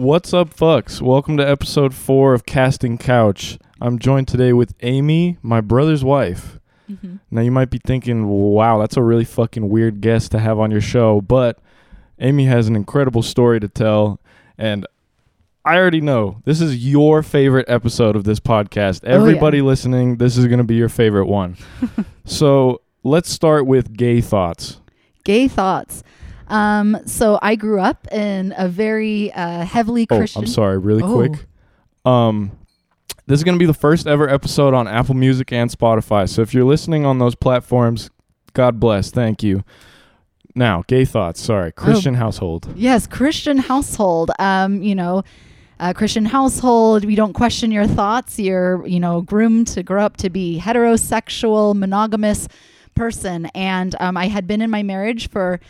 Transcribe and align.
What's 0.00 0.32
up, 0.32 0.56
fucks? 0.56 1.02
Welcome 1.02 1.36
to 1.36 1.46
episode 1.46 1.92
four 1.92 2.32
of 2.32 2.46
Casting 2.46 2.96
Couch. 2.96 3.58
I'm 3.82 3.98
joined 3.98 4.28
today 4.28 4.54
with 4.54 4.72
Amy, 4.80 5.36
my 5.42 5.60
brother's 5.60 6.02
wife. 6.02 6.58
Mm-hmm. 6.90 7.16
Now, 7.30 7.42
you 7.42 7.50
might 7.50 7.68
be 7.68 7.76
thinking, 7.84 8.26
wow, 8.26 8.78
that's 8.78 8.96
a 8.96 9.02
really 9.02 9.26
fucking 9.26 9.68
weird 9.68 10.00
guest 10.00 10.30
to 10.30 10.38
have 10.38 10.58
on 10.58 10.70
your 10.70 10.80
show, 10.80 11.20
but 11.20 11.58
Amy 12.18 12.46
has 12.46 12.66
an 12.66 12.76
incredible 12.76 13.22
story 13.22 13.60
to 13.60 13.68
tell, 13.68 14.18
and 14.56 14.86
I 15.66 15.76
already 15.76 16.00
know 16.00 16.40
this 16.46 16.62
is 16.62 16.78
your 16.78 17.22
favorite 17.22 17.68
episode 17.68 18.16
of 18.16 18.24
this 18.24 18.40
podcast. 18.40 19.02
Oh, 19.04 19.08
yeah. 19.10 19.16
Everybody 19.16 19.60
listening, 19.60 20.16
this 20.16 20.38
is 20.38 20.46
going 20.46 20.60
to 20.60 20.64
be 20.64 20.76
your 20.76 20.88
favorite 20.88 21.26
one. 21.26 21.58
so, 22.24 22.80
let's 23.04 23.30
start 23.30 23.66
with 23.66 23.94
gay 23.98 24.22
thoughts. 24.22 24.80
Gay 25.24 25.46
thoughts. 25.46 26.02
Um, 26.50 26.98
so 27.06 27.38
I 27.40 27.54
grew 27.56 27.80
up 27.80 28.06
in 28.12 28.52
a 28.56 28.68
very 28.68 29.32
uh, 29.32 29.64
heavily 29.64 30.06
Oh, 30.10 30.16
Christian. 30.18 30.42
I'm 30.42 30.48
sorry, 30.48 30.78
really 30.78 31.02
Oh. 31.02 31.14
quick. 31.14 31.46
Um, 32.04 32.52
this 33.26 33.38
is 33.38 33.44
going 33.44 33.54
to 33.56 33.58
be 33.58 33.66
the 33.66 33.74
first 33.74 34.06
ever 34.06 34.28
episode 34.28 34.74
on 34.74 34.88
Apple 34.88 35.14
Music 35.14 35.52
and 35.52 35.70
Spotify. 35.70 36.28
So 36.28 36.42
if 36.42 36.52
you're 36.52 36.64
listening 36.64 37.06
on 37.06 37.18
those 37.18 37.34
platforms, 37.34 38.10
God 38.52 38.80
bless. 38.80 39.10
Thank 39.10 39.42
you. 39.42 39.62
Now, 40.56 40.82
gay 40.88 41.04
thoughts. 41.04 41.40
Sorry, 41.40 41.70
Christian 41.70 42.14
household. 42.14 42.68
Yes, 42.74 43.06
Christian 43.06 43.58
household. 43.58 44.32
Um, 44.40 44.82
you 44.82 44.96
know, 44.96 45.22
a 45.78 45.94
Christian 45.94 46.24
household. 46.24 47.04
We 47.04 47.14
don't 47.14 47.32
question 47.34 47.70
your 47.70 47.86
thoughts. 47.86 48.36
You're, 48.38 48.84
you 48.86 48.98
know, 48.98 49.20
groomed 49.20 49.68
to 49.68 49.84
grow 49.84 50.04
up 50.04 50.16
to 50.18 50.28
be 50.30 50.60
heterosexual, 50.60 51.76
monogamous 51.76 52.48
person. 52.96 53.46
And 53.54 53.94
um, 54.00 54.16
I 54.16 54.26
had 54.26 54.48
been 54.48 54.60
in 54.60 54.70
my 54.70 54.82
marriage 54.82 55.28
for. 55.30 55.60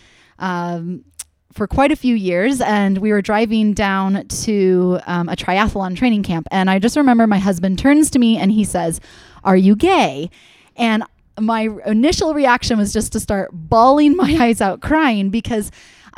Um, 0.41 1.05
for 1.53 1.67
quite 1.67 1.91
a 1.91 1.97
few 1.97 2.15
years, 2.15 2.61
and 2.61 2.99
we 2.99 3.11
were 3.11 3.23
driving 3.23 3.75
down 3.75 4.27
to 4.29 5.01
um, 5.07 5.29
a 5.29 5.35
triathlon 5.35 5.97
training 5.97 6.23
camp. 6.23 6.47
And 6.51 6.71
I 6.71 6.79
just 6.79 6.97
remember 6.97 7.27
my 7.27 7.39
husband 7.39 7.79
turns 7.79 8.11
to 8.11 8.19
me 8.19 8.37
and 8.37 8.53
he 8.53 8.65
says, 8.65 9.01
Are 9.43 9.57
you 9.57 9.75
gay? 9.75 10.31
And 10.77 11.03
my 11.39 11.69
initial 11.87 12.35
reaction 12.35 12.79
was 12.79 12.93
just 12.93 13.13
to 13.13 13.21
start 13.21 13.51
bawling 13.53 14.17
my 14.17 14.37
eyes 14.41 14.61
out, 14.61 14.81
crying 14.81 15.31
because 15.31 15.71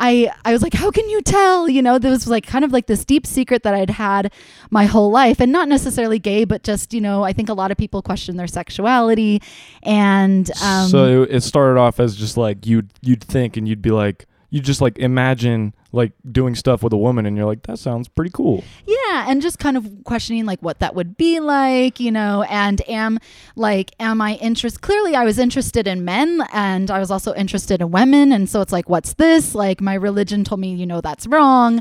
I 0.02 0.32
I 0.44 0.52
was 0.52 0.62
like, 0.62 0.74
how 0.74 0.90
can 0.90 1.08
you 1.08 1.22
tell? 1.22 1.68
You 1.68 1.80
know, 1.80 1.98
there 1.98 2.10
was 2.10 2.26
like 2.26 2.44
kind 2.44 2.64
of 2.64 2.72
like 2.72 2.86
this 2.86 3.04
deep 3.04 3.24
secret 3.24 3.62
that 3.62 3.72
I'd 3.72 3.90
had 3.90 4.32
my 4.70 4.84
whole 4.84 5.10
life, 5.10 5.40
and 5.40 5.52
not 5.52 5.68
necessarily 5.68 6.18
gay, 6.18 6.44
but 6.44 6.64
just 6.64 6.92
you 6.92 7.00
know, 7.00 7.22
I 7.22 7.32
think 7.32 7.48
a 7.48 7.54
lot 7.54 7.70
of 7.70 7.78
people 7.78 8.02
question 8.02 8.36
their 8.36 8.48
sexuality, 8.48 9.40
and 9.84 10.50
um, 10.60 10.88
so 10.88 11.22
it, 11.22 11.36
it 11.36 11.40
started 11.42 11.78
off 11.78 12.00
as 12.00 12.16
just 12.16 12.36
like 12.36 12.66
you'd 12.66 12.90
you'd 13.00 13.22
think 13.22 13.56
and 13.56 13.68
you'd 13.68 13.80
be 13.80 13.90
like 13.90 14.26
you 14.52 14.60
just 14.60 14.82
like 14.82 14.98
imagine 14.98 15.74
like 15.92 16.12
doing 16.30 16.54
stuff 16.54 16.82
with 16.82 16.92
a 16.92 16.96
woman 16.96 17.24
and 17.24 17.38
you're 17.38 17.46
like 17.46 17.62
that 17.62 17.78
sounds 17.78 18.06
pretty 18.06 18.30
cool. 18.30 18.62
Yeah, 18.86 19.24
and 19.26 19.40
just 19.40 19.58
kind 19.58 19.78
of 19.78 19.90
questioning 20.04 20.44
like 20.44 20.60
what 20.60 20.78
that 20.80 20.94
would 20.94 21.16
be 21.16 21.40
like, 21.40 21.98
you 21.98 22.12
know, 22.12 22.42
and 22.42 22.86
am 22.86 23.18
like 23.56 23.92
am 23.98 24.20
I 24.20 24.34
interest 24.34 24.82
clearly 24.82 25.16
I 25.16 25.24
was 25.24 25.38
interested 25.38 25.88
in 25.88 26.04
men 26.04 26.46
and 26.52 26.90
I 26.90 26.98
was 26.98 27.10
also 27.10 27.32
interested 27.34 27.80
in 27.80 27.90
women 27.92 28.30
and 28.30 28.48
so 28.48 28.60
it's 28.60 28.72
like 28.72 28.90
what's 28.90 29.14
this? 29.14 29.54
Like 29.54 29.80
my 29.80 29.94
religion 29.94 30.44
told 30.44 30.60
me, 30.60 30.74
you 30.74 30.86
know, 30.86 31.00
that's 31.00 31.26
wrong. 31.26 31.80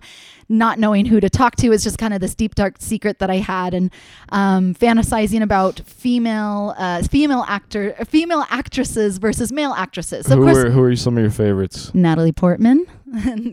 Not 0.52 0.80
knowing 0.80 1.06
who 1.06 1.20
to 1.22 1.30
talk 1.30 1.56
to 1.58 1.72
is 1.72 1.82
just 1.84 1.98
kind 1.98 2.14
of 2.14 2.20
this 2.20 2.36
deep 2.36 2.56
dark 2.56 2.76
secret 2.80 3.20
that 3.20 3.30
I 3.30 3.38
had 3.38 3.74
and 3.74 3.90
um, 4.30 4.76
fantasizing 4.76 5.42
about 5.42 5.80
female 5.86 6.76
uh, 6.78 7.04
female 7.04 7.46
actor 7.48 7.94
female 8.06 8.46
actresses 8.50 9.18
versus 9.18 9.52
male 9.52 9.72
actresses. 9.72 10.26
So 10.26 10.36
who 10.36 10.44
of 10.44 10.54
course 10.54 10.66
are 10.66 10.70
who 10.72 10.84
are 10.84 10.96
some 10.98 11.16
of 11.18 11.22
your 11.24 11.32
favorites? 11.32 11.94
Natalie 11.96 12.34
Portman, 12.34 12.86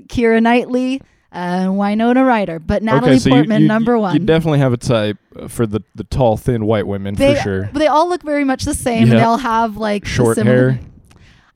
Keira 0.08 0.42
Knightley, 0.42 1.00
uh, 1.30 1.68
Winona 1.70 2.24
Ryder, 2.24 2.58
but 2.58 2.82
Natalie 2.82 3.12
okay, 3.12 3.18
so 3.20 3.30
Portman 3.30 3.62
you, 3.62 3.68
number 3.68 3.96
one. 3.96 4.14
You 4.14 4.20
definitely 4.20 4.58
have 4.58 4.72
a 4.72 4.76
type 4.76 5.18
for 5.48 5.66
the 5.66 5.80
the 5.94 6.04
tall, 6.04 6.36
thin 6.36 6.64
white 6.66 6.86
women 6.88 7.14
they, 7.14 7.36
for 7.36 7.40
sure. 7.42 7.70
But 7.72 7.78
they 7.78 7.86
all 7.86 8.08
look 8.08 8.22
very 8.24 8.44
much 8.44 8.64
the 8.64 8.74
same. 8.74 9.06
Yeah. 9.06 9.14
They 9.14 9.22
all 9.22 9.38
have 9.38 9.76
like 9.76 10.04
Short 10.04 10.34
similar- 10.36 10.70
hair. 10.72 10.80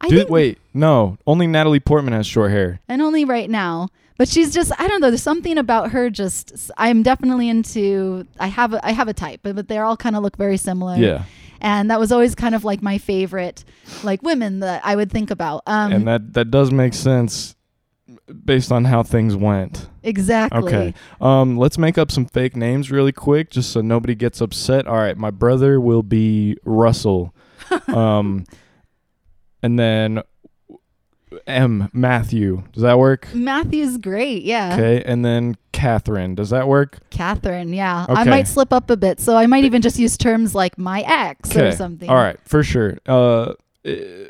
I 0.01 0.09
Dude, 0.09 0.19
think, 0.19 0.31
wait, 0.31 0.59
no, 0.75 1.17
only 1.29 1.47
Natalie 1.47 1.79
Portman 1.79 2.13
has 2.13 2.27
short 2.27 2.51
hair. 2.51 2.81
and 2.89 3.01
only 3.03 3.25
right 3.25 3.49
now. 3.49 3.89
But 4.19 4.29
she's 4.29 4.53
just 4.53 4.73
I 4.79 4.87
don't 4.89 5.01
know. 5.01 5.11
There's 5.11 5.23
something 5.23 5.59
about 5.59 5.91
her. 5.93 6.11
Just 6.11 6.71
I'm 6.77 7.03
definitely 7.03 7.49
into. 7.49 8.27
I 8.39 8.49
have 8.49 8.75
a, 8.75 8.87
I 8.87 8.93
have 8.93 9.09
a 9.09 9.15
type, 9.15 9.41
but, 9.43 9.57
but 9.57 9.69
they 9.69 9.79
all 9.79 9.97
kind 9.97 10.17
of 10.17 10.23
look 10.23 10.37
very 10.37 10.57
similar. 10.57 10.97
Yeah, 10.97 11.25
And 11.61 11.91
that 11.91 11.99
was 11.99 12.13
always 12.13 12.35
kind 12.35 12.55
of 12.55 12.65
like 12.65 12.83
my 12.83 12.99
favorite, 12.99 13.65
like 14.03 14.23
women 14.23 14.61
that 14.61 14.83
I 14.85 14.97
would 14.97 15.11
think 15.11 15.31
about. 15.31 15.63
Um, 15.67 15.93
and 15.93 16.09
that 16.09 16.35
that 16.35 16.51
does 16.51 16.71
make 16.71 16.95
sense 16.95 17.57
based 18.45 18.73
on 18.73 18.85
how 18.85 19.03
things 19.03 19.37
went. 19.37 19.89
exactly. 20.03 20.63
Okay. 20.63 20.95
Um, 21.21 21.57
let's 21.57 21.79
make 21.79 21.99
up 21.99 22.11
some 22.11 22.27
fake 22.27 22.57
names 22.57 22.91
really 22.91 23.13
quick, 23.13 23.51
just 23.51 23.71
so 23.73 23.81
nobody 23.81 24.15
gets 24.15 24.41
upset. 24.41 24.87
All 24.87 24.97
right, 24.97 25.17
my 25.17 25.31
brother 25.31 25.81
will 25.81 26.03
be 26.03 26.57
Russell. 26.65 27.35
um, 27.89 28.45
and 29.63 29.79
then 29.79 30.23
M 31.47 31.89
Matthew. 31.93 32.63
Does 32.73 32.83
that 32.83 32.99
work? 32.99 33.29
Matthew's 33.35 33.99
great. 33.99 34.43
Yeah. 34.43 34.75
Okay, 34.75 35.03
and 35.05 35.25
then 35.25 35.57
Catherine. 35.73 36.35
Does 36.35 36.51
that 36.51 36.69
work? 36.69 36.99
Catherine, 37.11 37.73
yeah. 37.73 38.05
Okay. 38.09 38.21
I 38.21 38.25
might 38.25 38.47
slip 38.49 38.73
up 38.73 38.91
a 38.91 38.97
bit, 38.97 39.21
so 39.21 39.37
I 39.37 39.47
might 39.47 39.65
even 39.65 39.83
just 39.83 39.99
use 39.99 40.17
terms 40.17 40.55
like 40.55 40.79
my 40.79 41.01
ex 41.03 41.57
or 41.57 41.73
something. 41.73 42.09
All 42.09 42.17
right, 42.17 42.39
for 42.45 42.63
sure. 42.63 42.99
Uh, 43.07 43.55
eh, 43.85 44.25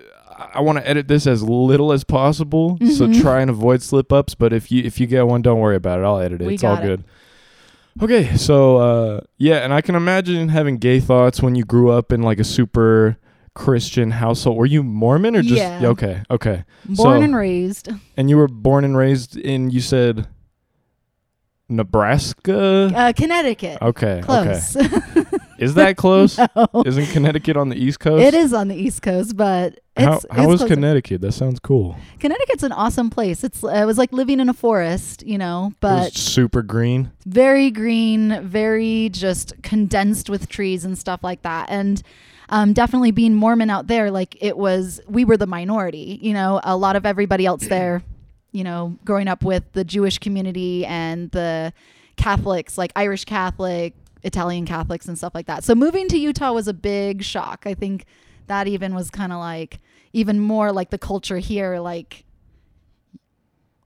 I 0.55 0.61
want 0.61 0.79
to 0.79 0.89
edit 0.89 1.09
this 1.09 1.27
as 1.27 1.43
little 1.43 1.93
as 1.93 2.05
possible, 2.05 2.77
so 2.81 3.07
Mhm. 3.07 3.21
try 3.21 3.41
and 3.41 3.51
avoid 3.51 3.81
slip 3.83 4.13
ups. 4.13 4.35
But 4.35 4.53
if 4.53 4.73
you 4.73 4.83
if 4.83 4.99
you 5.01 5.07
get 5.07 5.27
one, 5.27 5.43
don't 5.43 5.61
worry 5.61 5.77
about 5.77 6.01
it. 6.01 6.03
I'll 6.05 6.19
edit 6.19 6.41
it. 6.41 6.47
We 6.47 6.55
it's 6.55 6.65
all 6.65 6.77
got 6.77 6.85
it. 6.85 6.87
good. 6.89 7.05
Okay, 8.03 8.37
so 8.37 8.77
uh, 8.79 9.21
yeah, 9.39 9.59
and 9.59 9.73
I 9.75 9.83
can 9.83 9.95
imagine 9.95 10.49
having 10.49 10.79
gay 10.79 10.99
thoughts 10.99 11.43
when 11.43 11.55
you 11.55 11.65
grew 11.65 11.91
up 11.91 12.11
in 12.11 12.23
like 12.23 12.39
a 12.39 12.45
super 12.45 13.19
Christian 13.55 14.11
household. 14.13 14.57
Were 14.57 14.67
you 14.67 14.83
Mormon 14.83 15.37
or 15.37 15.43
just 15.43 15.55
Yeah. 15.57 15.87
okay? 15.89 16.23
Okay, 16.31 16.65
Born 16.87 16.97
So- 16.97 17.23
and 17.23 17.37
raised. 17.37 17.89
and 18.17 18.31
you 18.31 18.37
were 18.39 18.49
born 18.49 18.85
and 18.85 18.97
raised 18.97 19.37
in 19.37 19.71
you 19.71 19.81
said 19.81 20.27
Nebraska. 21.69 22.93
Uh, 22.95 23.13
Connecticut. 23.17 23.79
Okay, 23.81 24.21
okay. 24.21 24.23
Close. 24.23 24.77
Is 25.59 25.75
that 25.75 25.97
close? 25.97 26.39
no. 26.39 26.83
Isn't 26.85 27.07
Connecticut 27.07 27.57
on 27.57 27.69
the 27.71 27.77
East 27.77 28.01
Coast? 28.01 28.23
It 28.25 28.35
is 28.35 28.53
on 28.53 28.69
the 28.69 28.75
East 28.75 29.01
Coast, 29.01 29.37
but 29.37 29.75
it's, 29.97 30.05
How, 30.05 30.17
it's 30.17 30.27
how 30.31 30.53
is. 30.53 30.65
Connecticut? 30.65 31.21
That 31.23 31.33
sounds 31.33 31.61
cool. 31.61 31.97
Connecticut's 32.19 32.63
an 32.63 32.73
awesome 32.73 33.09
place. 33.11 33.43
It's 33.45 33.63
it 33.63 33.85
was 33.87 33.97
like 33.97 34.13
living 34.13 34.41
in 34.41 34.49
a 34.49 34.55
forest, 34.55 35.25
you 35.27 35.39
know, 35.39 35.73
but 35.81 36.13
super 36.13 36.63
green. 36.63 37.11
very 37.27 37.71
green, 37.71 38.43
very 38.47 39.09
just 39.11 39.55
condensed 39.63 40.29
with 40.29 40.49
trees 40.49 40.85
and 40.85 40.99
stuff 40.99 41.21
like 41.23 41.43
that. 41.43 41.71
And 41.71 42.03
um, 42.53 42.73
definitely 42.73 43.11
being 43.11 43.35
Mormon 43.35 43.71
out 43.71 43.87
there, 43.89 44.11
like 44.11 44.37
it 44.41 44.57
was, 44.57 45.01
we 45.09 45.25
were 45.25 45.37
the 45.37 45.47
minority. 45.47 46.19
You 46.23 46.35
know, 46.35 46.61
a 46.63 46.77
lot 46.77 46.95
of 46.97 47.05
everybody 47.07 47.47
else 47.47 47.67
there, 47.67 48.03
you 48.53 48.63
know, 48.63 48.97
growing 49.05 49.27
up 49.27 49.43
with 49.43 49.65
the 49.73 49.83
Jewish 49.85 50.19
community 50.19 50.85
and 50.87 51.31
the 51.33 51.73
Catholics, 52.17 52.77
like 52.79 52.93
Irish 52.95 53.25
Catholic, 53.25 53.95
Italian 54.23 54.67
Catholics, 54.67 55.07
and 55.09 55.17
stuff 55.19 55.35
like 55.35 55.47
that. 55.47 55.65
So 55.65 55.75
moving 55.75 56.07
to 56.09 56.19
Utah 56.19 56.53
was 56.53 56.69
a 56.69 56.75
big 56.75 57.23
shock. 57.25 57.65
I 57.67 57.75
think 57.75 58.05
that 58.49 58.69
even 58.69 58.95
was 58.95 59.11
kind 59.11 59.33
of 59.33 59.39
like 59.39 59.81
even 60.13 60.39
more 60.39 60.73
like 60.73 60.91
the 60.91 60.99
culture 60.99 61.39
here, 61.39 61.81
like. 61.81 62.25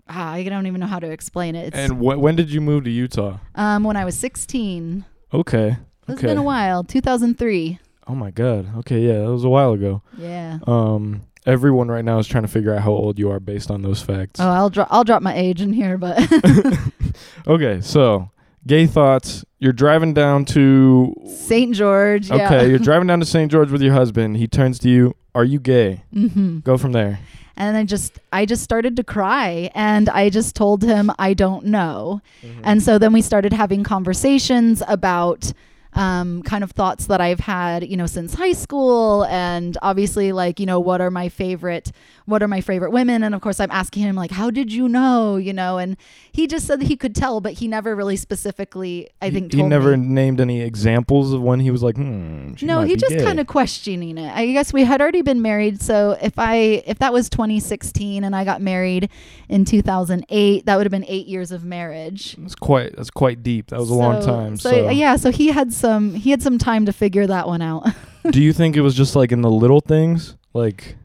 Ah, 0.08 0.32
I 0.32 0.44
don't 0.44 0.66
even 0.68 0.80
know 0.80 0.86
how 0.86 1.00
to 1.00 1.10
explain 1.10 1.56
it. 1.56 1.68
It's, 1.68 1.76
And 1.76 1.94
wh- 1.98 2.20
when 2.20 2.36
did 2.36 2.48
you 2.50 2.60
move 2.60 2.84
to 2.84 2.90
Utah? 2.90 3.38
um, 3.56 3.82
when 3.82 3.96
I 3.96 4.04
was 4.04 4.16
16. 4.16 5.04
Okay. 5.34 5.76
It's 6.08 6.18
Okay. 6.18 6.26
been 6.28 6.38
a 6.38 6.44
while. 6.44 6.84
2003. 6.84 7.80
Oh 8.06 8.14
my 8.14 8.30
god. 8.30 8.76
Okay, 8.78 9.00
yeah, 9.00 9.20
that 9.20 9.30
was 9.32 9.44
a 9.44 9.48
while 9.48 9.72
ago. 9.72 10.02
Yeah. 10.16 10.58
Um, 10.66 11.22
everyone 11.44 11.88
right 11.88 12.04
now 12.04 12.18
is 12.18 12.26
trying 12.26 12.44
to 12.44 12.48
figure 12.48 12.74
out 12.74 12.82
how 12.82 12.92
old 12.92 13.18
you 13.18 13.30
are 13.30 13.40
based 13.40 13.70
on 13.70 13.82
those 13.82 14.02
facts. 14.02 14.40
Oh, 14.40 14.48
I'll 14.48 14.70
drop. 14.70 14.88
I'll 14.90 15.04
drop 15.04 15.22
my 15.22 15.34
age 15.34 15.60
in 15.60 15.72
here, 15.72 15.98
but 15.98 16.18
okay, 17.46 17.80
so 17.80 18.30
gay 18.66 18.86
thoughts. 18.86 19.44
You're 19.58 19.72
driving 19.72 20.14
down 20.14 20.44
to. 20.46 21.14
St. 21.26 21.74
George. 21.74 22.28
Yeah. 22.28 22.46
Okay, 22.46 22.68
you're 22.68 22.78
driving 22.90 23.08
down 23.08 23.20
to 23.20 23.26
St. 23.26 23.50
George 23.50 23.70
with 23.70 23.82
your 23.82 23.94
husband. 23.94 24.36
He 24.36 24.46
turns 24.46 24.78
to 24.80 24.88
you. 24.88 25.14
Are 25.34 25.44
you 25.44 25.58
gay? 25.60 26.02
hmm 26.12 26.58
Go 26.60 26.76
from 26.78 26.92
there. 26.92 27.18
And 27.58 27.74
I 27.76 27.84
just, 27.84 28.18
I 28.32 28.44
just 28.44 28.62
started 28.62 28.96
to 28.96 29.04
cry, 29.04 29.70
and 29.74 30.10
I 30.10 30.28
just 30.28 30.54
told 30.54 30.82
him 30.82 31.10
I 31.18 31.32
don't 31.32 31.64
know. 31.66 32.20
Mm-hmm. 32.42 32.60
And 32.64 32.82
so 32.82 32.98
then 32.98 33.14
we 33.14 33.22
started 33.22 33.54
having 33.54 33.82
conversations 33.82 34.82
about 34.86 35.52
um, 35.96 36.42
kind 36.42 36.62
of 36.62 36.72
thoughts 36.72 37.06
that 37.06 37.20
I've 37.20 37.40
had, 37.40 37.88
you 37.88 37.96
know, 37.96 38.06
since 38.06 38.34
high 38.34 38.52
school, 38.52 39.24
and 39.24 39.76
obviously, 39.80 40.30
like, 40.30 40.60
you 40.60 40.66
know, 40.66 40.78
what 40.78 41.00
are 41.00 41.10
my 41.10 41.28
favorite, 41.30 41.90
what 42.26 42.42
are 42.42 42.48
my 42.48 42.60
favorite 42.60 42.90
women, 42.90 43.22
and 43.22 43.34
of 43.34 43.40
course, 43.40 43.58
I'm 43.58 43.70
asking 43.70 44.02
him 44.02 44.14
like, 44.14 44.30
how 44.30 44.50
did 44.50 44.72
you 44.72 44.88
know, 44.88 45.36
you 45.36 45.54
know, 45.54 45.78
and 45.78 45.96
he 46.30 46.46
just 46.46 46.66
said 46.66 46.80
that 46.80 46.88
he 46.88 46.96
could 46.96 47.14
tell, 47.14 47.40
but 47.40 47.54
he 47.54 47.66
never 47.66 47.96
really 47.96 48.16
specifically, 48.16 49.08
I 49.22 49.30
think, 49.30 49.52
he, 49.52 49.62
he 49.62 49.64
never 49.64 49.96
me. 49.96 50.06
named 50.06 50.40
any 50.40 50.60
examples 50.60 51.32
of 51.32 51.40
when 51.40 51.60
he 51.60 51.70
was 51.70 51.82
like, 51.82 51.96
hmm. 51.96 52.52
No, 52.60 52.82
he 52.82 52.96
just 52.96 53.18
kind 53.18 53.40
of 53.40 53.46
questioning 53.46 54.18
it. 54.18 54.30
I 54.30 54.52
guess 54.52 54.72
we 54.72 54.84
had 54.84 55.00
already 55.00 55.22
been 55.22 55.40
married, 55.40 55.80
so 55.80 56.16
if 56.20 56.38
I 56.38 56.82
if 56.86 56.98
that 56.98 57.12
was 57.12 57.30
2016 57.30 58.22
and 58.22 58.36
I 58.36 58.44
got 58.44 58.60
married 58.60 59.08
in 59.48 59.64
2008, 59.64 60.66
that 60.66 60.76
would 60.76 60.86
have 60.86 60.90
been 60.90 61.04
eight 61.08 61.26
years 61.26 61.52
of 61.52 61.64
marriage. 61.64 62.36
That's 62.36 62.54
quite. 62.54 62.96
That's 62.96 63.10
quite 63.10 63.42
deep. 63.42 63.68
That 63.68 63.80
was 63.80 63.90
a 63.90 63.94
long 63.94 64.22
time. 64.22 64.58
So, 64.58 64.70
So, 64.70 64.90
yeah, 64.90 65.16
so 65.16 65.30
he 65.30 65.48
had 65.48 65.72
some 65.86 66.14
he 66.14 66.30
had 66.30 66.42
some 66.42 66.58
time 66.58 66.86
to 66.86 66.92
figure 66.92 67.26
that 67.28 67.46
one 67.46 67.62
out. 67.62 67.86
do 68.30 68.42
you 68.42 68.52
think 68.52 68.76
it 68.76 68.80
was 68.80 68.94
just 68.94 69.14
like 69.14 69.30
in 69.30 69.40
the 69.42 69.50
little 69.50 69.80
things, 69.80 70.36
like? 70.52 70.96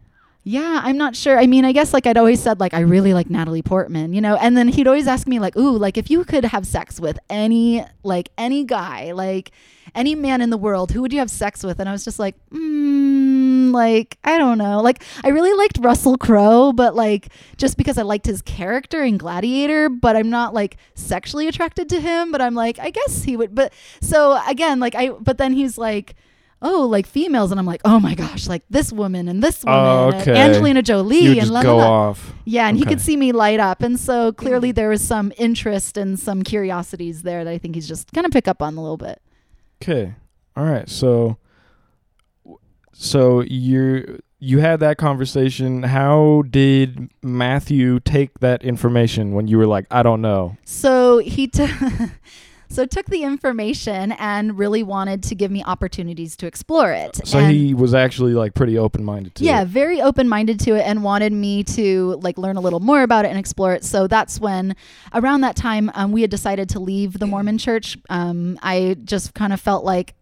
Yeah, 0.44 0.82
I'm 0.84 0.98
not 0.98 1.16
sure. 1.16 1.38
I 1.38 1.46
mean, 1.46 1.66
I 1.66 1.72
guess 1.72 1.94
like 1.94 2.08
I'd 2.08 2.18
always 2.18 2.42
said 2.42 2.60
like 2.60 2.74
I 2.74 2.80
really 2.80 3.14
like 3.14 3.30
Natalie 3.30 3.62
Portman, 3.62 4.14
you 4.14 4.22
know, 4.22 4.36
and 4.38 4.58
then 4.58 4.70
he'd 4.70 4.88
always 4.88 5.08
ask 5.08 5.28
me 5.28 5.38
like, 5.38 5.56
"Ooh, 5.56 5.78
like 5.78 5.98
if 5.98 6.10
you 6.10 6.24
could 6.26 6.46
have 6.46 6.66
sex 6.66 7.00
with 7.00 7.20
any 7.30 7.86
like 8.04 8.30
any 8.40 8.64
guy, 8.66 9.12
like 9.12 9.52
any 9.94 10.16
man 10.16 10.42
in 10.42 10.50
the 10.50 10.58
world, 10.58 10.92
who 10.92 11.02
would 11.04 11.14
you 11.14 11.20
have 11.20 11.30
sex 11.30 11.64
with?" 11.64 11.80
And 11.80 11.88
I 11.88 11.92
was 11.92 12.04
just 12.04 12.18
like, 12.18 12.36
mm, 12.50 13.72
like 13.72 14.18
I 14.24 14.40
don't 14.40 14.58
know. 14.58 14.82
Like 14.82 15.04
I 15.24 15.30
really 15.30 15.54
liked 15.54 15.78
Russell 15.80 16.18
Crowe, 16.18 16.74
but 16.74 16.96
like 16.96 17.30
just 17.58 17.78
because 17.78 18.00
I 18.00 18.02
liked 18.02 18.26
his 18.26 18.42
character 18.42 19.04
in 19.04 19.20
Gladiator, 19.20 19.90
but 19.90 20.16
I'm 20.16 20.32
not 20.32 20.56
like 20.56 20.78
sexually 20.96 21.48
attracted 21.50 21.88
to 21.90 22.02
him, 22.02 22.32
but 22.32 22.42
I'm 22.42 22.56
like 22.56 22.80
I 22.80 22.90
guess 22.90 23.24
he 23.24 23.38
would. 23.38 23.54
But 23.54 23.74
so 24.02 24.42
again, 24.48 24.80
like 24.80 24.96
I 24.96 25.10
but 25.10 25.38
then 25.38 25.54
he's 25.54 25.78
like 25.78 26.16
Oh, 26.64 26.86
like 26.86 27.08
females, 27.08 27.50
and 27.50 27.60
I'm 27.60 27.66
like, 27.66 27.82
oh 27.86 28.00
my 28.00 28.14
gosh, 28.14 28.48
like 28.48 28.64
this 28.70 28.94
woman 28.94 29.28
and 29.28 29.42
this 29.42 29.64
oh, 29.66 30.06
woman, 30.08 30.22
Oh, 30.22 30.32
and. 30.32 30.38
Angelina 30.38 30.84
Jolie, 30.84 31.18
You 31.20 31.42
and 31.42 31.50
la, 31.50 31.64
go 31.64 31.78
la, 31.78 31.84
la. 31.90 32.10
off. 32.10 32.34
Yeah, 32.46 32.68
and 32.68 32.78
he 32.78 32.86
could 32.86 33.02
see 33.02 33.18
me 33.18 33.32
light 33.32 33.60
up. 33.60 33.82
And 33.82 34.00
so 34.00 34.32
clearly 34.32 34.72
there 34.72 34.90
was 34.90 35.02
some 35.02 35.34
interest 35.38 35.98
and 35.98 36.20
some 36.20 36.44
curiosities 36.44 37.24
there 37.24 37.44
that 37.44 37.50
I 37.52 37.58
think 37.58 37.74
he's 37.76 37.88
just 37.88 38.14
to 38.14 38.30
pick 38.30 38.48
up 38.48 38.62
on 38.62 38.78
a 38.78 38.82
little 38.82 38.98
bit. 38.98 39.22
Okay. 39.82 40.14
All 40.56 40.66
right. 40.66 40.88
So 40.88 41.38
so 42.94 43.42
you 43.42 44.22
you 44.40 44.60
had 44.60 44.80
that 44.82 44.98
conversation. 44.98 45.84
How 45.84 46.44
did 46.50 47.12
Matthew 47.24 48.00
take 48.00 48.40
that 48.40 48.64
information 48.64 49.34
when 49.34 49.48
you 49.48 49.58
were 49.58 49.68
like, 49.68 49.86
I 49.90 50.04
don't 50.04 50.22
know? 50.22 50.58
So 50.66 51.20
he 51.20 51.48
took. 51.48 51.70
So 52.72 52.86
took 52.86 53.06
the 53.08 53.24
information 53.24 54.14
and 54.14 54.58
really 54.58 54.82
wanted 54.84 55.24
to 55.24 55.36
give 55.36 55.52
me 55.52 55.64
opportunities 55.64 56.36
to 56.38 56.48
explore 56.48 56.92
it. 56.92 57.20
So 57.28 57.40
And- 57.40 57.52
he 57.54 57.74
was 57.74 57.94
actually 57.94 58.34
like 58.34 58.54
pretty 58.54 58.78
open 58.78 59.04
minded 59.04 59.36
to 59.36 59.44
yeah 59.44 59.62
it. 59.64 59.68
very 59.68 60.02
open-minded 60.02 60.60
to 60.62 60.76
it 60.76 60.82
and 60.82 61.04
wanted 61.04 61.34
me 61.34 61.64
to 61.64 62.20
like 62.22 62.38
learn 62.38 62.56
a 62.58 62.62
little 62.62 62.80
more 62.80 63.04
about 63.04 63.26
it 63.26 63.30
and 63.30 63.38
explore 63.38 63.74
it 63.74 63.84
so 63.84 64.08
that's 64.08 64.40
when 64.40 64.76
around 65.14 65.42
that 65.42 65.56
time 65.56 65.92
um, 65.96 66.12
we 66.12 66.22
had 66.22 66.30
decided 66.30 66.70
to 66.70 66.80
leave 66.80 67.20
the 67.20 67.28
mormon 67.34 67.58
church 67.58 67.98
um, 68.10 68.58
i 68.64 68.96
just 69.04 69.34
kind 69.34 69.52
of 69.54 69.60
felt 69.60 69.84
like 69.84 70.14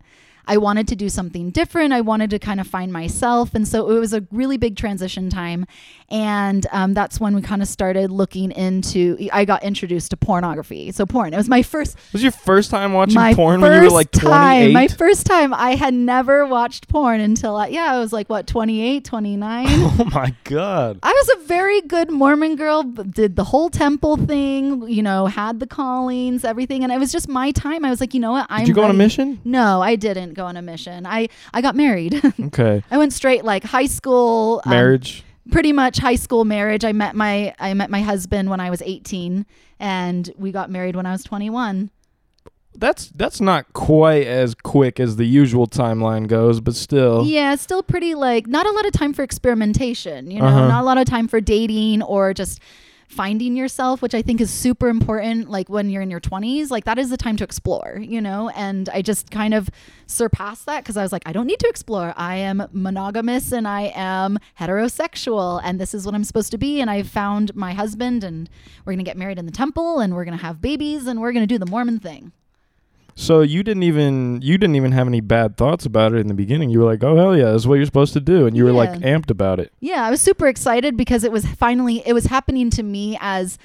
I 0.50 0.58
wanted 0.58 0.88
to 0.88 0.96
do 0.96 1.10
something 1.10 1.52
different. 1.52 1.94
I 1.94 2.02
wanted 2.02 2.32
to 2.32 2.40
kind 2.40 2.60
of 2.60 2.66
find 2.66 2.92
myself. 2.92 3.54
And 3.54 3.68
so 3.68 3.92
it 3.92 4.00
was 4.00 4.14
a 4.14 4.26
really 4.32 4.58
big 4.58 4.76
transition 4.76 5.30
time. 5.30 5.68
And 6.10 6.66
um, 6.72 6.96
that's 6.96 7.20
when 7.20 7.36
we 7.36 7.44
kind 7.44 7.62
of 7.62 7.68
started 7.68 8.10
looking 8.10 8.52
into, 8.52 9.30
I 9.32 9.46
got 9.46 9.64
introduced 9.64 10.10
to 10.10 10.18
pornography. 10.18 10.92
So 10.92 11.06
porn. 11.06 11.36
It 11.36 11.38
was 11.38 11.48
my 11.48 11.62
first 11.62 11.96
Was 12.14 12.24
your 12.24 12.32
first 12.32 12.72
time 12.72 12.94
watching 12.94 13.36
porn 13.36 13.62
when 13.62 13.74
you 13.74 13.90
were 13.90 13.94
like 13.94 14.10
time, 14.10 14.72
28? 14.72 14.74
my 14.74 14.88
first 14.88 15.28
time 15.28 15.54
I 15.54 15.76
had 15.76 15.94
never 15.94 16.48
watched 16.48 16.88
porn 16.88 17.20
until 17.20 17.56
I, 17.56 17.68
yeah, 17.68 17.94
I 17.94 18.00
was 18.00 18.12
like 18.12 18.28
what 18.28 18.48
28, 18.48 19.06
29. 19.06 19.66
oh 19.70 20.10
my 20.12 20.34
god. 20.46 20.98
I 21.04 21.12
was 21.12 21.44
a 21.44 21.46
very 21.46 21.82
good 21.82 22.10
Mormon 22.10 22.56
girl, 22.56 22.82
did 22.82 23.36
the 23.36 23.44
whole 23.44 23.70
temple 23.70 24.18
thing, 24.18 24.90
you 24.90 25.04
know, 25.04 25.28
had 25.28 25.60
the 25.60 25.68
callings, 25.68 26.44
everything, 26.44 26.84
and 26.84 26.92
it 26.92 26.98
was 26.98 27.12
just 27.12 27.30
my 27.30 27.52
time. 27.52 27.86
I 27.86 27.92
was 27.92 28.00
like, 28.02 28.16
you 28.16 28.20
know 28.20 28.32
what, 28.32 28.48
I'm 28.50 28.62
Did 28.62 28.70
you 28.70 28.74
go 28.74 28.84
on 28.84 28.90
a 28.90 28.96
mission? 28.96 29.40
No, 29.46 29.84
I 29.84 29.96
didn't 29.96 30.39
go 30.40 30.46
on 30.46 30.56
a 30.58 30.62
mission. 30.62 31.06
I 31.06 31.28
I 31.54 31.60
got 31.62 31.76
married. 31.76 32.14
Okay. 32.50 32.84
I 32.90 32.98
went 32.98 33.14
straight 33.14 33.44
like 33.44 33.64
high 33.64 33.86
school 33.98 34.62
um, 34.66 34.72
Marriage. 34.72 35.24
pretty 35.52 35.74
much 35.74 35.98
high 36.00 36.16
school 36.26 36.44
marriage. 36.46 36.84
I 36.86 36.94
met 36.94 37.14
my 37.16 37.54
I 37.60 37.74
met 37.74 37.90
my 37.90 38.02
husband 38.02 38.50
when 38.50 38.60
I 38.60 38.70
was 38.70 38.82
18 38.82 39.46
and 39.80 40.24
we 40.38 40.52
got 40.52 40.70
married 40.70 40.96
when 40.96 41.06
I 41.06 41.12
was 41.12 41.24
21. 41.24 41.92
That's 42.76 43.08
that's 43.10 43.42
not 43.42 43.74
quite 43.74 44.26
as 44.28 44.56
quick 44.56 45.00
as 45.00 45.16
the 45.18 45.26
usual 45.26 45.68
timeline 45.68 46.28
goes, 46.28 46.62
but 46.62 46.76
still. 46.76 47.26
Yeah, 47.26 47.56
still 47.56 47.84
pretty 47.84 48.16
like 48.16 48.48
not 48.48 48.66
a 48.66 48.72
lot 48.72 48.86
of 48.86 48.94
time 48.94 49.12
for 49.14 49.24
experimentation, 49.24 50.32
you 50.32 50.40
know, 50.40 50.46
Uh-huh. 50.48 50.68
not 50.68 50.82
a 50.82 50.86
lot 50.86 50.98
of 50.98 51.06
time 51.06 51.28
for 51.28 51.42
dating 51.42 52.02
or 52.04 52.34
just 52.34 52.60
finding 53.10 53.58
yourself, 53.58 54.02
which 54.02 54.14
I 54.14 54.22
think 54.22 54.40
is 54.40 54.52
super 54.52 54.88
important. 54.88 55.50
Like 55.50 55.68
when 55.68 55.90
you're 55.90 56.04
in 56.04 56.12
your 56.12 56.22
20s, 56.22 56.70
like 56.70 56.86
that 56.86 57.00
is 57.00 57.10
the 57.10 57.18
time 57.18 57.36
to 57.38 57.44
explore, 57.44 58.00
you 58.02 58.22
know, 58.22 58.50
and 58.50 58.88
I 58.90 59.02
just 59.02 59.32
kind 59.32 59.54
of 59.54 59.70
surpassed 60.06 60.68
that 60.68 60.84
because 60.84 60.96
I 60.96 61.02
was 61.02 61.12
like, 61.12 61.24
I 61.26 61.34
don't 61.34 61.48
need 61.48 61.60
to 61.60 61.68
explore. 61.68 62.14
I 62.16 62.36
am 62.36 62.68
monogamous 62.72 63.52
and 63.52 63.68
I 63.68 63.92
am 63.96 64.38
heterosexual, 64.60 65.60
and 65.64 65.80
this 65.82 65.94
is 65.94 66.06
what 66.06 66.14
I'm 66.14 66.24
supposed 66.24 66.52
to 66.52 66.58
be. 66.58 66.82
And 66.82 66.90
I 66.90 67.02
found 67.02 67.56
my 67.56 67.74
husband, 67.74 68.24
and 68.24 68.48
we're 68.86 68.94
going 68.94 69.04
to 69.04 69.10
get 69.10 69.18
married 69.18 69.40
in 69.40 69.48
the 69.48 69.52
temple, 69.52 70.00
and 70.00 70.16
we're 70.16 70.26
going 70.26 70.38
to 70.38 70.44
have 70.44 70.62
babies, 70.62 71.08
and 71.08 71.20
we're 71.20 71.32
going 71.32 71.44
to 71.44 71.54
do 71.54 71.58
the 71.58 71.70
Mormon 71.70 72.00
thing. 72.00 72.32
So 73.16 73.42
you 73.42 73.64
didn't 73.64 73.84
even 73.84 74.42
you 74.42 74.58
didn't 74.58 74.76
even 74.76 74.92
have 74.92 75.08
any 75.08 75.22
bad 75.22 75.58
thoughts 75.58 75.86
about 75.86 76.14
it 76.14 76.20
in 76.20 76.28
the 76.28 76.34
beginning. 76.34 76.70
You 76.70 76.80
were 76.80 76.86
like, 76.86 77.04
"Oh 77.04 77.16
hell 77.16 77.36
yeah, 77.36 77.52
this 77.52 77.64
is 77.64 77.68
what 77.68 77.76
you're 77.76 77.86
supposed 77.86 78.14
to 78.14 78.22
do," 78.22 78.48
and 78.48 78.56
you 78.56 78.64
were 78.64 78.72
like 78.72 78.92
amped 79.02 79.30
about 79.30 79.60
it. 79.60 79.74
Yeah, 79.80 80.06
I 80.06 80.10
was 80.10 80.22
super 80.22 80.48
excited 80.48 80.96
because 80.96 81.24
it 81.24 81.32
was 81.32 81.46
finally 81.46 82.02
it 82.06 82.14
was 82.14 82.26
happening 82.26 82.70
to 82.72 82.84
me 82.84 83.18
as 83.20 83.58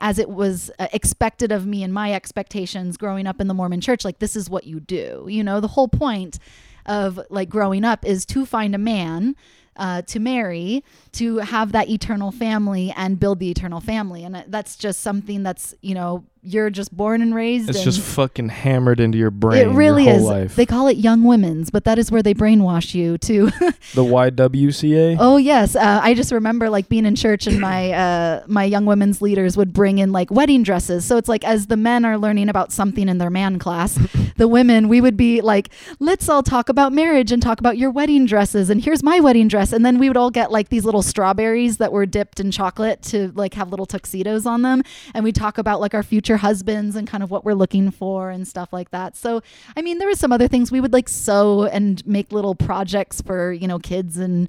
as 0.00 0.18
it 0.18 0.28
was 0.28 0.70
uh, 0.78 0.88
expected 0.92 1.52
of 1.52 1.66
me 1.66 1.82
and 1.82 1.94
my 1.94 2.12
expectations 2.12 2.96
growing 2.96 3.26
up 3.26 3.40
in 3.40 3.46
the 3.46 3.54
Mormon 3.54 3.80
church 3.80 4.04
like 4.04 4.18
this 4.18 4.34
is 4.34 4.50
what 4.50 4.64
you 4.64 4.80
do. 4.80 5.26
You 5.28 5.44
know, 5.44 5.60
the 5.60 5.68
whole 5.68 5.88
point 5.88 6.38
of 6.86 7.20
like 7.30 7.48
growing 7.48 7.84
up 7.84 8.04
is 8.04 8.26
to 8.26 8.44
find 8.44 8.74
a 8.74 8.78
man 8.78 9.36
uh, 9.76 10.02
to 10.02 10.20
marry, 10.20 10.84
to 11.12 11.38
have 11.38 11.72
that 11.72 11.88
eternal 11.88 12.30
family 12.30 12.92
and 12.96 13.18
build 13.18 13.38
the 13.38 13.50
eternal 13.50 13.80
family. 13.80 14.24
And 14.24 14.36
uh, 14.36 14.42
that's 14.48 14.76
just 14.76 15.00
something 15.00 15.42
that's, 15.42 15.74
you 15.80 15.94
know, 15.94 16.24
you're 16.44 16.70
just 16.70 16.94
born 16.94 17.22
and 17.22 17.32
raised. 17.32 17.68
It's 17.70 17.78
and 17.78 17.84
just 17.84 18.00
fucking 18.00 18.48
hammered 18.48 18.98
into 18.98 19.16
your 19.16 19.30
brain. 19.30 19.68
it 19.68 19.72
really 19.72 20.08
is. 20.08 20.22
Life. 20.22 20.56
They 20.56 20.66
call 20.66 20.88
it 20.88 20.96
young 20.96 21.22
women's, 21.22 21.70
but 21.70 21.84
that 21.84 21.98
is 22.00 22.10
where 22.10 22.22
they 22.22 22.34
brainwash 22.34 22.94
you 22.94 23.16
to 23.18 23.46
the 23.94 24.02
YWCA. 24.02 25.18
Oh 25.20 25.36
yes, 25.36 25.76
uh, 25.76 26.00
I 26.02 26.14
just 26.14 26.32
remember 26.32 26.68
like 26.68 26.88
being 26.88 27.06
in 27.06 27.14
church 27.14 27.46
and 27.46 27.60
my 27.60 27.92
uh, 27.92 28.42
my 28.48 28.64
young 28.64 28.86
women's 28.86 29.22
leaders 29.22 29.56
would 29.56 29.72
bring 29.72 29.98
in 29.98 30.10
like 30.10 30.32
wedding 30.32 30.64
dresses. 30.64 31.04
So 31.04 31.16
it's 31.16 31.28
like 31.28 31.44
as 31.44 31.68
the 31.68 31.76
men 31.76 32.04
are 32.04 32.18
learning 32.18 32.48
about 32.48 32.72
something 32.72 33.08
in 33.08 33.18
their 33.18 33.30
man 33.30 33.60
class, 33.60 33.98
the 34.36 34.48
women 34.48 34.88
we 34.88 35.00
would 35.00 35.16
be 35.16 35.40
like, 35.42 35.68
let's 36.00 36.28
all 36.28 36.42
talk 36.42 36.68
about 36.68 36.92
marriage 36.92 37.30
and 37.30 37.40
talk 37.40 37.60
about 37.60 37.78
your 37.78 37.90
wedding 37.92 38.26
dresses. 38.26 38.68
And 38.68 38.82
here's 38.82 39.04
my 39.04 39.20
wedding 39.20 39.46
dress. 39.46 39.72
And 39.72 39.86
then 39.86 39.98
we 40.00 40.08
would 40.08 40.16
all 40.16 40.30
get 40.30 40.50
like 40.50 40.70
these 40.70 40.84
little 40.84 41.02
strawberries 41.02 41.76
that 41.76 41.92
were 41.92 42.04
dipped 42.04 42.40
in 42.40 42.50
chocolate 42.50 43.00
to 43.02 43.30
like 43.36 43.54
have 43.54 43.70
little 43.70 43.86
tuxedos 43.86 44.44
on 44.44 44.62
them. 44.62 44.82
And 45.14 45.22
we 45.22 45.30
talk 45.30 45.56
about 45.56 45.80
like 45.80 45.94
our 45.94 46.02
future 46.02 46.31
husbands 46.36 46.96
and 46.96 47.06
kind 47.06 47.22
of 47.22 47.30
what 47.30 47.44
we're 47.44 47.54
looking 47.54 47.90
for 47.90 48.30
and 48.30 48.46
stuff 48.46 48.72
like 48.72 48.90
that. 48.90 49.16
So 49.16 49.42
I 49.76 49.82
mean, 49.82 49.98
there 49.98 50.08
were 50.08 50.14
some 50.14 50.32
other 50.32 50.48
things 50.48 50.70
we 50.70 50.80
would 50.80 50.92
like 50.92 51.08
sew 51.08 51.64
and 51.64 52.04
make 52.06 52.32
little 52.32 52.54
projects 52.54 53.20
for 53.20 53.52
you 53.52 53.68
know 53.68 53.78
kids 53.78 54.16
and 54.16 54.48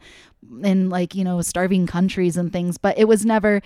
in 0.64 0.90
like 0.90 1.16
you 1.16 1.24
know 1.24 1.42
starving 1.42 1.88
countries 1.88 2.36
and 2.36 2.52
things 2.52 2.78
but 2.78 2.98
it 2.98 3.06
was 3.06 3.26
never 3.26 3.62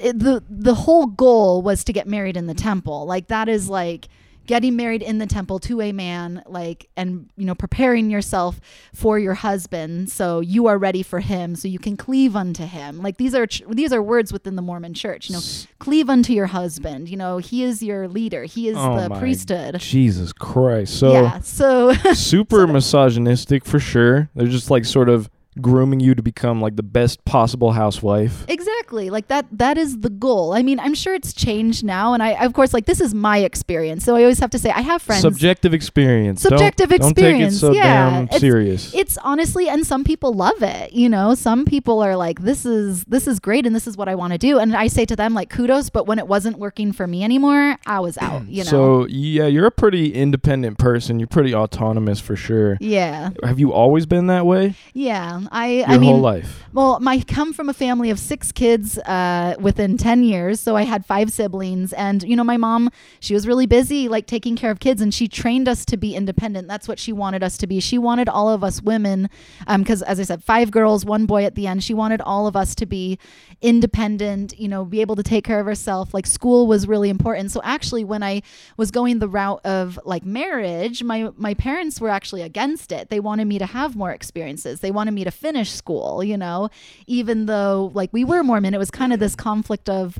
it, 0.00 0.18
the 0.18 0.42
the 0.48 0.74
whole 0.74 1.06
goal 1.06 1.62
was 1.62 1.84
to 1.84 1.92
get 1.92 2.06
married 2.06 2.36
in 2.38 2.46
the 2.46 2.54
temple 2.54 3.04
like 3.04 3.26
that 3.28 3.48
is 3.50 3.68
like 3.68 4.08
getting 4.46 4.76
married 4.76 5.02
in 5.02 5.18
the 5.18 5.26
temple 5.26 5.58
to 5.58 5.80
a 5.80 5.92
man 5.92 6.42
like 6.46 6.88
and 6.96 7.30
you 7.36 7.44
know 7.44 7.54
preparing 7.54 8.10
yourself 8.10 8.60
for 8.94 9.18
your 9.18 9.34
husband 9.34 10.10
so 10.10 10.40
you 10.40 10.66
are 10.66 10.78
ready 10.78 11.02
for 11.02 11.20
him 11.20 11.54
so 11.54 11.68
you 11.68 11.78
can 11.78 11.96
cleave 11.96 12.34
unto 12.34 12.64
him 12.64 12.98
like 13.02 13.16
these 13.18 13.34
are 13.34 13.46
ch- 13.46 13.62
these 13.68 13.92
are 13.92 14.02
words 14.02 14.32
within 14.32 14.56
the 14.56 14.62
mormon 14.62 14.94
church 14.94 15.28
you 15.28 15.36
know 15.36 15.42
cleave 15.78 16.10
unto 16.10 16.32
your 16.32 16.46
husband 16.46 17.08
you 17.08 17.16
know 17.16 17.38
he 17.38 17.62
is 17.62 17.82
your 17.82 18.08
leader 18.08 18.44
he 18.44 18.68
is 18.68 18.76
Oh 18.76 19.00
the 19.00 19.08
my 19.08 19.18
priesthood 19.18 19.78
Jesus 19.78 20.32
Christ. 20.32 20.98
So 20.98 21.12
yeah 21.12 21.40
so 21.40 21.92
super 22.14 22.66
misogynistic 22.66 23.64
for 23.64 23.78
sure. 23.78 24.28
They're 24.34 24.46
just 24.46 24.70
like 24.70 24.84
sort 24.84 25.08
of 25.08 25.30
grooming 25.60 26.00
you 26.00 26.14
to 26.14 26.22
become 26.22 26.60
like 26.60 26.76
the 26.76 26.82
best 26.82 27.24
possible 27.24 27.72
housewife. 27.72 28.44
Exactly. 28.48 29.10
Like 29.10 29.28
that 29.28 29.46
that 29.52 29.76
is 29.76 30.00
the 30.00 30.10
goal. 30.10 30.54
I 30.54 30.62
mean, 30.62 30.80
I'm 30.80 30.94
sure 30.94 31.14
it's 31.14 31.32
changed 31.32 31.84
now 31.84 32.14
and 32.14 32.22
I 32.22 32.30
of 32.44 32.52
course 32.54 32.72
like 32.72 32.86
this 32.86 33.00
is 33.00 33.12
my 33.14 33.38
experience. 33.38 34.04
So 34.04 34.16
I 34.16 34.22
always 34.22 34.38
have 34.38 34.50
to 34.50 34.58
say 34.58 34.70
I 34.70 34.80
have 34.80 35.02
friends 35.02 35.22
Subjective 35.22 35.74
experience. 35.74 36.42
Don't- 36.42 36.52
Subjective 36.58 36.88
don't, 36.90 37.10
experience, 37.10 37.60
take 37.60 37.70
it 37.70 37.72
so 37.72 37.72
yeah. 37.72 38.10
damn 38.10 38.24
It's- 38.24 38.40
serious. 38.40 38.94
it's 38.94 39.18
honestly 39.18 39.68
and 39.68 39.86
some 39.86 40.04
people 40.04 40.32
love 40.32 40.62
it 40.62 40.92
you 40.92 41.08
know 41.08 41.34
some 41.34 41.64
people 41.64 42.00
are 42.00 42.16
like 42.16 42.40
this 42.40 42.64
is 42.64 43.04
this 43.04 43.26
is 43.26 43.38
great 43.40 43.66
and 43.66 43.74
this 43.74 43.86
is 43.86 43.96
what 43.96 44.08
i 44.08 44.14
want 44.14 44.32
to 44.32 44.38
do 44.38 44.58
and 44.58 44.74
i 44.76 44.86
say 44.86 45.04
to 45.04 45.14
them 45.16 45.34
like 45.34 45.50
kudos 45.50 45.90
but 45.90 46.06
when 46.06 46.18
it 46.18 46.26
wasn't 46.26 46.58
working 46.58 46.92
for 46.92 47.06
me 47.06 47.22
anymore 47.24 47.76
i 47.86 48.00
was 48.00 48.16
out 48.18 48.46
you 48.48 48.64
know 48.64 48.70
So 48.70 49.06
yeah, 49.06 49.46
you're 49.46 49.66
a 49.66 49.70
pretty 49.70 50.14
independent 50.14 50.78
person. 50.78 51.18
You're 51.18 51.26
pretty 51.28 51.54
autonomous 51.54 52.20
for 52.20 52.36
sure. 52.36 52.76
yeah 52.80 53.30
Have 53.42 53.58
you 53.60 53.72
always 53.72 54.06
been 54.06 54.26
that 54.28 54.46
way 54.46 54.74
yeah 54.94 55.41
i 55.50 55.68
your 55.68 55.88
i 55.88 55.98
mean 55.98 56.12
whole 56.12 56.20
life? 56.20 56.62
Well, 56.74 56.98
I 57.06 57.20
come 57.20 57.52
from 57.52 57.68
a 57.68 57.74
family 57.74 58.08
of 58.08 58.18
six 58.18 58.50
kids 58.50 58.96
uh, 59.00 59.56
within 59.60 59.98
10 59.98 60.22
years. 60.22 60.58
So 60.58 60.74
I 60.74 60.84
had 60.84 61.04
five 61.04 61.30
siblings. 61.30 61.92
And, 61.92 62.22
you 62.22 62.34
know, 62.34 62.44
my 62.44 62.56
mom, 62.56 62.90
she 63.20 63.34
was 63.34 63.46
really 63.46 63.66
busy, 63.66 64.08
like 64.08 64.26
taking 64.26 64.56
care 64.56 64.70
of 64.70 64.80
kids, 64.80 65.02
and 65.02 65.12
she 65.12 65.28
trained 65.28 65.68
us 65.68 65.84
to 65.84 65.98
be 65.98 66.14
independent. 66.14 66.68
That's 66.68 66.88
what 66.88 66.98
she 66.98 67.12
wanted 67.12 67.42
us 67.42 67.58
to 67.58 67.66
be. 67.66 67.78
She 67.80 67.98
wanted 67.98 68.26
all 68.26 68.48
of 68.48 68.64
us 68.64 68.80
women, 68.80 69.28
because 69.68 70.00
as 70.02 70.18
I 70.18 70.22
said, 70.22 70.42
five 70.42 70.70
girls, 70.70 71.04
one 71.04 71.26
boy 71.26 71.44
at 71.44 71.56
the 71.56 71.66
end. 71.66 71.84
She 71.84 71.92
wanted 71.92 72.22
all 72.22 72.46
of 72.46 72.56
us 72.56 72.74
to 72.76 72.86
be 72.86 73.18
independent, 73.60 74.58
you 74.58 74.68
know, 74.68 74.86
be 74.86 75.02
able 75.02 75.16
to 75.16 75.22
take 75.22 75.44
care 75.44 75.60
of 75.60 75.66
ourselves. 75.66 76.14
Like 76.14 76.26
school 76.26 76.66
was 76.66 76.88
really 76.88 77.10
important. 77.10 77.50
So 77.50 77.60
actually, 77.62 78.04
when 78.04 78.22
I 78.22 78.40
was 78.78 78.90
going 78.90 79.18
the 79.18 79.28
route 79.28 79.60
of 79.66 80.00
like 80.06 80.24
marriage, 80.24 81.02
my, 81.02 81.30
my 81.36 81.52
parents 81.52 82.00
were 82.00 82.08
actually 82.08 82.40
against 82.40 82.92
it. 82.92 83.10
They 83.10 83.20
wanted 83.20 83.44
me 83.44 83.58
to 83.58 83.66
have 83.66 83.94
more 83.94 84.10
experiences, 84.10 84.80
they 84.80 84.90
wanted 84.90 85.12
me 85.12 85.24
to 85.24 85.30
finish 85.32 85.70
school, 85.70 86.22
you 86.22 86.36
know 86.36 86.68
even 87.06 87.46
though 87.46 87.90
like 87.94 88.12
we 88.12 88.24
were 88.24 88.42
Mormon, 88.42 88.74
it 88.74 88.78
was 88.78 88.90
kind 88.90 89.12
of 89.12 89.20
this 89.20 89.36
conflict 89.36 89.88
of, 89.88 90.18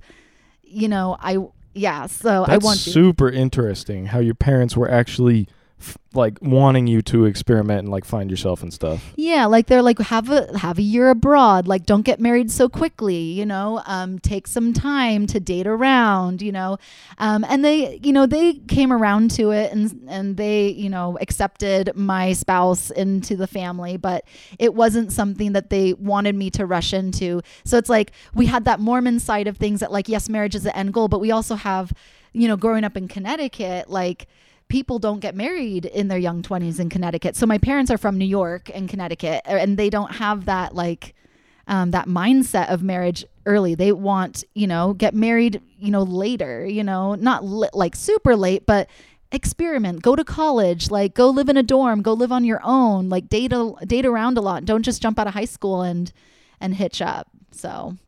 you 0.63 0.89
know, 0.89 1.17
I 1.21 1.39
yeah, 1.75 2.07
so 2.07 2.45
I 2.47 2.59
want 2.59 2.79
super 2.79 3.31
interesting. 3.31 4.07
How 4.07 4.19
your 4.19 4.35
parents 4.35 4.77
were 4.77 4.91
actually 4.91 5.49
f- 5.83 5.99
like 6.15 6.39
wanting 6.41 6.87
you 6.87 7.03
to 7.03 7.25
experiment 7.25 7.81
and 7.81 7.89
like 7.89 8.05
find 8.05 8.31
yourself 8.31 8.63
and 8.63 8.73
stuff. 8.73 9.13
Yeah, 9.17 9.47
like 9.47 9.67
they're 9.67 9.83
like 9.83 9.99
have 9.99 10.31
a 10.31 10.57
have 10.59 10.79
a 10.79 10.83
year 10.83 11.11
abroad. 11.11 11.67
Like 11.67 11.87
don't 11.87 12.03
get 12.03 12.21
married 12.21 12.51
so 12.51 12.69
quickly. 12.69 13.17
You 13.17 13.47
know, 13.47 13.83
um, 13.87 14.19
take 14.19 14.47
some 14.47 14.73
time 14.73 15.27
to 15.29 15.41
date 15.41 15.67
around. 15.67 16.43
You 16.43 16.53
know, 16.53 16.79
um, 17.19 17.45
and 17.49 17.65
they 17.65 17.99
you 18.03 18.13
know 18.13 18.27
they 18.27 18.55
came 18.55 18.93
around 18.93 19.31
to 19.33 19.51
it 19.51 19.73
and 19.73 20.07
and 20.09 20.37
they 20.37 20.69
you 20.69 20.89
know 20.89 21.19
accepted 21.21 21.93
my 21.95 22.33
spouse 22.33 22.91
into 22.91 23.37
the 23.37 23.47
family, 23.47 23.97
but 23.97 24.25
it 24.59 24.75
wasn't 24.75 25.13
something 25.13 25.53
that 25.53 25.71
they 25.71 25.95
wanted 25.95 26.35
me 26.35 26.51
to 26.51 26.67
rush 26.67 26.93
into. 26.93 27.43
So 27.65 27.79
it's 27.79 27.91
like 27.91 28.13
we 28.35 28.47
had 28.47 28.65
that 28.65 28.81
Mormon 28.81 29.21
side 29.21 29.47
of 29.47 29.57
things 29.57 29.81
that 29.81 29.93
like 29.93 30.09
yes, 30.09 30.29
marriage 30.29 30.55
is 30.55 30.63
the 30.63 30.77
end 30.77 30.93
goal, 30.93 31.09
but 31.09 31.21
we 31.21 31.31
also 31.31 31.55
have 31.55 31.93
you 32.33 32.49
know 32.49 32.57
growing 32.57 32.85
up 32.85 32.97
in 32.97 33.09
Connecticut 33.09 33.91
like 33.91 34.27
people 34.73 34.99
don't 34.99 35.21
get 35.21 35.35
married 35.35 35.85
in 35.85 36.09
their 36.09 36.19
young 36.19 36.43
20s 36.43 36.81
in 36.81 36.89
Connecticut. 36.89 37.37
So 37.37 37.45
my 37.45 37.59
parents 37.59 37.91
are 37.91 37.99
from 37.99 38.17
New 38.17 38.25
York 38.25 38.71
and 38.73 38.89
Connecticut 38.89 39.43
uh, 39.47 39.51
and 39.51 39.77
they 39.77 39.91
don't 39.91 40.13
have 40.13 40.47
that 40.47 40.75
like 40.75 41.15
um, 41.67 41.91
that 41.91 42.09
mindset 42.09 42.71
of 42.71 42.83
marriage 42.83 43.23
early. 43.45 43.75
They 43.75 43.93
want, 43.93 44.45
you 44.55 44.67
know, 44.67 44.95
get 44.95 45.15
married, 45.15 45.61
you 45.79 45.91
know, 45.91 46.03
later, 46.03 46.67
you 46.67 46.83
know, 46.83 47.15
not 47.15 47.45
li- 47.45 47.69
like 47.75 47.95
super 47.95 48.35
late, 48.35 48.65
but 48.65 48.89
experiment, 49.31 50.01
go 50.01 50.17
to 50.17 50.25
college, 50.25 50.91
like 50.91 51.13
go 51.13 51.29
live 51.29 51.51
in 51.51 51.59
a 51.59 51.63
dorm, 51.63 52.01
go 52.01 52.15
live 52.15 52.33
on 52.33 52.43
your 52.43 52.61
own, 52.65 53.11
like 53.11 53.29
date 53.29 53.53
a, 53.53 53.75
date 53.87 54.07
around 54.07 54.39
a 54.39 54.41
lot. 54.41 54.65
Don't 54.65 54.85
just 54.85 55.03
jump 55.03 55.19
out 55.19 55.27
of 55.27 55.35
high 55.35 55.45
school 55.45 55.83
and 55.83 56.11
and 56.63 56.75
hitch 56.77 57.03
up. 57.03 57.29
So 57.51 57.99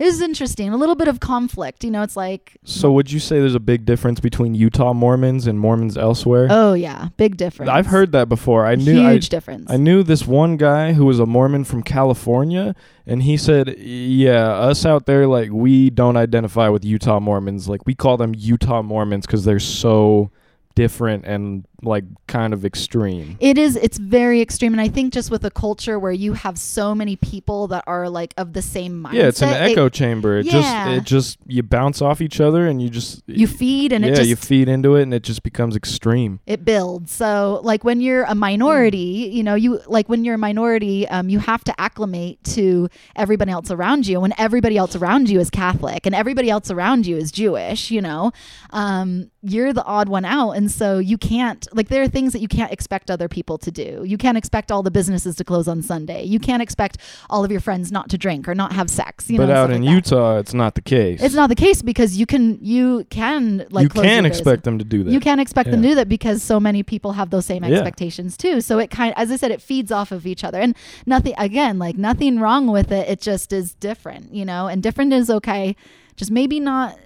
it 0.00 0.04
was 0.06 0.20
interesting. 0.22 0.70
A 0.70 0.76
little 0.78 0.94
bit 0.96 1.08
of 1.08 1.20
conflict, 1.20 1.84
you 1.84 1.90
know, 1.90 2.02
it's 2.02 2.16
like 2.16 2.56
So 2.64 2.90
would 2.92 3.12
you 3.12 3.20
say 3.20 3.38
there's 3.38 3.54
a 3.54 3.60
big 3.60 3.84
difference 3.84 4.18
between 4.18 4.54
Utah 4.54 4.94
Mormons 4.94 5.46
and 5.46 5.60
Mormons 5.60 5.96
elsewhere? 5.98 6.48
oh 6.50 6.72
yeah, 6.72 7.08
big 7.18 7.36
difference. 7.36 7.70
I've 7.70 7.86
heard 7.86 8.12
that 8.12 8.28
before. 8.28 8.66
I 8.66 8.74
knew 8.76 9.06
I, 9.06 9.12
huge 9.12 9.28
difference. 9.28 9.70
I 9.70 9.76
knew 9.76 10.02
this 10.02 10.26
one 10.26 10.56
guy 10.56 10.94
who 10.94 11.04
was 11.04 11.20
a 11.20 11.26
Mormon 11.26 11.64
from 11.64 11.82
California, 11.82 12.74
and 13.06 13.22
he 13.22 13.36
said, 13.36 13.76
"Yeah, 13.78 14.48
us 14.48 14.86
out 14.86 15.04
there, 15.04 15.26
like 15.26 15.50
we 15.52 15.90
don't 15.90 16.16
identify 16.16 16.68
with 16.68 16.84
Utah 16.84 17.20
Mormons. 17.20 17.68
Like 17.68 17.86
we 17.86 17.94
call 17.94 18.16
them 18.16 18.34
Utah 18.34 18.82
Mormons 18.82 19.26
because 19.26 19.44
they're 19.44 19.60
so 19.60 20.30
different 20.74 21.24
and 21.26 21.66
like 21.82 22.04
kind 22.26 22.52
of 22.52 22.64
extreme." 22.64 23.36
It 23.40 23.58
is. 23.58 23.76
It's 23.76 23.98
very 23.98 24.40
extreme, 24.40 24.72
and 24.72 24.80
I 24.80 24.88
think 24.88 25.12
just 25.12 25.30
with 25.30 25.44
a 25.44 25.50
culture 25.50 25.98
where 25.98 26.12
you 26.12 26.32
have 26.34 26.58
so 26.58 26.94
many 26.94 27.16
people 27.16 27.68
that 27.68 27.84
are 27.86 28.08
like 28.08 28.34
of 28.36 28.52
the 28.52 28.62
same 28.62 29.02
mindset. 29.02 29.12
yeah, 29.14 29.26
it's 29.28 29.42
an 29.42 29.48
it- 29.50 29.70
echo 29.72 29.88
chamber. 29.88 30.38
It 30.38 30.46
Yeah. 30.46 30.52
just 30.52 30.88
it 30.98 31.04
just 31.04 31.38
you 31.46 31.62
bounce 31.62 32.00
off 32.02 32.20
each 32.20 32.40
other, 32.40 32.66
and 32.66 32.80
you 32.82 32.88
just 32.90 33.22
you 33.26 33.46
feed, 33.46 33.92
and 33.92 34.04
yeah 34.04 34.10
it 34.12 34.16
just 34.16 34.28
you 34.28 34.36
feed 34.36 34.68
into 34.68 34.96
it, 34.96 35.02
and 35.02 35.14
it 35.14 35.22
just 35.22 35.42
becomes 35.42 35.76
extreme. 35.76 36.40
it 36.46 36.64
builds. 36.64 37.12
So 37.12 37.60
like 37.62 37.84
when 37.84 38.00
you're 38.00 38.24
a 38.24 38.34
minority, 38.34 39.30
you 39.32 39.42
know, 39.42 39.54
you 39.54 39.80
like 39.86 40.08
when 40.08 40.24
you're 40.24 40.34
a 40.36 40.38
minority, 40.38 41.06
um, 41.08 41.28
you 41.28 41.38
have 41.38 41.64
to 41.64 41.80
acclimate 41.80 42.42
to 42.44 42.88
everybody 43.16 43.50
else 43.50 43.70
around 43.70 44.06
you. 44.06 44.20
When 44.20 44.32
everybody 44.38 44.76
else 44.76 44.94
around 44.96 45.28
you 45.30 45.40
is 45.40 45.50
Catholic 45.50 46.06
and 46.06 46.14
everybody 46.14 46.50
else 46.50 46.70
around 46.70 47.06
you 47.06 47.16
is 47.16 47.30
Jewish, 47.32 47.90
you 47.90 48.00
know, 48.00 48.32
um, 48.70 49.30
you're 49.42 49.72
the 49.72 49.84
odd 49.84 50.08
one 50.08 50.24
out, 50.24 50.52
and 50.52 50.70
so 50.70 50.98
you 50.98 51.16
can't 51.18 51.66
like 51.72 51.88
there 51.88 52.02
are 52.02 52.08
things 52.08 52.32
that 52.32 52.40
you 52.40 52.48
can't 52.48 52.72
expect 52.72 53.10
other 53.10 53.28
people 53.28 53.58
to 53.58 53.70
do. 53.70 54.02
You 54.06 54.18
can't 54.18 54.36
expect 54.36 54.70
all 54.72 54.82
the 54.82 54.90
businesses 54.90 55.36
to 55.36 55.44
close 55.44 55.68
on 55.68 55.82
Sunday. 55.82 56.24
You 56.24 56.38
can't 56.38 56.62
expect 56.62 56.98
all 57.28 57.44
of 57.44 57.50
your 57.50 57.60
friends 57.60 57.92
not 57.92 58.08
to 58.10 58.18
drink 58.18 58.48
or 58.48 58.54
not 58.54 58.72
have 58.72 58.90
sex. 58.90 59.30
You 59.30 59.38
but 59.38 59.46
know, 59.46 59.54
out 59.54 59.70
in 59.70 59.82
like. 59.82 59.94
Utah, 59.94 60.38
it's 60.38 60.54
not 60.54 60.74
the 60.74 60.82
case. 60.82 61.22
It's 61.22 61.34
not 61.34 61.48
the 61.48 61.54
case 61.54 61.82
because 61.82 62.16
you 62.16 62.26
can 62.26 62.58
you 62.62 63.04
can 63.10 63.66
like 63.70 63.84
you 63.84 63.88
can 63.90 64.26
expect 64.26 64.64
them 64.64 64.78
to 64.78 64.84
do 64.84 65.04
that. 65.04 65.10
You 65.12 65.20
can't 65.20 65.40
expect 65.40 65.70
them 65.70 65.82
to 65.82 65.88
do 65.88 65.94
that 65.96 66.08
because 66.08 66.42
so 66.42 66.58
many 66.60 66.82
people 66.82 67.12
have 67.12 67.30
those 67.30 67.46
same 67.46 67.64
Yeah. 67.64 67.76
expectations 67.76 68.36
too. 68.36 68.60
So 68.60 68.78
it 68.78 68.90
kind 68.90 69.14
as 69.16 69.30
I 69.30 69.36
said, 69.36 69.50
it 69.50 69.62
feeds 69.62 69.92
off 69.92 70.12
of 70.12 70.26
each 70.26 70.44
other. 70.44 70.58
And 70.58 70.76
nothing 71.06 71.34
again, 71.38 71.78
like 71.78 71.96
nothing 71.96 72.38
wrong 72.40 72.66
with 72.66 72.90
it. 72.92 73.08
It 73.08 73.20
just 73.20 73.52
is 73.52 73.74
different, 73.74 74.34
you 74.34 74.44
know, 74.44 74.66
and 74.66 74.82
different 74.82 75.12
is 75.12 75.30
okay. 75.30 75.76
Just 76.16 76.30
maybe 76.30 76.60
not 76.60 76.98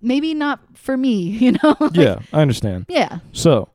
maybe 0.00 0.34
not 0.34 0.60
for 0.74 0.96
me, 0.96 1.12
you 1.44 1.52
know? 1.52 1.76
Like, 1.80 1.94
yeah, 1.96 2.18
I 2.32 2.42
understand. 2.42 2.86
Yeah. 2.88 3.20
So, 3.32 3.68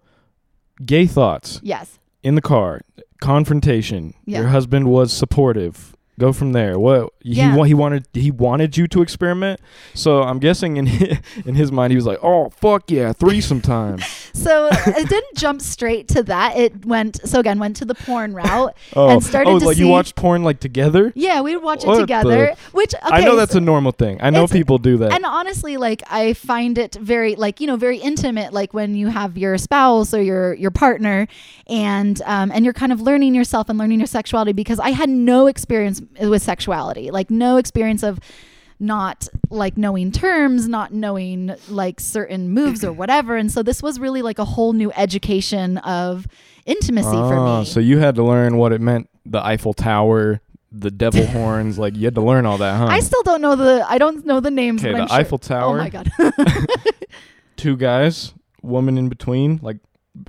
gay 0.85 1.05
thoughts 1.07 1.59
Yes. 1.63 1.99
in 2.23 2.35
the 2.35 2.41
car, 2.41 2.81
confrontation. 3.21 4.13
Yeah. 4.25 4.39
Your 4.39 4.47
husband 4.49 4.87
was 4.87 5.11
supportive. 5.11 5.95
Go 6.19 6.33
from 6.33 6.51
there. 6.53 6.79
What 6.79 7.13
he 7.21 7.33
Yeah. 7.33 7.55
wa- 7.55 7.63
he 7.63 7.75
wanted 7.75 8.07
he 8.13 8.31
wanted 8.31 8.75
you 8.75 8.87
to 8.87 9.01
experiment. 9.03 9.59
So 9.93 10.23
I'm 10.23 10.39
guessing 10.39 10.77
in 10.77 10.87
his, 10.87 11.17
in 11.45 11.53
his 11.55 11.71
mind 11.71 11.91
he 11.91 11.95
was 11.95 12.07
like, 12.07 12.17
"Oh 12.23 12.49
fuck 12.49 12.89
yeah, 12.89 13.13
threesome 13.13 13.61
time." 13.61 13.99
So 14.37 14.69
it 14.71 15.09
didn't 15.09 15.35
jump 15.35 15.61
straight 15.63 16.07
to 16.09 16.21
that. 16.23 16.55
It 16.55 16.85
went 16.85 17.27
so 17.27 17.39
again 17.39 17.57
went 17.57 17.75
to 17.77 17.85
the 17.85 17.95
porn 17.95 18.33
route 18.35 18.75
Oh, 18.95 19.09
and 19.09 19.23
started 19.23 19.49
oh, 19.49 19.59
to 19.59 19.65
like 19.65 19.77
see 19.77 19.83
you 19.83 19.89
watched 19.89 20.15
porn 20.15 20.43
like 20.43 20.59
together. 20.59 21.11
Yeah, 21.15 21.41
we 21.41 21.55
would 21.55 21.63
watch 21.63 21.83
it 21.83 21.87
What 21.87 21.99
together. 21.99 22.53
Which 22.71 22.93
okay, 22.93 23.03
I 23.15 23.21
know 23.25 23.35
that's 23.35 23.53
so- 23.53 23.57
a 23.57 23.61
normal 23.61 23.93
thing. 23.93 24.19
I 24.21 24.29
know 24.29 24.45
people 24.47 24.77
do 24.77 24.97
that. 24.97 25.11
and 25.11 25.25
honestly 25.25 25.75
like 25.77 26.03
i 26.09 26.33
find 26.33 26.77
it 26.77 26.95
very 26.95 27.35
like 27.35 27.59
you 27.59 27.67
know 27.67 27.75
very 27.77 27.97
intimate 27.97 28.53
like 28.53 28.73
when 28.73 28.95
you 28.95 29.07
have 29.07 29.37
your 29.37 29.57
spouse 29.57 30.13
or 30.13 30.21
your 30.21 30.53
your 30.53 30.71
partner 30.71 31.27
and 31.67 32.21
um 32.25 32.51
and 32.51 32.63
you're 32.63 32.73
kind 32.73 32.91
of 32.91 33.01
learning 33.01 33.33
yourself 33.35 33.69
and 33.69 33.77
learning 33.79 33.99
your 33.99 34.07
sexuality 34.07 34.53
because 34.53 34.79
i 34.79 34.91
had 34.91 35.09
no 35.09 35.47
experience 35.47 35.99
with 36.19 36.41
sexuality 36.41 37.11
like 37.11 37.29
no 37.29 37.57
experience 37.57 38.03
of 38.03 38.19
not 38.79 39.27
like 39.49 39.75
knowing 39.77 40.11
terms 40.11 40.67
not 40.67 40.93
knowing 40.93 41.53
like 41.69 41.99
certain 41.99 42.49
moves 42.49 42.83
or 42.83 42.91
whatever 43.01 43.35
and 43.35 43.51
so 43.51 43.63
this 43.63 43.81
was 43.81 43.99
really 43.99 44.21
like 44.21 44.37
a 44.39 44.45
whole 44.45 44.73
new 44.73 44.91
education 44.93 45.77
of 45.79 46.27
intimacy 46.65 47.09
for 47.09 47.33
Oh, 47.35 47.59
me 47.59 47.65
So 47.65 47.79
you 47.79 47.97
had 47.99 48.15
to 48.15 48.23
learn 48.23 48.57
what 48.57 48.71
it 48.73 48.81
meant. 48.81 49.09
The 49.25 49.43
Eiffel 49.43 49.73
Tower, 49.73 50.41
the 50.71 50.91
devil 50.91 51.25
horns. 51.37 51.79
Like 51.79 51.95
you 51.95 52.05
had 52.05 52.15
to 52.15 52.21
learn 52.21 52.45
all 52.45 52.57
that, 52.59 52.77
huh? 52.77 52.85
i 52.87 52.99
still 52.99 53.23
don't 53.23 53.41
know 53.41 53.55
the 53.55 53.83
i 53.89 53.97
don't 53.97 54.25
know 54.25 54.39
the 54.39 54.51
names 54.51 54.83
Okay, 54.85 54.93
the 54.93 55.07
sure- 55.07 55.17
Eiffel 55.17 55.37
Tower. 55.39 55.75
oh 55.79 55.83
my 55.83 55.89
god 55.89 56.11
two 57.57 57.75
guys, 57.77 58.33
woman 58.61 58.97
in 58.97 59.09
between, 59.09 59.59
like 59.63 59.77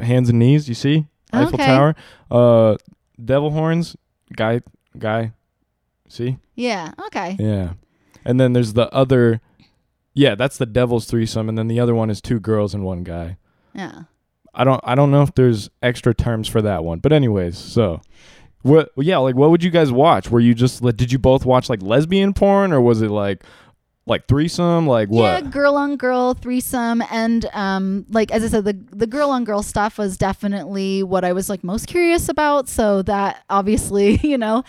hands 0.01 0.29
and 0.31 0.39
knees. 0.39 0.69
You 0.69 0.75
see 0.75 1.07
Eiffel 1.33 1.55
Okay. 1.55 1.67
Tower. 1.67 1.95
Uh, 2.31 2.77
devil 3.23 3.51
horns, 3.51 3.97
guy, 4.35 4.61
guy. 4.99 5.33
See, 6.09 6.39
yeah 6.57 6.93
okay 7.07 7.37
yeah. 7.39 7.73
And 8.25 8.39
then 8.41 8.53
there's 8.53 8.73
the 8.75 8.93
other. 8.93 9.41
Yeah, 10.15 10.35
that's 10.35 10.59
the 10.59 10.67
devil's 10.67 11.07
threesome, 11.07 11.49
and 11.49 11.57
then 11.57 11.69
the 11.69 11.79
other 11.81 11.95
one 11.95 12.11
is 12.11 12.21
two 12.21 12.41
girls 12.41 12.75
and 12.75 12.85
one 12.85 13.05
guy. 13.05 13.37
yeah 13.75 14.03
I 14.55 14.65
don't. 14.65 14.81
I 14.83 14.95
don't 14.95 15.11
know 15.11 15.23
if 15.23 15.35
there's 15.35 15.71
extra 15.83 16.13
terms 16.15 16.49
for 16.49 16.61
that 16.63 16.83
one, 16.83 16.99
but 16.99 17.13
anyways, 17.13 17.57
so. 17.57 18.01
What? 18.63 18.91
Yeah, 18.97 19.19
like 19.19 19.37
what 19.37 19.51
would 19.51 19.63
you 19.63 19.71
guys 19.71 19.93
watch? 19.93 20.31
Were 20.31 20.41
you 20.41 20.53
just 20.53 20.83
like, 20.83 20.97
did 20.97 21.13
you 21.13 21.19
both 21.19 21.47
watch 21.47 21.69
like 21.71 21.81
lesbian 21.81 22.35
porn, 22.35 22.73
or 22.73 22.81
was 22.81 23.01
it 23.03 23.11
like, 23.11 23.45
Like 24.05 24.27
threesome, 24.27 24.87
like 24.89 25.09
what? 25.11 25.45
Yeah, 25.45 25.51
girl 25.51 25.77
on 25.77 25.97
girl 25.97 26.35
threesome, 26.35 27.03
and 27.11 27.47
um, 27.53 28.05
like 28.11 28.33
as 28.33 28.43
I 28.43 28.49
said, 28.49 28.65
the 28.65 28.73
the 28.91 29.07
girl 29.07 29.31
on 29.31 29.45
girl 29.45 29.63
stuff 29.63 29.97
was 29.97 30.17
definitely 30.19 31.05
what 31.05 31.25
I 31.25 31.33
was 31.33 31.49
like 31.49 31.63
most 31.63 31.87
curious 31.87 32.29
about. 32.29 32.69
So 32.69 33.03
that 33.03 33.45
obviously, 33.49 34.17
you 34.25 34.37
know, 34.39 34.65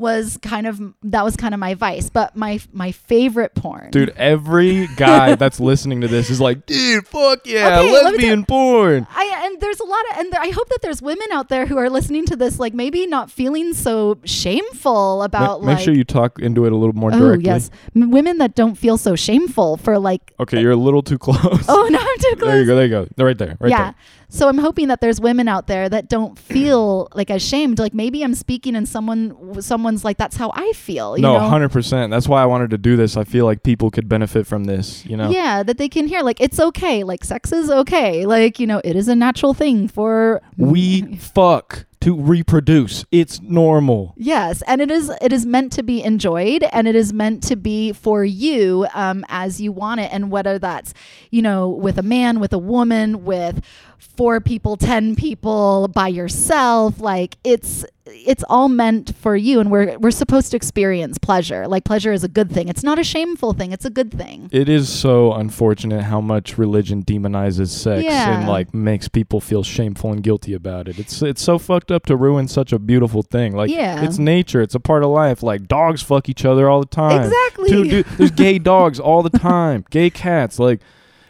was 0.00 0.38
kind 0.42 0.66
of 0.66 0.80
that 1.02 1.24
was 1.24 1.36
kind 1.36 1.54
of 1.54 1.60
my 1.60 1.74
vice. 1.74 2.10
But 2.10 2.34
my 2.36 2.58
my 2.72 2.90
favorite 2.90 3.54
porn, 3.54 3.90
Dude, 3.90 4.08
every 4.16 4.88
guy 4.96 5.34
that's 5.36 5.60
listening 5.60 6.00
to 6.00 6.08
this 6.08 6.30
is 6.30 6.40
like, 6.40 6.66
dude, 6.66 7.06
fuck 7.06 7.46
yeah, 7.46 7.80
Okay, 7.80 7.92
lesbian 7.92 8.44
porn. 8.46 9.06
I 9.14 9.42
and 9.44 9.60
there's 9.60 9.78
a 9.80 9.84
lot 9.84 10.00
of 10.12 10.18
and 10.18 10.32
there, 10.32 10.40
I 10.40 10.48
hope 10.48 10.68
that 10.70 10.78
there's 10.82 11.00
women 11.02 11.26
out 11.32 11.48
there 11.50 11.66
who 11.66 11.76
are 11.76 11.90
listening 11.90 12.24
to 12.26 12.36
this, 12.36 12.58
like 12.58 12.74
maybe 12.74 13.06
not 13.06 13.30
feeling 13.30 13.74
so 13.74 14.18
shameful 14.24 15.18
Ma- 15.18 15.24
about 15.24 15.60
make 15.62 15.76
like. 15.76 15.84
sure 15.84 15.94
you 15.94 16.04
talk 16.04 16.38
into 16.40 16.64
it 16.64 16.72
a 16.72 16.76
little 16.76 16.94
more 16.94 17.12
Oh 17.12 17.18
directly. 17.18 17.44
yes, 17.44 17.70
M- 17.94 18.10
women 18.10 18.38
that 18.38 18.54
don't 18.54 18.74
feel 18.76 18.96
so 18.96 19.14
shameful 19.14 19.76
for 19.76 19.98
like. 19.98 20.32
Okay, 20.40 20.60
you're 20.60 20.72
a 20.72 20.76
little 20.76 21.02
too 21.02 21.18
close. 21.18 21.64
Oh 21.68 21.88
no, 21.90 21.98
I'm 21.98 22.18
too 22.18 22.36
close. 22.36 22.50
there 22.50 22.60
you 22.60 22.66
go. 22.66 22.74
There 22.76 22.84
you 22.84 22.90
go. 22.90 23.08
They're 23.16 23.26
right 23.26 23.38
there. 23.38 23.56
Right 23.60 23.70
yeah. 23.70 23.92
So 24.30 24.48
I'm 24.48 24.58
hoping 24.58 24.88
that 24.88 25.00
there's 25.00 25.20
women 25.20 25.48
out 25.48 25.66
there 25.66 25.88
that 25.88 26.08
don't 26.08 26.38
feel 26.38 27.08
like 27.14 27.30
ashamed. 27.30 27.78
Like 27.78 27.92
maybe 27.92 28.22
I'm 28.22 28.34
speaking 28.34 28.74
and 28.74 28.88
someone 28.88 29.60
someone's 29.60 30.04
like 30.04 30.16
that's 30.16 30.36
how 30.36 30.52
I 30.54 30.72
feel. 30.72 31.16
You 31.16 31.22
No, 31.22 31.38
hundred 31.38 31.70
percent. 31.70 32.10
That's 32.10 32.28
why 32.28 32.42
I 32.42 32.46
wanted 32.46 32.70
to 32.70 32.78
do 32.78 32.96
this. 32.96 33.16
I 33.16 33.24
feel 33.24 33.44
like 33.44 33.62
people 33.62 33.90
could 33.90 34.08
benefit 34.08 34.46
from 34.46 34.64
this. 34.64 35.04
You 35.04 35.16
know. 35.16 35.30
Yeah, 35.30 35.62
that 35.62 35.78
they 35.78 35.88
can 35.88 36.06
hear 36.06 36.22
like 36.22 36.40
it's 36.40 36.58
okay. 36.58 37.04
Like 37.04 37.24
sex 37.24 37.52
is 37.52 37.70
okay. 37.70 38.24
Like 38.24 38.58
you 38.58 38.66
know 38.66 38.80
it 38.84 38.96
is 38.96 39.08
a 39.08 39.16
natural 39.16 39.52
thing 39.52 39.88
for 39.88 40.40
We 40.56 41.16
fuck 41.16 41.86
to 42.00 42.16
reproduce. 42.16 43.04
It's 43.10 43.40
normal. 43.40 44.14
Yes, 44.16 44.62
and 44.66 44.80
it 44.80 44.90
is 44.90 45.10
it 45.20 45.32
is 45.32 45.44
meant 45.44 45.72
to 45.72 45.82
be 45.82 46.02
enjoyed 46.02 46.64
and 46.72 46.88
it 46.88 46.94
is 46.94 47.12
meant 47.12 47.42
to 47.44 47.56
be 47.56 47.92
for 47.92 48.24
you 48.24 48.86
um, 48.94 49.24
as 49.28 49.60
you 49.60 49.72
want 49.72 50.00
it 50.00 50.10
and 50.12 50.30
whether 50.30 50.58
that's, 50.58 50.94
you 51.30 51.42
know, 51.42 51.68
with 51.68 51.98
a 51.98 52.02
man, 52.02 52.40
with 52.40 52.52
a 52.52 52.58
woman, 52.58 53.24
with 53.24 53.64
four 53.98 54.40
people, 54.40 54.76
10 54.76 55.14
people, 55.16 55.88
by 55.88 56.08
yourself, 56.08 57.00
like 57.00 57.36
it's 57.44 57.84
it's 58.14 58.44
all 58.48 58.68
meant 58.68 59.14
for 59.16 59.36
you 59.36 59.60
and 59.60 59.70
we're 59.70 59.98
we're 59.98 60.10
supposed 60.10 60.50
to 60.50 60.56
experience 60.56 61.18
pleasure. 61.18 61.66
Like 61.68 61.84
pleasure 61.84 62.12
is 62.12 62.24
a 62.24 62.28
good 62.28 62.50
thing. 62.50 62.68
It's 62.68 62.82
not 62.82 62.98
a 62.98 63.04
shameful 63.04 63.52
thing. 63.52 63.72
It's 63.72 63.84
a 63.84 63.90
good 63.90 64.12
thing. 64.12 64.48
It 64.52 64.68
is 64.68 64.88
so 64.88 65.32
unfortunate 65.32 66.02
how 66.04 66.20
much 66.20 66.58
religion 66.58 67.02
demonizes 67.02 67.68
sex 67.68 68.04
Yeah. 68.04 68.38
and 68.40 68.48
like 68.48 68.74
makes 68.74 69.08
people 69.08 69.40
feel 69.40 69.62
shameful 69.62 70.12
and 70.12 70.22
guilty 70.22 70.54
about 70.54 70.88
it. 70.88 70.98
It's 70.98 71.22
it's 71.22 71.42
so 71.42 71.58
fucked 71.58 71.90
up 71.90 72.06
to 72.06 72.16
ruin 72.16 72.48
such 72.48 72.72
a 72.72 72.78
beautiful 72.78 73.22
thing. 73.22 73.54
Like 73.54 73.70
Yeah. 73.70 74.04
it's 74.04 74.18
nature. 74.18 74.60
It's 74.60 74.74
a 74.74 74.80
part 74.80 75.02
of 75.02 75.10
life. 75.10 75.42
Like 75.42 75.68
dogs 75.68 76.02
fuck 76.02 76.28
each 76.28 76.44
other 76.44 76.68
all 76.68 76.80
the 76.80 76.86
time. 76.86 77.22
Exactly. 77.22 77.68
Dude, 77.70 77.90
dude, 77.90 78.06
there's 78.18 78.30
gay 78.30 78.58
dogs 78.72 79.00
all 79.00 79.22
the 79.22 79.38
time. 79.38 79.84
Gay 79.90 80.10
cats. 80.10 80.58
Like 80.58 80.80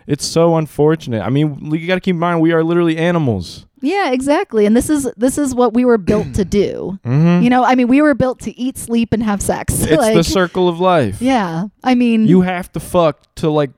it's 0.06 0.25
so 0.26 0.56
unfortunate. 0.56 1.20
I 1.22 1.30
mean, 1.30 1.72
you 1.72 1.87
got 1.87 1.94
to 1.94 2.00
keep 2.00 2.14
in 2.14 2.18
mind 2.18 2.40
we 2.40 2.52
are 2.52 2.64
literally 2.64 2.96
animals. 2.96 3.66
Yeah, 3.80 4.10
exactly. 4.10 4.66
And 4.66 4.76
this 4.76 4.90
is 4.90 5.10
this 5.16 5.38
is 5.38 5.54
what 5.54 5.75
we 5.75 5.84
were 5.84 5.99
built 5.99 6.34
to 6.34 6.44
do. 6.44 6.99
Mm-hmm. 7.10 7.42
You 7.42 7.50
know, 7.50 7.64
I 7.64 7.75
mean, 7.75 7.88
we 7.88 8.02
were 8.02 8.14
built 8.14 8.40
to 8.40 8.56
eat, 8.58 8.76
sleep 8.78 9.12
and 9.12 9.22
have 9.22 9.42
sex. 9.42 9.82
it's 9.82 9.96
like, 9.96 10.14
the 10.14 10.22
circle 10.22 10.68
of 10.68 10.78
life. 10.80 11.20
Yeah. 11.20 11.68
I 11.82 11.94
mean, 11.94 12.26
You 12.26 12.42
have 12.42 12.70
to 12.72 12.80
fuck 12.80 13.34
to 13.37 13.50
like 13.50 13.70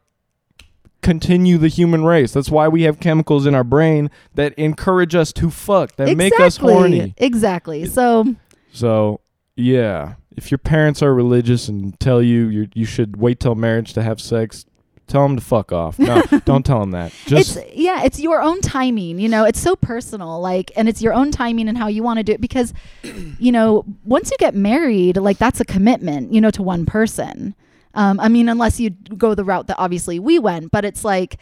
continue 1.03 1.59
the 1.59 1.69
human 1.69 2.05
race. 2.05 2.33
That's 2.33 2.51
why 2.51 2.69
we 2.69 2.83
have 2.83 3.01
chemicals 3.01 3.47
in 3.47 3.55
our 3.55 3.65
brain 3.65 4.11
that 4.35 4.55
encourage 4.55 5.15
us 5.15 5.33
to 5.35 5.51
fuck, 5.51 5.97
that 5.97 6.17
make 6.17 6.39
us 6.41 6.57
horny. 6.57 7.15
Exactly. 7.17 7.87
So, 7.87 8.35
So, 8.73 9.21
yeah, 9.57 10.15
if 10.37 10.51
your 10.51 10.59
parents 10.59 11.03
are 11.03 11.15
religious 11.15 11.69
and 11.69 11.99
tell 12.01 12.23
you 12.23 12.49
you 12.49 12.69
you 12.75 12.85
should 12.85 13.17
wait 13.17 13.41
till 13.41 13.55
marriage 13.55 13.93
to 13.95 14.03
have 14.03 14.21
sex, 14.21 14.65
tell 15.13 15.23
them 15.23 15.37
to 15.37 15.43
fuck 15.43 15.73
off. 15.73 15.99
No, 15.99 16.23
don't 16.45 16.65
tell 16.65 16.81
them 16.81 16.93
that. 16.93 17.13
Just 17.27 17.57
it's 17.57 17.75
yeah, 17.75 18.03
it's 18.03 18.19
your 18.19 18.43
own 18.43 18.61
timing, 18.63 19.21
you 19.21 19.29
know. 19.29 19.45
It's 19.45 19.61
so 19.61 19.77
personal 19.77 20.41
like 20.41 20.73
and 20.75 20.89
it's 20.89 21.03
your 21.03 21.13
own 21.13 21.31
timing 21.31 21.69
and 21.69 21.77
how 21.77 21.87
you 21.87 22.03
want 22.03 22.19
to 22.19 22.23
do 22.23 22.33
it 22.33 22.41
because 22.41 22.73
you 23.39 23.53
know, 23.53 23.85
once 24.05 24.31
you 24.31 24.37
get 24.39 24.55
married, 24.55 25.19
like 25.19 25.39
that's 25.39 25.61
a 25.61 25.65
commitment, 25.65 26.33
you 26.33 26.41
know, 26.41 26.51
to 26.51 26.63
one 26.63 26.87
person. 26.87 27.55
Um 27.95 28.19
I 28.19 28.29
mean, 28.29 28.49
unless 28.49 28.81
you 28.81 28.91
go 28.91 29.35
the 29.35 29.45
route 29.45 29.67
that 29.67 29.77
obviously 29.79 30.19
we 30.19 30.39
went, 30.39 30.73
but 30.73 30.85
it's 30.85 31.05
like 31.05 31.37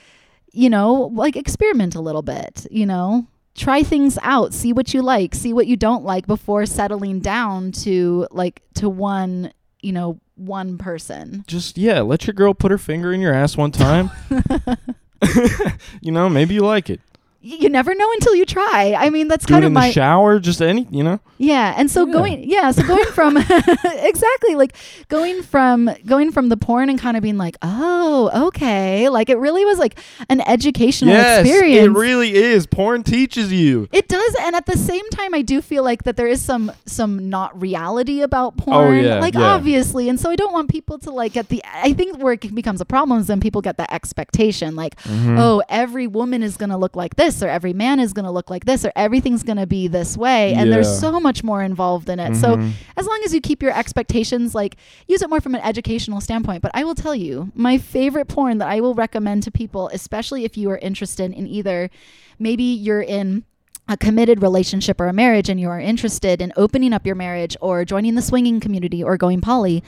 you 0.52 0.68
know, 0.68 1.10
like 1.14 1.36
experiment 1.36 1.94
a 1.94 2.00
little 2.00 2.22
bit, 2.22 2.66
you 2.70 2.84
know. 2.84 3.26
Try 3.54 3.82
things 3.82 4.16
out, 4.22 4.54
see 4.54 4.72
what 4.72 4.94
you 4.94 5.02
like, 5.02 5.34
see 5.34 5.52
what 5.52 5.66
you 5.66 5.76
don't 5.76 6.04
like 6.04 6.26
before 6.26 6.66
settling 6.66 7.20
down 7.20 7.72
to 7.84 8.26
like 8.30 8.62
to 8.74 8.88
one, 8.88 9.52
you 9.82 9.92
know, 9.92 10.18
one 10.40 10.78
person. 10.78 11.44
just 11.46 11.76
yeah, 11.76 12.00
let 12.00 12.26
your 12.26 12.34
girl 12.34 12.54
put 12.54 12.70
her 12.70 12.78
finger 12.78 13.12
in 13.12 13.20
your 13.20 13.34
ass 13.34 13.56
one 13.56 13.70
time. 13.70 14.10
you 16.00 16.12
know, 16.12 16.28
maybe 16.28 16.54
you 16.54 16.62
like 16.62 16.88
it. 16.88 17.00
You 17.42 17.70
never 17.70 17.94
know 17.94 18.10
until 18.12 18.34
you 18.34 18.44
try. 18.44 18.94
I 18.98 19.08
mean, 19.08 19.28
that's 19.28 19.46
Do 19.46 19.54
kind 19.54 19.64
of 19.64 19.68
in 19.68 19.72
my 19.72 19.86
the 19.86 19.92
shower, 19.94 20.38
just 20.40 20.60
any, 20.60 20.86
you 20.90 21.02
know. 21.02 21.20
Yeah, 21.38 21.72
and 21.76 21.90
so 21.90 22.06
Yeah. 22.06 22.12
going 22.12 22.44
yeah, 22.48 22.70
so 22.70 22.82
going 22.86 23.06
from 23.14 23.36
exactly 23.84 24.54
like 24.56 24.74
going 25.08 25.42
from 25.42 25.90
going 26.06 26.32
from 26.32 26.48
the 26.48 26.56
porn 26.56 26.90
and 26.90 26.98
kind 27.00 27.16
of 27.16 27.22
being 27.22 27.38
like, 27.38 27.56
"Oh, 27.62 28.46
okay." 28.48 29.08
Like 29.08 29.30
it 29.30 29.38
really 29.38 29.64
was 29.64 29.78
like 29.78 29.98
an 30.28 30.40
educational 30.42 31.14
yes, 31.14 31.40
experience. 31.40 31.86
it 31.86 31.90
really 31.90 32.34
is. 32.34 32.66
Porn 32.66 33.02
teaches 33.02 33.52
you. 33.52 33.88
It 33.92 34.08
does, 34.08 34.36
and 34.42 34.54
at 34.54 34.66
the 34.66 34.76
same 34.76 35.08
time, 35.10 35.34
I 35.34 35.42
do 35.42 35.62
feel 35.62 35.82
like 35.82 36.02
that 36.04 36.16
there 36.16 36.26
is 36.26 36.42
some 36.42 36.70
some 36.86 37.30
not 37.30 37.58
reality 37.60 38.20
about 38.20 38.56
porn. 38.58 38.76
Oh, 38.76 38.92
yeah, 38.92 39.18
like 39.20 39.34
yeah. 39.34 39.40
obviously, 39.54 40.08
and 40.08 40.20
so 40.20 40.30
I 40.30 40.36
don't 40.36 40.52
want 40.52 40.68
people 40.70 40.98
to 41.00 41.10
like 41.10 41.32
get 41.32 41.48
the. 41.48 41.62
I 41.72 41.92
think 41.94 42.18
where 42.18 42.34
it 42.34 42.54
becomes 42.54 42.80
a 42.80 42.84
problem 42.84 43.18
is 43.20 43.28
when 43.28 43.40
people 43.40 43.62
get 43.62 43.78
that 43.78 43.92
expectation, 43.92 44.76
like, 44.76 44.90
Mm-hmm. 45.00 45.38
oh, 45.38 45.62
every 45.68 46.06
woman 46.06 46.42
is 46.42 46.56
gonna 46.56 46.76
look 46.76 46.94
like 46.96 47.16
this, 47.16 47.29
or 47.42 47.48
every 47.48 47.72
man 47.72 48.00
is 48.00 48.12
gonna 48.12 48.32
look 48.32 48.50
like 48.50 48.64
this, 48.64 48.84
or 48.84 48.92
everything's 48.96 49.42
gonna 49.42 49.66
be 49.66 49.86
this 49.88 50.16
way, 50.16 50.54
and 50.54 50.72
there's 50.72 50.98
so 51.00 51.20
much 51.20 51.44
more 51.44 51.62
involved 51.62 52.08
in 52.08 52.18
it. 52.18 52.34
So 52.36 52.56
Mhm. 52.56 52.70
as 52.96 53.06
long 53.06 53.20
as 53.24 53.32
you 53.34 53.40
keep 53.40 53.62
your 53.62 53.76
expectations, 53.76 54.54
like 54.54 54.76
use 55.06 55.22
it 55.22 55.30
more 55.30 55.40
from 55.40 55.54
an 55.54 55.60
educational 55.62 56.20
standpoint. 56.20 56.62
But 56.62 56.72
I 56.74 56.84
will 56.84 56.94
tell 56.94 57.14
you, 57.14 57.52
my 57.54 57.78
favorite 57.78 58.28
porn 58.28 58.58
that 58.58 58.68
I 58.68 58.80
will 58.80 58.94
recommend 58.94 59.42
to 59.44 59.50
people, 59.50 59.88
especially 59.92 60.44
if 60.44 60.56
you 60.58 60.70
are 60.70 60.78
interested 60.78 61.32
in 61.32 61.46
either 61.46 61.90
maybe 62.38 62.64
you're 62.64 63.02
in 63.02 63.44
a 63.88 63.96
committed 63.96 64.40
relationship 64.40 65.00
or 65.00 65.08
a 65.08 65.12
marriage 65.12 65.48
and 65.48 65.58
you 65.60 65.68
are 65.68 65.80
interested 65.80 66.40
in 66.40 66.52
opening 66.56 66.92
up 66.92 67.04
your 67.04 67.16
marriage 67.16 67.56
or 67.60 67.84
joining 67.84 68.14
the 68.14 68.22
swinging 68.22 68.60
community 68.60 69.02
or 69.02 69.16
going 69.16 69.40
poly. 69.40 69.82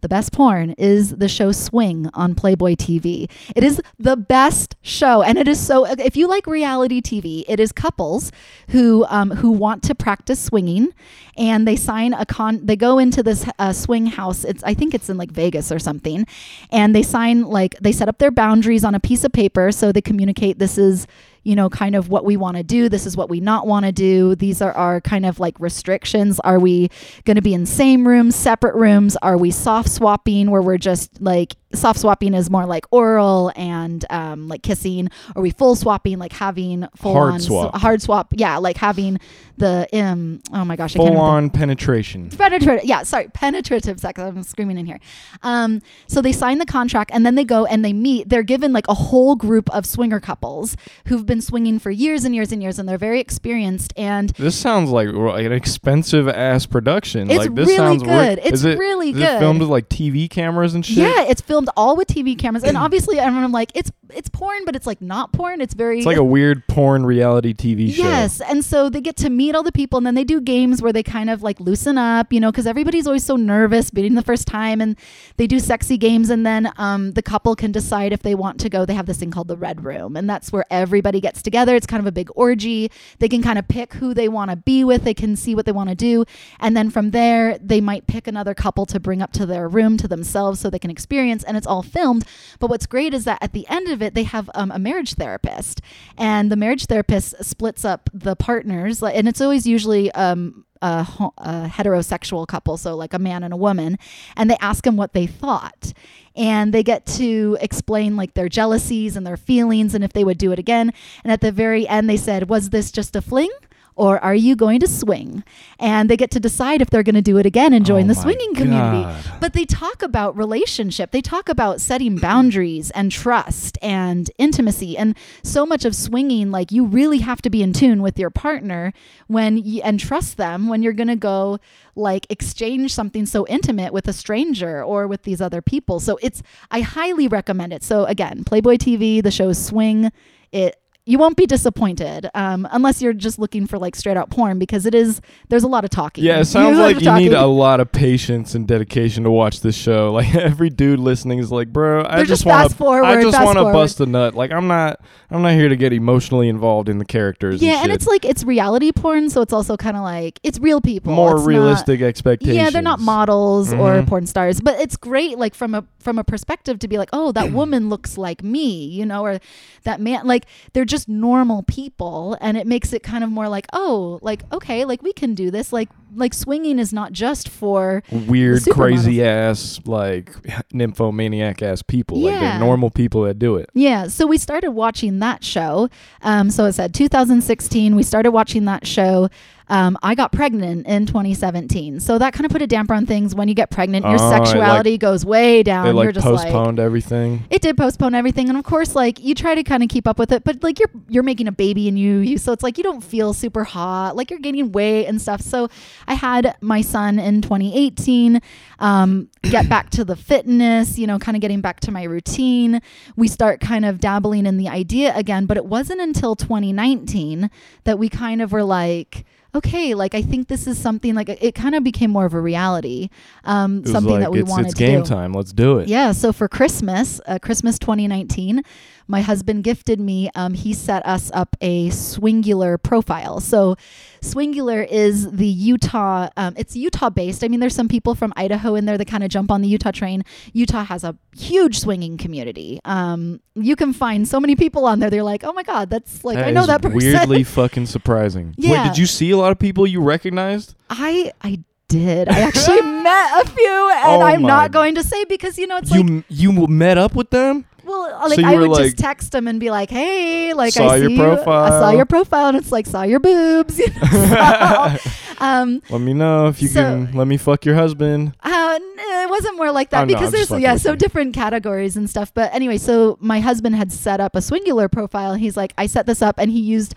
The 0.00 0.08
best 0.08 0.32
porn 0.32 0.74
is 0.78 1.16
the 1.16 1.28
show 1.28 1.50
Swing 1.50 2.08
on 2.14 2.36
Playboy 2.36 2.76
TV. 2.76 3.28
It 3.56 3.64
is 3.64 3.82
the 3.98 4.16
best 4.16 4.76
show, 4.80 5.22
and 5.22 5.36
it 5.36 5.48
is 5.48 5.58
so. 5.58 5.86
If 5.86 6.16
you 6.16 6.28
like 6.28 6.46
reality 6.46 7.00
TV, 7.00 7.44
it 7.48 7.58
is 7.58 7.72
couples 7.72 8.30
who 8.68 9.04
um, 9.08 9.30
who 9.30 9.50
want 9.50 9.82
to 9.84 9.96
practice 9.96 10.40
swinging, 10.40 10.94
and 11.36 11.66
they 11.66 11.74
sign 11.74 12.12
a 12.12 12.24
con. 12.24 12.64
They 12.64 12.76
go 12.76 12.98
into 12.98 13.24
this 13.24 13.44
uh, 13.58 13.72
swing 13.72 14.06
house. 14.06 14.44
It's 14.44 14.62
I 14.62 14.74
think 14.74 14.94
it's 14.94 15.10
in 15.10 15.16
like 15.16 15.32
Vegas 15.32 15.72
or 15.72 15.80
something, 15.80 16.26
and 16.70 16.94
they 16.94 17.02
sign 17.02 17.42
like 17.42 17.76
they 17.80 17.92
set 17.92 18.08
up 18.08 18.18
their 18.18 18.30
boundaries 18.30 18.84
on 18.84 18.94
a 18.94 19.00
piece 19.00 19.24
of 19.24 19.32
paper 19.32 19.72
so 19.72 19.90
they 19.90 20.02
communicate. 20.02 20.60
This 20.60 20.78
is 20.78 21.08
you 21.48 21.56
know, 21.56 21.70
kind 21.70 21.96
of 21.96 22.10
what 22.10 22.26
we 22.26 22.36
want 22.36 22.58
to 22.58 22.62
do. 22.62 22.90
This 22.90 23.06
is 23.06 23.16
what 23.16 23.30
we 23.30 23.40
not 23.40 23.66
want 23.66 23.86
to 23.86 23.90
do. 23.90 24.34
These 24.34 24.60
are 24.60 24.72
our 24.72 25.00
kind 25.00 25.24
of 25.24 25.40
like 25.40 25.58
restrictions. 25.58 26.38
Are 26.40 26.58
we 26.58 26.90
going 27.24 27.36
to 27.36 27.42
be 27.42 27.54
in 27.54 27.64
same 27.64 28.06
rooms, 28.06 28.36
separate 28.36 28.74
rooms? 28.74 29.16
Are 29.22 29.38
we 29.38 29.50
soft 29.50 29.88
swapping 29.88 30.50
where 30.50 30.60
we're 30.60 30.76
just 30.76 31.22
like 31.22 31.56
soft 31.74 32.00
swapping 32.00 32.34
is 32.34 32.50
more 32.50 32.66
like 32.66 32.86
oral 32.90 33.52
and 33.56 34.04
um, 34.10 34.48
like 34.48 34.62
kissing? 34.62 35.08
Are 35.36 35.42
we 35.42 35.50
full 35.50 35.74
swapping, 35.76 36.18
like 36.18 36.32
having 36.32 36.86
full 36.96 37.14
Hard 37.14 37.34
on 37.34 37.40
swap. 37.40 37.76
hard 37.76 38.02
swap? 38.02 38.32
Yeah, 38.36 38.56
like 38.58 38.76
having 38.76 39.18
the 39.56 39.88
um. 39.92 40.40
Oh 40.52 40.64
my 40.64 40.76
gosh, 40.76 40.94
I 40.96 41.00
can't 41.00 41.14
Full 41.14 41.20
on 41.20 41.50
penetration. 41.50 42.30
Penetrative, 42.30 42.84
yeah, 42.84 43.02
sorry, 43.02 43.28
penetrative 43.34 44.00
sex. 44.00 44.20
I'm 44.20 44.42
screaming 44.42 44.78
in 44.78 44.86
here. 44.86 45.00
Um, 45.42 45.82
so 46.06 46.22
they 46.22 46.32
sign 46.32 46.58
the 46.58 46.66
contract 46.66 47.10
and 47.12 47.26
then 47.26 47.34
they 47.34 47.44
go 47.44 47.66
and 47.66 47.84
they 47.84 47.92
meet. 47.92 48.28
They're 48.28 48.42
given 48.42 48.72
like 48.72 48.86
a 48.88 48.94
whole 48.94 49.36
group 49.36 49.68
of 49.70 49.84
swinger 49.84 50.20
couples 50.20 50.76
who've 51.06 51.26
been 51.26 51.40
swinging 51.40 51.78
for 51.78 51.90
years 51.90 52.24
and 52.24 52.34
years 52.34 52.52
and 52.52 52.62
years, 52.62 52.78
and 52.78 52.88
they're 52.88 52.98
very 52.98 53.20
experienced. 53.20 53.92
And 53.96 54.30
This 54.30 54.56
sounds 54.56 54.90
like, 54.90 55.08
an 55.08 55.52
expensive 55.52 56.28
ass 56.28 56.66
production. 56.66 57.30
It's 57.30 57.38
like 57.38 57.54
this 57.54 57.66
really 57.66 57.76
sounds 57.76 58.02
good. 58.02 58.38
It's 58.38 58.52
is 58.52 58.64
it, 58.64 58.78
really 58.78 59.10
is 59.10 59.16
good. 59.16 59.36
It 59.36 59.38
filmed 59.40 59.60
with 59.60 59.68
like 59.68 59.88
TV 59.88 60.30
cameras 60.30 60.74
and 60.74 60.84
shit. 60.86 60.98
yeah, 60.98 61.24
it's 61.24 61.40
filmed 61.40 61.57
all 61.76 61.96
with 61.96 62.08
TV 62.08 62.38
cameras. 62.38 62.64
And 62.64 62.76
obviously, 62.86 63.18
I'm 63.20 63.52
like, 63.52 63.72
it's 63.74 63.90
it's 64.10 64.28
porn, 64.28 64.64
but 64.64 64.74
it's 64.76 64.86
like 64.86 65.00
not 65.00 65.32
porn. 65.32 65.60
It's 65.60 65.74
very 65.74 65.98
It's 65.98 66.06
like 66.06 66.16
a 66.16 66.24
weird 66.24 66.66
porn 66.68 67.04
reality 67.04 67.52
TV 67.54 67.92
show. 67.92 68.02
Yes, 68.02 68.40
and 68.40 68.64
so 68.64 68.88
they 68.88 69.00
get 69.00 69.16
to 69.16 69.30
meet 69.30 69.54
all 69.54 69.62
the 69.62 69.72
people, 69.72 69.98
and 69.98 70.06
then 70.06 70.14
they 70.14 70.24
do 70.24 70.40
games 70.40 70.80
where 70.80 70.92
they 70.92 71.02
kind 71.02 71.30
of 71.30 71.42
like 71.42 71.60
loosen 71.60 71.98
up, 71.98 72.32
you 72.32 72.40
know, 72.40 72.50
because 72.50 72.66
everybody's 72.66 73.06
always 73.06 73.24
so 73.24 73.36
nervous 73.36 73.92
meeting 73.92 74.14
the 74.14 74.22
first 74.22 74.46
time, 74.46 74.80
and 74.80 74.96
they 75.36 75.46
do 75.46 75.58
sexy 75.58 75.98
games, 75.98 76.30
and 76.30 76.46
then 76.46 76.72
um, 76.76 77.12
the 77.12 77.22
couple 77.22 77.54
can 77.54 77.72
decide 77.72 78.12
if 78.12 78.22
they 78.22 78.34
want 78.34 78.60
to 78.60 78.68
go. 78.68 78.84
They 78.84 78.94
have 78.94 79.06
this 79.06 79.18
thing 79.18 79.30
called 79.30 79.48
the 79.48 79.56
red 79.56 79.84
room, 79.84 80.16
and 80.16 80.28
that's 80.28 80.52
where 80.52 80.64
everybody 80.70 81.20
gets 81.20 81.42
together. 81.42 81.74
It's 81.74 81.86
kind 81.86 82.00
of 82.00 82.06
a 82.06 82.12
big 82.12 82.30
orgy. 82.34 82.90
They 83.18 83.28
can 83.28 83.42
kind 83.42 83.58
of 83.58 83.68
pick 83.68 83.94
who 83.94 84.14
they 84.14 84.28
want 84.28 84.50
to 84.50 84.56
be 84.56 84.84
with. 84.84 85.04
They 85.04 85.14
can 85.14 85.36
see 85.36 85.54
what 85.54 85.66
they 85.66 85.72
want 85.72 85.90
to 85.90 85.94
do, 85.94 86.24
and 86.60 86.76
then 86.76 86.90
from 86.90 87.10
there 87.10 87.58
they 87.58 87.80
might 87.80 88.06
pick 88.06 88.26
another 88.26 88.54
couple 88.54 88.86
to 88.86 89.00
bring 89.00 89.22
up 89.22 89.32
to 89.32 89.46
their 89.46 89.68
room 89.68 89.96
to 89.98 90.08
themselves 90.08 90.60
so 90.60 90.70
they 90.70 90.78
can 90.78 90.90
experience. 90.90 91.44
And 91.48 91.56
it's 91.56 91.66
all 91.66 91.82
filmed. 91.82 92.24
But 92.58 92.70
what's 92.70 92.86
great 92.86 93.14
is 93.14 93.24
that 93.24 93.38
at 93.42 93.52
the 93.52 93.66
end 93.68 93.88
of 93.88 94.02
it, 94.02 94.14
they 94.14 94.24
have 94.24 94.50
um, 94.54 94.70
a 94.70 94.78
marriage 94.78 95.14
therapist, 95.14 95.80
and 96.16 96.52
the 96.52 96.56
marriage 96.56 96.86
therapist 96.86 97.42
splits 97.44 97.84
up 97.84 98.10
the 98.12 98.36
partners, 98.36 99.02
and 99.02 99.26
it's 99.26 99.40
always 99.40 99.66
usually 99.66 100.12
um, 100.12 100.64
a, 100.82 101.06
a 101.38 101.70
heterosexual 101.72 102.46
couple, 102.46 102.76
so 102.76 102.96
like 102.96 103.14
a 103.14 103.18
man 103.18 103.42
and 103.42 103.52
a 103.52 103.56
woman, 103.56 103.98
and 104.36 104.50
they 104.50 104.56
ask 104.60 104.84
them 104.84 104.96
what 104.96 105.12
they 105.12 105.26
thought. 105.26 105.92
And 106.36 106.72
they 106.72 106.84
get 106.84 107.04
to 107.06 107.58
explain 107.60 108.16
like 108.16 108.34
their 108.34 108.48
jealousies 108.48 109.16
and 109.16 109.26
their 109.26 109.36
feelings 109.36 109.94
and 109.94 110.04
if 110.04 110.12
they 110.12 110.22
would 110.22 110.38
do 110.38 110.52
it 110.52 110.58
again. 110.58 110.92
And 111.24 111.32
at 111.32 111.40
the 111.40 111.50
very 111.50 111.88
end, 111.88 112.08
they 112.08 112.16
said, 112.16 112.48
Was 112.48 112.70
this 112.70 112.92
just 112.92 113.16
a 113.16 113.22
fling? 113.22 113.50
Or 113.98 114.22
are 114.22 114.34
you 114.34 114.54
going 114.54 114.78
to 114.78 114.86
swing? 114.86 115.42
And 115.80 116.08
they 116.08 116.16
get 116.16 116.30
to 116.30 116.40
decide 116.40 116.80
if 116.80 116.88
they're 116.88 117.02
going 117.02 117.16
to 117.16 117.20
do 117.20 117.36
it 117.36 117.44
again 117.44 117.72
and 117.72 117.84
join 117.84 118.04
Oh 118.04 118.08
the 118.08 118.14
swinging 118.14 118.54
community. 118.54 119.04
But 119.40 119.54
they 119.54 119.64
talk 119.64 120.02
about 120.02 120.36
relationship. 120.36 121.10
They 121.10 121.20
talk 121.20 121.48
about 121.48 121.80
setting 121.80 122.16
boundaries 122.16 122.92
and 122.92 123.10
trust 123.10 123.76
and 123.82 124.30
intimacy. 124.38 124.96
And 124.96 125.16
so 125.42 125.66
much 125.66 125.84
of 125.84 125.96
swinging, 125.96 126.52
like 126.52 126.70
you 126.70 126.84
really 126.84 127.18
have 127.18 127.42
to 127.42 127.50
be 127.50 127.60
in 127.60 127.72
tune 127.72 128.00
with 128.00 128.20
your 128.20 128.30
partner 128.30 128.92
when 129.26 129.56
you, 129.56 129.82
and 129.82 129.98
trust 129.98 130.36
them 130.36 130.68
when 130.68 130.80
you're 130.84 130.92
going 130.92 131.08
to 131.08 131.16
go 131.16 131.58
like 131.96 132.24
exchange 132.30 132.94
something 132.94 133.26
so 133.26 133.48
intimate 133.48 133.92
with 133.92 134.06
a 134.06 134.12
stranger 134.12 134.82
or 134.82 135.08
with 135.08 135.24
these 135.24 135.40
other 135.40 135.60
people. 135.60 135.98
So 135.98 136.20
it's 136.22 136.40
I 136.70 136.82
highly 136.82 137.26
recommend 137.26 137.72
it. 137.72 137.82
So 137.82 138.04
again, 138.04 138.44
Playboy 138.44 138.76
TV, 138.76 139.20
the 139.20 139.32
show 139.32 139.52
Swing, 139.52 140.12
it 140.52 140.76
you 141.08 141.18
won't 141.18 141.36
be 141.38 141.46
disappointed 141.46 142.28
um, 142.34 142.68
unless 142.70 143.00
you're 143.00 143.14
just 143.14 143.38
looking 143.38 143.66
for 143.66 143.78
like 143.78 143.96
straight 143.96 144.16
out 144.18 144.28
porn 144.28 144.58
because 144.58 144.84
it 144.84 144.94
is 144.94 145.20
there's 145.48 145.62
a 145.64 145.68
lot 145.68 145.82
of 145.84 145.90
talking. 145.90 146.22
Yeah, 146.22 146.40
it 146.40 146.44
sounds 146.56 146.78
like 146.78 147.00
you 147.00 147.12
need 147.14 147.32
a 147.32 147.46
lot 147.46 147.80
of 147.80 147.90
patience 147.90 148.54
and 148.54 148.68
dedication 148.68 149.24
to 149.24 149.30
watch 149.30 149.60
this 149.62 149.74
show. 149.76 150.12
Like 150.18 150.34
every 150.34 150.68
dude 150.68 150.98
listening 150.98 151.38
is 151.38 151.52
like, 151.52 151.72
"Bro, 151.72 152.04
I 152.04 152.16
They're 152.16 152.24
just 152.24 152.42
just 152.42 152.46
want 152.46 152.76
to, 152.76 153.06
I 153.06 153.22
just 153.22 153.40
want 153.40 153.56
to 153.58 153.64
bust 153.64 154.00
a 154.00 154.06
nut. 154.06 154.34
Like 154.34 154.50
I'm 154.50 154.66
not, 154.66 155.00
I'm 155.30 155.42
not 155.42 155.52
here 155.52 155.68
to 155.68 155.76
get 155.76 155.92
emotionally 155.92 156.48
involved 156.48 156.88
in 156.88 156.98
the 156.98 157.04
characters. 157.04 157.62
Yeah, 157.62 157.74
and, 157.74 157.84
and 157.84 157.92
it's 157.92 158.06
like 158.06 158.24
it's 158.24 158.42
reality 158.42 158.90
porn, 158.90 159.30
so 159.30 159.40
it's 159.40 159.52
also 159.52 159.76
kind 159.76 159.96
of 159.96 160.02
like 160.02 160.40
it's 160.42 160.58
real 160.58 160.80
people. 160.80 161.14
more 161.14 161.32
It's 161.32 161.40
not- 161.40 161.46
realistic 161.46 162.00
expectations. 162.02 162.56
yeah, 162.56 162.70
they're 162.70 162.82
not 162.82 162.98
models 162.98 163.72
or 163.72 163.92
Mhm. 164.02 164.08
porn 164.08 164.26
stars, 164.26 164.60
but 164.60 164.80
it's 164.80 164.96
great 164.96 165.38
like 165.38 165.54
from 165.54 165.74
a 165.74 165.84
from 166.00 166.18
a 166.18 166.24
perspective 166.24 166.78
to 166.80 166.88
be 166.88 166.98
like, 166.98 167.10
"Oh, 167.12 167.30
that 167.32 167.52
woman 167.52 167.88
looks 167.88 168.18
like 168.18 168.42
me," 168.42 168.86
you 168.86 169.06
know, 169.06 169.22
or 169.24 169.38
that 169.84 170.00
man 170.00 170.26
like 170.26 170.46
they're 170.72 170.84
just 170.84 170.97
normal 171.06 171.62
people 171.64 172.36
and 172.40 172.56
it 172.56 172.66
makes 172.66 172.92
it 172.92 173.02
kind 173.02 173.22
of 173.22 173.30
more 173.30 173.48
like, 173.48 173.66
"Oh, 173.72 174.18
like 174.22 174.42
okay, 174.52 174.84
like 174.86 175.02
we 175.02 175.12
can 175.12 175.34
do 175.34 175.50
this." 175.50 175.72
Like 175.72 175.90
like 176.16 176.32
swinging 176.32 176.78
is 176.78 176.92
not 176.92 177.12
just 177.12 177.50
for 177.50 178.02
weird, 178.10 178.64
crazy 178.70 179.22
ass, 179.22 179.78
like 179.84 180.34
nymphomaniac 180.72 181.60
ass 181.62 181.82
people. 181.82 182.18
Like 182.18 182.32
Yeah. 182.32 182.40
they're 182.40 182.60
normal 182.60 182.90
people 182.90 183.22
that 183.24 183.38
do 183.38 183.56
it. 183.56 183.68
Yeah, 183.74 184.08
so 184.08 184.26
we 184.26 184.38
started 184.38 184.70
watching 184.70 185.18
that 185.18 185.44
show. 185.44 185.88
Um, 186.22 186.50
so 186.50 186.64
it 186.64 186.72
said 186.72 186.94
2016. 186.94 187.94
We 187.94 188.02
started 188.02 188.30
watching 188.30 188.64
that 188.64 188.86
show. 188.86 189.28
Um, 189.68 189.98
I 190.02 190.14
got 190.14 190.32
pregnant 190.32 190.86
in 190.86 191.06
2017, 191.06 192.00
so 192.00 192.18
that 192.18 192.32
kind 192.32 192.46
of 192.46 192.50
put 192.52 192.62
a 192.62 192.66
damper 192.66 192.94
on 192.94 193.06
things. 193.06 193.34
When 193.34 193.48
you 193.48 193.54
get 193.54 193.70
pregnant, 193.70 194.04
your 194.06 194.14
Oh, 194.14 194.16
it, 194.16 194.30
like- 194.30 194.46
sexuality 194.46 194.98
goes 194.98 195.24
way 195.26 195.62
down. 195.62 195.84
You're 195.86 195.94
like 195.94 196.14
just 196.14 196.26
like 196.26 196.44
postponed 196.44 196.80
everything. 196.80 197.44
it 197.50 197.62
did 197.62 197.76
postpone 197.76 198.14
everything, 198.14 198.48
and 198.48 198.56
of 198.58 198.64
course, 198.64 198.94
like 198.94 199.22
you 199.22 199.34
try 199.34 199.54
to 199.54 199.62
kind 199.62 199.82
of 199.82 199.88
keep 199.88 200.06
up 200.08 200.18
with 200.18 200.32
it, 200.32 200.44
but 200.44 200.62
like 200.62 200.78
you're 200.78 200.90
you're 201.08 201.22
making 201.22 201.48
a 201.48 201.52
baby 201.52 201.88
and 201.88 201.98
you 201.98 202.18
you 202.18 202.38
so 202.38 202.52
it's 202.52 202.62
like 202.62 202.78
you 202.78 202.84
don't 202.84 203.02
feel 203.02 203.32
super 203.34 203.64
hot, 203.64 204.16
like 204.16 204.30
you're 204.30 204.40
gaining 204.40 204.72
weight 204.72 205.06
and 205.06 205.20
stuff. 205.20 205.40
So 205.40 205.68
I 206.06 206.14
had 206.14 206.56
my 206.60 206.80
son 206.80 207.18
in 207.18 207.42
2018. 207.42 208.40
Um, 208.80 209.28
get 209.42 209.68
back 209.68 209.90
to 209.90 210.04
the 210.04 210.16
fitness, 210.16 210.98
you 210.98 211.06
know, 211.06 211.18
kind 211.18 211.36
of 211.36 211.40
getting 211.40 211.60
back 211.60 211.80
to 211.80 211.90
my 211.90 212.04
routine. 212.04 212.80
We 213.16 213.28
start 213.28 213.60
kind 213.60 213.84
of 213.84 214.00
dabbling 214.00 214.46
in 214.46 214.56
the 214.56 214.68
idea 214.68 215.14
again, 215.16 215.46
but 215.46 215.56
it 215.56 215.64
wasn't 215.66 216.00
until 216.00 216.36
2019 216.36 217.50
that 217.84 217.98
we 217.98 218.08
kind 218.08 218.40
of 218.42 218.52
were 218.52 218.64
like. 218.64 219.24
Okay, 219.54 219.94
like 219.94 220.14
I 220.14 220.20
think 220.20 220.48
this 220.48 220.66
is 220.66 220.78
something 220.78 221.14
like 221.14 221.30
it 221.30 221.54
kind 221.54 221.74
of 221.74 221.82
became 221.82 222.10
more 222.10 222.26
of 222.26 222.34
a 222.34 222.40
reality, 222.40 223.08
um, 223.44 223.84
something 223.86 224.12
like 224.12 224.20
that 224.20 224.30
we 224.30 224.40
it's, 224.40 224.50
wanted 224.50 224.66
it's 224.66 224.74
to 224.74 224.84
game 224.84 225.02
do. 225.02 225.08
time. 225.08 225.32
Let's 225.32 225.52
do 225.54 225.78
it. 225.78 225.88
Yeah. 225.88 226.12
So 226.12 226.34
for 226.34 226.48
Christmas, 226.48 227.18
uh, 227.26 227.38
Christmas 227.40 227.78
2019, 227.78 228.62
my 229.08 229.22
husband 229.22 229.64
gifted 229.64 229.98
me. 229.98 230.30
Um, 230.34 230.54
he 230.54 230.72
set 230.74 231.04
us 231.06 231.30
up 231.34 231.56
a 231.60 231.88
Swingular 231.88 232.80
profile. 232.80 233.40
So 233.40 233.76
Swingular 234.20 234.86
is 234.86 235.30
the 235.30 235.46
Utah. 235.46 236.28
Um, 236.36 236.54
it's 236.56 236.76
Utah 236.76 237.10
based. 237.10 237.42
I 237.42 237.48
mean, 237.48 237.60
there's 237.60 237.74
some 237.74 237.88
people 237.88 238.14
from 238.14 238.32
Idaho 238.36 238.74
in 238.74 238.84
there 238.84 238.98
that 238.98 239.06
kind 239.06 239.24
of 239.24 239.30
jump 239.30 239.50
on 239.50 239.62
the 239.62 239.68
Utah 239.68 239.90
train. 239.90 240.24
Utah 240.52 240.84
has 240.84 241.04
a 241.04 241.16
huge 241.36 241.80
swinging 241.80 242.18
community. 242.18 242.80
Um, 242.84 243.40
you 243.54 243.76
can 243.76 243.92
find 243.92 244.28
so 244.28 244.38
many 244.38 244.54
people 244.56 244.84
on 244.84 244.98
there. 245.00 245.10
They're 245.10 245.22
like, 245.22 245.42
oh 245.42 245.52
my 245.52 245.62
god, 245.62 245.90
that's 245.90 246.24
like 246.24 246.38
I 246.38 246.50
know 246.50 246.66
that 246.66 246.82
person. 246.82 246.98
weirdly 246.98 247.44
fucking 247.44 247.86
surprising. 247.86 248.54
Yeah. 248.56 248.82
Wait, 248.82 248.88
did 248.90 248.98
you 248.98 249.06
see 249.06 249.30
a 249.30 249.36
lot 249.36 249.52
of 249.52 249.58
people 249.58 249.86
you 249.86 250.02
recognized? 250.02 250.74
I 250.90 251.32
I 251.40 251.60
did. 251.88 252.28
I 252.28 252.40
actually 252.40 252.82
met 253.02 253.46
a 253.46 253.48
few, 253.48 253.90
and 253.90 254.22
Oh 254.22 254.26
I'm 254.26 254.42
not 254.42 254.70
going 254.70 254.94
to 254.96 255.02
say 255.02 255.24
because 255.24 255.58
you 255.58 255.66
know 255.66 255.78
it's 255.78 255.90
you 255.90 256.02
like 256.02 256.24
you 256.28 256.66
met 256.66 256.98
up 256.98 257.14
with 257.14 257.30
them? 257.30 257.64
Well, 257.88 258.28
like 258.28 258.38
you 258.38 258.46
I 258.46 258.54
would 258.56 258.68
like- 258.70 258.84
just 258.84 258.98
text 258.98 259.32
them 259.32 259.48
and 259.48 259.58
be 259.58 259.70
like, 259.70 259.90
"Hey, 259.90 260.52
like 260.54 260.74
Saw 260.74 260.88
I 260.88 260.96
see 260.96 261.02
your 261.02 261.10
you. 261.10 261.22
I 261.22 261.68
saw 261.70 261.90
your 261.90 262.06
profile, 262.06 262.48
and 262.48 262.56
it's 262.56 262.70
like 262.70 262.86
saw 262.86 263.02
your 263.02 263.18
boobs." 263.20 263.78
you 263.78 263.86
know? 263.88 264.96
So, 264.98 265.10
um, 265.38 265.82
Let 265.90 266.00
me 266.00 266.14
know 266.14 266.46
if 266.48 266.60
you 266.62 266.68
So- 266.68 266.82
can 266.82 267.12
let 267.12 267.26
me 267.26 267.36
fuck 267.36 267.64
your 267.64 267.74
husband. 267.74 268.32
uh, 268.42 268.78
it 268.80 269.30
wasn't 269.30 269.56
more 269.56 269.70
like 269.72 269.90
that 269.90 270.04
Oh, 270.04 270.06
because 270.06 270.32
I'm 270.34 270.46
there's 270.48 270.62
yeah, 270.62 270.76
so 270.76 270.94
different 270.94 271.34
categories 271.34 271.96
and 271.96 272.08
stuff. 272.08 272.32
But 272.34 272.52
anyway, 272.54 272.78
so 272.78 273.16
my 273.20 273.40
husband 273.40 273.74
had 273.76 273.92
set 273.92 274.20
up 274.20 274.34
a 274.36 274.40
Swingular 274.40 274.90
profile. 274.90 275.34
He's 275.34 275.56
like, 275.56 275.72
I 275.78 275.86
set 275.86 276.06
this 276.06 276.22
up, 276.22 276.38
and 276.38 276.50
he 276.50 276.60
used. 276.60 276.94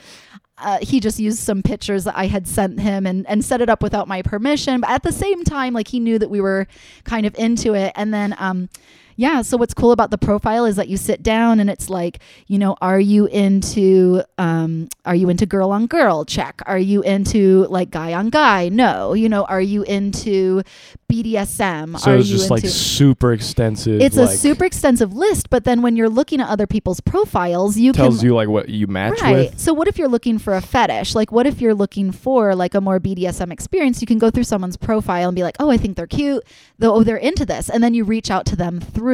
Uh, 0.63 0.77
he 0.79 0.99
just 0.99 1.19
used 1.19 1.39
some 1.39 1.63
pictures 1.63 2.03
that 2.03 2.15
I 2.15 2.27
had 2.27 2.47
sent 2.47 2.79
him 2.79 3.07
and, 3.07 3.25
and 3.27 3.43
set 3.43 3.61
it 3.61 3.69
up 3.69 3.81
without 3.81 4.07
my 4.07 4.21
permission. 4.21 4.81
But 4.81 4.91
at 4.91 5.01
the 5.01 5.11
same 5.11 5.43
time, 5.43 5.73
like 5.73 5.87
he 5.87 5.99
knew 5.99 6.19
that 6.19 6.29
we 6.29 6.39
were 6.39 6.67
kind 7.03 7.25
of 7.25 7.33
into 7.35 7.73
it. 7.73 7.91
And 7.95 8.13
then, 8.13 8.35
um, 8.37 8.69
yeah. 9.21 9.43
So 9.43 9.55
what's 9.55 9.75
cool 9.75 9.91
about 9.91 10.09
the 10.09 10.17
profile 10.17 10.65
is 10.65 10.77
that 10.77 10.87
you 10.87 10.97
sit 10.97 11.21
down 11.21 11.59
and 11.59 11.69
it's 11.69 11.91
like, 11.91 12.17
you 12.47 12.57
know, 12.57 12.75
are 12.81 12.99
you 12.99 13.27
into, 13.27 14.23
um, 14.39 14.89
are 15.05 15.13
you 15.13 15.29
into 15.29 15.45
girl 15.45 15.69
on 15.71 15.85
girl? 15.85 16.25
Check. 16.25 16.59
Are 16.65 16.79
you 16.79 17.03
into 17.03 17.67
like 17.67 17.91
guy 17.91 18.13
on 18.13 18.31
guy? 18.31 18.69
No. 18.69 19.13
You 19.13 19.29
know, 19.29 19.43
are 19.43 19.61
you 19.61 19.83
into 19.83 20.63
BDSM? 21.07 21.99
So 21.99 22.13
are 22.13 22.17
it's 22.17 22.29
just 22.29 22.49
like 22.49 22.65
super 22.65 23.31
extensive. 23.31 24.01
it's 24.01 24.17
like, 24.17 24.29
a 24.29 24.37
super 24.37 24.65
extensive 24.65 25.13
list, 25.13 25.51
but 25.51 25.65
then 25.65 25.83
when 25.83 25.95
you're 25.95 26.09
looking 26.09 26.41
at 26.41 26.49
other 26.49 26.65
people's 26.65 26.99
profiles, 26.99 27.77
you 27.77 27.93
can, 27.93 28.05
tells 28.05 28.21
can 28.21 28.25
you 28.25 28.33
like 28.33 28.49
what 28.49 28.69
you 28.69 28.87
match 28.87 29.21
right. 29.21 29.51
with. 29.51 29.59
So 29.59 29.71
what 29.71 29.87
if 29.87 29.99
you're 29.99 30.07
looking 30.07 30.39
for 30.39 30.55
a 30.55 30.61
fetish? 30.61 31.13
Like 31.13 31.31
what 31.31 31.45
if 31.45 31.61
you're 31.61 31.75
looking 31.75 32.11
for 32.11 32.55
like 32.55 32.73
a 32.73 32.81
more 32.81 32.99
BDSM 32.99 33.51
experience? 33.53 34.01
You 34.01 34.07
can 34.07 34.17
go 34.17 34.31
through 34.31 34.45
someone's 34.45 34.77
profile 34.77 35.29
and 35.29 35.35
be 35.35 35.43
like, 35.43 35.57
"Oh, 35.59 35.69
I 35.69 35.77
think 35.77 35.95
they're 35.95 36.07
cute. 36.07 36.43
Though 36.79 36.95
oh, 36.95 37.03
they're 37.03 37.17
into 37.17 37.45
this." 37.45 37.69
And 37.69 37.83
then 37.83 37.93
you 37.93 38.03
reach 38.03 38.31
out 38.31 38.47
to 38.47 38.55
them 38.55 38.79
through 38.79 39.10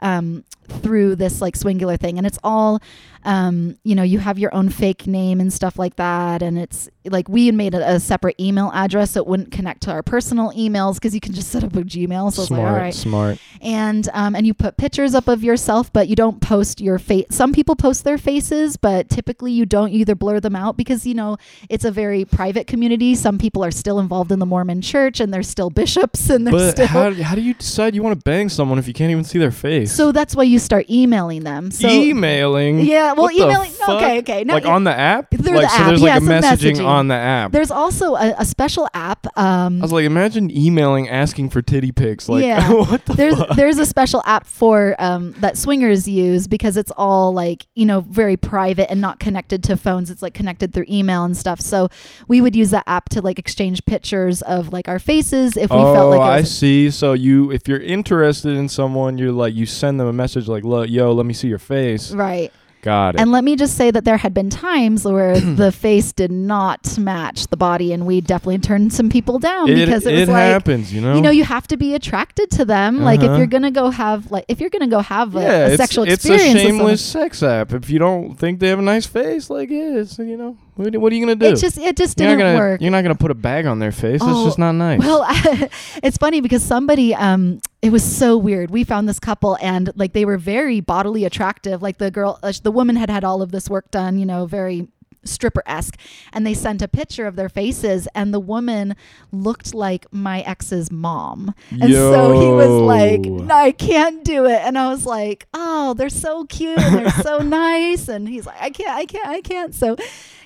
um 0.00 0.44
through 0.70 1.16
this 1.16 1.40
like 1.40 1.54
swingular 1.54 1.98
thing 1.98 2.16
and 2.18 2.26
it's 2.26 2.38
all 2.44 2.80
um 3.24 3.76
you 3.84 3.94
know 3.94 4.02
you 4.02 4.18
have 4.18 4.38
your 4.38 4.54
own 4.54 4.70
fake 4.70 5.06
name 5.06 5.40
and 5.40 5.52
stuff 5.52 5.78
like 5.78 5.96
that 5.96 6.42
and 6.42 6.58
it's 6.58 6.88
like 7.04 7.28
we 7.28 7.46
had 7.46 7.54
made 7.54 7.74
a, 7.74 7.94
a 7.96 8.00
separate 8.00 8.34
email 8.40 8.70
address 8.72 9.10
so 9.12 9.20
it 9.20 9.26
wouldn't 9.26 9.50
connect 9.52 9.82
to 9.82 9.90
our 9.90 10.02
personal 10.02 10.50
emails 10.52 10.94
because 10.94 11.14
you 11.14 11.20
can 11.20 11.34
just 11.34 11.48
set 11.50 11.62
up 11.62 11.74
a 11.76 11.82
gmail 11.82 12.32
so 12.32 12.42
it's 12.42 12.50
like 12.50 12.60
all 12.60 12.66
smart, 12.92 12.94
smart. 12.94 13.38
and 13.60 14.08
um, 14.14 14.34
and 14.34 14.46
you 14.46 14.54
put 14.54 14.76
pictures 14.76 15.14
up 15.14 15.28
of 15.28 15.42
yourself, 15.44 15.92
but 15.92 16.08
you 16.08 16.16
don't 16.16 16.40
post 16.40 16.80
your 16.80 16.98
face. 16.98 17.26
Some 17.30 17.52
people 17.52 17.76
post 17.76 18.04
their 18.04 18.16
faces, 18.18 18.76
but 18.76 19.08
typically 19.08 19.52
you 19.52 19.66
don't. 19.66 19.92
You 19.92 20.00
either 20.00 20.14
blur 20.14 20.40
them 20.40 20.56
out 20.56 20.76
because 20.76 21.06
you 21.06 21.14
know 21.14 21.36
it's 21.68 21.84
a 21.84 21.90
very 21.90 22.24
private 22.24 22.66
community. 22.66 23.14
Some 23.14 23.38
people 23.38 23.64
are 23.64 23.70
still 23.70 23.98
involved 23.98 24.32
in 24.32 24.38
the 24.38 24.46
Mormon 24.46 24.80
Church, 24.82 25.20
and 25.20 25.32
they're 25.32 25.42
still 25.42 25.70
bishops, 25.70 26.30
and 26.30 26.46
they're 26.46 26.52
But 26.52 26.70
still. 26.72 26.86
how, 26.86 27.12
how 27.12 27.34
do 27.34 27.40
you 27.42 27.54
decide 27.54 27.94
you 27.94 28.02
want 28.02 28.18
to 28.18 28.22
bang 28.24 28.48
someone 28.48 28.78
if 28.78 28.86
you 28.88 28.94
can't 28.94 29.10
even 29.10 29.24
see 29.24 29.38
their 29.38 29.50
face? 29.50 29.92
so 29.92 30.12
that's 30.12 30.34
why 30.36 30.44
you 30.44 30.58
start 30.60 30.88
emailing 30.90 31.42
them. 31.42 31.70
So 31.70 31.88
emailing. 31.88 32.80
yeah, 32.80 33.12
well, 33.12 33.24
What 33.24 33.34
emailing. 33.34 33.72
Okay, 33.88 34.18
okay. 34.20 34.44
No, 34.44 34.54
like 34.54 34.66
on 34.66 34.84
the 34.84 34.92
app. 34.92 35.30
Through 35.30 35.56
like 35.56 35.62
the 35.62 35.68
so, 35.68 35.76
app, 35.76 35.88
there's 35.88 36.02
like 36.02 36.08
yeah, 36.08 36.16
a 36.16 36.20
messaging, 36.20 36.76
messaging. 36.76 36.86
on 36.86 37.08
the 37.08 37.14
app. 37.14 37.52
there's 37.52 37.70
also 37.70 38.14
a, 38.14 38.34
a 38.38 38.44
special 38.44 38.88
app. 38.94 39.26
Um, 39.38 39.78
I 39.80 39.82
was 39.82 39.92
like, 39.92 40.04
imagine 40.04 40.50
emailing 40.56 41.08
asking 41.08 41.50
for 41.50 41.62
titty 41.62 41.92
pics. 41.92 42.28
Like, 42.28 42.44
Yeah. 42.44 42.70
what 42.72 43.04
the 43.06 43.14
there's 43.14 43.36
fuck? 43.36 43.56
there's 43.56 43.78
a 43.78 43.86
special 43.86 44.22
app 44.26 44.46
for 44.46 44.94
um, 44.98 45.32
that 45.38 45.56
swingers 45.56 46.06
use 46.06 46.46
because 46.46 46.76
it's 46.76 46.92
all 46.96 47.32
like 47.32 47.66
you 47.74 47.86
know 47.86 48.00
very 48.02 48.36
private 48.36 48.90
and 48.90 49.00
not 49.00 49.18
connected 49.18 49.62
to 49.64 49.76
phones. 49.76 50.10
It's 50.10 50.22
like 50.22 50.34
connected 50.34 50.72
through 50.72 50.86
email 50.88 51.24
and 51.24 51.36
stuff. 51.36 51.60
So 51.60 51.88
we 52.28 52.40
would 52.40 52.54
use 52.54 52.70
that 52.70 52.84
app 52.86 53.08
to 53.10 53.22
like 53.22 53.38
exchange 53.38 53.84
pictures 53.86 54.42
of 54.42 54.72
like 54.72 54.88
our 54.88 54.98
faces 54.98 55.56
if 55.56 55.70
we 55.70 55.76
oh, 55.76 55.94
felt 55.94 56.10
like 56.10 56.20
Oh, 56.20 56.22
I 56.22 56.42
see. 56.42 56.90
So 56.90 57.12
you, 57.14 57.50
if 57.50 57.66
you're 57.66 57.80
interested 57.80 58.54
in 58.56 58.68
someone, 58.68 59.16
you're 59.18 59.32
like, 59.32 59.54
you 59.54 59.64
send 59.66 59.98
them 59.98 60.06
a 60.06 60.12
message 60.12 60.48
like, 60.50 60.64
"Look, 60.64 60.90
yo, 60.90 61.12
let 61.12 61.24
me 61.26 61.32
see 61.34 61.48
your 61.48 61.58
face," 61.58 62.12
right. 62.12 62.52
Got 62.82 63.16
it. 63.16 63.20
And 63.20 63.30
let 63.30 63.44
me 63.44 63.56
just 63.56 63.76
say 63.76 63.90
that 63.90 64.06
there 64.06 64.16
had 64.16 64.32
been 64.32 64.48
times 64.48 65.04
where 65.04 65.38
the 65.62 65.70
face 65.70 66.14
did 66.14 66.32
not 66.32 66.96
match 66.98 67.46
the 67.48 67.56
body, 67.58 67.92
and 67.92 68.06
we 68.06 68.22
definitely 68.22 68.56
turned 68.56 68.94
some 68.94 69.10
people 69.10 69.38
down 69.38 69.68
it 69.68 69.74
because 69.84 70.06
it 70.06 70.14
was 70.18 70.28
like, 70.30 70.48
It 70.48 70.52
happens, 70.52 70.90
you 70.90 71.02
know. 71.02 71.14
you 71.14 71.20
know, 71.20 71.28
you 71.28 71.44
have 71.44 71.68
to 71.68 71.76
be 71.76 71.94
attracted 71.94 72.50
to 72.52 72.64
them. 72.64 73.02
Like 73.02 73.20
if 73.20 73.26
Uh-huh. 73.26 73.36
you're 73.36 73.46
gonna 73.48 73.70
go 73.70 73.90
have 73.90 74.30
like 74.30 74.46
if 74.48 74.62
you're 74.62 74.70
gonna 74.70 74.86
go 74.88 75.00
have 75.00 75.36
a, 75.36 75.40
yeah, 75.42 75.66
a 75.66 75.68
it's, 75.72 75.76
sexual 75.76 76.04
it's 76.04 76.24
experience, 76.24 76.42
a 76.42 76.52
with 76.54 76.62
someone- 76.62 76.78
shameless 76.78 77.04
sex 77.04 77.42
app. 77.42 77.74
If 77.74 77.90
you 77.90 77.98
don't 77.98 78.36
think 78.38 78.60
they 78.60 78.68
have 78.68 78.78
a 78.78 78.82
nice 78.82 79.04
face, 79.04 79.50
like 79.50 79.68
yeah, 79.68 79.98
it's, 79.98 80.18
you 80.18 80.38
know, 80.38 80.56
what, 80.74 80.96
what 80.96 81.12
are 81.12 81.16
you 81.16 81.22
gonna 81.22 81.36
do? 81.36 81.46
it 81.46 81.56
just 81.56 81.78
it 81.78 81.96
just 81.96 82.18
you're 82.18 82.28
didn't 82.28 82.40
gonna 82.40 82.58
work. 82.58 82.80
you're 82.80 82.90
not 82.90 83.02
gonna 83.02 83.14
put 83.14 83.30
a 83.30 83.34
bag 83.34 83.66
on 83.66 83.78
their 83.78 83.92
face. 83.92 84.20
Oh, 84.22 84.30
it's 84.30 84.48
just 84.48 84.58
not 84.58 84.72
nice. 84.72 85.00
Well, 85.00 85.24
it's 86.02 86.16
funny 86.16 86.40
because 86.40 86.62
somebody, 86.62 87.14
um, 87.14 87.60
it 87.82 87.90
was 87.90 88.04
so 88.04 88.36
weird. 88.36 88.70
We 88.70 88.84
found 88.84 89.08
this 89.08 89.18
couple 89.20 89.56
and 89.60 89.90
like 89.96 90.12
they 90.12 90.24
were 90.24 90.38
very 90.38 90.80
bodily 90.80 91.24
attractive. 91.24 91.82
Like 91.82 91.98
the 91.98 92.10
girl, 92.10 92.38
uh, 92.42 92.52
the 92.62 92.72
woman 92.72 92.96
had 92.96 93.10
had 93.10 93.24
all 93.24 93.42
of 93.42 93.52
this 93.52 93.68
work 93.68 93.90
done, 93.90 94.18
you 94.18 94.26
know, 94.26 94.46
very 94.46 94.88
stripper 95.24 95.62
esque. 95.66 95.98
And 96.32 96.46
they 96.46 96.54
sent 96.54 96.82
a 96.82 96.88
picture 96.88 97.26
of 97.26 97.36
their 97.36 97.48
faces, 97.48 98.08
and 98.14 98.32
the 98.32 98.40
woman 98.40 98.96
looked 99.32 99.74
like 99.74 100.06
my 100.12 100.40
ex's 100.40 100.90
mom. 100.90 101.54
And 101.70 101.92
so 101.92 102.40
he 102.40 102.48
was 102.48 102.68
like, 102.82 103.20
no, 103.22 103.54
I 103.54 103.72
can't 103.72 104.24
do 104.24 104.46
it. 104.46 104.60
And 104.62 104.78
I 104.78 104.88
was 104.88 105.06
like, 105.06 105.46
oh, 105.54 105.94
they're 105.94 106.08
so 106.08 106.44
cute 106.44 106.78
and 106.78 106.98
they're 106.98 107.10
so 107.22 107.38
nice. 107.42 108.08
And 108.08 108.28
he's 108.28 108.46
like, 108.46 108.60
I 108.60 108.70
can't, 108.70 108.90
I 108.90 109.04
can't, 109.06 109.28
I 109.28 109.40
can't. 109.40 109.74
So, 109.74 109.96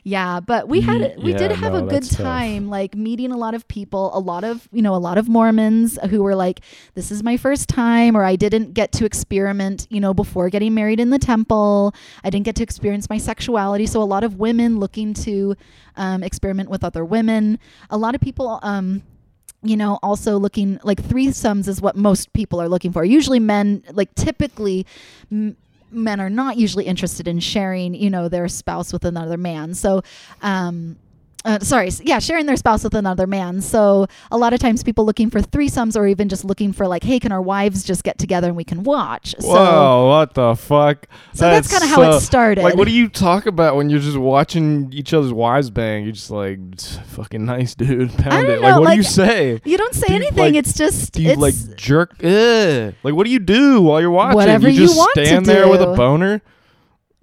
yeah, 0.07 0.39
but 0.39 0.69
we 0.69 0.83
had, 0.83 1.17
we 1.17 1.33
did 1.33 1.51
have 1.51 1.73
no, 1.73 1.79
a 1.79 1.83
good 1.83 2.03
that's 2.03 2.11
tough. 2.11 2.27
time, 2.27 2.69
like 2.69 2.95
meeting 2.95 3.33
a 3.33 3.39
lot 3.39 3.55
of 3.55 3.67
people, 3.69 4.11
a 4.15 4.21
lot 4.21 4.45
of, 4.45 4.69
you 4.71 4.83
know, 4.83 4.95
a 4.95 5.01
lot 5.01 5.17
of 5.17 5.31
Mormons 5.31 5.99
who 6.11 6.23
were 6.23 6.35
like, 6.35 6.61
this 6.93 7.11
is 7.11 7.23
my 7.23 7.39
first 7.39 7.71
time, 7.71 8.15
or 8.15 8.23
I 8.23 8.37
didn't 8.37 8.75
get 8.75 8.93
to 8.93 9.07
experiment, 9.07 9.87
you 9.89 10.01
know, 10.01 10.13
before 10.13 10.51
getting 10.51 10.75
married 10.75 11.01
in 11.01 11.09
the 11.09 11.19
temple. 11.19 11.95
I 12.23 12.29
didn't 12.29 12.45
get 12.45 12.55
to 12.57 12.63
experience 12.63 13.09
my 13.09 13.17
sexuality. 13.17 13.87
So 13.87 14.03
a 14.03 14.05
lot 14.05 14.25
of 14.25 14.39
women 14.39 14.79
looking 14.79 15.15
to 15.15 15.57
um, 15.97 16.23
experiment 16.23 16.69
with 16.69 16.85
other 16.85 17.03
women. 17.03 17.59
A 17.89 17.97
lot 17.97 18.15
of 18.15 18.21
people, 18.21 18.61
um, 18.63 19.03
you 19.63 19.79
know, 19.79 19.99
also 20.03 20.37
looking 20.37 20.79
like 20.83 21.03
threesomes 21.03 21.67
is 21.67 21.81
what 21.81 21.97
most 21.97 22.31
people 22.35 22.61
are 22.61 22.69
looking 22.69 22.93
for. 22.93 23.07
Usually, 23.07 23.41
men, 23.41 23.83
like 23.93 24.15
typically, 24.15 24.85
m- 25.33 25.57
men 25.95 26.21
are 26.21 26.31
not 26.31 26.57
usually 26.57 26.85
interested 26.85 27.29
in 27.29 27.41
sharing, 27.41 27.95
you 27.95 28.11
know, 28.11 28.29
their 28.29 28.49
spouse 28.49 28.93
with 28.93 29.05
another 29.05 29.37
man. 29.37 29.75
So, 29.75 30.03
um, 30.43 30.97
uh, 31.45 31.59
sorry, 31.61 31.91
yeah, 32.03 32.19
sharing 32.19 32.47
their 32.47 32.57
spouse 32.57 32.83
with 32.83 32.95
another 32.95 33.27
man. 33.27 33.61
So 33.61 34.07
a 34.31 34.39
lot 34.39 34.55
of 34.55 34.61
times 34.61 34.83
people 34.83 35.05
looking 35.05 35.29
for 35.29 35.41
threesomes 35.41 35.95
or 35.95 36.07
even 36.07 36.29
just 36.31 36.45
looking 36.45 36.73
for 36.73 36.89
like, 36.89 37.05
hey, 37.05 37.21
can 37.21 37.33
our 37.33 37.43
wives 37.43 37.85
just 37.85 38.03
get 38.03 38.17
together 38.19 38.47
and 38.49 38.57
we 38.57 38.65
can 38.65 38.83
watch? 38.83 39.35
So, 39.41 39.49
Whoa, 39.49 40.09
what 40.09 40.33
the 40.35 40.55
fuck? 40.57 41.07
so 41.35 41.45
that's, 41.51 41.71
kind 41.71 41.85
of 41.85 41.91
how 41.91 41.97
so- 41.97 42.17
it 42.17 42.21
started. 42.21 42.63
Like, 42.63 42.77
what 42.77 42.89
do 42.89 42.95
you 42.95 43.09
talk 43.09 43.45
about 43.47 43.77
when 43.77 43.91
you're 43.91 44.01
just 44.01 44.17
watching 44.17 44.91
each 44.93 45.13
other's 45.13 45.33
wives 45.35 45.69
bang? 45.71 46.05
You're 46.05 46.13
just 46.13 46.31
like, 46.31 46.59
fucking 46.81 47.45
nice, 47.45 47.75
dude. 47.77 48.11
Pound. 48.17 48.49
Like, 48.49 48.61
know, 48.63 48.81
what 48.81 48.91
do 48.91 48.97
you 48.97 49.03
say? 49.03 49.61
you 49.65 49.77
don't 49.77 49.95
say 49.95 50.07
do 50.07 50.13
you, 50.15 50.17
anything. 50.21 50.37
like- 50.39 50.55
it's 50.55 50.73
just 50.73 51.13
Do 51.13 51.23
you 51.23 51.31
it's 51.33 51.41
like 51.41 51.55
jerk? 51.77 52.15
Ugh. 52.25 52.95
Like, 53.03 53.15
what 53.15 53.25
do 53.27 53.31
you 53.31 53.39
do 53.39 53.83
while 53.83 54.01
you're 54.01 54.11
watching? 54.11 54.37
Whatever 54.37 54.69
you 54.69 54.81
you 54.81 54.87
just 54.87 54.97
want 54.97 55.15
to 55.17 55.27
stand 55.27 55.47
there 55.47 55.69
with 55.69 55.83
a 55.83 55.95
boner. 55.95 56.41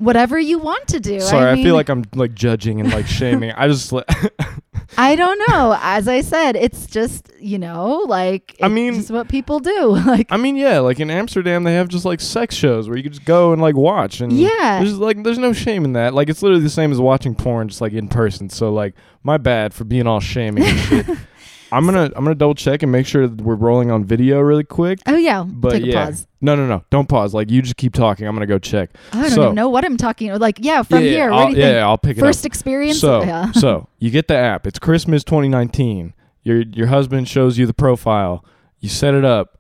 Whatever 0.02 0.40
you 0.40 0.58
want 0.58 0.88
to 0.90 1.00
do. 1.00 1.20
Sorry, 1.20 1.50
I, 1.50 1.54
I, 1.54 1.64
feel 1.64 1.76
like 1.76 1.90
I'm 1.90 2.04
like 2.16 2.34
judging 2.34 2.82
and 2.82 2.92
like 2.92 3.06
shaming. 3.06 3.52
I 3.52 3.68
just 3.68 3.92
like, 3.92 4.06
I 4.98 5.16
don't 5.16 5.40
know. 5.48 5.78
As 5.80 6.08
I 6.08 6.22
said, 6.22 6.56
it's 6.56 6.88
just 6.88 7.32
you 7.40 7.58
know, 7.60 8.04
like 8.08 8.58
I 8.62 8.68
mean- 8.68 8.96
just 8.96 9.12
what 9.12 9.30
people 9.30 9.60
do. 9.60 10.00
Like 10.12 10.28
I 10.32 10.38
mean, 10.38 10.56
yeah, 10.58 10.80
like 10.80 11.00
in 11.00 11.10
Amsterdam, 11.12 11.64
they 11.64 11.76
have 11.76 11.88
just 11.88 12.04
like 12.06 12.20
sex 12.20 12.56
shows 12.56 12.90
where 12.90 12.98
you 12.98 13.04
can 13.04 13.14
just 13.14 13.24
go 13.24 13.54
and 13.54 13.62
like 13.62 13.76
watch, 13.76 14.20
and 14.20 14.34
Yeah. 14.34 14.80
there's 14.80 14.98
like 14.98 15.24
there's 15.24 15.38
no 15.38 15.54
shame 15.54 15.86
in 15.86 15.94
that. 15.94 16.14
Like 16.14 16.28
it's 16.28 16.42
literally 16.42 16.64
the 16.64 16.70
same 16.70 16.92
as 16.92 17.00
watching 17.00 17.36
porn, 17.36 17.70
just 17.70 17.80
like 17.82 17.94
in 17.94 18.08
person. 18.08 18.50
So 18.50 18.74
like, 18.74 18.96
my 19.24 19.38
bad 19.38 19.74
for 19.74 19.84
being 19.84 20.08
all 20.08 20.20
shaming 20.20 20.64
and 20.66 20.80
shit. 20.80 21.18
I'm 21.72 21.86
gonna 21.86 22.06
I'm 22.16 22.24
gonna 22.24 22.36
double 22.36 22.56
check 22.56 22.84
and 22.84 22.92
make 22.92 23.06
sure 23.08 23.28
that 23.28 23.42
we're 23.42 23.56
rolling 23.56 23.92
on 23.92 24.04
video 24.04 24.40
really 24.40 24.64
quick. 24.64 25.00
oh 25.08 25.16
yeah, 25.16 25.44
But 25.48 25.72
take 25.72 25.84
a 25.84 25.88
yeah, 25.88 26.06
pause. 26.08 26.28
no, 26.42 26.56
no, 26.56 26.68
no, 26.68 26.84
don't 26.90 27.08
pause. 27.08 27.34
Like 27.34 27.50
you 27.50 27.62
just 27.62 27.78
keep 27.78 27.94
talking. 27.94 28.28
I'm 28.28 28.36
gonna 28.36 28.46
go 28.46 28.60
check. 28.60 28.90
I 29.14 29.22
don't 29.22 29.32
So- 29.32 29.44
even 29.44 29.56
know 29.56 29.70
what 29.70 29.86
I'm 29.86 29.98
talking. 29.98 30.38
Like 30.38 30.58
yeah, 30.62 30.84
from 30.84 31.00
yeah, 31.04 31.10
here. 31.10 31.30
yeah, 31.30 31.32
what 31.32 31.40
I'll, 31.40 31.48
do 31.48 31.54
you 31.54 31.60
yeah, 31.60 31.66
think? 31.66 31.76
yeah, 31.76 31.88
I'll 31.88 31.98
pick 31.98 32.18
it 32.18 32.20
First 32.20 32.42
up. 32.42 32.48
experience. 32.48 33.00
So, 33.00 33.24
yeah. 33.24 33.52
so 33.54 33.88
you 34.00 34.10
get 34.12 34.28
the 34.28 34.36
app. 34.36 34.68
It's 34.68 34.80
Christmas 34.80 35.24
2019. 35.24 36.14
Your 36.44 36.62
your 36.62 36.88
husband 36.88 37.28
shows 37.28 37.58
you 37.58 37.66
the 37.66 37.74
profile. 37.74 38.44
You 38.80 38.90
set 38.90 39.14
it 39.14 39.24
up. 39.24 39.58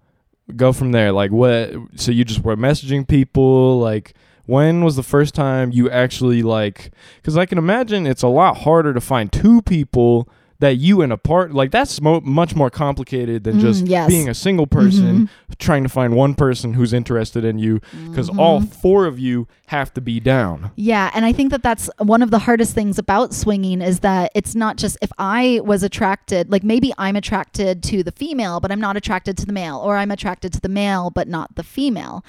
Go 0.55 0.73
from 0.73 0.91
there. 0.91 1.11
Like 1.11 1.31
what? 1.31 1.71
So 1.95 2.11
you 2.11 2.25
just 2.25 2.43
were 2.43 2.57
messaging 2.57 3.07
people. 3.07 3.79
Like 3.79 4.15
when 4.47 4.83
was 4.83 4.95
the 4.97 5.03
first 5.03 5.33
time 5.35 5.71
you 5.71 5.89
actually 5.89 6.41
like? 6.43 6.91
Because 7.17 7.37
I 7.37 7.45
can 7.45 7.57
imagine 7.57 8.05
it's 8.05 8.23
a 8.23 8.27
lot 8.27 8.57
harder 8.57 8.93
to 8.93 8.99
find 8.99 9.31
two 9.31 9.61
people 9.61 10.27
that 10.61 10.77
you 10.77 11.01
and 11.01 11.11
a 11.11 11.17
part 11.17 11.53
like 11.53 11.69
that's 11.71 11.99
mo- 12.01 12.21
much 12.21 12.55
more 12.55 12.69
complicated 12.69 13.43
than 13.43 13.57
Mm, 13.57 13.61
just 13.61 13.85
yes. 13.87 14.07
being 14.07 14.29
a 14.29 14.33
single 14.33 14.65
person 14.67 15.27
Mhm. 15.27 15.57
trying 15.57 15.83
to 15.83 15.89
find 15.89 16.15
one 16.15 16.33
person 16.33 16.73
who's 16.75 16.93
interested 16.93 17.43
in 17.43 17.59
you 17.59 17.81
because 18.07 18.29
all 18.29 18.61
Mhm. 18.61 18.69
four 18.69 19.05
of 19.05 19.19
you 19.19 19.47
have 19.67 19.93
to 19.93 20.01
be 20.01 20.19
down. 20.19 20.71
Yeah, 20.75 21.09
and 21.13 21.25
I 21.25 21.31
think 21.33 21.49
that 21.51 21.63
that's 21.63 21.89
one 21.97 22.21
of 22.21 22.29
the 22.31 22.39
hardest 22.39 22.73
things 22.73 22.97
about 22.99 23.33
swinging 23.33 23.81
is 23.81 23.99
that 23.99 24.31
it's 24.35 24.53
not 24.55 24.77
just 24.77 24.97
if 25.01 25.11
I 25.17 25.61
was 25.63 25.81
attracted, 25.83 26.51
like 26.51 26.63
maybe 26.63 26.93
I'm 26.97 27.15
attracted 27.15 27.81
to 27.83 28.03
the 28.03 28.11
female, 28.11 28.59
but 28.59 28.71
I'm 28.71 28.81
not 28.81 28.97
attracted 28.97 29.37
to 29.37 29.45
the 29.45 29.53
male, 29.53 29.77
or 29.77 29.97
I'm 29.97 30.11
attracted 30.11 30.53
to 30.53 30.61
the 30.61 30.69
male, 30.69 31.09
but 31.09 31.27
not 31.27 31.55
the 31.55 31.63
female. 31.63 32.23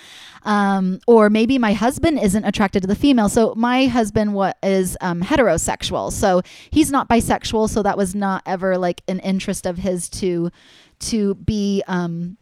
Um, 0.45 1.01
or 1.07 1.31
maybe 1.31 1.59
my 1.59 1.73
husband 1.73 2.18
isn't 2.21 2.45
attracted 2.45 2.81
to 2.83 2.87
the 2.88 2.95
female. 2.97 3.29
So 3.29 3.55
my 3.57 3.87
husband 3.87 4.35
what 4.35 4.57
is 4.62 4.97
um, 5.01 5.21
heterosexual, 5.23 6.11
so 6.12 6.42
he's 6.71 6.90
not 6.90 7.09
bisexual. 7.09 7.68
So 7.68 7.83
that 7.83 7.97
was 7.97 8.14
not 8.23 8.43
ever 8.47 8.79
like 8.79 9.03
an 9.09 9.19
interest 9.19 9.67
of 9.67 9.77
his 9.79 10.09
to 10.09 10.51
to 11.01 11.35
be 11.35 11.83
um, 11.89 12.39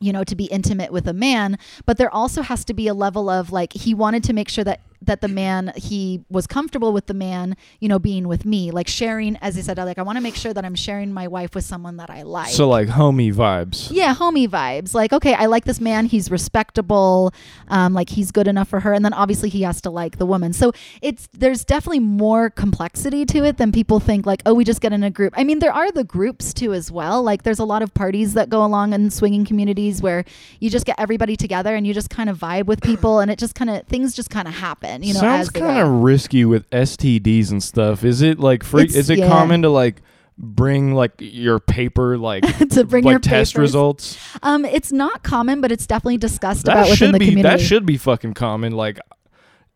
you 0.00 0.12
know 0.12 0.24
to 0.24 0.34
be 0.34 0.46
intimate 0.46 0.90
with 0.90 1.06
a 1.06 1.12
man 1.12 1.58
but 1.84 1.98
there 1.98 2.12
also 2.12 2.40
has 2.42 2.64
to 2.64 2.74
be 2.74 2.88
a 2.88 2.94
level 2.94 3.28
of 3.28 3.52
like 3.52 3.72
he 3.74 3.92
wanted 3.94 4.24
to 4.24 4.32
make 4.32 4.48
sure 4.48 4.64
that 4.64 4.80
that 5.02 5.20
the 5.20 5.28
man 5.28 5.72
he 5.76 6.22
was 6.28 6.46
comfortable 6.46 6.92
with 6.92 7.06
the 7.06 7.14
man 7.14 7.56
you 7.80 7.88
know 7.88 7.98
being 7.98 8.28
with 8.28 8.44
me 8.44 8.70
like 8.70 8.86
sharing 8.88 9.36
as 9.38 9.56
i 9.56 9.60
said 9.60 9.78
like 9.78 9.98
i 9.98 10.02
want 10.02 10.16
to 10.16 10.22
make 10.22 10.34
sure 10.34 10.52
that 10.52 10.64
i'm 10.64 10.74
sharing 10.74 11.12
my 11.12 11.26
wife 11.26 11.54
with 11.54 11.64
someone 11.64 11.96
that 11.96 12.10
i 12.10 12.22
like 12.22 12.48
So 12.52 12.68
like 12.68 12.88
homie 12.88 13.32
vibes. 13.32 13.88
yeah, 13.90 14.14
homie 14.14 14.48
vibes. 14.48 14.94
Like, 14.94 15.12
okay, 15.12 15.34
I 15.34 15.46
like 15.46 15.64
this 15.64 15.80
man. 15.80 16.06
He's 16.06 16.30
respectable. 16.30 17.32
Um, 17.68 17.94
like 17.94 18.10
he's 18.10 18.30
good 18.30 18.46
enough 18.48 18.68
for 18.68 18.80
her. 18.80 18.92
And 18.92 19.04
then 19.04 19.12
obviously 19.14 19.48
he 19.48 19.62
has 19.62 19.80
to 19.82 19.90
like 19.90 20.18
the 20.18 20.26
woman. 20.26 20.52
So 20.52 20.72
it's 21.02 21.28
there's 21.32 21.64
definitely 21.64 22.00
more 22.00 22.50
complexity 22.50 23.24
to 23.26 23.44
it 23.44 23.56
than 23.56 23.72
people 23.72 24.00
think. 24.00 24.26
Like, 24.26 24.42
oh, 24.46 24.54
we 24.54 24.64
just 24.64 24.80
get 24.80 24.92
in 24.92 25.02
a 25.02 25.10
group. 25.10 25.32
I 25.36 25.44
mean, 25.44 25.58
there 25.60 25.72
are 25.72 25.90
the 25.90 26.04
groups 26.04 26.52
too 26.52 26.72
as 26.74 26.90
well. 26.90 27.22
Like, 27.22 27.42
there's 27.44 27.58
a 27.58 27.64
lot 27.64 27.82
of 27.82 27.92
parties 27.94 28.34
that 28.34 28.48
go 28.50 28.64
along 28.64 28.92
in 28.92 29.10
swinging 29.10 29.44
communities 29.44 30.02
where 30.02 30.24
you 30.60 30.68
just 30.70 30.86
get 30.86 30.96
everybody 30.98 31.36
together 31.36 31.74
and 31.74 31.86
you 31.86 31.94
just 31.94 32.10
kind 32.10 32.28
of 32.30 32.36
vibe 32.38 32.66
with 32.66 32.80
people, 32.82 33.20
and 33.20 33.30
it 33.30 33.38
just 33.38 33.54
kind 33.54 33.70
of 33.70 33.86
things 33.86 34.14
just 34.14 34.30
kind 34.30 34.46
of 34.48 34.54
happen. 34.54 34.89
You 35.00 35.14
know, 35.14 35.20
Sounds 35.20 35.50
kind 35.50 35.78
of 35.78 36.02
risky 36.02 36.44
with 36.44 36.68
STDs 36.70 37.50
and 37.50 37.62
stuff. 37.62 38.04
Is 38.04 38.22
it 38.22 38.38
like 38.38 38.64
free? 38.64 38.82
It's- 38.84 38.96
Is 38.96 39.10
it 39.10 39.18
yeah. 39.18 39.28
common 39.28 39.62
to 39.62 39.68
like 39.70 40.02
bring 40.42 40.94
like 40.94 41.12
your 41.18 41.60
paper 41.60 42.16
like 42.16 42.42
to 42.70 42.84
bring 42.84 43.04
like 43.04 43.12
your 43.12 43.18
test 43.20 43.52
papers. 43.52 43.60
results? 43.70 44.18
Um, 44.42 44.64
it's 44.64 44.90
not 44.92 45.22
common, 45.22 45.60
but 45.60 45.70
it's 45.72 45.86
definitely 45.86 46.18
discussed 46.18 46.64
That 46.66 46.72
about 46.72 46.82
within 46.84 46.96
should 46.96 47.14
the 47.14 47.18
be 47.18 47.26
community. 47.28 47.56
that 47.56 47.60
should 47.64 47.86
be 47.86 47.96
fucking 47.96 48.34
common. 48.34 48.72
Like 48.72 48.98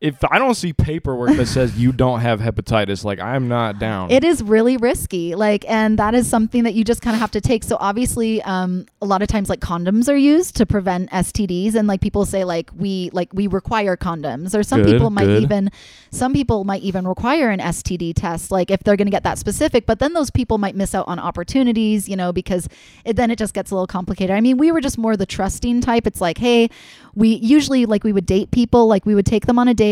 if 0.01 0.23
I 0.31 0.39
don't 0.39 0.55
see 0.55 0.73
paperwork 0.73 1.37
that 1.37 1.47
says 1.47 1.79
you 1.79 1.91
don't 1.91 2.21
have 2.21 2.41
hepatitis, 2.41 3.05
like 3.05 3.21
I'm 3.21 3.49
not 3.49 3.79
down. 3.79 4.11
It 4.11 4.23
is 4.23 4.43
really 4.43 4.77
risky, 4.77 5.35
like, 5.35 5.65
and 5.69 5.99
that 5.99 6.15
is 6.15 6.29
something 6.29 6.65
that 6.65 6.75
you 6.75 6.85
just 6.85 7.01
kind 7.01 7.15
of 7.15 7.21
have 7.21 7.31
to 7.31 7.41
take. 7.41 7.65
So 7.65 7.79
obviously, 7.81 8.43
um, 8.43 8.87
a 9.01 9.07
lot 9.07 9.23
of 9.23 9.29
times, 9.29 9.49
like 9.49 9.61
condoms 9.61 10.09
are 10.09 10.17
used 10.17 10.57
to 10.57 10.67
prevent 10.67 11.11
STDs, 11.11 11.75
and 11.75 11.89
like 11.89 12.01
people 12.01 12.27
say, 12.27 12.45
like 12.45 12.71
we 12.77 13.11
like 13.13 13.31
we 13.33 13.47
require 13.47 13.97
condoms, 13.97 14.59
or 14.59 14.63
some 14.63 14.83
Good, 14.83 14.93
people 14.93 15.11
might 15.11 15.27
good. 15.27 15.43
even, 15.43 15.71
some 16.11 16.33
people 16.33 16.65
might 16.65 16.83
even 16.83 17.07
require 17.07 17.49
an 17.51 17.61
STD 17.61 18.15
test, 18.15 18.51
like 18.51 18.71
if 18.71 18.83
they're 18.83 18.97
going 18.97 19.07
to 19.07 19.13
get 19.13 19.23
that 19.23 19.39
specific. 19.39 19.87
But 19.87 20.01
then 20.01 20.13
those 20.13 20.31
people 20.31 20.59
might 20.59 20.75
miss 20.75 20.95
out 20.95 21.09
on 21.09 21.19
opportunities, 21.19 22.09
you 22.09 22.17
know, 22.17 22.33
because 22.33 22.69
it, 23.05 23.17
then 23.17 23.31
it 23.31 23.39
just 23.39 23.55
gets 23.55 23.71
a 23.71 23.75
little 23.75 23.87
complicated. 23.87 24.37
I 24.37 24.41
mean, 24.41 24.59
we 24.59 24.71
were 24.73 24.81
just 24.81 24.99
more 24.99 25.17
the 25.17 25.27
trusting 25.27 25.81
type. 25.81 26.07
It's 26.07 26.21
like, 26.21 26.39
hey, 26.39 26.69
we 27.15 27.29
usually 27.37 27.87
like 27.87 28.05
we 28.05 28.13
would 28.13 28.27
date 28.27 28.51
people, 28.51 28.87
like 28.87 29.07
we 29.07 29.15
would 29.15 29.27
take 29.27 29.47
them 29.47 29.59
on 29.59 29.69
a 29.69 29.75
date 29.75 29.84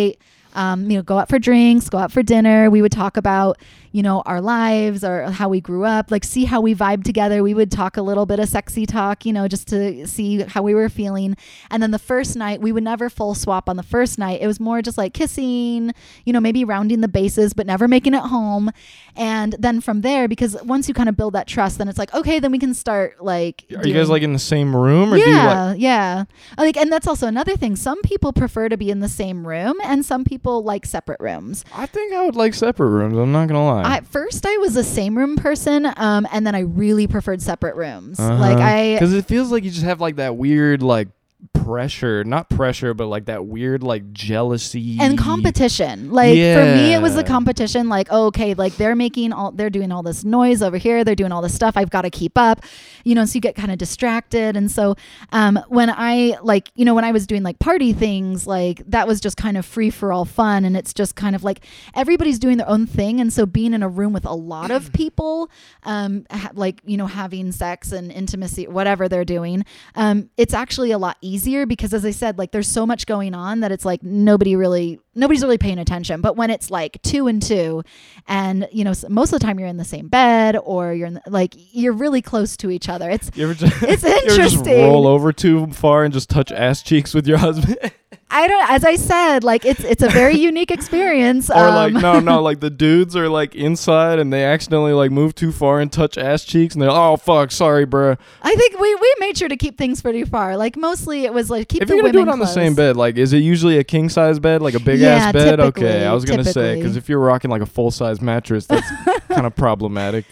um, 0.54 0.90
you 0.90 0.96
know, 0.98 1.02
go 1.02 1.18
out 1.18 1.28
for 1.28 1.38
drinks, 1.38 1.88
go 1.88 1.98
out 1.98 2.12
for 2.12 2.22
dinner. 2.22 2.70
We 2.70 2.82
would 2.82 2.92
talk 2.92 3.16
about, 3.16 3.58
you 3.92 4.02
know, 4.02 4.22
our 4.26 4.40
lives 4.40 5.04
or 5.04 5.30
how 5.30 5.48
we 5.48 5.60
grew 5.60 5.84
up, 5.84 6.10
like 6.10 6.24
see 6.24 6.44
how 6.44 6.60
we 6.60 6.74
vibe 6.74 7.04
together. 7.04 7.42
We 7.42 7.54
would 7.54 7.70
talk 7.70 7.96
a 7.96 8.02
little 8.02 8.26
bit 8.26 8.38
of 8.38 8.48
sexy 8.48 8.84
talk, 8.84 9.24
you 9.24 9.32
know, 9.32 9.48
just 9.48 9.68
to 9.68 10.06
see 10.06 10.42
how 10.42 10.62
we 10.62 10.74
were 10.74 10.88
feeling. 10.88 11.36
And 11.70 11.82
then 11.82 11.90
the 11.90 11.98
first 11.98 12.36
night, 12.36 12.60
we 12.60 12.72
would 12.72 12.84
never 12.84 13.08
full 13.08 13.34
swap 13.34 13.68
on 13.68 13.76
the 13.76 13.82
first 13.82 14.18
night. 14.18 14.40
It 14.42 14.46
was 14.46 14.60
more 14.60 14.82
just 14.82 14.98
like 14.98 15.14
kissing, 15.14 15.92
you 16.24 16.32
know, 16.32 16.40
maybe 16.40 16.64
rounding 16.64 17.00
the 17.00 17.08
bases, 17.08 17.54
but 17.54 17.66
never 17.66 17.88
making 17.88 18.14
it 18.14 18.22
home. 18.22 18.70
And 19.16 19.54
then 19.58 19.80
from 19.80 20.00
there, 20.02 20.28
because 20.28 20.56
once 20.62 20.88
you 20.88 20.94
kind 20.94 21.08
of 21.08 21.16
build 21.16 21.34
that 21.34 21.46
trust, 21.46 21.78
then 21.78 21.88
it's 21.88 21.98
like, 21.98 22.12
okay, 22.14 22.38
then 22.40 22.50
we 22.50 22.58
can 22.58 22.74
start 22.74 23.22
like. 23.22 23.64
Are 23.76 23.86
you 23.86 23.94
guys 23.94 24.10
like 24.10 24.22
in 24.22 24.32
the 24.32 24.38
same 24.38 24.74
room 24.74 25.12
or 25.12 25.16
do 25.16 25.22
you 25.22 25.26
like 25.26 25.42
yeah, 25.42 25.74
yeah. 25.74 26.24
Like, 26.58 26.76
and 26.76 26.92
that's 26.92 27.06
also 27.06 27.26
another 27.26 27.56
thing. 27.56 27.76
Some 27.76 28.00
people 28.02 28.32
prefer 28.32 28.68
to 28.68 28.76
be 28.76 28.90
in 28.90 29.00
the 29.00 29.08
same 29.08 29.46
room, 29.46 29.78
and 29.82 30.04
some 30.04 30.24
people 30.24 30.32
people 30.42 30.64
like 30.64 30.86
separate 30.86 31.20
rooms. 31.20 31.64
I 31.74 31.86
think 31.86 32.12
I 32.12 32.24
would 32.24 32.36
like 32.36 32.54
separate 32.54 32.88
rooms. 32.88 33.16
I'm 33.16 33.32
not 33.32 33.48
gonna 33.48 33.64
lie. 33.64 33.81
At 33.84 34.06
first, 34.06 34.46
I 34.46 34.56
was 34.58 34.76
a 34.76 34.84
same 34.84 35.16
room 35.16 35.36
person, 35.36 35.86
um, 35.96 36.26
and 36.32 36.46
then 36.46 36.54
I 36.54 36.60
really 36.60 37.06
preferred 37.06 37.42
separate 37.42 37.76
rooms. 37.76 38.18
Like 38.18 38.58
I, 38.58 38.94
because 38.94 39.12
it 39.12 39.26
feels 39.26 39.50
like 39.50 39.64
you 39.64 39.70
just 39.70 39.84
have 39.84 40.00
like 40.00 40.16
that 40.16 40.36
weird 40.36 40.82
like 40.82 41.08
pressure, 41.52 42.24
not 42.24 42.48
pressure, 42.48 42.94
but 42.94 43.06
like 43.06 43.26
that 43.26 43.46
weird 43.46 43.82
like 43.82 44.12
jealousy 44.12 44.98
and 45.00 45.18
competition. 45.18 46.10
Like 46.10 46.34
for 46.34 46.64
me, 46.76 46.94
it 46.94 47.02
was 47.02 47.14
the 47.14 47.24
competition. 47.24 47.88
Like 47.88 48.08
oh, 48.10 48.26
okay, 48.26 48.54
like 48.54 48.76
they're 48.76 48.94
making 48.94 49.32
all, 49.32 49.52
they're 49.52 49.70
doing 49.70 49.92
all 49.92 50.02
this 50.02 50.24
noise 50.24 50.62
over 50.62 50.76
here. 50.76 51.04
They're 51.04 51.14
doing 51.14 51.32
all 51.32 51.42
this 51.42 51.54
stuff. 51.54 51.76
I've 51.76 51.90
got 51.90 52.02
to 52.02 52.10
keep 52.10 52.36
up, 52.36 52.64
you 53.04 53.14
know. 53.14 53.24
So 53.24 53.34
you 53.34 53.40
get 53.40 53.56
kind 53.56 53.70
of 53.70 53.78
distracted. 53.78 54.56
And 54.56 54.70
so 54.70 54.94
um, 55.32 55.58
when 55.68 55.90
I 55.90 56.38
like, 56.42 56.70
you 56.74 56.84
know, 56.84 56.94
when 56.94 57.04
I 57.04 57.12
was 57.12 57.26
doing 57.26 57.42
like 57.42 57.58
party 57.58 57.92
things, 57.92 58.46
like 58.46 58.82
that 58.88 59.06
was 59.08 59.20
just 59.20 59.36
kind 59.36 59.56
of 59.56 59.66
free 59.66 59.90
for 59.90 60.12
all 60.12 60.24
fun, 60.24 60.64
and 60.64 60.76
it's 60.76 60.94
just 60.94 61.16
kind 61.16 61.34
of 61.34 61.44
like 61.44 61.64
everybody's 61.94 62.38
doing 62.38 62.56
their 62.58 62.68
own 62.68 62.86
thing. 62.86 63.20
And 63.20 63.32
so 63.32 63.46
being 63.46 63.74
in 63.74 63.82
a 63.82 63.88
room 63.88 64.12
with 64.12 64.26
a 64.26 64.34
lot 64.34 64.70
of 64.70 64.92
people, 64.94 65.50
um, 65.84 66.24
ha- 66.30 66.50
like 66.54 66.80
you 66.84 66.96
know, 66.96 67.06
having 67.06 67.52
sex 67.52 67.92
and 67.92 68.12
intimacy, 68.12 68.66
whatever 68.66 69.08
they're 69.08 69.24
doing, 69.24 69.64
um, 69.94 70.30
it's 70.36 70.54
actually 70.54 70.90
a 70.92 70.98
lot 70.98 71.16
easier 71.20 71.31
because, 71.66 71.94
as 71.94 72.04
I 72.04 72.10
said, 72.10 72.38
like 72.38 72.50
there's 72.52 72.68
so 72.68 72.86
much 72.86 73.06
going 73.06 73.34
on 73.34 73.60
that 73.60 73.72
it's 73.72 73.84
like 73.84 74.02
nobody 74.02 74.56
really, 74.56 74.98
nobody's 75.14 75.42
really 75.42 75.58
paying 75.58 75.78
attention. 75.78 76.20
But 76.20 76.36
when 76.36 76.50
it's 76.50 76.70
like 76.70 77.00
two 77.02 77.26
and 77.26 77.42
two, 77.42 77.82
and 78.28 78.68
you 78.72 78.84
know, 78.84 78.92
most 79.08 79.32
of 79.32 79.38
the 79.40 79.44
time 79.44 79.58
you're 79.58 79.68
in 79.68 79.76
the 79.76 79.84
same 79.84 80.08
bed 80.08 80.56
or 80.62 80.92
you're 80.92 81.06
in 81.08 81.14
the, 81.14 81.22
like 81.28 81.54
you're 81.72 81.92
really 81.92 82.22
close 82.22 82.56
to 82.58 82.70
each 82.70 82.88
other. 82.88 83.08
It's 83.10 83.30
just, 83.30 83.62
It's 83.82 84.02
you 84.02 84.08
ever 84.10 84.26
just 84.26 84.56
interesting. 84.56 84.78
roll 84.82 85.06
over 85.06 85.32
too 85.32 85.66
far 85.68 86.04
and 86.04 86.12
just 86.12 86.28
touch 86.30 86.52
ass 86.52 86.82
cheeks 86.82 87.14
with 87.14 87.26
your 87.26 87.38
husband, 87.38 87.76
I 88.32 88.48
don't, 88.48 88.70
as 88.70 88.84
I 88.84 88.96
said, 88.96 89.44
like 89.44 89.64
it's 89.66 89.84
it's 89.84 90.02
a 90.02 90.08
very 90.08 90.36
unique 90.50 90.70
experience. 90.70 91.50
or 91.50 91.54
like 91.54 91.94
um, 91.94 92.00
no, 92.00 92.18
no, 92.20 92.42
like 92.48 92.60
the 92.60 92.70
dudes 92.70 93.14
are 93.14 93.28
like 93.28 93.54
inside 93.54 94.18
and 94.18 94.32
they 94.32 94.44
accidentally 94.44 94.94
like 94.94 95.10
move 95.10 95.34
too 95.34 95.52
far 95.52 95.80
and 95.80 95.92
touch 95.92 96.16
ass 96.16 96.44
cheeks 96.44 96.74
and 96.74 96.80
they're 96.82 96.90
oh 96.90 97.16
fuck, 97.16 97.52
sorry, 97.52 97.86
bruh. 97.86 98.18
I 98.42 98.54
think 98.54 98.78
we, 98.80 98.94
we 98.94 99.14
made 99.18 99.36
sure 99.36 99.48
to 99.48 99.56
keep 99.56 99.76
things 99.76 100.00
pretty 100.00 100.24
far. 100.24 100.56
Like 100.56 100.76
mostly 100.76 101.24
it 101.24 101.34
was 101.34 101.50
like 101.50 101.68
keep 101.68 101.82
If 101.82 101.88
the 101.88 101.94
you're 101.94 102.02
gonna 102.02 102.12
do 102.12 102.22
it 102.22 102.28
on 102.28 102.38
the 102.38 102.46
same 102.46 102.74
bed, 102.74 102.96
like 102.96 103.16
is 103.16 103.32
it 103.32 103.38
usually 103.38 103.78
a 103.78 103.84
king 103.84 104.08
size 104.08 104.38
bed, 104.38 104.62
like 104.62 104.74
a 104.74 104.80
big 104.80 105.00
Yeah, 105.00 105.08
ass 105.14 105.32
bed? 105.32 105.60
Okay, 105.60 106.06
I 106.06 106.12
was 106.14 106.24
gonna 106.24 106.44
say 106.44 106.76
because 106.76 106.96
if 106.96 107.08
you're 107.08 107.20
rocking 107.20 107.50
like 107.50 107.62
a 107.62 107.66
full 107.66 107.90
size 107.90 108.20
mattress, 108.20 108.66
that's 108.66 108.90
kind 109.28 109.46
of 109.46 109.54
problematic. 109.56 110.24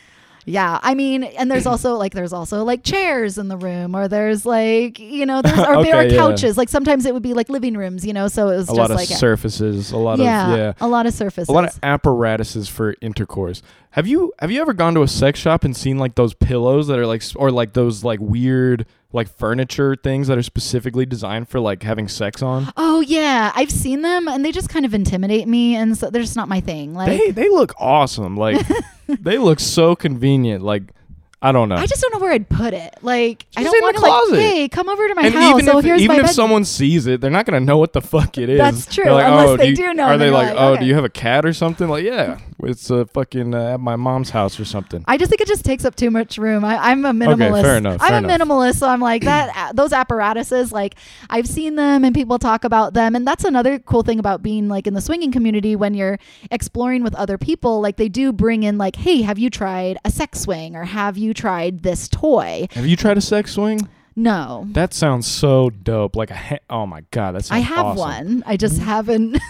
Yeah, 0.51 0.79
I 0.83 0.95
mean, 0.95 1.23
and 1.25 1.51
there's 1.51 1.67
also 1.73 1.95
like 1.95 2.13
there's 2.13 2.33
also 2.33 2.65
like 2.65 2.83
chairs 2.83 3.39
in 3.39 3.49
the 3.49 3.57
room, 3.57 3.95
or 3.95 4.09
there's 4.09 4.45
like 4.45 4.99
you 4.99 5.25
know 5.27 5.43
there's 5.43 5.59
or 5.59 5.83
there 5.85 5.97
are 5.97 6.03
Okay, 6.03 6.15
yeah. 6.15 6.21
couches. 6.21 6.57
Like 6.59 6.69
sometimes 6.69 7.07
it 7.07 7.15
would 7.15 7.23
be 7.23 7.35
like 7.35 7.49
living 7.49 7.77
rooms, 7.77 8.05
you 8.05 8.13
know. 8.13 8.29
So 8.29 8.49
it 8.49 8.57
was 8.57 8.65
A 8.69 8.73
just 8.73 8.79
lot 8.79 8.91
of 8.91 8.97
like 8.97 9.09
surfaces, 9.09 9.93
a 9.93 9.97
lot 9.97 10.19
yeah, 10.19 10.53
of 10.53 10.59
yeah, 10.59 10.73
a 10.81 10.89
lot 10.89 11.07
of 11.07 11.15
surfaces. 11.15 11.49
a 11.49 11.53
lot 11.53 11.65
of 11.65 11.79
apparatuses 11.83 12.69
for 12.69 12.95
intercourse. 13.01 13.63
Have 13.91 14.07
you 14.07 14.33
have 14.39 14.51
you 14.51 14.61
ever 14.61 14.73
gone 14.73 14.95
to 14.95 15.03
a 15.03 15.09
sex 15.09 15.39
shop 15.41 15.65
and 15.65 15.77
seen 15.77 15.99
like 15.99 16.15
those 16.15 16.35
pillows 16.35 16.87
that 16.89 16.99
are 16.99 17.07
like 17.07 17.23
or 17.37 17.51
like 17.51 17.73
those 17.73 18.05
like 18.05 18.21
weird 18.21 18.87
like 19.12 19.29
furniture 19.29 19.96
things 19.96 20.29
that 20.29 20.38
are 20.38 20.42
specifically 20.42 21.05
designed 21.07 21.49
for 21.49 21.61
like 21.61 21.83
having 21.83 22.09
sex 22.09 22.42
on? 22.42 22.73
oh 22.77 23.01
yeah, 23.01 23.53
I've 23.55 23.70
seen 23.70 24.03
them, 24.03 24.29
and 24.29 24.44
they 24.44 24.53
just 24.53 24.68
kind 24.68 24.85
of 24.85 24.94
intimidate 24.94 25.49
me, 25.49 25.75
and 25.77 25.96
so 25.96 26.11
they're 26.11 26.23
just 26.23 26.37
not 26.37 26.49
my 26.49 26.61
thing. 26.61 26.94
Like 26.94 27.09
They 27.09 27.31
they 27.31 27.49
look 27.49 27.73
awesome. 27.79 28.37
Like 28.37 28.64
they 29.09 29.38
look 29.38 29.61
so 29.61 29.96
convenient. 29.96 30.62
Like 30.62 30.83
I 31.42 31.53
don't 31.53 31.70
know. 31.70 31.76
I 31.76 31.87
just 31.87 32.03
don't 32.03 32.12
know 32.12 32.18
where 32.18 32.33
I'd 32.33 32.50
put 32.50 32.74
it. 32.74 32.94
Like 33.00 33.46
I 33.57 33.62
don't 33.62 33.72
want 33.83 33.96
to 33.96 34.03
like, 34.03 34.40
hey, 34.40 34.68
come 34.68 34.90
over 34.90 35.09
to 35.09 35.14
my 35.14 35.22
and 35.22 35.35
house. 35.35 35.50
even 35.59 35.64
so 35.64 35.79
if 35.79 35.85
here's 35.87 36.03
even 36.03 36.18
my 36.18 36.24
if 36.24 36.31
someone 36.33 36.66
sees 36.66 37.07
it, 37.07 37.22
they're 37.22 37.31
not 37.31 37.46
gonna 37.46 37.61
know 37.61 37.79
what 37.79 37.94
the 37.94 38.03
fuck 38.03 38.37
it 38.37 38.50
is. 38.50 38.59
That's 38.59 38.94
true, 38.94 39.11
like, 39.11 39.26
unless 39.26 39.48
oh, 39.48 39.57
they 39.57 39.68
you- 39.68 39.76
do 39.76 39.94
know, 39.94 40.05
Are 40.05 40.18
they 40.18 40.31
like, 40.31 40.48
like, 40.48 40.57
oh, 40.59 40.72
okay. 40.72 40.81
do 40.83 40.87
you 40.87 40.94
have 40.94 41.05
a 41.05 41.09
cat 41.11 41.46
or 41.46 41.55
something? 41.55 41.88
Like, 41.88 42.05
yeah, 42.05 42.38
it's 42.62 42.90
a 42.90 43.07
fucking 43.07 43.55
uh, 43.55 43.74
at 43.74 43.81
my 43.81 43.96
mom's 43.96 44.29
house 44.29 44.61
or 44.61 44.66
something. 44.66 45.03
I 45.09 45.16
just 45.16 45.31
think 45.31 45.40
it 45.40 45.48
just 45.48 45.64
takes 45.64 45.87
up 45.87 45.96
too 45.96 46.11
much 46.11 46.37
room. 46.37 46.62
I, 46.62 46.76
I'm 46.90 47.07
a 47.07 47.12
minimalist. 47.12 47.53
Okay, 47.53 47.62
fair 47.62 47.76
enough, 47.79 48.03
I'm 48.03 48.09
fair 48.09 48.16
a 48.16 48.35
enough. 48.35 48.40
minimalist, 48.48 48.74
so 48.76 48.88
I'm 48.88 49.00
like 49.00 49.22
that. 49.24 49.74
those 49.74 49.94
apparatuses, 49.94 50.72
like 50.72 50.96
I've 51.31 51.48
seen 51.48 51.76
them 51.76 52.05
and 52.05 52.14
people 52.14 52.38
talk 52.38 52.64
about 52.64 52.92
them, 52.92 53.16
and 53.16 53.26
that's 53.26 53.44
another 53.44 53.79
cool 53.79 54.03
thing 54.03 54.18
about 54.18 54.42
being 54.42 54.68
like 54.68 54.87
in 54.87 54.92
the 54.92 55.00
swinging 55.00 55.33
community 55.33 55.74
when 55.74 55.94
you're 55.94 56.18
exploring 56.50 57.03
with 57.03 57.14
other 57.14 57.38
people. 57.38 57.81
Like 57.81 57.96
they 57.96 58.11
do 58.11 58.31
bring 58.31 58.62
in 58.62 58.76
like, 58.76 58.96
hey, 58.96 59.22
have 59.22 59.38
you 59.38 59.48
tried 59.48 59.96
a 60.05 60.11
sex 60.11 60.40
swing 60.40 60.76
or 60.76 60.85
have 60.85 61.16
you 61.16 61.30
tried 61.35 61.83
this 61.83 62.09
toy? 62.09 62.66
Have 62.73 62.87
you 62.87 62.97
tried 62.97 63.19
a 63.19 63.21
sex 63.21 63.53
swing? 63.53 63.88
No, 64.16 64.66
That 64.73 64.93
sounds 64.93 65.27
so 65.27 65.71
dope. 65.71 66.14
Like 66.16 66.31
a 66.31 66.37
ha- 66.37 66.59
oh 66.69 66.85
my 66.85 67.05
god, 67.11 67.37
that 67.37 67.45
sounds 67.45 67.59
I 67.59 67.61
have 67.64 67.87
awesome. 67.87 67.99
one. 67.99 68.43
I 68.47 68.57
just 68.57 68.79
haven't. 68.79 69.38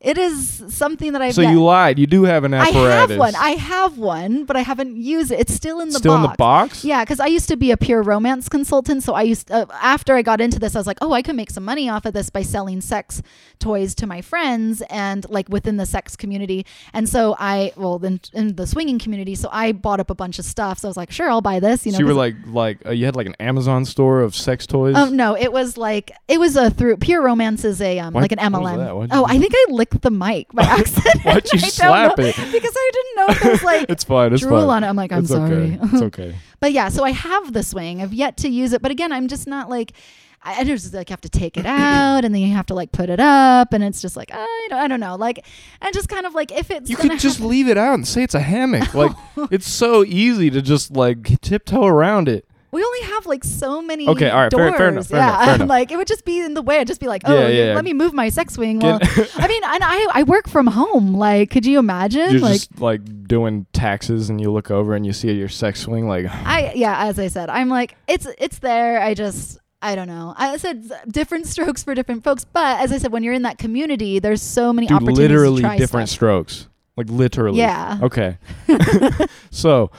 it 0.00 0.16
is 0.18 0.62
something 0.68 1.12
that 1.12 1.22
I've. 1.22 1.34
So 1.34 1.42
you 1.42 1.62
lied. 1.62 1.98
You 1.98 2.06
do 2.06 2.22
have 2.24 2.44
an 2.44 2.54
apparatus. 2.54 2.88
I 2.88 2.90
have 3.12 3.18
one. 3.18 3.34
I 3.36 3.50
have 3.50 3.98
one, 3.98 4.44
but 4.44 4.56
I 4.56 4.60
haven't 4.60 4.96
used 4.96 5.32
it. 5.32 5.40
It's 5.40 5.52
still 5.54 5.80
in 5.80 5.88
the 5.88 5.98
Still 5.98 6.14
box. 6.14 6.24
in 6.24 6.30
the 6.30 6.36
box. 6.36 6.84
Yeah, 6.84 7.04
because 7.04 7.20
I 7.20 7.26
used 7.26 7.48
to 7.48 7.56
be 7.56 7.70
a 7.70 7.76
pure 7.76 8.02
romance 8.02 8.48
consultant. 8.48 9.02
So 9.02 9.14
I 9.14 9.22
used 9.22 9.50
uh, 9.50 9.66
after 9.82 10.14
I 10.14 10.22
got 10.22 10.40
into 10.40 10.58
this, 10.58 10.76
I 10.76 10.78
was 10.78 10.86
like, 10.86 10.98
oh, 11.00 11.12
I 11.12 11.22
could 11.22 11.34
make 11.36 11.50
some 11.50 11.64
money 11.64 11.88
off 11.88 12.04
of 12.06 12.12
this 12.14 12.30
by 12.30 12.42
selling 12.42 12.80
sex 12.80 13.22
toys 13.58 13.94
to 13.96 14.06
my 14.06 14.20
friends 14.22 14.82
and 14.88 15.28
like 15.30 15.48
within 15.48 15.78
the 15.78 15.86
sex 15.86 16.14
community. 16.16 16.64
And 16.92 17.08
so 17.08 17.34
I, 17.38 17.72
well, 17.76 17.98
then 17.98 18.20
in 18.32 18.54
the 18.56 18.66
swinging 18.66 18.98
community, 18.98 19.34
so 19.34 19.48
I 19.52 19.72
bought 19.72 19.98
up 20.00 20.10
a 20.10 20.14
bunch 20.14 20.38
of 20.38 20.44
stuff. 20.44 20.78
So 20.78 20.88
I 20.88 20.90
was 20.90 20.96
like, 20.96 21.10
sure, 21.10 21.28
I'll 21.28 21.40
buy 21.40 21.58
this. 21.60 21.84
You 21.84 21.92
know, 21.92 21.96
so 21.98 22.00
you 22.02 22.06
were 22.06 22.14
like 22.14 22.36
like 22.46 22.86
uh, 22.86 22.90
you 22.90 23.04
had 23.04 23.16
like 23.16 23.26
an 23.26 23.34
Amazon 23.40 23.84
store 23.84 24.20
of 24.20 24.34
sex 24.36 24.66
toys. 24.66 24.94
Oh 24.96 25.08
no! 25.08 25.36
It 25.36 25.52
was 25.52 25.76
like 25.76 26.12
it 26.28 26.38
was 26.38 26.56
a 26.56 26.70
through 26.70 26.98
Pure 26.98 27.22
Romance 27.22 27.64
is 27.64 27.80
a 27.82 27.98
um 27.98 28.14
Why- 28.14 28.22
like 28.22 28.32
an 28.32 28.38
MLM. 28.38 28.76
that? 28.78 28.96
Why'd 28.96 29.10
you 29.12 29.18
Oh, 29.18 29.24
I 29.26 29.38
think 29.38 29.52
I 29.56 29.66
licked 29.70 29.87
the 29.90 30.10
mic 30.10 30.52
by 30.52 30.62
accident. 30.64 31.22
Why'd 31.24 31.46
you 31.52 31.58
slap 31.58 32.18
know, 32.18 32.24
it? 32.24 32.36
Because 32.36 32.74
I 32.76 32.90
didn't 32.92 33.16
know 33.16 33.26
if 33.28 33.44
it 33.44 33.50
was 33.52 33.62
like 33.62 33.86
it's 33.90 34.04
fine. 34.04 34.32
It's 34.32 34.42
drool 34.42 34.60
fine. 34.66 34.68
on 34.68 34.84
it. 34.84 34.88
I'm 34.88 34.96
like, 34.96 35.12
I'm 35.12 35.20
it's 35.20 35.28
sorry. 35.30 35.52
okay. 35.52 35.78
It's 35.82 36.02
okay. 36.02 36.34
But 36.60 36.72
yeah, 36.72 36.88
so 36.88 37.04
I 37.04 37.10
have 37.12 37.52
the 37.52 37.62
swing. 37.62 38.02
I've 38.02 38.12
yet 38.14 38.36
to 38.38 38.48
use 38.48 38.72
it, 38.72 38.82
but 38.82 38.90
again, 38.90 39.12
I'm 39.12 39.28
just 39.28 39.46
not 39.46 39.68
like. 39.70 39.92
I 40.40 40.60
I 40.60 40.64
just 40.64 40.94
like 40.94 41.08
have 41.08 41.20
to 41.22 41.28
take 41.28 41.56
it 41.56 41.66
out, 41.66 42.24
and 42.24 42.32
then 42.32 42.40
you 42.40 42.54
have 42.54 42.66
to 42.66 42.74
like 42.74 42.92
put 42.92 43.10
it 43.10 43.18
up, 43.18 43.72
and 43.72 43.82
it's 43.82 44.00
just 44.00 44.16
like 44.16 44.30
I 44.32 44.66
don't, 44.70 44.78
I 44.78 44.86
don't 44.86 45.00
know, 45.00 45.16
like, 45.16 45.44
and 45.82 45.92
just 45.92 46.08
kind 46.08 46.26
of 46.26 46.32
like 46.32 46.52
if 46.52 46.70
it's 46.70 46.88
You 46.88 46.96
could 46.96 47.18
just 47.18 47.38
happen- 47.38 47.50
leave 47.50 47.66
it 47.68 47.76
out 47.76 47.94
and 47.94 48.06
say 48.06 48.22
it's 48.22 48.36
a 48.36 48.40
hammock. 48.40 48.94
Like 48.94 49.10
it's 49.50 49.68
so 49.68 50.04
easy 50.04 50.48
to 50.50 50.62
just 50.62 50.92
like 50.92 51.40
tiptoe 51.40 51.84
around 51.86 52.28
it. 52.28 52.47
We 52.70 52.82
only 52.82 53.00
have 53.02 53.26
like 53.26 53.44
so 53.44 53.80
many. 53.80 54.06
Okay, 54.08 54.30
all 54.30 54.42
right, 54.42 54.50
doors. 54.50 54.76
fair 54.76 54.88
enough, 54.88 55.06
fair 55.06 55.18
yeah, 55.18 55.26
enough, 55.28 55.44
fair 55.46 55.54
enough. 55.56 55.68
like 55.68 55.90
it 55.90 55.96
would 55.96 56.06
just 56.06 56.24
be 56.24 56.40
in 56.40 56.54
the 56.54 56.62
way. 56.62 56.78
I'd 56.78 56.86
just 56.86 57.00
be 57.00 57.06
like, 57.06 57.22
oh, 57.24 57.34
Yeah, 57.34 57.48
yeah, 57.48 57.64
yeah. 57.66 57.74
let 57.74 57.84
me 57.84 57.92
move 57.92 58.12
my 58.12 58.28
sex 58.28 58.54
swing. 58.54 58.78
Well, 58.80 58.98
I 59.02 59.48
mean, 59.48 59.62
and 59.64 59.84
I 59.84 60.06
I 60.12 60.22
work 60.24 60.48
from 60.48 60.66
home. 60.66 61.14
Like, 61.14 61.50
could 61.50 61.64
you 61.66 61.78
imagine? 61.78 62.30
You're 62.32 62.40
like, 62.40 62.54
just 62.54 62.80
like 62.80 63.26
doing 63.26 63.66
taxes 63.72 64.30
and 64.30 64.40
you 64.40 64.50
look 64.52 64.70
over 64.70 64.94
and 64.94 65.06
you 65.06 65.12
see 65.12 65.32
your 65.32 65.48
sex 65.48 65.80
swing 65.80 66.08
like 66.08 66.26
I 66.28 66.72
yeah, 66.74 67.06
as 67.06 67.18
I 67.18 67.28
said, 67.28 67.48
I'm 67.50 67.68
like 67.68 67.96
it's 68.06 68.26
it's 68.38 68.58
there. 68.58 69.00
I 69.00 69.14
just 69.14 69.58
I 69.80 69.94
don't 69.94 70.08
know. 70.08 70.34
I 70.36 70.56
said 70.56 70.90
different 71.08 71.46
strokes 71.46 71.84
for 71.84 71.94
different 71.94 72.24
folks, 72.24 72.44
but 72.44 72.80
as 72.80 72.90
I 72.92 72.98
said, 72.98 73.12
when 73.12 73.22
you're 73.22 73.34
in 73.34 73.42
that 73.42 73.58
community, 73.58 74.18
there's 74.18 74.42
so 74.42 74.72
many 74.72 74.88
dude, 74.88 74.96
opportunities 74.96 75.28
literally 75.30 75.62
to 75.62 75.68
try 75.68 75.78
different 75.78 76.08
stuff. 76.08 76.16
strokes. 76.16 76.68
Like 76.96 77.08
literally. 77.10 77.58
Yeah. 77.58 78.00
Okay. 78.02 78.38
so 79.52 79.92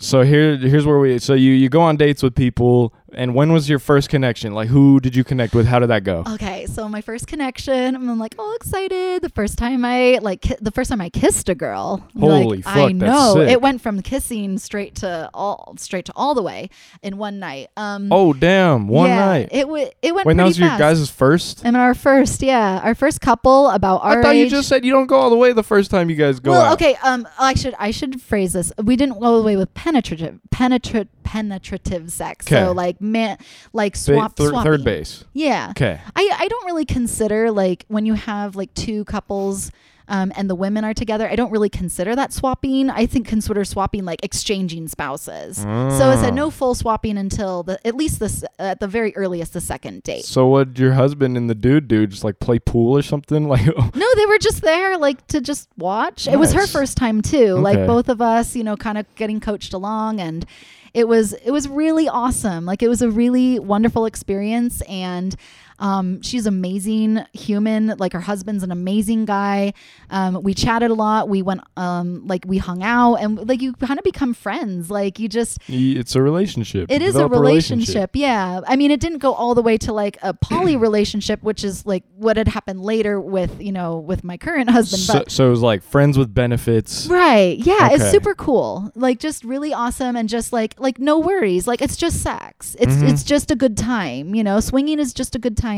so 0.00 0.22
here 0.22 0.56
here's 0.56 0.86
where 0.86 0.98
we 0.98 1.18
so 1.18 1.34
you 1.34 1.52
you 1.52 1.68
go 1.68 1.80
on 1.80 1.96
dates 1.96 2.22
with 2.22 2.34
people 2.34 2.92
and 3.14 3.34
when 3.34 3.52
was 3.52 3.68
your 3.68 3.78
first 3.78 4.08
connection? 4.08 4.54
Like 4.54 4.68
who 4.68 5.00
did 5.00 5.14
you 5.16 5.24
connect 5.24 5.54
with? 5.54 5.66
How 5.66 5.78
did 5.78 5.88
that 5.88 6.04
go? 6.04 6.24
Okay, 6.34 6.66
so 6.66 6.88
my 6.88 7.00
first 7.00 7.26
connection, 7.26 7.94
I'm 7.94 8.18
like 8.18 8.34
all 8.38 8.54
excited. 8.54 9.22
The 9.22 9.28
first 9.30 9.58
time 9.58 9.84
I 9.84 10.18
like 10.22 10.40
ki- 10.42 10.56
the 10.60 10.70
first 10.70 10.90
time 10.90 11.00
I 11.00 11.10
kissed 11.10 11.48
a 11.48 11.54
girl. 11.54 12.06
Holy 12.18 12.56
like, 12.58 12.64
fuck, 12.64 12.76
I 12.76 12.92
that's 12.92 12.94
know 12.94 13.34
sick. 13.36 13.50
it 13.50 13.60
went 13.62 13.80
from 13.80 14.02
kissing 14.02 14.58
straight 14.58 14.94
to 14.96 15.30
all 15.34 15.74
straight 15.78 16.04
to 16.06 16.12
all 16.16 16.34
the 16.34 16.42
way 16.42 16.70
in 17.02 17.16
one 17.18 17.38
night. 17.38 17.68
Um, 17.76 18.08
Oh 18.12 18.32
damn, 18.32 18.88
one 18.88 19.08
yeah, 19.08 19.24
night. 19.26 19.48
It 19.52 19.62
w- 19.62 19.88
it 20.02 20.14
went 20.14 20.26
Wait, 20.26 20.36
that 20.36 20.44
was 20.44 20.58
your 20.58 20.68
fast. 20.68 20.78
guys' 20.78 21.10
first? 21.10 21.62
And 21.64 21.76
our 21.76 21.94
first, 21.94 22.42
yeah, 22.42 22.80
our 22.82 22.94
first 22.94 23.20
couple 23.20 23.68
about 23.70 24.02
our 24.02 24.20
I 24.20 24.22
thought 24.22 24.36
you 24.36 24.48
just 24.48 24.68
said 24.68 24.84
you 24.84 24.92
don't 24.92 25.06
go 25.06 25.16
all 25.16 25.30
the 25.30 25.36
way 25.36 25.52
the 25.52 25.62
first 25.62 25.90
time 25.90 26.10
you 26.10 26.16
guys 26.16 26.40
go 26.40 26.52
well, 26.52 26.62
out. 26.62 26.72
okay. 26.74 26.96
Um, 27.02 27.26
I 27.38 27.54
should 27.54 27.74
I 27.78 27.90
should 27.90 28.20
phrase 28.20 28.52
this. 28.52 28.72
We 28.82 28.96
didn't 28.96 29.18
go 29.18 29.26
all 29.26 29.38
the 29.38 29.44
way 29.46 29.56
with 29.56 29.72
penetrative, 29.74 30.38
penetrative 30.50 31.08
penetrative 31.22 32.10
sex. 32.12 32.44
'Kay. 32.46 32.56
So 32.56 32.72
like 32.72 32.99
man, 33.00 33.38
like 33.72 33.94
Ba- 33.94 33.98
swap, 33.98 34.36
thir- 34.36 34.50
swapping. 34.50 34.70
third 34.72 34.84
base. 34.84 35.24
Yeah. 35.32 35.68
Okay. 35.70 36.00
I 36.14 36.36
I 36.38 36.48
don't 36.48 36.66
really 36.66 36.84
consider 36.84 37.50
like 37.50 37.84
when 37.88 38.06
you 38.06 38.14
have 38.14 38.54
like 38.56 38.72
two 38.74 39.04
couples. 39.06 39.70
Um, 40.10 40.32
and 40.36 40.50
the 40.50 40.56
women 40.56 40.84
are 40.84 40.92
together. 40.92 41.28
I 41.30 41.36
don't 41.36 41.52
really 41.52 41.68
consider 41.70 42.16
that 42.16 42.32
swapping. 42.32 42.90
I 42.90 43.06
think 43.06 43.28
consider 43.28 43.64
swapping 43.64 44.04
like 44.04 44.22
exchanging 44.24 44.88
spouses. 44.88 45.58
So 45.58 45.66
I 46.10 46.16
said 46.16 46.32
Ah. 46.32 46.34
no 46.34 46.50
full 46.50 46.74
swapping 46.74 47.16
until 47.16 47.62
the 47.62 47.78
at 47.86 47.94
least 47.94 48.18
this 48.18 48.44
at 48.58 48.80
the 48.80 48.88
very 48.88 49.14
earliest 49.16 49.52
the 49.52 49.60
second 49.60 50.02
date. 50.02 50.24
So 50.24 50.46
what 50.48 50.76
your 50.78 50.94
husband 50.94 51.36
and 51.36 51.48
the 51.48 51.54
dude 51.54 51.86
do? 51.86 52.06
Just 52.08 52.24
like 52.24 52.40
play 52.40 52.58
pool 52.58 52.96
or 52.98 53.02
something? 53.02 53.48
Like 53.48 53.64
No, 53.94 54.06
they 54.16 54.26
were 54.26 54.38
just 54.38 54.62
there 54.62 54.98
like 54.98 55.24
to 55.28 55.40
just 55.40 55.68
watch. 55.78 56.26
It 56.26 56.38
was 56.38 56.52
her 56.54 56.66
first 56.66 56.96
time 56.96 57.22
too. 57.22 57.52
Okay. 57.54 57.60
Like 57.62 57.86
both 57.86 58.08
of 58.08 58.20
us, 58.20 58.56
you 58.56 58.64
know, 58.64 58.76
kind 58.76 58.98
of 58.98 59.06
getting 59.14 59.38
coached 59.38 59.72
along 59.72 60.20
and 60.20 60.44
it 60.92 61.06
was 61.06 61.34
it 61.34 61.52
was 61.52 61.68
really 61.68 62.08
awesome. 62.08 62.66
Like 62.66 62.82
it 62.82 62.88
was 62.88 63.00
a 63.00 63.08
really 63.10 63.60
wonderful 63.60 64.06
experience 64.06 64.80
and 64.88 65.36
Um, 65.80 66.22
she's 66.22 66.46
amazing 66.46 67.24
human. 67.32 67.94
Like 67.98 68.12
her 68.12 68.20
husband's 68.20 68.62
an 68.62 68.70
amazing 68.70 69.24
guy. 69.24 69.72
Um, 70.10 70.42
we 70.42 70.54
chatted 70.54 70.90
a 70.90 70.94
lot. 70.94 71.28
We 71.28 71.42
went, 71.42 71.62
um, 71.76 72.26
like 72.26 72.44
we 72.46 72.58
hung 72.58 72.82
out, 72.82 73.16
and 73.16 73.48
like 73.48 73.60
you 73.62 73.72
kind 73.72 73.98
of 73.98 74.04
become 74.04 74.34
friends. 74.34 74.90
Like 74.90 75.18
you 75.18 75.28
just 75.28 75.58
it's 75.68 76.14
a 76.14 76.22
relationship. 76.22 76.90
it 76.90 77.00
You 77.00 77.08
is 77.08 77.14
a 77.16 77.22
develop 77.24 77.32
relationship. 77.42 78.10
Yeah. 78.14 78.60
I 78.66 78.76
mean, 78.76 78.90
it 78.90 79.00
didn't 79.00 79.18
go 79.18 79.32
all 79.32 79.54
the 79.54 79.62
way 79.62 79.78
to 79.78 79.92
like 79.92 80.18
a 80.22 80.34
poly 80.34 80.76
relationship, 80.86 81.42
which 81.42 81.64
is 81.64 81.86
like 81.86 82.04
what 82.16 82.36
had 82.36 82.48
happened 82.48 82.82
later 82.82 83.20
with 83.20 83.60
you 83.60 83.72
know 83.72 83.96
with 83.98 84.22
my 84.22 84.36
current 84.36 84.68
husband. 84.70 85.00
So, 85.02 85.12
But 85.14 85.30
so 85.30 85.46
it 85.46 85.50
was 85.50 85.62
like 85.62 85.82
friends 85.82 86.18
with 86.18 86.34
benefits. 86.34 87.06
Right. 87.06 87.56
Yeah, 87.58 87.90
it's 87.92 88.10
super 88.10 88.34
cool. 88.34 88.92
Like 88.94 89.18
just 89.18 89.44
really 89.44 89.72
awesome 89.72 90.14
and 90.16 90.28
just 90.28 90.52
like 90.52 90.74
like 90.78 90.98
no 90.98 91.18
worries. 91.18 91.66
Like 91.66 91.80
it's 91.80 91.96
just 91.96 92.22
sex. 92.22 92.76
It's 92.78 92.92
Mhm. 92.96 93.08
it's 93.10 93.22
just 93.24 93.50
a 93.50 93.56
good 93.56 93.76
time, 93.78 94.34
you 94.34 94.44
know. 94.44 94.60
Swinging 94.60 94.98
is 94.98 95.14
just 95.14 95.34
a 95.34 95.38
good 95.38 95.56
time. 95.56 95.69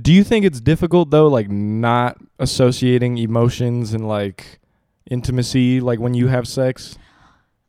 Do 0.00 0.12
you 0.12 0.24
think 0.24 0.44
it's 0.44 0.60
difficult 0.60 1.10
though, 1.10 1.26
like 1.28 1.50
not 1.50 2.16
associating 2.38 3.18
emotions 3.18 3.92
and 3.92 4.06
like 4.08 4.60
intimacy, 5.10 5.80
like 5.80 5.98
when 5.98 6.14
you 6.14 6.28
have 6.28 6.46
sex? 6.48 6.96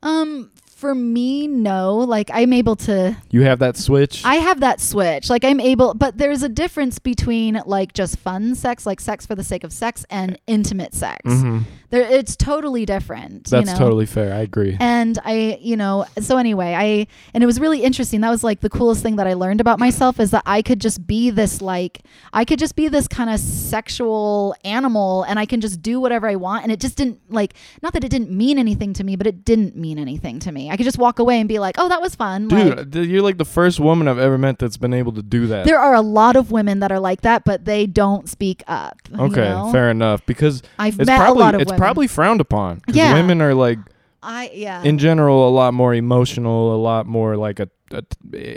Um 0.03 0.51
for 0.75 0.95
me, 0.95 1.47
no. 1.47 1.97
Like 1.97 2.29
I'm 2.33 2.53
able 2.53 2.75
to 2.87 3.15
You 3.29 3.41
have 3.43 3.59
that 3.59 3.77
switch. 3.77 4.23
I 4.25 4.35
have 4.35 4.61
that 4.61 4.79
switch. 4.79 5.29
Like 5.29 5.43
I'm 5.43 5.59
able 5.59 5.93
but 5.93 6.17
there's 6.17 6.43
a 6.43 6.49
difference 6.49 6.99
between 6.99 7.61
like 7.65 7.93
just 7.93 8.17
fun 8.17 8.55
sex, 8.55 8.85
like 8.85 8.99
sex 8.99 9.25
for 9.25 9.35
the 9.35 9.43
sake 9.43 9.63
of 9.63 9.71
sex 9.73 10.05
and 10.09 10.39
intimate 10.47 10.93
sex. 10.93 11.21
Mhm. 11.25 11.63
There 11.91 12.01
it's 12.01 12.35
totally 12.35 12.85
different. 12.85 13.49
That's 13.49 13.67
you 13.67 13.73
know? 13.73 13.77
totally 13.77 14.05
fair. 14.05 14.33
I 14.33 14.39
agree. 14.39 14.77
and 14.79 15.19
i 15.25 15.57
you 15.61 15.75
know 15.77 16.05
so 16.19 16.37
anyway 16.37 16.73
i 16.73 17.07
and 17.33 17.43
it 17.43 17.45
was 17.45 17.59
really 17.59 17.83
interesting 17.83 18.21
that 18.21 18.29
was 18.29 18.43
like 18.43 18.61
the 18.61 18.69
coolest 18.69 19.01
thing 19.03 19.15
that 19.17 19.27
i 19.27 19.33
learned 19.33 19.61
about 19.61 19.79
myself 19.79 20.19
is 20.19 20.31
that 20.31 20.43
i 20.45 20.61
could 20.61 20.79
just 20.79 21.05
be 21.05 21.29
this 21.29 21.61
like 21.61 22.01
i 22.33 22.43
could 22.45 22.59
just 22.59 22.75
be 22.75 22.87
this 22.87 23.07
kind 23.07 23.29
of 23.29 23.39
sexual 23.39 24.55
animal 24.63 25.23
and 25.23 25.39
i 25.39 25.45
can 25.45 25.61
just 25.61 25.81
do 25.81 25.99
whatever 25.99 26.27
i 26.27 26.35
want 26.35 26.63
and 26.63 26.71
it 26.71 26.79
just 26.79 26.97
didn't 26.97 27.19
like 27.29 27.53
not 27.81 27.93
that 27.93 28.03
it 28.03 28.09
didn't 28.09 28.31
mean 28.31 28.57
anything 28.57 28.93
to 28.93 29.03
me 29.03 29.15
but 29.15 29.27
it 29.27 29.43
didn't 29.45 29.75
mean 29.75 29.97
anything 29.99 30.39
to 30.39 30.51
me 30.51 30.69
i 30.69 30.77
could 30.77 30.83
just 30.83 30.97
walk 30.97 31.19
away 31.19 31.39
and 31.39 31.47
be 31.47 31.59
like 31.59 31.75
oh 31.77 31.89
that 31.89 32.01
was 32.01 32.15
fun 32.15 32.47
Dude, 32.47 32.95
like, 32.95 33.09
you're 33.09 33.21
like 33.21 33.37
the 33.37 33.45
first 33.45 33.79
woman 33.79 34.07
I've 34.07 34.19
ever 34.19 34.37
met 34.37 34.59
that's 34.59 34.77
been 34.77 34.93
able 34.93 35.11
to 35.13 35.23
do 35.23 35.47
that. 35.47 35.65
there 35.65 35.79
are 35.79 35.93
a 35.93 36.01
lot 36.01 36.35
of 36.35 36.51
women 36.51 36.79
that 36.79 36.91
are 36.91 36.99
like 36.99 37.21
that 37.21 37.43
but 37.43 37.65
they 37.65 37.85
don't 37.85 38.29
speak 38.29 38.63
up 38.67 38.97
you 39.11 39.19
okay, 39.21 39.49
know? 39.49 39.71
fair 39.71 39.89
enough. 39.89 40.25
Because 40.25 40.63
i've 40.79 40.99
it's 40.99 41.07
met 41.07 41.17
probably 41.17 41.41
a 41.41 41.45
lot 41.45 41.55
of 41.55 41.65
women 41.65 41.77
probably 41.81 42.07
frowned 42.07 42.41
upon. 42.41 42.81
Yeah. 42.87 43.13
women 43.13 43.41
are 43.41 43.53
like 43.53 43.79
i 44.23 44.51
yeah 44.53 44.83
in 44.83 44.99
general 44.99 45.49
a 45.49 45.51
lot 45.51 45.73
more 45.73 45.93
emotional, 45.95 46.75
a 46.75 46.77
lot 46.77 47.07
more 47.07 47.35
like 47.37 47.59
a, 47.59 47.67
a- 47.91 48.03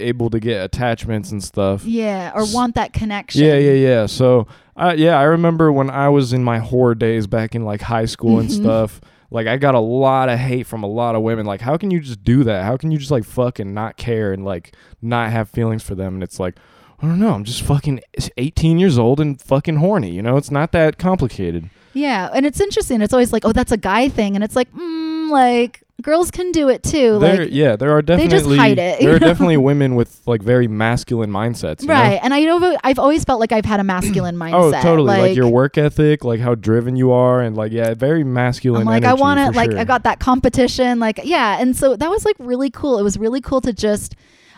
able 0.09 0.29
to 0.31 0.39
get 0.39 0.63
attachments 0.65 1.31
and 1.33 1.43
stuff. 1.43 1.85
yeah 1.85 2.33
or 2.35 2.45
want 2.53 2.75
that 2.75 2.93
connection 2.93 3.43
Yeah, 3.45 3.57
yeah, 3.57 3.73
yeah. 3.73 4.07
So, 4.07 4.47
uh, 4.77 4.95
yeah, 4.97 5.19
I 5.19 5.23
remember 5.25 5.73
when 5.73 5.89
I 5.89 6.09
was 6.11 6.33
in 6.35 6.45
my 6.45 6.59
whore 6.61 6.99
days 6.99 7.27
back 7.27 7.55
in 7.55 7.65
like 7.65 7.81
high 7.81 8.05
school 8.05 8.39
and 8.41 8.49
Mhm. 8.51 8.61
stuff. 8.63 9.01
Like, 9.31 9.47
I 9.49 9.57
got 9.57 9.75
a 9.75 9.81
lot 9.81 10.29
of 10.29 10.39
hate 10.39 10.65
from 10.67 10.83
a 10.85 10.87
lot 10.87 11.17
of 11.17 11.23
women. 11.23 11.45
Like, 11.47 11.61
how 11.63 11.77
can 11.77 11.91
you 11.91 11.99
just 11.99 12.23
do 12.23 12.45
that? 12.45 12.63
How 12.65 12.77
can 12.77 12.91
you 12.93 12.99
just 12.99 13.11
like 13.11 13.25
fucking 13.25 13.73
not 13.75 13.97
care 13.97 14.33
and 14.33 14.45
like 14.45 14.77
not 15.03 15.33
have 15.33 15.49
feelings 15.49 15.83
for 15.83 15.95
them? 15.97 16.15
And 16.15 16.23
it's 16.23 16.39
like, 16.39 16.55
I 17.01 17.07
don't 17.09 17.19
know. 17.19 17.33
I'm 17.35 17.43
just 17.45 17.63
fucking 17.63 18.01
18 18.37 18.79
years 18.79 18.97
old 18.99 19.19
and 19.19 19.41
fucking 19.41 19.77
horny. 19.77 20.11
You 20.11 20.23
know, 20.23 20.37
it's 20.37 20.51
not 20.53 20.71
that 20.73 20.99
complicated. 20.99 21.69
Yeah, 21.95 22.29
and 22.35 22.45
it's 22.45 22.61
interesting. 22.61 23.01
It's 23.01 23.13
always 23.13 23.33
like, 23.33 23.45
oh, 23.45 23.53
that's 23.53 23.73
a 23.73 23.77
guy 23.77 24.09
thing, 24.09 24.35
and 24.35 24.45
it's 24.45 24.57
like, 24.57 24.71
mm, 24.73 25.31
like 25.31 25.81
girls 26.03 26.31
can 26.31 26.53
do 26.53 26.69
it 26.69 26.83
too. 26.83 27.19
there, 27.21 27.45
like, 27.45 27.49
yeah, 27.53 27.77
there 27.77 27.93
are 27.93 28.03
definitely 28.03 28.29
they 28.29 28.37
just 28.45 28.57
hide 28.61 28.79
it, 28.79 29.01
there 29.01 29.15
are 29.15 29.19
definitely 29.31 29.57
women 29.57 29.95
with 29.95 30.21
like 30.27 30.43
very 30.43 30.69
masculine 30.69 31.31
mindsets. 31.31 31.83
you 31.83 31.89
know? 31.89 31.95
right? 31.95 32.21
And 32.23 32.35
I 32.35 32.41
know 32.41 32.77
I've 32.85 32.99
always 32.99 33.25
felt 33.25 33.41
like 33.41 33.53
I've 33.53 33.65
had 33.65 33.81
a 33.81 33.85
masculine 33.85 34.37
mindset. 34.45 34.81
Oh, 34.81 34.83
totally. 34.83 35.07
Like, 35.07 35.21
Like, 35.21 35.37
your 35.37 35.49
work 35.49 35.79
ethic, 35.79 36.25
like 36.25 36.41
how 36.41 36.57
driven 36.57 36.97
you 36.97 37.13
are, 37.13 37.41
and 37.41 37.57
like 37.57 37.73
yeah, 37.73 37.95
very 37.95 38.23
masculine. 38.25 38.83
I'm 38.83 38.87
like, 38.87 39.05
I 39.05 39.15
want 39.15 39.39
to, 39.39 39.57
like, 39.57 39.71
sure. 39.71 39.81
I 39.81 39.85
got 39.85 40.03
that 40.03 40.19
competition, 40.21 40.99
like, 40.99 41.21
yeah. 41.25 41.59
And 41.61 41.75
so 41.77 41.97
that 41.97 42.11
was 42.11 42.25
like 42.25 42.37
really 42.39 42.71
cool. 42.71 42.99
It 42.99 43.03
was 43.03 43.17
really 43.17 43.41
cool 43.41 43.61
to 43.63 43.73
just, 43.73 44.15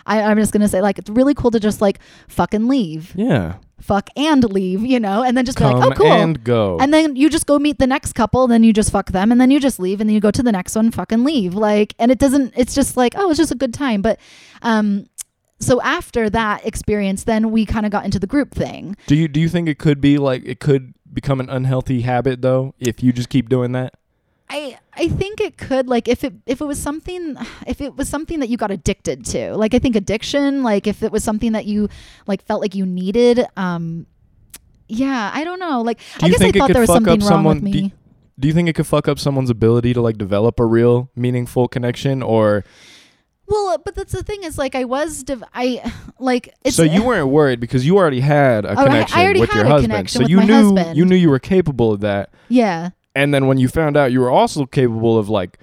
I, 0.06 0.22
I'm 0.22 0.38
just 0.38 0.52
gonna 0.52 0.68
say, 0.68 0.80
like, 0.80 0.98
it's 0.98 1.10
really 1.10 1.34
cool 1.34 1.50
to 1.52 1.60
just 1.60 1.80
like 1.80 2.00
fucking 2.28 2.66
leave, 2.66 3.12
Yeah. 3.14 3.56
Fuck 3.86 4.10
and 4.16 4.42
leave, 4.44 4.84
you 4.84 5.00
know, 5.00 5.22
and 5.22 5.36
then 5.36 5.44
just 5.44 5.58
Come 5.58 5.74
be 5.74 5.78
like, 5.80 5.92
oh, 5.92 6.02
cool. 6.02 6.12
and 6.12 6.42
go. 6.44 6.78
And 6.78 6.92
then 6.92 7.16
you 7.16 7.30
just 7.30 7.46
go 7.46 7.58
meet 7.58 7.78
the 7.78 7.86
next 7.86 8.14
couple, 8.14 8.46
then 8.46 8.64
you 8.64 8.72
just 8.72 8.90
fuck 8.90 9.12
them, 9.12 9.32
and 9.32 9.40
then 9.40 9.50
you 9.50 9.60
just 9.60 9.78
leave, 9.78 10.00
and 10.00 10.10
then 10.10 10.14
you 10.14 10.20
go 10.20 10.30
to 10.30 10.42
the 10.42 10.52
next 10.52 10.74
one, 10.74 10.90
fucking 10.90 11.24
leave. 11.24 11.54
Like, 11.54 11.94
and 11.98 12.10
it 12.10 12.18
doesn't. 12.18 12.54
It's 12.56 12.74
just 12.74 12.96
like, 12.96 13.14
oh, 13.16 13.30
it's 13.30 13.38
just 13.38 13.52
a 13.52 13.56
good 13.56 13.72
time. 13.72 14.02
But, 14.02 14.18
um, 14.62 15.06
so 15.58 15.80
after 15.80 16.28
that 16.30 16.66
experience, 16.66 17.24
then 17.24 17.50
we 17.50 17.64
kind 17.64 17.86
of 17.86 17.92
got 17.92 18.04
into 18.04 18.18
the 18.18 18.26
group 18.26 18.54
thing. 18.54 18.96
do 19.06 19.16
you 19.16 19.28
do 19.28 19.40
you 19.40 19.48
think 19.48 19.68
it 19.68 19.78
could 19.78 20.00
be 20.00 20.18
like 20.18 20.42
it 20.44 20.60
could 20.60 20.92
become 21.12 21.40
an 21.40 21.48
unhealthy 21.48 22.02
habit 22.02 22.42
though 22.42 22.74
if 22.78 23.02
you 23.02 23.12
just 23.12 23.28
keep 23.30 23.48
doing 23.48 23.72
that? 23.72 23.94
I 24.48 24.78
I 24.94 25.08
think 25.08 25.40
it 25.40 25.56
could 25.58 25.88
like 25.88 26.06
if 26.08 26.22
it 26.24 26.34
if 26.46 26.60
it 26.60 26.64
was 26.64 26.80
something 26.80 27.36
if 27.66 27.80
it 27.80 27.96
was 27.96 28.08
something 28.08 28.40
that 28.40 28.48
you 28.48 28.56
got 28.56 28.70
addicted 28.70 29.24
to. 29.26 29.56
Like 29.56 29.74
I 29.74 29.78
think 29.78 29.96
addiction, 29.96 30.62
like 30.62 30.86
if 30.86 31.02
it 31.02 31.10
was 31.10 31.24
something 31.24 31.52
that 31.52 31.66
you 31.66 31.88
like 32.26 32.44
felt 32.44 32.60
like 32.60 32.74
you 32.74 32.86
needed. 32.86 33.44
Um, 33.56 34.06
yeah, 34.88 35.30
I 35.34 35.42
don't 35.44 35.58
know. 35.58 35.82
Like 35.82 35.98
Do 36.18 36.26
I 36.26 36.28
guess 36.30 36.40
I 36.40 36.52
thought 36.52 36.68
there 36.72 36.80
was 36.80 36.88
something 36.88 37.08
wrong 37.08 37.18
with 37.18 37.26
someone- 37.28 37.58
do 37.58 37.64
me. 37.64 37.70
you- 37.82 37.90
Do 38.38 38.46
you 38.48 38.54
think 38.54 38.68
it 38.68 38.74
could 38.74 38.86
fuck 38.86 39.08
up 39.08 39.18
someone's 39.18 39.50
ability 39.50 39.94
to 39.94 40.00
like 40.00 40.16
develop 40.18 40.60
a 40.60 40.64
real 40.66 41.10
meaningful 41.16 41.66
connection 41.68 42.22
or 42.22 42.64
Well, 43.48 43.78
but 43.84 43.94
that's 43.94 44.12
the 44.12 44.22
thing 44.22 44.44
is 44.44 44.58
like 44.58 44.74
I 44.76 44.84
was 44.84 45.22
div- 45.24 45.42
I 45.54 45.92
like 46.20 46.54
it's 46.64 46.76
so 46.76 46.82
you 46.84 47.02
weren't 47.02 47.28
worried 47.28 47.60
because 47.60 47.84
you 47.86 47.96
already 47.96 48.20
had 48.20 48.64
a 48.64 48.70
Oh, 48.70 48.74
I- 48.74 48.82
I 48.82 48.84
connection 48.86 49.18
already 49.20 49.40
with 49.40 49.50
had 49.50 49.56
your 49.58 49.66
a 49.66 49.68
husband. 49.70 49.92
connection 49.92 50.18
So 50.18 50.22
with 50.24 50.30
you 50.30 50.36
my 50.36 50.44
knew 50.44 50.52
husband. 50.76 50.96
you 50.98 51.04
knew 51.04 51.16
you 51.16 51.30
were 51.30 51.38
capable 51.40 51.92
of 51.92 52.00
that. 52.00 52.30
yeah 52.48 52.90
And 53.16 53.32
then 53.34 53.46
when 53.48 53.58
you 53.58 53.68
found 53.68 53.96
out 53.96 54.12
you 54.12 54.20
were 54.20 54.30
also 54.30 54.66
capable 54.66 55.18
of 55.18 55.28
like 55.28 55.58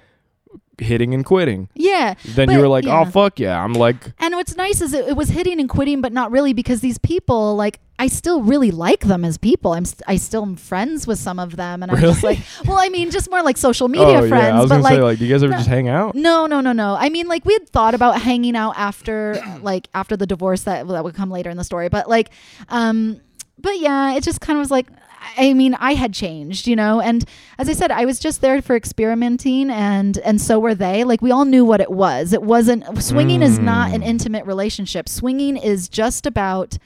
hitting 0.78 1.14
and 1.14 1.24
quitting, 1.24 1.68
yeah 1.76 2.14
then 2.34 2.50
you 2.50 2.58
were 2.58 2.66
like, 2.66 2.84
yeah. 2.84 3.00
"Oh 3.00 3.04
fuck 3.04 3.38
yeah." 3.38 3.62
I'm 3.62 3.74
like 3.74 4.12
And 4.18 4.34
what's 4.34 4.56
nice 4.56 4.80
is 4.80 4.92
it, 4.92 5.06
it 5.08 5.16
was 5.16 5.28
hitting 5.28 5.60
and 5.60 5.68
quitting, 5.68 6.00
but 6.00 6.12
not 6.12 6.32
really 6.32 6.52
because 6.52 6.80
these 6.80 6.98
people, 6.98 7.54
like, 7.54 7.78
I 7.96 8.08
still 8.08 8.42
really 8.42 8.72
like 8.72 9.02
them 9.12 9.24
as 9.24 9.38
people. 9.38 9.72
I'm 9.72 9.84
st- 9.84 10.02
I 10.08 10.16
still 10.16 10.42
am 10.42 10.56
friends 10.56 11.06
with 11.06 11.20
some 11.20 11.38
of 11.38 11.54
them, 11.54 11.82
and 11.84 11.92
I'm 11.92 12.00
just 12.00 12.24
like, 12.24 12.40
well, 12.66 12.76
I 12.80 12.88
mean, 12.88 13.12
just 13.12 13.30
more 13.30 13.40
like 13.40 13.56
social 13.56 13.86
media 13.98 14.18
oh, 14.22 14.28
friends, 14.28 14.48
Yeah. 14.52 14.58
I 14.58 14.60
was 14.60 14.68
but 14.68 14.74
gonna 14.76 14.82
like, 14.82 14.94
say 14.96 15.02
like, 15.02 15.18
do 15.20 15.24
you 15.26 15.32
guys 15.32 15.44
ever 15.44 15.52
no- 15.52 15.58
just 15.58 15.68
hang 15.68 15.88
out? 15.88 16.16
no, 16.16 16.46
no, 16.48 16.60
no, 16.60 16.72
no. 16.72 16.96
I 16.98 17.08
mean, 17.08 17.28
like, 17.28 17.44
we 17.44 17.52
had 17.52 17.68
thought 17.68 17.94
about 17.94 18.20
hanging 18.20 18.56
out 18.56 18.74
after, 18.76 19.40
like, 19.62 19.86
after 19.94 20.16
the 20.16 20.26
divorce 20.26 20.62
that 20.62 20.88
that 20.88 21.04
would 21.04 21.14
come 21.14 21.30
later 21.30 21.50
in 21.50 21.56
the 21.56 21.62
story, 21.64 21.88
but 21.88 22.08
like, 22.08 22.30
um, 22.68 23.20
but 23.58 23.78
yeah, 23.78 24.14
it 24.16 24.24
just 24.24 24.40
kind 24.40 24.58
of 24.58 24.60
was 24.60 24.72
like. 24.72 24.88
I 25.36 25.52
mean, 25.54 25.74
I 25.74 25.94
had 25.94 26.12
changed, 26.12 26.66
you 26.66 26.76
know, 26.76 27.00
and 27.00 27.24
as 27.58 27.68
I 27.68 27.72
said, 27.72 27.90
I 27.90 28.04
was 28.04 28.18
just 28.18 28.40
there 28.40 28.60
for 28.62 28.76
experimenting, 28.76 29.70
and 29.70 30.18
and 30.18 30.40
so 30.40 30.58
were 30.58 30.74
they. 30.74 31.04
Like 31.04 31.22
we 31.22 31.30
all 31.30 31.44
knew 31.44 31.64
what 31.64 31.80
it 31.80 31.90
was. 31.90 32.32
It 32.32 32.42
wasn't 32.42 32.84
swinging 33.02 33.42
is 33.42 33.58
not 33.58 33.92
an 33.92 34.00
Mm. 34.02 34.06
intimate 34.06 34.46
relationship. 34.46 35.08
Swinging 35.08 35.56
is 35.56 35.88
just 35.88 36.26
about 36.26 36.78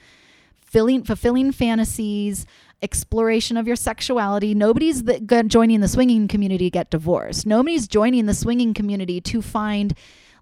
filling 0.61 1.03
fulfilling 1.03 1.51
fantasies 1.51 2.45
exploration 2.81 3.57
of 3.57 3.67
your 3.67 3.75
sexuality 3.75 4.53
nobody's 4.55 5.03
the, 5.03 5.19
joining 5.47 5.81
the 5.81 5.87
swinging 5.87 6.27
community 6.29 6.65
to 6.65 6.69
get 6.69 6.89
divorced 6.89 7.45
nobody's 7.45 7.87
joining 7.89 8.25
the 8.25 8.33
swinging 8.33 8.73
community 8.73 9.19
to 9.19 9.41
find 9.41 9.93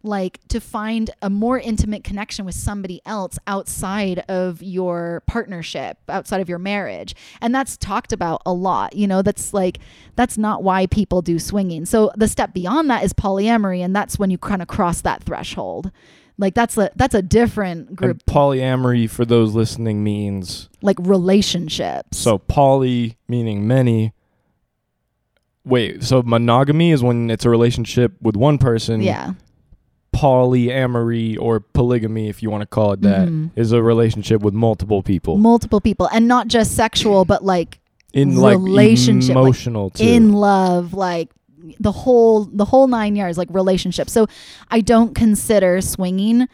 like 0.08 0.39
to 0.47 0.60
find 0.60 1.12
a 1.22 1.30
more 1.30 1.60
intimate 1.60 2.03
connection 2.03 2.45
with 2.45 2.55
somebody 2.55 3.01
else 3.05 3.38
outside 3.45 4.20
of 4.30 4.64
your 4.64 5.22
partnership 5.28 5.97
outside 6.10 6.41
of 6.41 6.49
your 6.49 6.58
marriage 6.58 7.14
and 7.41 7.53
that's 7.53 7.78
talked 7.78 8.12
about 8.12 8.41
a 8.45 8.53
lot 8.53 8.95
you 8.95 9.05
know 9.05 9.22
that's 9.22 9.53
like 9.53 9.78
that's 10.16 10.38
not 10.38 10.64
why 10.64 10.86
people 10.88 11.22
do 11.22 11.38
swinging 11.38 11.86
so 11.86 12.10
the 12.16 12.28
step 12.28 12.53
beyond 12.53 12.89
that 12.89 13.03
is 13.03 13.14
polyamory 13.14 13.82
and 13.82 13.95
that's 13.95 14.18
when 14.18 14.32
you 14.32 14.38
kind 14.38 14.62
of 14.62 14.68
cross 14.68 15.01
that 15.01 15.22
threshold 15.24 15.91
like 16.39 16.53
that's 16.53 16.78
a 16.78 16.89
that's 16.95 17.16
a 17.16 17.22
different 17.22 17.95
group 17.95 18.22
And 18.28 18.36
polyamory 18.36 19.10
for 19.10 19.26
those 19.26 19.53
listening 19.55 20.03
means 20.03 20.70
like 20.82 20.97
relationships. 20.99 22.18
so 22.18 22.38
poly 22.38 23.18
meaning 23.28 23.68
many. 23.68 24.14
Wait, 25.66 26.01
so 26.01 26.22
monogamy 26.24 26.91
is 26.91 27.03
when 27.03 27.30
it's 27.30 27.43
a 27.43 27.49
relationship 27.49 28.14
with 28.22 28.38
one 28.38 28.58
person. 28.58 29.01
yeah, 29.01 29.34
Polyamory 30.18 31.38
or 31.39 31.59
polygamy, 31.59 32.28
if 32.30 32.41
you 32.41 32.49
want 32.49 32.61
to 32.61 32.68
call 32.68 32.93
it 32.93 33.01
that, 33.01 33.28
is 33.55 33.72
Mhm. 33.72 33.78
a 33.78 33.84
relationship 33.84 34.41
with 34.41 34.53
multiple 34.53 35.01
people 35.03 35.38
multiple 35.38 35.80
people, 35.82 36.09
and 36.11 36.28
not 36.28 36.47
just 36.47 36.74
sexual, 36.76 37.24
but 37.26 37.43
like 37.43 37.80
in 38.13 38.38
relationship, 38.39 39.36
like, 39.36 39.41
emotional 39.43 39.89
too. 39.91 40.03
in 40.03 40.34
love, 40.34 40.93
like 40.93 41.30
the 41.80 41.91
whole 41.91 42.45
the 42.45 42.65
whole 42.65 42.88
nine 42.88 43.15
yards, 43.15 43.38
like 43.38 43.49
relationship. 43.51 44.09
So 44.09 44.26
I 44.72 44.82
don't 44.82 45.13
consider 45.13 45.82
swinging 45.82 46.47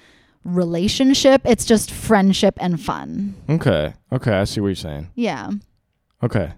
relationship. 0.44 1.42
It's 1.46 1.66
just 1.66 1.90
friendship 1.92 2.56
and 2.60 2.80
fun. 2.82 3.36
okay, 3.50 3.94
okay, 4.12 4.34
I 4.34 4.44
see 4.44 4.60
what 4.62 4.68
you're 4.68 4.76
saying. 4.76 5.08
Yeah, 5.16 5.52
Okay. 6.22 6.54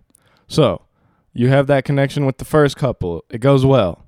So, 0.47 0.81
you 1.33 1.49
have 1.49 1.65
that 1.67 1.85
connection 1.85 2.25
with 2.27 2.37
the 2.37 2.45
first 2.45 2.77
couple. 2.77 3.23
It 3.31 3.39
goes 3.39 3.65
well. 3.65 4.04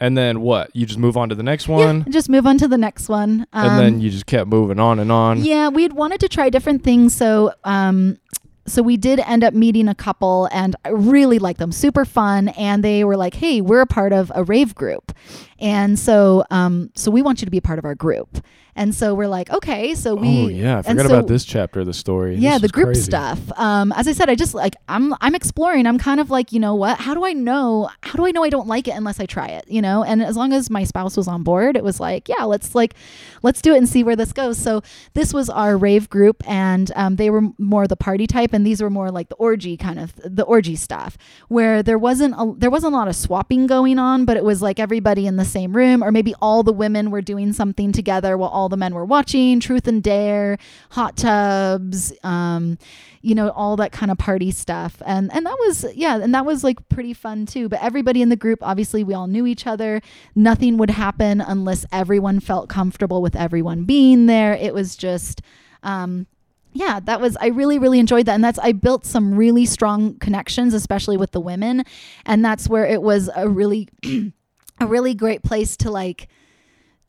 And 0.00 0.16
then 0.16 0.40
what? 0.40 0.74
You 0.74 0.86
just 0.86 0.98
move 0.98 1.16
on 1.16 1.28
to 1.28 1.34
the 1.34 1.42
next 1.42 1.68
Yeah, 1.68 1.76
one, 1.76 2.06
just 2.10 2.28
move 2.30 2.46
on 2.46 2.56
to 2.58 2.66
the 2.66 2.78
next 2.78 3.08
one. 3.08 3.46
Um, 3.52 3.68
and 3.68 3.78
then 3.78 4.00
you 4.00 4.10
just 4.10 4.26
kept 4.26 4.48
moving 4.48 4.80
on 4.80 4.98
and 4.98 5.12
on. 5.12 5.44
Yeah, 5.44 5.68
we 5.68 5.82
had 5.82 5.92
wanted 5.92 6.20
to 6.20 6.28
try 6.28 6.48
different 6.48 6.82
things. 6.82 7.14
So, 7.14 7.52
um, 7.64 8.18
so 8.66 8.82
we 8.82 8.96
did 8.96 9.20
end 9.20 9.44
up 9.44 9.52
meeting 9.52 9.88
a 9.88 9.94
couple, 9.94 10.48
and 10.52 10.74
I 10.84 10.90
really 10.90 11.38
liked 11.38 11.58
them. 11.58 11.72
Super 11.72 12.04
fun, 12.04 12.48
and 12.48 12.82
they 12.82 13.04
were 13.04 13.16
like, 13.16 13.34
"Hey, 13.34 13.60
we're 13.60 13.80
a 13.80 13.86
part 13.86 14.12
of 14.12 14.32
a 14.34 14.44
rave 14.44 14.74
group," 14.74 15.12
and 15.58 15.98
so, 15.98 16.44
um, 16.50 16.90
so 16.94 17.10
we 17.10 17.20
want 17.20 17.40
you 17.40 17.44
to 17.46 17.50
be 17.50 17.58
a 17.58 17.62
part 17.62 17.78
of 17.78 17.84
our 17.84 17.94
group. 17.94 18.38
And 18.76 18.94
so 18.94 19.14
we're 19.14 19.28
like, 19.28 19.50
okay, 19.50 19.94
so 19.94 20.14
we. 20.14 20.44
oh 20.44 20.48
yeah, 20.48 20.78
I 20.78 20.82
forgot 20.82 21.06
so- 21.06 21.14
about 21.16 21.28
this 21.28 21.44
chapter 21.44 21.80
of 21.80 21.86
the 21.86 21.94
story. 21.94 22.36
Yeah, 22.36 22.52
This 22.52 22.62
the 22.62 22.68
group 22.68 22.86
crazy. 22.86 23.02
stuff. 23.02 23.38
Um, 23.58 23.92
as 23.92 24.06
I 24.08 24.12
said, 24.12 24.28
I 24.30 24.34
just 24.34 24.54
like 24.54 24.76
I'm 24.88 25.14
I'm 25.20 25.34
exploring. 25.34 25.86
I'm 25.86 25.98
kind 25.98 26.20
of 26.20 26.30
like, 26.30 26.52
you 26.52 26.60
know 26.60 26.74
what? 26.74 26.98
How 26.98 27.14
do 27.14 27.24
I 27.24 27.32
know? 27.32 27.90
How 28.02 28.12
do 28.14 28.26
I 28.26 28.30
know 28.30 28.44
I 28.44 28.50
don't 28.50 28.68
like 28.68 28.88
it 28.88 28.92
unless 28.92 29.20
I 29.20 29.26
try 29.26 29.48
it? 29.48 29.64
You 29.68 29.82
know. 29.82 30.04
And 30.04 30.22
as 30.22 30.36
long 30.36 30.52
as 30.52 30.70
my 30.70 30.84
spouse 30.84 31.16
was 31.16 31.28
on 31.28 31.42
board, 31.42 31.76
it 31.76 31.84
was 31.84 32.00
like, 32.00 32.28
yeah, 32.28 32.44
let's 32.44 32.74
like, 32.74 32.94
let's 33.42 33.60
do 33.60 33.74
it 33.74 33.78
and 33.78 33.88
see 33.88 34.02
where 34.04 34.16
this 34.16 34.32
goes. 34.32 34.58
So 34.58 34.82
this 35.14 35.34
was 35.34 35.50
our 35.50 35.76
rave 35.76 36.08
group, 36.10 36.42
and 36.48 36.90
um, 36.94 37.16
they 37.16 37.30
were 37.30 37.42
more 37.58 37.86
the 37.86 37.96
party 37.96 38.26
type, 38.26 38.52
and 38.52 38.66
these 38.66 38.80
were 38.82 38.90
more 38.90 39.10
like 39.10 39.28
the 39.28 39.34
orgy 39.36 39.76
kind 39.76 39.98
of 39.98 40.12
the 40.24 40.44
orgy 40.44 40.76
stuff, 40.76 41.16
where 41.48 41.82
there 41.82 41.98
wasn't 41.98 42.34
a, 42.36 42.54
there 42.56 42.70
wasn't 42.70 42.92
a 42.94 42.96
lot 42.96 43.08
of 43.08 43.16
swapping 43.16 43.66
going 43.66 43.98
on, 43.98 44.24
but 44.24 44.36
it 44.36 44.44
was 44.44 44.62
like 44.62 44.78
everybody 44.78 45.26
in 45.26 45.36
the 45.36 45.44
same 45.44 45.74
room, 45.74 46.02
or 46.04 46.10
maybe 46.12 46.34
all 46.40 46.62
the 46.62 46.72
women 46.72 47.10
were 47.10 47.22
doing 47.22 47.52
something 47.52 47.92
together 47.92 48.36
while 48.36 48.50
all 48.50 48.59
the 48.68 48.76
men 48.76 48.94
were 48.94 49.04
watching. 49.04 49.60
Truth 49.60 49.88
and 49.88 50.02
Dare, 50.02 50.58
hot 50.90 51.16
tubs, 51.16 52.12
um, 52.22 52.78
you 53.22 53.34
know, 53.34 53.50
all 53.50 53.76
that 53.76 53.92
kind 53.92 54.10
of 54.10 54.18
party 54.18 54.50
stuff. 54.50 55.02
And 55.04 55.32
and 55.34 55.46
that 55.46 55.56
was 55.58 55.84
yeah, 55.94 56.18
and 56.18 56.34
that 56.34 56.46
was 56.46 56.64
like 56.64 56.88
pretty 56.88 57.14
fun 57.14 57.46
too. 57.46 57.68
But 57.68 57.82
everybody 57.82 58.22
in 58.22 58.28
the 58.28 58.36
group, 58.36 58.60
obviously 58.62 59.04
we 59.04 59.14
all 59.14 59.26
knew 59.26 59.46
each 59.46 59.66
other. 59.66 60.00
Nothing 60.34 60.76
would 60.78 60.90
happen 60.90 61.40
unless 61.40 61.84
everyone 61.92 62.40
felt 62.40 62.68
comfortable 62.68 63.22
with 63.22 63.36
everyone 63.36 63.84
being 63.84 64.26
there. 64.26 64.54
It 64.54 64.74
was 64.74 64.96
just 64.96 65.42
um 65.82 66.26
yeah, 66.72 67.00
that 67.00 67.20
was 67.20 67.36
I 67.40 67.48
really 67.48 67.78
really 67.78 67.98
enjoyed 67.98 68.26
that 68.26 68.34
and 68.34 68.44
that's 68.44 68.58
I 68.58 68.72
built 68.72 69.04
some 69.04 69.34
really 69.34 69.66
strong 69.66 70.18
connections 70.18 70.72
especially 70.72 71.16
with 71.16 71.32
the 71.32 71.40
women 71.40 71.84
and 72.24 72.44
that's 72.44 72.68
where 72.68 72.86
it 72.86 73.02
was 73.02 73.28
a 73.34 73.48
really 73.48 73.88
a 74.80 74.86
really 74.86 75.14
great 75.14 75.42
place 75.42 75.76
to 75.78 75.90
like 75.90 76.28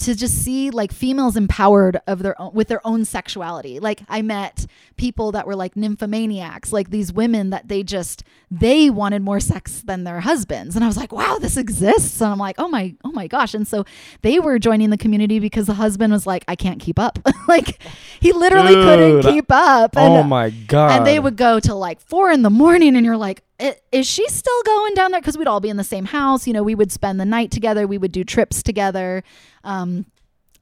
to 0.05 0.15
just 0.15 0.43
see 0.43 0.69
like 0.71 0.91
females 0.91 1.35
empowered 1.35 1.99
of 2.07 2.19
their 2.23 2.39
own 2.41 2.53
with 2.53 2.67
their 2.67 2.85
own 2.85 3.05
sexuality. 3.05 3.79
Like 3.79 4.01
I 4.09 4.21
met 4.21 4.65
people 4.97 5.31
that 5.33 5.45
were 5.47 5.55
like 5.55 5.75
nymphomaniacs, 5.75 6.71
like 6.71 6.89
these 6.89 7.11
women 7.13 7.49
that 7.51 7.67
they 7.67 7.83
just 7.83 8.23
they 8.49 8.89
wanted 8.89 9.21
more 9.21 9.39
sex 9.39 9.81
than 9.81 10.03
their 10.03 10.19
husbands. 10.21 10.75
And 10.75 10.83
I 10.83 10.87
was 10.87 10.97
like, 10.97 11.11
wow, 11.11 11.37
this 11.39 11.55
exists. 11.57 12.19
And 12.21 12.31
I'm 12.31 12.37
like, 12.37 12.55
oh 12.59 12.67
my, 12.67 12.93
oh 13.05 13.11
my 13.11 13.27
gosh. 13.27 13.53
And 13.53 13.67
so 13.67 13.85
they 14.21 14.39
were 14.39 14.59
joining 14.59 14.89
the 14.89 14.97
community 14.97 15.39
because 15.39 15.67
the 15.67 15.75
husband 15.75 16.11
was 16.11 16.27
like, 16.27 16.43
I 16.47 16.55
can't 16.55 16.79
keep 16.79 16.99
up. 16.99 17.19
like 17.47 17.81
he 18.19 18.33
literally 18.33 18.73
couldn't 18.73 19.21
keep 19.23 19.45
up. 19.51 19.95
And, 19.97 20.13
Oh 20.13 20.23
my 20.23 20.49
god. 20.49 20.91
and 20.91 21.07
they 21.07 21.19
would 21.19 21.37
go 21.37 21.59
to 21.61 21.73
like 21.73 21.99
four 22.01 22.31
in 22.31 22.41
the 22.41 22.49
morning 22.49 22.95
and 22.97 23.05
you're 23.05 23.17
like 23.17 23.41
"I- 23.41 23.50
is 23.91 24.07
she 24.07 24.27
still 24.29 24.63
going 24.65 24.93
down 24.93 25.11
there 25.11 25.21
because 25.21 25.37
we'd 25.37 25.47
all 25.47 25.59
be 25.59 25.69
in 25.69 25.77
the 25.77 25.83
same 25.83 26.05
house 26.05 26.47
you 26.47 26.53
know 26.53 26.63
we 26.63 26.75
would 26.75 26.91
spend 26.91 27.19
the 27.19 27.25
night 27.25 27.51
together 27.51 27.85
we 27.87 27.97
would 27.97 28.11
do 28.11 28.23
trips 28.23 28.63
together 28.63 29.23
um, 29.63 30.05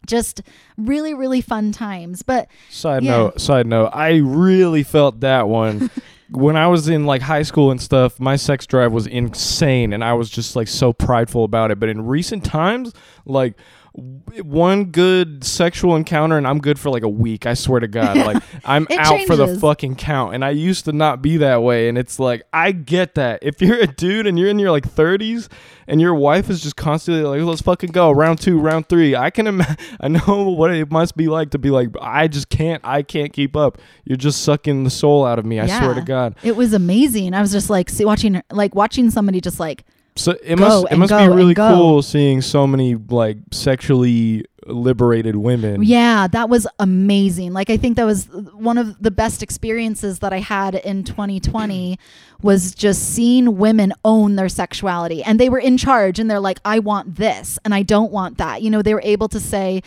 just 0.05 0.41
really 0.77 1.13
really 1.13 1.41
fun 1.41 1.71
times 1.71 2.23
but 2.23 2.47
Side 2.69 3.03
Yeah. 3.03 3.11
note, 3.11 3.41
side 3.41 3.67
note, 3.67 3.89
I 3.93 4.17
really 4.17 4.83
felt 4.83 5.19
that 5.21 5.47
one. 5.47 5.89
when 6.31 6.55
I 6.55 6.67
was 6.67 6.87
in 6.87 7.05
like 7.05 7.21
high 7.23 7.41
school 7.41 7.71
and 7.71 7.81
stuff, 7.81 8.19
my 8.19 8.35
sex 8.35 8.67
drive 8.67 8.91
was 8.91 9.07
insane 9.07 9.93
and 9.93 10.03
I 10.03 10.13
was 10.13 10.29
just 10.29 10.55
like 10.55 10.67
so 10.67 10.93
prideful 10.93 11.43
about 11.43 11.71
it. 11.71 11.79
But 11.79 11.89
in 11.89 12.05
recent 12.05 12.43
times, 12.45 12.93
like 13.25 13.55
one 13.93 14.85
good 14.85 15.43
sexual 15.43 15.95
encounter 15.95 16.37
and 16.37 16.47
I'm 16.47 16.59
good 16.59 16.79
for 16.79 16.89
like 16.89 17.03
a 17.03 17.09
week. 17.09 17.45
I 17.45 17.53
swear 17.53 17.79
to 17.79 17.87
God. 17.87 18.17
Like 18.29 18.43
I'm 18.65 18.85
out 18.91 19.25
for 19.25 19.35
the 19.35 19.57
fucking 19.59 19.95
count. 19.95 20.35
And 20.35 20.45
I 20.45 20.51
used 20.51 20.85
to 20.85 20.91
not 20.91 21.21
be 21.21 21.37
that 21.37 21.63
way. 21.63 21.89
And 21.89 21.97
it's 21.97 22.19
like 22.19 22.43
I 22.53 22.71
get 22.71 23.15
that. 23.15 23.39
If 23.41 23.61
you're 23.61 23.79
a 23.79 23.87
dude 23.87 24.27
and 24.27 24.37
you're 24.37 24.49
in 24.49 24.59
your 24.59 24.71
like 24.71 24.87
30s 24.87 25.47
and 25.87 25.99
your 25.99 26.13
wife 26.13 26.49
is 26.49 26.61
just 26.61 26.75
constantly 26.75 27.23
like, 27.23 27.41
let's 27.41 27.61
fucking 27.61 27.91
go 27.91 28.11
round 28.11 28.39
two, 28.39 28.59
round 28.59 28.87
three. 28.87 29.15
I 29.15 29.31
can 29.31 29.47
imagine. 29.47 29.77
I 29.99 30.09
know 30.09 30.49
what 30.49 30.71
it 30.71 30.91
must 30.91 31.17
be 31.17 31.27
like 31.27 31.51
to 31.51 31.57
be 31.57 31.71
like, 31.71 31.89
I 31.99 32.27
just 32.27 32.49
can't. 32.49 32.81
I 32.85 33.01
can't 33.01 33.33
keep 33.33 33.55
up. 33.55 33.79
You're 34.03 34.17
just 34.17 34.43
sucking 34.43 34.83
the 34.83 34.89
soul 34.89 35.25
out 35.25 35.39
of 35.39 35.45
me. 35.45 35.59
I 35.59 35.65
swear 35.79 35.93
to 35.95 36.01
God. 36.01 36.35
it 36.43 36.55
was 36.55 36.73
amazing 36.73 37.33
i 37.33 37.41
was 37.41 37.51
just 37.51 37.69
like 37.69 37.89
see, 37.89 38.05
watching 38.05 38.41
like 38.51 38.75
watching 38.75 39.09
somebody 39.09 39.39
just 39.39 39.59
like 39.59 39.85
So 40.19 40.31
it 40.43 40.55
Go 40.55 40.83
must 40.83 40.91
it 40.91 40.97
must 40.97 41.11
be 41.11 41.27
really 41.27 41.55
cool 41.55 42.01
seeing 42.01 42.41
so 42.41 42.67
many 42.67 42.95
like 42.95 43.37
sexually 43.51 44.45
liberated 44.65 45.35
women. 45.35 45.83
Yeah, 45.83 46.27
that 46.27 46.49
was 46.49 46.67
amazing. 46.79 47.53
Like 47.53 47.69
I 47.69 47.77
think 47.77 47.95
that 47.97 48.05
was 48.05 48.27
one 48.53 48.77
of 48.77 49.01
the 49.01 49.11
best 49.11 49.41
experiences 49.41 50.19
that 50.19 50.33
I 50.33 50.39
had 50.39 50.75
in 50.75 51.03
2020 51.03 51.97
was 52.41 52.73
just 52.73 53.13
seeing 53.13 53.57
women 53.57 53.93
own 54.05 54.35
their 54.35 54.49
sexuality 54.49 55.23
and 55.23 55.39
they 55.39 55.49
were 55.49 55.59
in 55.59 55.77
charge 55.77 56.19
and 56.19 56.29
they're 56.29 56.39
like 56.39 56.59
I 56.63 56.79
want 56.79 57.15
this 57.15 57.59
and 57.65 57.73
I 57.73 57.83
don't 57.83 58.11
want 58.11 58.37
that. 58.37 58.61
You 58.61 58.69
know, 58.69 58.81
they 58.81 58.93
were 58.93 59.01
able 59.03 59.27
to 59.29 59.39
say 59.39 59.81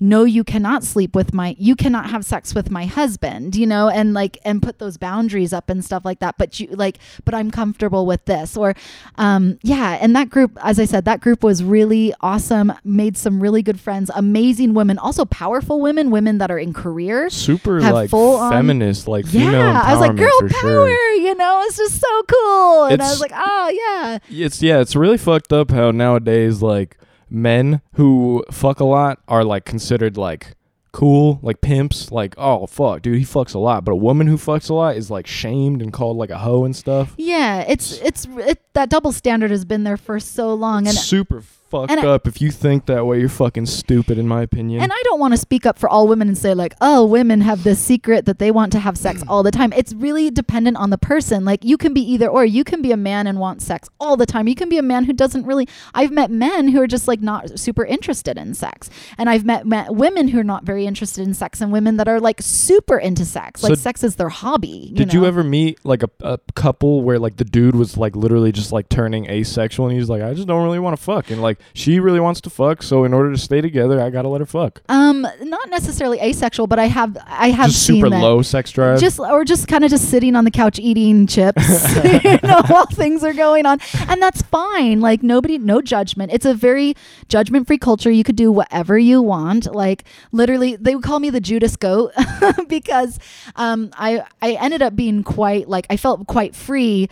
no 0.00 0.24
you 0.24 0.44
cannot 0.44 0.84
sleep 0.84 1.14
with 1.14 1.32
my 1.32 1.54
you 1.58 1.74
cannot 1.76 2.10
have 2.10 2.24
sex 2.24 2.54
with 2.54 2.70
my 2.70 2.86
husband, 2.86 3.56
you 3.56 3.66
know, 3.66 3.88
and 3.88 4.14
like 4.14 4.38
and 4.44 4.62
put 4.62 4.78
those 4.78 4.96
boundaries 4.96 5.52
up 5.52 5.70
and 5.70 5.84
stuff 5.84 6.04
like 6.04 6.20
that. 6.20 6.36
But 6.38 6.60
you 6.60 6.68
like 6.68 6.98
but 7.24 7.34
I'm 7.34 7.50
comfortable 7.50 8.06
with 8.06 8.24
this 8.26 8.56
or 8.56 8.74
um 9.16 9.58
yeah, 9.62 9.98
and 10.00 10.14
that 10.16 10.30
group 10.30 10.56
as 10.62 10.78
I 10.78 10.84
said 10.84 11.04
that 11.06 11.20
group 11.20 11.42
was 11.42 11.62
really 11.64 12.12
awesome, 12.20 12.72
made 12.84 13.16
some 13.16 13.40
really 13.42 13.62
good 13.62 13.80
friends, 13.80 14.10
amazing 14.14 14.74
women, 14.74 14.98
also 14.98 15.24
powerful 15.24 15.80
women, 15.80 16.10
women 16.10 16.38
that 16.38 16.50
are 16.50 16.58
in 16.58 16.72
careers. 16.72 17.34
Super 17.34 17.80
like 17.80 18.10
full 18.10 18.36
on- 18.36 18.52
feminist, 18.52 19.08
like 19.08 19.26
female 19.26 19.52
Yeah, 19.52 19.82
I 19.82 19.92
was 19.92 20.00
like, 20.00 20.16
girl 20.16 20.40
power, 20.40 20.50
sure. 20.88 21.14
you 21.14 21.34
know, 21.34 21.62
it's 21.66 21.76
just 21.76 22.00
so 22.00 22.22
cool. 22.22 22.84
And 22.86 23.02
I 23.02 23.08
was 23.10 23.20
like, 23.20 23.32
oh, 23.34 23.72
yeah. 23.72 24.18
It's 24.28 24.62
yeah, 24.62 24.80
it's 24.80 24.96
really 24.96 25.18
fucked 25.18 25.52
up 25.52 25.70
how 25.70 25.90
nowadays 25.90 26.62
like 26.62 26.98
men 27.28 27.80
who 27.94 28.44
fuck 28.50 28.80
a 28.80 28.84
lot 28.84 29.20
are 29.28 29.44
like 29.44 29.64
considered 29.64 30.16
like 30.16 30.54
cool, 30.92 31.38
like 31.42 31.60
pimps, 31.60 32.10
like 32.10 32.34
oh 32.38 32.66
fuck, 32.66 33.02
dude, 33.02 33.18
he 33.18 33.24
fucks 33.24 33.54
a 33.54 33.58
lot. 33.58 33.84
But 33.84 33.92
a 33.92 33.96
woman 33.96 34.26
who 34.26 34.36
fucks 34.36 34.70
a 34.70 34.74
lot 34.74 34.96
is 34.96 35.10
like 35.10 35.26
shamed 35.26 35.82
and 35.82 35.92
called 35.92 36.16
like 36.16 36.30
a 36.30 36.38
hoe 36.38 36.64
and 36.64 36.74
stuff. 36.74 37.14
Yeah, 37.18 37.60
it's, 37.68 37.98
it's, 37.98 38.26
it, 38.38 38.62
that 38.72 38.88
double 38.88 39.12
standard 39.12 39.50
has 39.50 39.64
been 39.64 39.84
there 39.84 39.98
for 39.98 40.18
so 40.18 40.54
long. 40.54 40.86
And, 40.86 40.96
Super 40.96 41.42
fucked 41.70 41.90
and 41.90 42.00
I- 42.00 42.06
up. 42.06 42.26
If 42.26 42.40
you 42.40 42.50
think 42.50 42.86
that 42.86 43.06
way, 43.06 43.20
you're 43.20 43.28
fucking 43.28 43.66
stupid, 43.66 44.18
in 44.18 44.26
my 44.26 44.42
opinion. 44.42 44.82
and 44.82 44.92
I 44.92 45.02
don't 45.04 45.20
want 45.20 45.32
to 45.32 45.38
speak 45.38 45.66
up 45.66 45.78
for 45.78 45.88
all 45.88 46.08
women 46.08 46.28
and 46.28 46.36
say, 46.36 46.54
like, 46.54 46.74
oh, 46.80 47.04
women 47.04 47.40
have 47.42 47.64
this 47.64 47.78
secret 47.78 48.26
that 48.26 48.38
they 48.38 48.50
want 48.50 48.72
to 48.72 48.78
have 48.78 48.96
sex 48.96 49.22
mm. 49.22 49.28
all 49.28 49.42
the 49.42 49.50
time. 49.50 49.72
It's 49.72 49.92
really 49.94 50.30
dependent 50.30 50.76
on 50.76 50.90
the 50.90 50.98
person. 50.98 51.44
Like, 51.44 51.64
you 51.64 51.76
can 51.76 51.94
be 51.94 52.00
either 52.00 52.28
or. 52.28 52.44
You 52.44 52.64
can 52.64 52.82
be 52.82 52.92
a 52.92 52.96
man 52.96 53.26
and 53.26 53.38
want 53.38 53.62
sex 53.62 53.88
all 54.00 54.16
the 54.16 54.26
time. 54.26 54.48
You 54.48 54.54
can 54.54 54.68
be 54.68 54.78
a 54.78 54.82
man 54.82 55.04
who 55.04 55.12
doesn't 55.12 55.44
really. 55.46 55.68
I've 55.94 56.10
met 56.10 56.30
men 56.30 56.68
who 56.68 56.80
are 56.80 56.86
just 56.86 57.08
like 57.08 57.20
not 57.20 57.58
super 57.58 57.84
interested 57.84 58.38
in 58.38 58.54
sex. 58.54 58.90
And 59.18 59.28
I've 59.28 59.44
met, 59.44 59.66
met 59.66 59.94
women 59.94 60.28
who 60.28 60.38
are 60.40 60.44
not 60.44 60.64
very 60.64 60.86
interested 60.86 61.26
in 61.26 61.34
sex 61.34 61.60
and 61.60 61.72
women 61.72 61.96
that 61.96 62.08
are 62.08 62.20
like 62.20 62.40
super 62.40 62.98
into 62.98 63.24
sex. 63.24 63.62
Like, 63.62 63.70
So 63.70 63.74
sex 63.74 64.04
is 64.04 64.16
their 64.16 64.28
hobby. 64.28 64.92
Did 64.94 65.08
know? 65.08 65.20
you 65.20 65.26
ever 65.26 65.42
meet 65.42 65.84
like 65.84 66.02
a, 66.02 66.10
a 66.20 66.38
couple 66.54 67.02
where 67.02 67.18
like 67.18 67.36
the 67.36 67.44
dude 67.44 67.76
was 67.76 67.96
like 67.96 68.16
literally 68.16 68.52
just 68.52 68.72
like 68.72 68.88
turning 68.88 69.28
asexual 69.30 69.88
and 69.88 69.96
he's 69.96 70.08
like, 70.08 70.22
I 70.22 70.34
just 70.34 70.46
don't 70.46 70.64
really 70.64 70.78
want 70.78 70.96
to 70.96 71.02
fuck, 71.02 71.30
and 71.30 71.42
like 71.42 71.55
she 71.74 72.00
really 72.00 72.20
wants 72.20 72.40
to 72.42 72.50
fuck, 72.50 72.82
so 72.82 73.04
in 73.04 73.12
order 73.12 73.32
to 73.32 73.38
stay 73.38 73.60
together, 73.60 74.00
I 74.00 74.10
gotta 74.10 74.28
let 74.28 74.40
her 74.40 74.46
fuck. 74.46 74.82
Um, 74.88 75.26
not 75.42 75.68
necessarily 75.70 76.20
asexual, 76.20 76.66
but 76.66 76.78
I 76.78 76.86
have 76.86 77.16
I 77.26 77.50
have 77.50 77.70
just 77.70 77.86
super 77.86 78.08
that. 78.10 78.22
low 78.22 78.42
sex 78.42 78.70
drive. 78.70 79.00
just 79.00 79.18
or 79.20 79.44
just 79.44 79.68
kind 79.68 79.84
of 79.84 79.90
just 79.90 80.10
sitting 80.10 80.36
on 80.36 80.44
the 80.44 80.50
couch 80.50 80.78
eating 80.78 81.26
chips 81.26 81.94
you 82.04 82.38
know 82.42 82.62
while 82.68 82.86
things 82.86 83.22
are 83.24 83.32
going 83.32 83.66
on 83.66 83.78
and 84.08 84.20
that's 84.22 84.42
fine 84.42 85.00
like 85.00 85.22
nobody 85.22 85.58
no 85.58 85.80
judgment 85.80 86.32
it's 86.32 86.46
a 86.46 86.54
very 86.54 86.94
judgment 87.28 87.66
free 87.66 87.78
culture 87.78 88.10
you 88.10 88.24
could 88.24 88.36
do 88.36 88.50
whatever 88.52 88.98
you 88.98 89.20
want 89.22 89.72
like 89.74 90.04
literally 90.32 90.76
they 90.76 90.94
would 90.94 91.04
call 91.04 91.20
me 91.20 91.30
the 91.30 91.40
judas 91.40 91.76
goat 91.76 92.12
because 92.68 93.18
um 93.56 93.90
i 93.94 94.22
i 94.42 94.52
ended 94.52 94.82
up 94.82 94.94
being 94.96 95.22
quite 95.22 95.68
like 95.68 95.86
i 95.90 95.96
felt 95.96 96.26
quite 96.26 96.54
free 96.54 97.08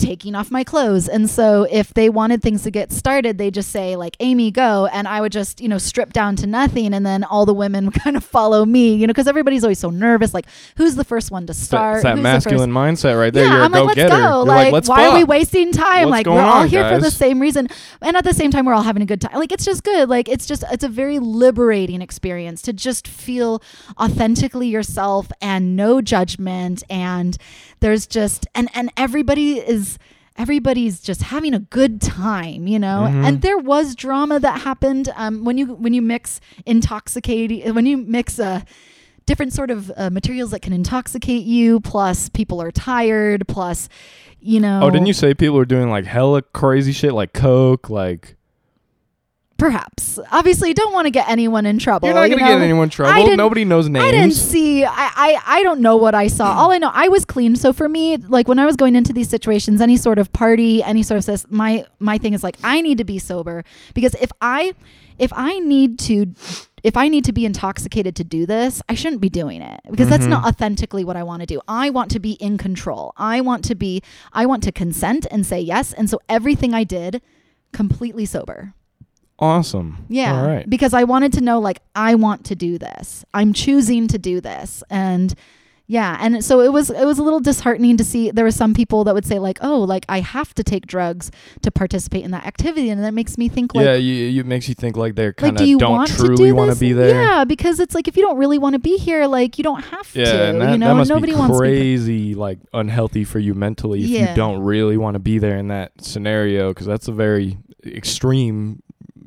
taking 0.00 0.34
off 0.34 0.50
my 0.50 0.64
clothes. 0.64 1.08
And 1.08 1.28
so 1.30 1.66
if 1.70 1.94
they 1.94 2.08
wanted 2.08 2.42
things 2.42 2.62
to 2.64 2.70
get 2.70 2.92
started, 2.92 3.38
they 3.38 3.50
just 3.50 3.70
say 3.70 3.96
like 3.96 4.16
Amy 4.20 4.50
go 4.50 4.86
and 4.86 5.06
I 5.06 5.20
would 5.20 5.32
just, 5.32 5.60
you 5.60 5.68
know, 5.68 5.78
strip 5.78 6.12
down 6.12 6.36
to 6.36 6.46
nothing 6.46 6.92
and 6.94 7.04
then 7.04 7.24
all 7.24 7.46
the 7.46 7.54
women 7.54 7.90
kind 8.02 8.16
of 8.16 8.24
follow 8.24 8.64
me, 8.64 8.94
you 8.94 9.06
know, 9.06 9.12
cuz 9.12 9.26
everybody's 9.26 9.64
always 9.64 9.78
so 9.78 9.90
nervous 9.90 10.34
like 10.34 10.46
who's 10.76 10.94
the 10.94 11.04
first 11.04 11.30
one 11.30 11.46
to 11.46 11.54
start? 11.54 11.96
it's 11.96 12.04
that 12.04 12.14
Who's 12.14 12.22
masculine 12.22 12.70
mindset 12.72 13.18
right 13.18 13.32
there. 13.32 13.44
yeah, 13.44 13.54
You're 13.54 13.62
I'm 13.64 13.72
like, 13.72 13.96
let's. 13.96 13.98
You're 13.98 14.44
Like, 14.44 14.72
let's 14.72 14.88
why 14.88 15.06
are 15.06 15.16
we 15.16 15.24
wasting 15.24 15.72
time? 15.72 16.08
What's 16.08 16.10
like, 16.10 16.26
we're 16.26 16.40
all 16.40 16.62
on, 16.62 16.68
here 16.68 16.88
for 16.88 16.98
the 16.98 17.10
same 17.10 17.40
reason, 17.40 17.68
and 18.00 18.16
at 18.16 18.24
the 18.24 18.34
same 18.34 18.50
time, 18.50 18.64
we're 18.64 18.74
all 18.74 18.82
having 18.82 19.02
a 19.02 19.06
good 19.06 19.20
time. 19.20 19.38
Like, 19.38 19.52
it's 19.52 19.64
just 19.64 19.84
good. 19.84 20.08
Like, 20.08 20.28
it's 20.28 20.46
just, 20.46 20.64
it's 20.70 20.84
a 20.84 20.88
very 20.88 21.18
liberating 21.18 22.02
experience 22.02 22.62
to 22.62 22.72
just 22.72 23.06
feel 23.06 23.62
authentically 23.98 24.68
yourself 24.68 25.30
and 25.40 25.76
no 25.76 26.00
judgment. 26.00 26.82
And 26.88 27.36
there's 27.80 28.06
just, 28.06 28.46
and 28.54 28.68
and 28.74 28.90
everybody 28.96 29.58
is 29.58 29.98
everybody's 30.36 31.00
just 31.00 31.22
having 31.22 31.52
a 31.52 31.58
good 31.58 32.00
time, 32.00 32.66
you 32.66 32.78
know. 32.78 33.06
Mhm. 33.10 33.24
And 33.26 33.42
there 33.42 33.58
was 33.58 33.94
drama 33.94 34.40
that 34.40 34.62
happened 34.62 35.10
um, 35.16 35.44
when 35.44 35.58
you 35.58 35.66
when 35.66 35.92
you 35.92 36.02
mix 36.02 36.40
intoxicating 36.66 37.74
when 37.74 37.86
you 37.86 37.98
mix 37.98 38.38
uh, 38.38 38.62
different 39.26 39.52
sort 39.52 39.70
of 39.70 39.92
uh, 39.96 40.10
materials 40.10 40.50
that 40.52 40.62
can 40.62 40.72
intoxicate 40.72 41.44
you. 41.44 41.80
Plus, 41.80 42.28
people 42.28 42.60
are 42.62 42.70
tired. 42.70 43.46
Plus, 43.48 43.88
you 44.40 44.60
know. 44.60 44.80
Oh, 44.82 44.90
didn't 44.90 45.06
you 45.06 45.12
say 45.12 45.34
people 45.34 45.56
were 45.56 45.64
doing 45.64 45.90
like 45.90 46.04
hella 46.04 46.42
crazy 46.42 46.92
shit, 46.92 47.12
like 47.12 47.32
coke, 47.32 47.90
like 47.90 48.36
Perhaps. 49.60 50.18
Obviously, 50.32 50.72
don't 50.72 50.92
want 50.94 51.04
to 51.06 51.10
get 51.10 51.28
anyone 51.28 51.66
in 51.66 51.78
trouble. 51.78 52.08
you're 52.08 52.14
not 52.14 52.30
gonna 52.30 52.36
get 52.36 52.58
know? 52.58 52.64
anyone 52.64 52.84
in 52.84 52.90
trouble. 52.90 53.36
Nobody 53.36 53.64
knows 53.64 53.88
names. 53.88 54.04
I 54.04 54.10
didn't 54.10 54.32
see. 54.32 54.84
I, 54.84 54.90
I 54.96 55.42
I 55.46 55.62
don't 55.62 55.80
know 55.80 55.96
what 55.96 56.14
I 56.14 56.28
saw. 56.28 56.52
All 56.58 56.72
I 56.72 56.78
know, 56.78 56.90
I 56.92 57.08
was 57.08 57.24
clean. 57.26 57.56
So 57.56 57.72
for 57.72 57.88
me, 57.88 58.16
like 58.16 58.48
when 58.48 58.58
I 58.58 58.64
was 58.64 58.76
going 58.76 58.96
into 58.96 59.12
these 59.12 59.28
situations, 59.28 59.80
any 59.80 59.98
sort 59.98 60.18
of 60.18 60.32
party, 60.32 60.82
any 60.82 61.02
sort 61.02 61.18
of 61.18 61.26
this, 61.26 61.46
my 61.50 61.84
my 61.98 62.16
thing 62.18 62.32
is 62.32 62.42
like 62.42 62.56
I 62.64 62.80
need 62.80 62.98
to 62.98 63.04
be 63.04 63.18
sober 63.18 63.62
because 63.94 64.14
if 64.14 64.32
I 64.40 64.74
if 65.18 65.30
I 65.34 65.58
need 65.58 65.98
to 66.00 66.34
if 66.82 66.96
I 66.96 67.08
need 67.08 67.26
to 67.26 67.32
be 67.32 67.44
intoxicated 67.44 68.16
to 68.16 68.24
do 68.24 68.46
this, 68.46 68.80
I 68.88 68.94
shouldn't 68.94 69.20
be 69.20 69.28
doing 69.28 69.60
it 69.60 69.80
because 69.90 70.08
that's 70.08 70.24
Mhm. 70.24 70.30
not 70.30 70.46
authentically 70.46 71.04
what 71.04 71.16
I 71.16 71.22
want 71.22 71.40
to 71.40 71.46
do. 71.46 71.60
I 71.68 71.90
want 71.90 72.10
to 72.12 72.18
be 72.18 72.32
in 72.32 72.56
control. 72.56 73.12
I 73.18 73.42
want 73.42 73.64
to 73.66 73.74
be 73.74 74.02
I 74.32 74.46
want 74.46 74.62
to 74.62 74.72
consent 74.72 75.26
and 75.30 75.44
say 75.44 75.60
yes. 75.60 75.92
And 75.92 76.08
so 76.08 76.18
everything 76.30 76.72
I 76.72 76.84
did 76.84 77.20
completely 77.72 78.24
sober. 78.24 78.72
Awesome. 79.40 80.04
Yeah. 80.08 80.38
All 80.38 80.46
right. 80.46 80.68
Because 80.68 80.92
I 80.94 81.04
wanted 81.04 81.32
to 81.34 81.40
know, 81.40 81.58
like, 81.58 81.80
I 81.94 82.14
want 82.14 82.44
to 82.46 82.54
do 82.54 82.76
this. 82.78 83.24
I'm 83.32 83.52
choosing 83.52 84.06
to 84.08 84.18
do 84.18 84.40
this. 84.40 84.82
And 84.90 85.34
yeah. 85.86 86.18
And 86.20 86.44
so 86.44 86.60
it 86.60 86.72
was, 86.72 86.88
it 86.90 87.04
was 87.04 87.18
a 87.18 87.22
little 87.24 87.40
disheartening 87.40 87.96
to 87.96 88.04
see 88.04 88.30
there 88.30 88.44
were 88.44 88.52
some 88.52 88.74
people 88.74 89.02
that 89.04 89.14
would 89.14 89.24
say, 89.24 89.40
like, 89.40 89.58
oh, 89.60 89.80
like, 89.80 90.04
I 90.08 90.20
have 90.20 90.54
to 90.54 90.62
take 90.62 90.86
drugs 90.86 91.32
to 91.62 91.72
participate 91.72 92.22
in 92.24 92.30
that 92.30 92.46
activity. 92.46 92.90
And 92.90 93.02
that 93.02 93.12
makes 93.12 93.36
me 93.36 93.48
think, 93.48 93.74
like, 93.74 93.86
yeah, 93.86 93.94
you, 93.94 94.12
you- 94.26 94.40
it 94.42 94.46
makes 94.46 94.68
you 94.68 94.74
think 94.76 94.96
like 94.96 95.16
they're 95.16 95.32
kind 95.32 95.54
like, 95.54 95.62
of 95.62 95.64
do 95.64 95.68
you 95.70 95.78
don't 95.78 95.92
want 95.96 96.10
truly 96.10 96.36
to 96.36 96.42
do 96.44 96.54
want 96.54 96.68
to 96.68 96.74
this? 96.74 96.78
be 96.80 96.92
there. 96.92 97.20
Yeah, 97.20 97.44
because 97.44 97.80
it's 97.80 97.94
like 97.94 98.06
if 98.06 98.16
you 98.16 98.22
don't 98.22 98.36
really 98.36 98.58
want 98.58 98.74
to 98.74 98.78
be 98.78 98.98
here, 98.98 99.26
like 99.26 99.58
you 99.58 99.64
don't 99.64 99.82
have 99.86 100.08
Yeah, 100.14 100.24
to. 100.26 100.42
and 100.50 100.60
that, 100.60 100.72
you 100.72 100.78
know, 100.78 100.88
that 100.88 100.94
must 100.94 101.08
nobody 101.10 101.32
be 101.32 101.38
wants 101.38 101.58
crazy, 101.58 102.34
like 102.36 102.58
unhealthy 102.72 103.24
for 103.24 103.40
you 103.40 103.54
mentally 103.54 104.04
if 104.04 104.10
Yeah. 104.10 104.30
you 104.30 104.36
don't 104.36 104.60
really 104.62 104.96
want 104.98 105.14
to 105.14 105.18
be 105.18 105.38
there 105.38 105.56
in 105.56 105.68
that 105.68 105.90
scenario 106.04 106.68
because 106.68 106.86
that's 106.86 107.08
a 107.08 107.12
very 107.12 107.58
extreme 107.84 108.80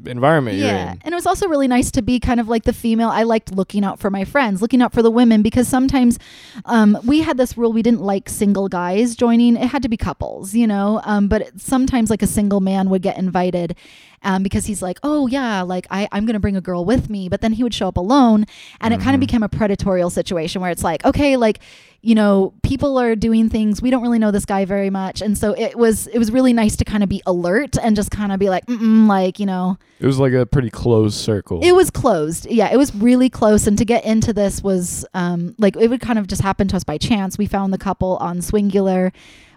environment 0.06 0.58
yeah, 0.58 0.96
and 1.04 1.14
it 1.14 1.16
was 1.16 1.26
also 1.26 1.48
really 1.48 1.68
nice 1.68 1.92
to 1.92 2.02
be 2.02 2.20
kind 2.20 2.40
of 2.40 2.48
like 2.48 2.64
the 2.64 2.74
female. 2.74 3.10
I 3.10 3.24
liked 3.24 3.54
looking 3.54 3.84
out 3.84 4.00
for 4.00 4.10
my 4.10 4.24
friends, 4.26 4.62
looking 4.62 4.82
out 4.82 4.94
for 4.94 5.02
the 5.02 5.12
women 5.12 5.42
because 5.42 5.68
sometimes 5.68 6.20
um, 6.66 6.98
we 7.06 7.22
had 7.22 7.38
this 7.38 7.58
rule 7.58 7.74
we 7.74 7.82
didn't 7.82 8.02
like 8.02 8.30
single 8.30 8.70
guys 8.70 9.16
joining. 9.16 9.56
It 9.56 9.68
had 9.68 9.84
to 9.84 9.90
be 9.90 9.98
couples, 9.98 10.54
you 10.54 10.68
know. 10.68 11.02
Um, 11.04 11.28
but 11.28 11.60
sometimes 11.60 12.10
like 12.10 12.22
a 12.22 12.28
single 12.28 12.62
man 12.62 12.90
would 12.90 13.02
get 13.02 13.18
invited. 13.18 13.76
Um, 14.24 14.42
because 14.42 14.66
he's 14.66 14.82
like, 14.82 15.00
oh 15.04 15.28
yeah, 15.28 15.62
like 15.62 15.86
I, 15.92 16.08
I'm 16.12 16.26
gonna 16.26 16.40
bring 16.40 16.56
a 16.56 16.62
girl 16.62 16.86
with 16.86 17.10
me, 17.10 17.30
but 17.30 17.42
then 17.42 17.54
he 17.54 17.64
would 17.64 17.74
show 17.74 17.88
up 17.88 17.98
alone, 17.98 18.46
and 18.82 18.94
it 18.94 19.00
kind 19.02 19.16
of 19.16 19.20
became 19.20 19.44
a 19.44 19.50
predatorial 19.50 20.12
situation 20.12 20.62
where 20.62 20.72
it's 20.72 20.84
like, 20.84 21.04
okay, 21.06 21.36
like 21.38 21.60
you 22.06 22.16
know, 22.16 22.54
people 22.64 22.98
are 22.98 23.16
doing 23.16 23.48
things 23.50 23.82
we 23.82 23.90
don't 23.90 24.02
really 24.02 24.20
know 24.20 24.30
this 24.32 24.44
guy 24.46 24.66
very 24.66 24.90
much, 24.90 25.22
and 25.22 25.38
so 25.38 25.54
it 25.54 25.78
was 25.78 26.08
it 26.08 26.20
was 26.20 26.32
really 26.32 26.54
nice 26.54 26.76
to 26.78 26.86
kind 26.86 27.04
of 27.04 27.10
be 27.10 27.22
alert 27.26 27.78
and 27.82 27.96
just 27.96 28.12
kind 28.12 28.32
of 28.32 28.40
be 28.40 28.50
like, 28.50 28.64
like 28.68 29.40
you 29.40 29.46
know, 29.46 29.78
It 30.00 30.06
was 30.06 30.20
like 30.20 30.34
a 30.34 30.46
pretty 30.46 30.70
closed 30.70 31.16
circle. 31.18 31.60
it 31.64 31.74
was 31.74 31.90
closed. 31.90 32.46
Yeah, 32.50 32.72
it 32.72 32.78
was 32.78 32.94
really 32.96 33.30
close. 33.30 33.68
And 33.68 33.78
to 33.78 33.86
get 33.86 34.04
into 34.06 34.34
this 34.34 34.62
was 34.64 35.06
um, 35.14 35.56
like 35.58 35.76
it 35.78 35.90
would 35.90 36.02
kind 36.02 36.20
of 36.20 36.28
just 36.28 36.42
happen 36.42 36.68
to 36.70 36.76
us 36.76 36.84
by 36.84 36.98
chance. 36.98 37.38
We 37.38 37.46
found 37.46 37.74
the 37.74 37.78
couple 37.78 38.18
on 38.18 38.40
Swingular. 38.40 39.12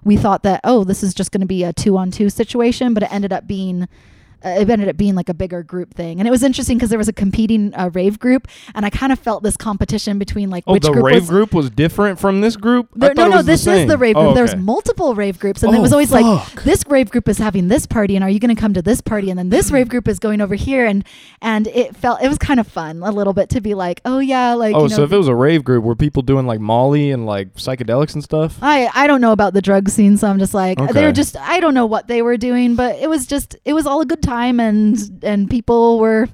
We 0.04 0.16
thought 0.16 0.42
that 0.44 0.60
oh, 0.62 0.84
this 0.84 1.02
is 1.02 1.14
just 1.14 1.32
going 1.32 1.40
to 1.40 1.46
be 1.46 1.64
a 1.64 1.72
two 1.72 1.96
on 1.96 2.10
two 2.12 2.30
situation, 2.30 2.94
but 2.94 3.02
it 3.04 3.12
ended 3.12 3.32
up 3.32 3.46
being. 3.46 3.88
Uh, 4.46 4.60
it 4.60 4.70
ended 4.70 4.88
up 4.88 4.96
being 4.96 5.14
like 5.16 5.28
a 5.28 5.34
bigger 5.34 5.62
group 5.62 5.92
thing, 5.94 6.20
and 6.20 6.28
it 6.28 6.30
was 6.30 6.42
interesting 6.44 6.76
because 6.78 6.90
there 6.90 6.98
was 6.98 7.08
a 7.08 7.12
competing 7.12 7.74
uh, 7.74 7.90
rave 7.92 8.18
group, 8.20 8.46
and 8.74 8.86
I 8.86 8.90
kind 8.90 9.12
of 9.12 9.18
felt 9.18 9.42
this 9.42 9.56
competition 9.56 10.18
between 10.18 10.50
like 10.50 10.62
oh, 10.66 10.74
which 10.74 10.84
the 10.84 10.92
group 10.92 11.04
rave 11.04 11.22
was, 11.22 11.28
group 11.30 11.52
was 11.54 11.70
different 11.70 12.20
from 12.20 12.40
this 12.40 12.56
group. 12.56 12.88
There, 12.94 13.12
no, 13.14 13.26
it 13.26 13.30
no, 13.30 13.36
was 13.38 13.46
the 13.46 13.52
this 13.52 13.66
is 13.66 13.88
the 13.88 13.98
rave 13.98 14.14
group. 14.14 14.26
Oh, 14.28 14.34
There's 14.34 14.52
okay. 14.52 14.60
multiple 14.60 15.14
rave 15.14 15.38
groups, 15.38 15.62
and 15.62 15.74
it 15.74 15.78
Oh, 15.78 15.82
was 15.82 15.92
always 15.92 16.12
like 16.12 16.54
this 16.62 16.84
rave 16.88 17.10
group 17.10 17.28
is 17.28 17.38
having 17.38 17.68
this 17.68 17.86
party, 17.86 18.14
and 18.16 18.22
are 18.22 18.30
you 18.30 18.38
going 18.38 18.54
to 18.54 18.60
come 18.60 18.72
to 18.74 18.82
this 18.82 19.00
party? 19.00 19.30
And 19.30 19.38
then 19.38 19.48
this 19.48 19.70
rave 19.72 19.88
group 19.94 20.06
is 20.06 20.18
going 20.20 20.40
over 20.40 20.54
here, 20.54 20.86
and 20.86 21.04
and 21.42 21.66
it 21.68 21.96
felt 21.96 22.22
it 22.22 22.28
was 22.28 22.38
kind 22.38 22.60
of 22.60 22.66
fun 22.68 23.02
a 23.02 23.10
little 23.10 23.32
bit 23.32 23.48
to 23.50 23.60
be 23.60 23.74
like, 23.74 24.00
oh 24.04 24.18
yeah, 24.20 24.54
like 24.54 24.74
Oh, 24.76 24.84
you 24.84 24.88
know, 24.90 24.96
so 24.96 25.02
if 25.02 25.12
it 25.12 25.16
was 25.16 25.28
a 25.28 25.34
rave 25.34 25.64
group, 25.64 25.82
were 25.82 25.96
people 25.96 26.22
doing 26.22 26.46
like 26.46 26.60
Molly 26.60 27.10
and 27.10 27.26
like 27.26 27.54
psychedelics 27.54 28.14
and 28.14 28.22
stuff? 28.22 28.58
I 28.62 28.88
I 28.94 29.06
don't 29.06 29.20
know 29.20 29.32
about 29.32 29.54
the 29.54 29.62
drug 29.62 29.88
scene, 29.88 30.16
so 30.16 30.28
I'm 30.28 30.38
just 30.38 30.54
like 30.54 30.78
they 30.78 30.84
Okay. 30.84 31.04
were 31.06 31.12
just 31.12 31.36
I 31.36 31.58
don't 31.58 31.74
know 31.74 31.86
what 31.86 32.06
they 32.06 32.22
were 32.22 32.36
doing, 32.36 32.76
but 32.76 32.96
it 32.96 33.08
was 33.08 33.26
just 33.26 33.56
it 33.64 33.72
was 33.72 33.86
all 33.86 34.00
a 34.00 34.06
good 34.06 34.22
time, 34.22 34.35
and 34.44 34.96
and 35.22 35.50
people 35.50 35.98
were 35.98 36.28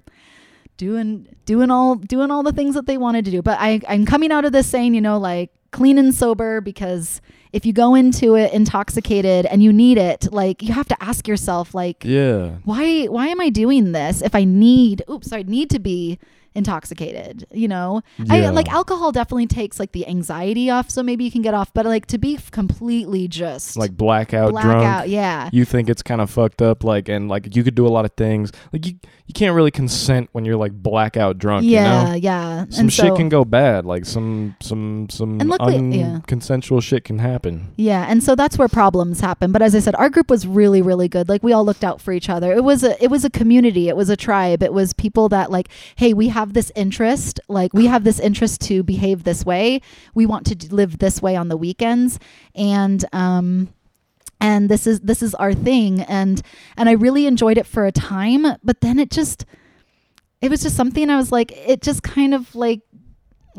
doing 0.76 1.26
doing 1.46 1.70
all 1.70 1.96
doing 1.96 2.30
all 2.30 2.42
the 2.42 2.52
things 2.52 2.74
that 2.74 2.86
they 2.86 2.98
wanted 2.98 3.24
to 3.24 3.30
do. 3.30 3.42
But 3.42 3.58
I 3.60 3.80
I'm 3.88 4.06
coming 4.06 4.32
out 4.32 4.44
of 4.44 4.52
this 4.52 4.66
saying, 4.66 4.94
you 4.94 5.00
know, 5.00 5.18
like 5.18 5.50
clean 5.70 5.98
and 5.98 6.14
sober 6.14 6.60
because 6.60 7.20
if 7.52 7.64
you 7.66 7.72
go 7.72 7.94
into 7.94 8.34
it 8.34 8.52
intoxicated 8.52 9.46
and 9.46 9.62
you 9.62 9.72
need 9.72 9.98
it, 9.98 10.32
like 10.32 10.62
you 10.62 10.72
have 10.72 10.88
to 10.88 11.02
ask 11.02 11.28
yourself, 11.28 11.74
like 11.74 12.04
Yeah. 12.04 12.56
why 12.64 13.04
why 13.06 13.28
am 13.28 13.40
I 13.40 13.48
doing 13.50 13.92
this 13.92 14.22
if 14.22 14.34
I 14.34 14.44
need 14.44 15.02
oops 15.10 15.28
sorry 15.28 15.44
need 15.44 15.70
to 15.70 15.78
be 15.78 16.18
intoxicated 16.54 17.46
you 17.52 17.68
know 17.68 18.02
I 18.30 18.48
like 18.50 18.70
alcohol 18.72 19.12
definitely 19.12 19.46
takes 19.46 19.78
like 19.78 19.92
the 19.92 20.06
anxiety 20.06 20.70
off 20.70 20.90
so 20.90 21.02
maybe 21.02 21.24
you 21.24 21.30
can 21.30 21.42
get 21.42 21.54
off 21.54 21.72
but 21.72 21.86
like 21.86 22.06
to 22.06 22.18
be 22.18 22.38
completely 22.50 23.28
just 23.28 23.76
Like 23.76 23.96
blackout 23.96 24.50
blackout 24.52 24.72
drunk. 25.04 25.10
yeah 25.10 25.48
You 25.52 25.64
think 25.64 25.88
it's 25.88 26.02
kind 26.02 26.20
of 26.20 26.30
fucked 26.30 26.62
up, 26.62 26.84
like, 26.84 27.08
and 27.08 27.28
like 27.28 27.54
you 27.54 27.62
could 27.64 27.74
do 27.74 27.86
a 27.86 27.88
lot 27.96 28.04
of 28.04 28.12
things. 28.16 28.52
Like 28.72 28.86
you, 28.86 28.94
you 29.26 29.34
can't 29.34 29.54
really 29.54 29.70
consent 29.70 30.28
when 30.32 30.44
you're 30.44 30.56
like 30.56 30.72
blackout 30.72 31.38
drunk. 31.38 31.64
yeah 31.66 32.00
You 32.00 32.08
know? 32.10 32.14
yeah 32.16 32.64
Some 32.70 32.80
and 32.80 32.92
shit 32.92 33.06
so 33.06 33.16
can 33.16 33.28
go 33.28 33.44
bad. 33.44 33.84
Like 33.84 34.04
some, 34.04 34.56
some, 34.60 35.08
some 35.10 35.40
And 35.40 35.48
luckily- 35.48 35.98
yeah. 35.98 36.20
unconsensual 36.26 36.82
shit 36.82 37.04
can 37.04 37.18
happen. 37.18 37.72
yeah 37.76 38.06
and 38.08 38.22
so 38.22 38.34
that's 38.34 38.58
where 38.58 38.68
problems 38.68 39.20
happen 39.20 39.52
but 39.52 39.62
as 39.62 39.74
i 39.74 39.78
said 39.78 39.94
our 39.96 40.08
group 40.10 40.30
was 40.30 40.46
really 40.46 40.82
really 40.82 41.08
good 41.08 41.28
like 41.28 41.42
we 41.42 41.52
all 41.52 41.64
looked 41.64 41.84
out 41.84 42.00
for 42.00 42.12
each 42.12 42.28
other 42.28 42.52
it 42.52 42.64
was 42.64 42.82
a 42.84 43.02
it 43.02 43.08
was 43.10 43.24
a 43.24 43.30
community 43.30 43.88
it 43.88 43.96
was 43.96 44.08
a 44.10 44.16
tribe 44.16 44.62
it 44.62 44.72
was 44.72 44.92
people 44.92 45.28
that 45.28 45.50
like 45.50 45.68
hey 45.96 46.12
we 46.14 46.28
have 46.28 46.41
this 46.52 46.72
interest 46.74 47.40
like 47.48 47.72
we 47.72 47.86
have 47.86 48.04
this 48.04 48.20
interest 48.20 48.60
to 48.62 48.82
behave 48.82 49.24
this 49.24 49.44
way. 49.44 49.80
We 50.14 50.26
want 50.26 50.46
to 50.46 50.74
live 50.74 50.98
this 50.98 51.22
way 51.22 51.36
on 51.36 51.48
the 51.48 51.56
weekends. 51.56 52.18
And 52.54 53.04
um 53.12 53.72
and 54.40 54.68
this 54.68 54.86
is 54.86 55.00
this 55.00 55.22
is 55.22 55.34
our 55.36 55.54
thing. 55.54 56.00
And 56.02 56.42
and 56.76 56.88
i 56.88 56.92
really 56.92 57.26
enjoyed 57.26 57.58
it 57.58 57.66
for 57.66 57.86
a 57.86 57.92
time 57.92 58.46
but 58.62 58.80
then 58.80 58.98
it 58.98 59.10
just 59.10 59.44
it 60.40 60.50
was 60.50 60.62
just 60.62 60.76
something 60.76 61.08
i 61.08 61.16
was 61.16 61.30
like 61.30 61.52
it 61.52 61.80
just 61.80 62.02
kind 62.02 62.34
of 62.34 62.54
like 62.54 62.80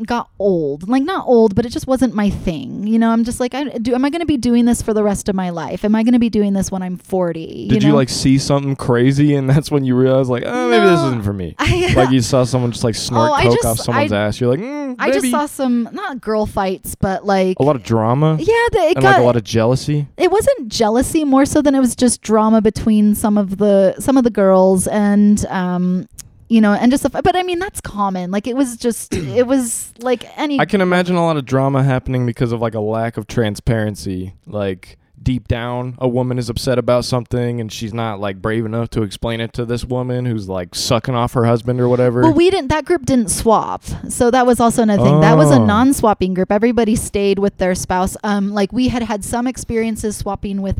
got 0.06 0.28
old 0.40 0.88
like 0.88 1.02
not 1.04 1.24
old 1.26 1.54
but 1.54 1.64
it 1.64 1.68
just 1.68 1.86
wasn't 1.86 2.12
my 2.14 2.28
thing 2.28 2.84
you 2.86 2.98
know 2.98 3.10
i'm 3.10 3.22
just 3.22 3.38
like 3.38 3.54
i 3.54 3.64
do 3.78 3.94
am 3.94 4.04
i 4.04 4.10
going 4.10 4.20
to 4.20 4.26
be 4.26 4.36
doing 4.36 4.64
this 4.64 4.82
for 4.82 4.92
the 4.92 5.04
rest 5.04 5.28
of 5.28 5.36
my 5.36 5.50
life 5.50 5.84
am 5.84 5.94
i 5.94 6.02
going 6.02 6.12
to 6.12 6.18
be 6.18 6.28
doing 6.28 6.52
this 6.52 6.70
when 6.72 6.82
i'm 6.82 6.96
40 6.96 7.68
Did 7.68 7.82
you, 7.82 7.90
know? 7.90 7.94
like 7.94 8.08
see 8.08 8.38
something 8.38 8.74
crazy, 8.76 9.34
and 9.36 9.48
that's 9.48 9.70
when 9.70 9.84
you 9.84 9.94
realized, 9.96 10.28
like, 10.30 10.42
oh, 10.46 10.68
maybe 10.70 10.84
this 10.86 11.00
isn't 11.00 11.22
for 11.22 11.32
me. 11.32 11.54
I, 11.58 11.92
like 11.94 12.10
you 12.10 12.20
saw 12.20 12.44
someone 12.44 12.72
just 12.72 12.82
like 12.84 12.94
snort 12.94 13.30
Oh, 13.32 13.42
coke 13.42 13.54
just- 13.54 13.64
off 13.66 13.78
someone's 13.78 14.12
I- 14.12 14.26
ass. 14.26 14.40
You're 14.40 14.50
like, 14.50 14.60
mm, 14.60 14.96
I 14.98 15.10
just 15.10 15.30
saw 15.30 15.46
some 15.46 15.88
not 15.92 16.20
girl 16.20 16.46
fights 16.46 16.94
but 16.94 17.24
like 17.24 17.58
a 17.58 17.62
lot 17.62 17.76
of 17.76 17.82
drama 17.82 18.36
yeah 18.38 18.46
the, 18.72 18.78
it 18.78 18.96
and 18.96 19.02
got 19.02 19.12
like 19.12 19.20
a 19.20 19.24
lot 19.24 19.36
of 19.36 19.44
jealousy. 19.44 20.06
it 20.16 20.30
wasn't 20.30 20.68
jealousy 20.68 21.24
more 21.24 21.44
so 21.44 21.60
than 21.62 21.74
it 21.74 21.80
was 21.80 21.94
just 21.96 22.22
drama 22.22 22.60
between 22.62 23.14
some 23.14 23.36
of 23.38 23.58
the 23.58 23.94
some 23.98 24.16
of 24.16 24.24
the 24.24 24.30
girls 24.30 24.86
and 24.88 25.44
um 25.46 26.08
you 26.48 26.60
know 26.60 26.72
and 26.72 26.90
just 26.92 27.02
stuff 27.06 27.22
but 27.24 27.34
i 27.34 27.42
mean 27.42 27.58
that's 27.58 27.80
common 27.80 28.30
like 28.30 28.46
it 28.46 28.54
was 28.56 28.76
just 28.76 29.14
it 29.14 29.46
was 29.46 29.92
like 30.00 30.24
any 30.38 30.60
I 30.60 30.66
can 30.66 30.80
imagine 30.80 31.16
a 31.16 31.24
lot 31.24 31.36
of 31.36 31.44
drama 31.44 31.82
happening 31.82 32.26
because 32.26 32.52
of 32.52 32.60
like 32.60 32.74
a 32.74 32.80
lack 32.80 33.16
of 33.16 33.26
transparency. 33.26 34.34
Like 34.46 34.98
deep 35.22 35.48
down, 35.48 35.96
a 35.98 36.06
woman 36.08 36.38
is 36.38 36.50
upset 36.50 36.78
about 36.78 37.04
something 37.06 37.60
and 37.60 37.72
she's 37.72 37.94
not 37.94 38.20
like 38.20 38.42
brave 38.42 38.66
enough 38.66 38.90
to 38.90 39.02
explain 39.02 39.40
it 39.40 39.54
to 39.54 39.64
this 39.64 39.84
woman 39.84 40.26
who's 40.26 40.48
like 40.48 40.74
sucking 40.74 41.14
off 41.14 41.32
her 41.32 41.46
husband 41.46 41.80
or 41.80 41.88
whatever. 41.88 42.20
well 42.22 42.34
we 42.34 42.50
didn't 42.50 42.68
that 42.68 42.84
group 42.84 43.06
didn't 43.06 43.30
swap 43.30 43.82
so 44.10 44.30
that 44.30 44.44
was 44.44 44.60
also 44.60 44.82
another 44.82 45.02
thing 45.02 45.20
that 45.22 45.36
was 45.36 45.50
a 45.50 45.54
Oh. 45.54 45.64
non-swapping 45.64 46.34
group 46.34 46.52
everybody 46.52 46.94
stayed 46.94 47.38
with 47.38 47.56
their 47.56 47.74
spouse 47.74 48.16
um 48.22 48.50
like 48.52 48.70
we 48.72 48.88
had 48.88 49.02
had 49.02 49.24
some 49.24 49.46
experiences 49.46 50.16
swapping 50.16 50.60
with 50.60 50.78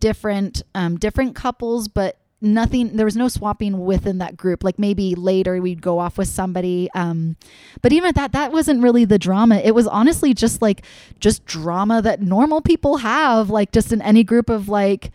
different 0.00 0.62
um 0.74 0.96
different 0.98 1.34
couples 1.36 1.86
but 1.86 2.18
nothing 2.40 2.96
there 2.96 3.06
was 3.06 3.16
no 3.16 3.28
swapping 3.28 3.84
within 3.84 4.18
that 4.18 4.36
group. 4.36 4.62
Like 4.62 4.78
maybe 4.78 5.14
later 5.14 5.60
we'd 5.60 5.82
go 5.82 5.98
off 5.98 6.18
with 6.18 6.28
somebody 6.28 6.88
um 6.94 7.36
but 7.82 7.92
even 7.92 8.08
at 8.08 8.14
that 8.16 8.32
that 8.32 8.52
wasn't 8.52 8.82
really 8.82 9.04
the 9.04 9.18
drama. 9.18 9.56
It 9.56 9.74
was 9.74 9.86
honestly 9.86 10.34
just 10.34 10.60
like 10.60 10.84
just 11.20 11.44
drama 11.44 12.02
that 12.02 12.20
normal 12.20 12.60
people 12.60 12.98
have 12.98 13.50
like 13.50 13.72
just 13.72 13.92
in 13.92 14.02
any 14.02 14.24
group 14.24 14.50
of 14.50 14.68
like 14.68 15.10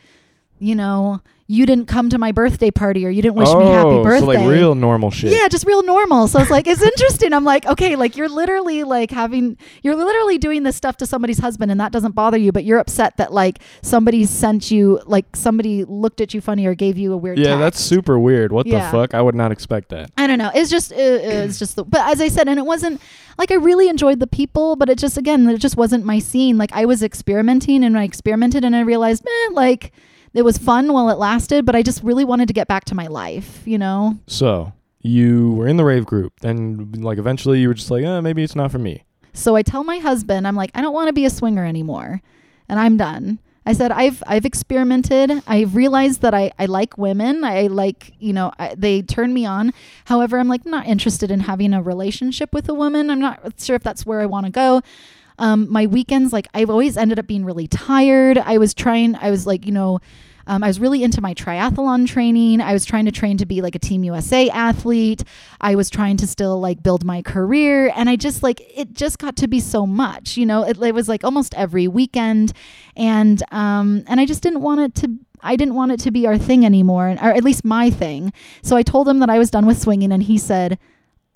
you 0.61 0.75
know, 0.75 1.19
you 1.47 1.65
didn't 1.65 1.87
come 1.87 2.09
to 2.09 2.17
my 2.17 2.31
birthday 2.31 2.71
party 2.71 3.05
or 3.05 3.09
you 3.09 3.21
didn't 3.21 3.35
wish 3.35 3.53
me 3.53 3.65
happy 3.65 3.89
Oh, 3.89 4.03
birthday. 4.03 4.19
So 4.21 4.25
like 4.27 4.47
real 4.49 4.73
normal 4.73 5.11
shit. 5.11 5.33
Yeah, 5.33 5.49
just 5.49 5.65
real 5.65 5.83
normal. 5.83 6.29
So 6.29 6.39
it's 6.39 6.49
like 6.51 6.65
it's 6.65 6.81
interesting. 6.81 7.33
I'm 7.33 7.43
like, 7.43 7.65
okay, 7.65 7.97
like 7.97 8.15
you're 8.15 8.29
literally 8.29 8.83
like 8.85 9.11
having 9.11 9.57
you're 9.81 9.95
literally 9.97 10.37
doing 10.37 10.63
this 10.63 10.77
stuff 10.77 10.95
to 10.97 11.05
somebody's 11.05 11.39
husband 11.39 11.69
and 11.69 11.81
that 11.81 11.91
doesn't 11.91 12.13
bother 12.13 12.37
you, 12.37 12.53
but 12.53 12.63
you're 12.63 12.77
upset 12.79 13.17
that 13.17 13.33
like 13.33 13.59
somebody 13.81 14.23
sent 14.23 14.71
you 14.71 15.01
like 15.05 15.35
somebody 15.35 15.83
looked 15.83 16.21
at 16.21 16.33
you 16.33 16.39
funny 16.39 16.65
or 16.67 16.73
gave 16.73 16.97
you 16.97 17.11
a 17.11 17.17
weird 17.17 17.37
Yeah, 17.37 17.47
text. 17.47 17.59
that's 17.59 17.79
super 17.81 18.17
weird. 18.17 18.53
What 18.53 18.65
Yeah. 18.65 18.85
the 18.85 18.97
fuck? 18.97 19.13
I 19.13 19.21
would 19.21 19.35
not 19.35 19.51
expect 19.51 19.89
that. 19.89 20.09
I 20.17 20.27
don't 20.27 20.37
know. 20.37 20.51
It's 20.55 20.69
just 20.69 20.93
it, 20.93 20.97
it's 21.25 21.59
just 21.59 21.75
the, 21.75 21.83
but 21.83 22.01
as 22.09 22.21
I 22.21 22.29
said 22.29 22.47
and 22.47 22.59
it 22.59 22.65
wasn't 22.65 23.01
like 23.37 23.51
I 23.51 23.55
really 23.55 23.89
enjoyed 23.89 24.19
the 24.21 24.27
people, 24.27 24.77
but 24.77 24.89
it 24.89 24.97
just 24.97 25.17
again 25.17 25.49
it 25.49 25.57
just 25.57 25.75
wasn't 25.75 26.05
my 26.05 26.19
scene. 26.19 26.57
Like 26.57 26.71
I 26.71 26.85
was 26.85 27.03
experimenting 27.03 27.83
and 27.83 27.97
I 27.97 28.03
experimented 28.05 28.63
and 28.63 28.73
I 28.73 28.81
realized, 28.81 29.25
eh, 29.25 29.49
like 29.51 29.91
it 30.33 30.43
was 30.43 30.57
fun 30.57 30.93
while 30.93 31.09
it 31.09 31.17
lasted, 31.17 31.65
but 31.65 31.75
I 31.75 31.81
just 31.81 32.03
really 32.03 32.25
wanted 32.25 32.47
to 32.47 32.53
get 32.53 32.67
back 32.67 32.85
to 32.85 32.95
my 32.95 33.07
life, 33.07 33.61
you 33.65 33.77
know? 33.77 34.17
So 34.27 34.73
you 35.01 35.53
were 35.53 35.67
in 35.67 35.77
the 35.77 35.83
rave 35.83 36.05
group, 36.05 36.39
then 36.41 36.91
like 36.93 37.17
eventually 37.17 37.59
you 37.59 37.67
were 37.67 37.73
just 37.73 37.91
like, 37.91 38.05
uh, 38.05 38.21
maybe 38.21 38.43
it's 38.43 38.55
not 38.55 38.71
for 38.71 38.79
me. 38.79 39.03
So 39.33 39.55
I 39.55 39.61
tell 39.61 39.83
my 39.83 39.97
husband, 39.97 40.47
I'm 40.47 40.55
like, 40.55 40.71
I 40.75 40.81
don't 40.81 40.93
want 40.93 41.07
to 41.07 41.13
be 41.13 41.25
a 41.25 41.29
swinger 41.29 41.65
anymore. 41.65 42.21
And 42.69 42.79
I'm 42.79 42.97
done. 42.97 43.39
I 43.65 43.73
said, 43.73 43.91
I've 43.91 44.23
I've 44.25 44.45
experimented. 44.45 45.43
I've 45.45 45.75
realized 45.75 46.21
that 46.21 46.33
I, 46.33 46.51
I 46.57 46.65
like 46.65 46.97
women. 46.97 47.43
I 47.43 47.67
like, 47.67 48.11
you 48.19 48.33
know, 48.33 48.51
I, 48.57 48.73
they 48.75 49.03
turn 49.03 49.33
me 49.33 49.45
on. 49.45 49.71
However, 50.05 50.39
I'm 50.39 50.47
like 50.47 50.65
not 50.65 50.87
interested 50.87 51.29
in 51.29 51.41
having 51.41 51.73
a 51.73 51.81
relationship 51.81 52.53
with 52.53 52.67
a 52.69 52.73
woman. 52.73 53.11
I'm 53.11 53.19
not 53.19 53.53
sure 53.59 53.75
if 53.75 53.83
that's 53.83 54.03
where 54.03 54.19
I 54.19 54.25
want 54.25 54.47
to 54.47 54.51
go. 54.51 54.81
Um, 55.41 55.67
my 55.71 55.87
weekends, 55.87 56.31
like 56.31 56.47
I've 56.53 56.69
always 56.69 56.95
ended 56.95 57.17
up 57.17 57.25
being 57.25 57.43
really 57.43 57.67
tired. 57.67 58.37
I 58.37 58.59
was 58.59 58.73
trying, 58.73 59.15
I 59.15 59.31
was 59.31 59.47
like, 59.47 59.65
you 59.65 59.71
know, 59.71 59.99
um, 60.47 60.63
I 60.63 60.67
was 60.67 60.79
really 60.79 61.03
into 61.03 61.19
my 61.19 61.33
triathlon 61.33 62.07
training. 62.07 62.61
I 62.61 62.73
was 62.73 62.85
trying 62.85 63.05
to 63.05 63.11
train 63.11 63.37
to 63.37 63.45
be 63.45 63.61
like 63.61 63.75
a 63.75 63.79
Team 63.79 64.03
USA 64.03 64.49
athlete. 64.49 65.23
I 65.59 65.75
was 65.75 65.89
trying 65.89 66.17
to 66.17 66.27
still 66.27 66.59
like 66.59 66.83
build 66.83 67.03
my 67.03 67.21
career. 67.21 67.91
And 67.95 68.09
I 68.09 68.15
just 68.15 68.43
like, 68.43 68.61
it 68.77 68.93
just 68.93 69.17
got 69.17 69.35
to 69.37 69.47
be 69.47 69.59
so 69.59 69.87
much, 69.87 70.37
you 70.37 70.45
know, 70.45 70.63
it, 70.63 70.81
it 70.81 70.93
was 70.93 71.09
like 71.09 71.23
almost 71.23 71.53
every 71.55 71.87
weekend. 71.87 72.53
And, 72.95 73.41
um, 73.51 74.03
and 74.07 74.19
I 74.19 74.25
just 74.25 74.43
didn't 74.43 74.61
want 74.61 74.81
it 74.81 74.95
to, 74.95 75.17
I 75.41 75.55
didn't 75.55 75.75
want 75.75 75.91
it 75.91 75.99
to 76.01 76.11
be 76.11 76.27
our 76.27 76.37
thing 76.37 76.65
anymore, 76.65 77.09
or 77.09 77.31
at 77.31 77.43
least 77.43 77.65
my 77.65 77.89
thing. 77.89 78.31
So 78.61 78.75
I 78.75 78.83
told 78.83 79.09
him 79.09 79.19
that 79.19 79.29
I 79.29 79.39
was 79.39 79.49
done 79.49 79.65
with 79.65 79.81
swinging, 79.81 80.11
and 80.11 80.21
he 80.21 80.37
said, 80.37 80.77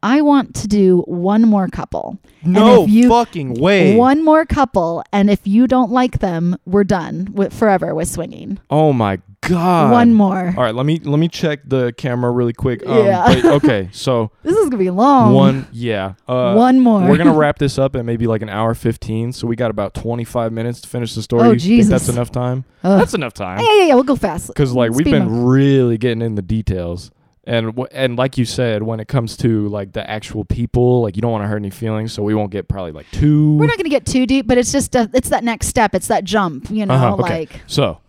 I 0.05 0.21
want 0.21 0.53
to 0.57 0.67
do 0.67 1.01
one 1.07 1.41
more 1.43 1.67
couple. 1.67 2.19
No 2.43 2.85
you- 2.85 3.09
fucking 3.09 3.55
way. 3.55 3.95
One 3.95 4.23
more 4.23 4.45
couple, 4.45 5.03
and 5.11 5.31
if 5.31 5.47
you 5.47 5.65
don't 5.65 5.91
like 5.91 6.19
them, 6.19 6.57
we're 6.67 6.83
done 6.83 7.29
with 7.33 7.51
forever 7.53 7.95
with 7.95 8.07
swinging. 8.07 8.59
oh 8.69 8.93
my 8.93 9.19
god. 9.41 9.91
One 9.91 10.13
more. 10.13 10.53
All 10.57 10.63
right, 10.63 10.73
let 10.75 10.85
me 10.85 10.99
let 10.99 11.17
me 11.19 11.27
check 11.27 11.59
the 11.65 11.91
camera 11.97 12.29
really 12.31 12.53
quick. 12.53 12.85
Um, 12.85 13.05
Yeah. 13.05 13.23
but- 13.25 13.45
okay, 13.63 13.89
so 13.93 14.29
This 14.43 14.55
is 14.55 14.65
gonna 14.69 14.77
be 14.77 14.89
long. 14.91 15.33
one, 15.33 15.67
yeah. 15.71 16.13
Uh, 16.27 16.53
One 16.53 16.79
more. 16.79 17.01
We're 17.09 17.17
gonna 17.17 17.33
wrap 17.43 17.57
this 17.57 17.77
up 17.79 17.95
at 17.95 18.05
maybe 18.05 18.27
like 18.27 18.41
an 18.43 18.49
hour 18.49 18.73
fifteen, 18.75 19.31
so 19.33 19.47
we 19.47 19.55
got 19.55 19.71
about 19.71 19.93
twenty 19.95 20.23
five 20.23 20.51
minutes 20.53 20.81
to 20.81 20.87
finish 20.87 21.15
the 21.15 21.23
story. 21.23 21.47
Oh, 21.47 21.51
You 21.51 21.59
think 21.59 21.87
that's 21.89 22.09
enough 22.09 22.31
time? 22.31 22.63
Ugh. 22.83 22.99
That's 22.99 23.15
enough 23.15 23.33
time. 23.33 23.59
Yeah, 23.59 23.73
yeah, 23.79 23.83
yeah. 23.87 23.93
We'll 23.95 24.03
go 24.03 24.15
fast. 24.15 24.47
Because 24.49 24.71
like 24.73 24.91
we've 24.91 25.05
been 25.05 25.27
bump. 25.27 25.45
really 25.47 25.97
getting 25.97 26.21
in 26.21 26.35
the 26.35 26.41
details, 26.43 27.09
and 27.47 27.77
and 27.91 28.17
like 28.17 28.37
you 28.37 28.45
said, 28.45 28.83
when 28.83 28.99
it 28.99 29.07
comes 29.07 29.37
to 29.37 29.67
like 29.69 29.93
the 29.93 30.09
actual 30.09 30.45
people, 30.45 31.01
like 31.01 31.15
you 31.15 31.21
don't 31.21 31.31
want 31.31 31.43
to 31.43 31.47
hurt 31.47 31.57
any 31.57 31.69
feelings, 31.69 32.11
so 32.13 32.23
we 32.23 32.33
won't 32.35 32.51
get 32.51 32.67
probably 32.67 32.91
like 32.91 33.09
too. 33.11 33.57
We're 33.57 33.67
not 33.67 33.77
gonna 33.77 33.89
get 33.89 34.05
too 34.05 34.25
deep, 34.25 34.47
but 34.47 34.57
it's 34.57 34.71
just 34.71 34.95
a, 34.95 35.09
it's 35.13 35.29
that 35.29 35.43
next 35.43 35.67
step. 35.67 35.93
It's 35.95 36.07
that 36.07 36.23
jump. 36.23 36.69
You 36.71 36.85
know, 36.85 36.93
Uh-huh, 36.95 37.13
okay. 37.15 37.21
like 37.21 37.61
so, 37.67 37.99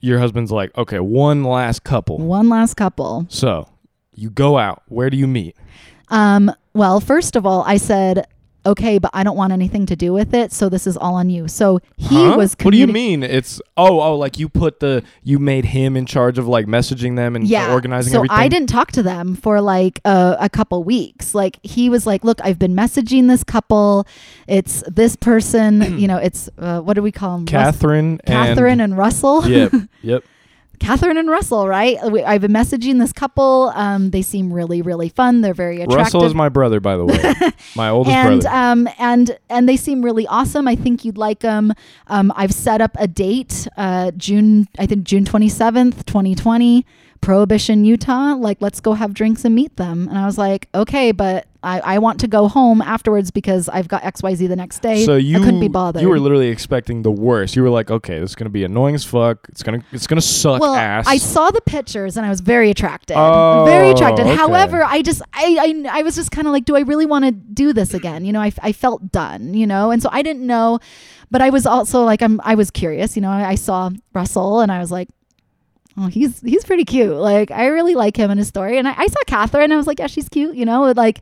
your 0.00 0.18
husband's 0.18 0.52
like, 0.52 0.76
okay, 0.78 1.00
one 1.00 1.42
last 1.44 1.82
couple. 1.84 2.18
one 2.18 2.48
last 2.48 2.74
couple. 2.74 3.26
So, 3.28 3.68
you 4.14 4.30
go 4.30 4.58
out. 4.58 4.82
Where 4.88 5.10
do 5.10 5.16
you 5.16 5.26
meet? 5.26 5.56
Um, 6.08 6.50
well, 6.74 7.00
first 7.00 7.34
of 7.36 7.44
all, 7.44 7.62
I 7.66 7.76
said, 7.76 8.26
okay, 8.66 8.98
but 8.98 9.10
I 9.14 9.22
don't 9.22 9.36
want 9.36 9.52
anything 9.52 9.86
to 9.86 9.96
do 9.96 10.12
with 10.12 10.34
it, 10.34 10.52
so 10.52 10.68
this 10.68 10.86
is 10.86 10.96
all 10.96 11.14
on 11.14 11.30
you. 11.30 11.48
So 11.48 11.80
he 11.96 12.16
Huh? 12.24 12.36
was. 12.36 12.56
What 12.60 12.72
do 12.72 12.76
you 12.76 12.86
mean? 12.86 13.22
It's 13.22 13.60
oh 13.76 14.00
oh 14.00 14.16
like 14.16 14.38
you 14.38 14.48
put 14.48 14.80
the 14.80 15.02
you 15.22 15.38
made 15.38 15.64
him 15.66 15.96
in 15.96 16.04
charge 16.06 16.38
of 16.38 16.46
like 16.46 16.66
messaging 16.66 17.16
them 17.16 17.34
and 17.36 17.46
Yeah. 17.46 17.72
organizing 17.72 18.12
so 18.12 18.18
everything. 18.18 18.36
I 18.38 18.48
didn't 18.48 18.68
talk 18.68 18.92
to 18.92 19.02
them 19.02 19.34
for 19.34 19.60
like 19.60 20.00
a, 20.04 20.36
a 20.40 20.48
couple 20.48 20.82
weeks. 20.84 21.34
Like 21.34 21.58
he 21.62 21.88
was 21.88 22.06
like, 22.06 22.24
"Look, 22.24 22.40
I've 22.44 22.58
been 22.58 22.74
messaging 22.74 23.28
this 23.28 23.44
couple. 23.44 24.06
It's 24.46 24.82
this 24.86 25.16
person. 25.16 25.98
you 25.98 26.08
know, 26.08 26.18
it's 26.18 26.50
uh, 26.58 26.80
what 26.80 26.94
do 26.94 27.02
we 27.02 27.12
call 27.12 27.36
them? 27.38 27.46
Catherine 27.46 28.20
and 28.24 28.26
Catherine 28.26 28.80
and 28.80 28.96
Russell. 28.96 29.46
yep 29.48 29.72
yep. 30.02 30.24
Catherine 30.80 31.16
and 31.16 31.28
Russell, 31.28 31.66
right? 31.68 31.96
We- 32.10 32.22
I've 32.24 32.40
been 32.40 32.52
messaging 32.52 32.98
this 32.98 33.12
couple. 33.12 33.72
Um, 33.74 34.10
they 34.10 34.22
seem 34.22 34.52
really, 34.52 34.82
really 34.82 35.08
fun. 35.08 35.40
They're 35.40 35.54
very 35.54 35.76
attractive. 35.82 35.96
Russell 35.98 36.24
is 36.24 36.34
my 36.34 36.48
brother, 36.48 36.80
by 36.80 36.96
the 36.96 37.04
way, 37.06 37.34
my 37.76 37.88
oldest 37.90 38.14
and 38.16 38.40
brother. 38.42 38.56
um 38.56 38.88
and 38.98 39.38
and 39.50 39.68
they 39.68 39.76
seem 39.76 40.02
really 40.02 40.26
awesome. 40.26 40.66
I 40.68 40.76
think 40.76 41.04
you'd 41.04 41.18
like 41.18 41.40
them. 41.40 41.72
Um, 42.06 42.32
I've 42.36 42.52
set 42.52 42.80
up 42.80 42.92
a 42.98 43.06
date, 43.06 43.66
uh, 43.76 44.10
June 44.16 44.68
I 44.78 44.86
think 44.86 45.04
June 45.04 45.24
twenty 45.24 45.48
seventh, 45.48 46.06
twenty 46.06 46.34
twenty, 46.34 46.86
Prohibition, 47.20 47.84
Utah. 47.84 48.34
Like, 48.34 48.58
let's 48.60 48.80
go 48.80 48.94
have 48.94 49.14
drinks 49.14 49.44
and 49.44 49.54
meet 49.54 49.76
them. 49.76 50.08
And 50.08 50.18
I 50.18 50.26
was 50.26 50.38
like, 50.38 50.68
okay, 50.74 51.12
but 51.12 51.46
I, 51.62 51.80
I 51.80 51.98
want 51.98 52.20
to 52.20 52.28
go 52.28 52.46
home 52.46 52.80
afterwards 52.80 53.32
because 53.32 53.68
I've 53.68 53.88
got 53.88 54.04
X 54.04 54.22
Y 54.22 54.34
Z 54.36 54.46
the 54.46 54.54
next 54.54 54.80
day. 54.80 55.04
so 55.04 55.16
you 55.16 55.38
I 55.38 55.40
couldn't 55.40 55.58
be 55.58 55.66
bothered. 55.68 56.02
You 56.02 56.08
were 56.08 56.20
literally 56.20 56.48
expecting 56.48 57.02
the 57.02 57.10
worst. 57.10 57.56
You 57.56 57.62
were 57.62 57.70
like, 57.70 57.90
okay, 57.90 58.20
this 58.20 58.30
is 58.30 58.36
gonna 58.36 58.48
be 58.50 58.62
annoying 58.62 58.94
as 58.94 59.04
fuck. 59.04 59.46
It's 59.48 59.64
gonna 59.64 59.82
it's 59.90 60.06
gonna 60.06 60.20
suck 60.20 60.60
well, 60.60 60.76
ass. 60.76 61.06
I 61.08 61.16
saw 61.16 61.50
the 61.50 61.60
pictures 61.60 62.16
and 62.16 62.24
I 62.24 62.28
was 62.28 62.40
very 62.40 62.70
attracted. 62.70 63.16
Oh, 63.18 63.64
very 63.66 63.90
attracted. 63.90 64.26
okay. 64.26 64.36
However, 64.36 64.84
I 64.84 65.02
just 65.02 65.20
I 65.32 65.84
I, 65.90 65.98
I 65.98 66.02
was 66.02 66.14
just 66.14 66.30
kind 66.30 66.46
of 66.46 66.52
like, 66.52 66.64
do 66.64 66.76
I 66.76 66.80
really 66.80 67.06
want 67.06 67.24
to 67.24 67.32
do 67.32 67.72
this 67.72 67.92
again? 67.92 68.24
You 68.24 68.32
know, 68.32 68.40
I, 68.40 68.52
I 68.62 68.70
felt 68.70 69.10
done. 69.10 69.54
You 69.54 69.66
know, 69.66 69.90
and 69.90 70.00
so 70.00 70.10
I 70.12 70.22
didn't 70.22 70.46
know, 70.46 70.78
but 71.28 71.42
I 71.42 71.50
was 71.50 71.66
also 71.66 72.04
like, 72.04 72.22
I'm 72.22 72.40
I 72.44 72.54
was 72.54 72.70
curious. 72.70 73.16
You 73.16 73.22
know, 73.22 73.30
I, 73.30 73.50
I 73.50 73.54
saw 73.56 73.90
Russell 74.14 74.60
and 74.60 74.70
I 74.70 74.78
was 74.78 74.92
like. 74.92 75.08
Oh, 75.98 76.06
he's 76.06 76.40
he's 76.40 76.64
pretty 76.64 76.84
cute. 76.84 77.16
Like 77.16 77.50
I 77.50 77.66
really 77.66 77.94
like 77.94 78.16
him 78.16 78.30
and 78.30 78.38
his 78.38 78.48
story. 78.48 78.78
And 78.78 78.86
I, 78.86 78.94
I 78.96 79.06
saw 79.08 79.18
Catherine. 79.26 79.64
And 79.64 79.72
I 79.72 79.76
was 79.76 79.86
like, 79.86 79.98
yeah, 79.98 80.06
she's 80.06 80.28
cute. 80.28 80.54
You 80.54 80.64
know, 80.64 80.92
like 80.92 81.20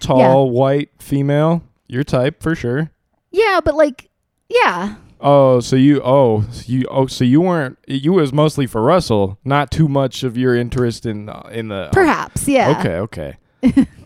Tall, 0.00 0.50
white, 0.50 0.90
female. 0.98 1.62
Your 1.86 2.04
type 2.04 2.42
for 2.42 2.54
sure. 2.54 2.90
yeah, 3.30 3.60
but 3.64 3.74
like 3.74 4.10
yeah, 4.50 4.96
Oh, 5.20 5.60
so 5.60 5.74
you 5.74 6.00
oh 6.04 6.44
you 6.66 6.84
oh 6.90 7.06
so 7.06 7.24
you 7.24 7.40
weren't 7.40 7.78
you 7.88 8.12
was 8.12 8.32
mostly 8.32 8.66
for 8.66 8.82
Russell, 8.82 9.38
not 9.44 9.70
too 9.70 9.88
much 9.88 10.22
of 10.22 10.36
your 10.36 10.54
interest 10.54 11.06
in 11.06 11.28
uh, 11.28 11.48
in 11.50 11.68
the 11.68 11.88
perhaps 11.92 12.46
yeah. 12.46 12.78
Okay, 12.78 13.36
okay. 13.62 13.86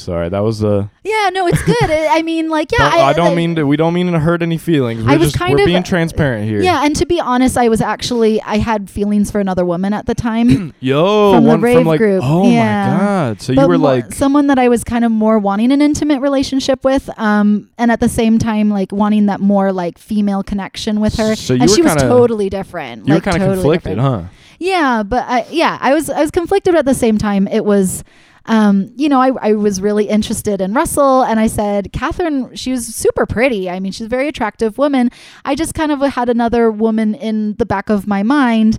Sorry, 0.00 0.28
that 0.28 0.40
was 0.40 0.64
uh 0.64 0.86
Yeah, 1.04 1.30
no, 1.32 1.46
it's 1.46 1.62
good. 1.62 1.76
I 1.90 2.18
I 2.18 2.22
mean, 2.22 2.48
like 2.48 2.72
yeah, 2.72 2.78
don't- 2.90 3.00
I, 3.00 3.12
don't 3.12 3.26
like- 3.26 3.36
mean 3.36 3.54
to 3.56 3.64
we 3.66 3.76
don't 3.76 3.94
mean 3.94 4.10
to 4.12 4.18
hurt 4.18 4.42
any 4.42 4.58
feelings. 4.58 5.04
We're 5.04 5.10
I 5.12 5.16
was 5.16 5.28
just 5.28 5.38
kind 5.38 5.54
we're 5.54 5.62
of- 5.62 5.66
being 5.66 5.82
transparent 5.82 6.44
here. 6.48 6.60
Yeah, 6.62 6.84
and 6.84 6.94
to 6.96 7.06
be 7.06 7.20
honest, 7.20 7.56
I 7.56 7.68
was 7.68 7.80
actually 7.80 8.40
I 8.42 8.56
had 8.58 8.88
feelings 8.90 9.30
for 9.30 9.40
another 9.40 9.64
woman 9.64 9.92
at 9.92 10.06
the 10.06 10.14
time. 10.14 10.74
Yo, 10.80 11.32
From 11.34 11.44
the 11.44 11.48
one 11.50 11.60
rave 11.60 11.76
from 11.78 11.86
like 11.86 11.98
group. 11.98 12.22
oh 12.24 12.50
Yeah. 12.50 12.92
my 12.92 12.98
god. 12.98 13.42
So 13.42 13.54
but 13.54 13.62
you 13.62 13.68
were 13.68 13.78
like 13.78 14.12
someone 14.12 14.46
that 14.48 14.58
I 14.58 14.68
was 14.68 14.84
kind 14.84 15.04
of 15.04 15.12
more 15.12 15.38
wanting 15.38 15.72
an 15.72 15.80
intimate 15.82 16.20
relationship 16.20 16.84
with, 16.84 17.08
um, 17.18 17.68
and 17.78 17.90
at 17.92 18.00
the 18.00 18.08
same 18.08 18.38
time 18.38 18.70
like 18.70 18.92
wanting 18.92 19.26
that 19.26 19.40
more 19.40 19.72
like 19.72 19.98
female 19.98 20.42
connection 20.42 21.00
with 21.00 21.16
her. 21.16 21.34
So 21.36 21.54
you 21.54 21.60
and 21.62 21.70
were 21.70 21.76
she 21.76 21.82
was 21.82 21.92
kinda- 21.94 22.08
totally 22.08 22.48
different. 22.48 23.06
you 23.06 23.12
were 23.14 23.16
like, 23.16 23.24
kind 23.24 23.36
of 23.36 23.42
totally 23.42 23.78
conflicted, 23.78 23.96
different. 23.98 24.24
huh? 24.24 24.28
Yeah, 24.58 25.02
but 25.02 25.24
I, 25.26 25.46
yeah, 25.50 25.78
I 25.80 25.94
was 25.94 26.10
I 26.10 26.20
was 26.20 26.30
conflicted 26.30 26.74
but 26.74 26.80
at 26.80 26.84
the 26.84 26.92
same 26.94 27.16
time. 27.16 27.48
It 27.48 27.64
was, 27.64 28.04
um, 28.46 28.92
you 28.96 29.08
know, 29.08 29.20
I 29.20 29.30
I 29.40 29.52
was 29.52 29.80
really 29.80 30.08
interested 30.08 30.60
in 30.60 30.72
Russell, 30.72 31.22
and 31.22 31.38
I 31.38 31.46
said 31.46 31.92
Catherine. 31.92 32.54
She 32.54 32.72
was 32.72 32.86
super 32.86 33.26
pretty. 33.26 33.68
I 33.68 33.80
mean, 33.80 33.92
she's 33.92 34.06
a 34.06 34.08
very 34.08 34.28
attractive 34.28 34.78
woman. 34.78 35.10
I 35.44 35.54
just 35.54 35.74
kind 35.74 35.92
of 35.92 36.00
had 36.00 36.28
another 36.28 36.70
woman 36.70 37.14
in 37.14 37.54
the 37.56 37.66
back 37.66 37.90
of 37.90 38.06
my 38.06 38.22
mind. 38.22 38.78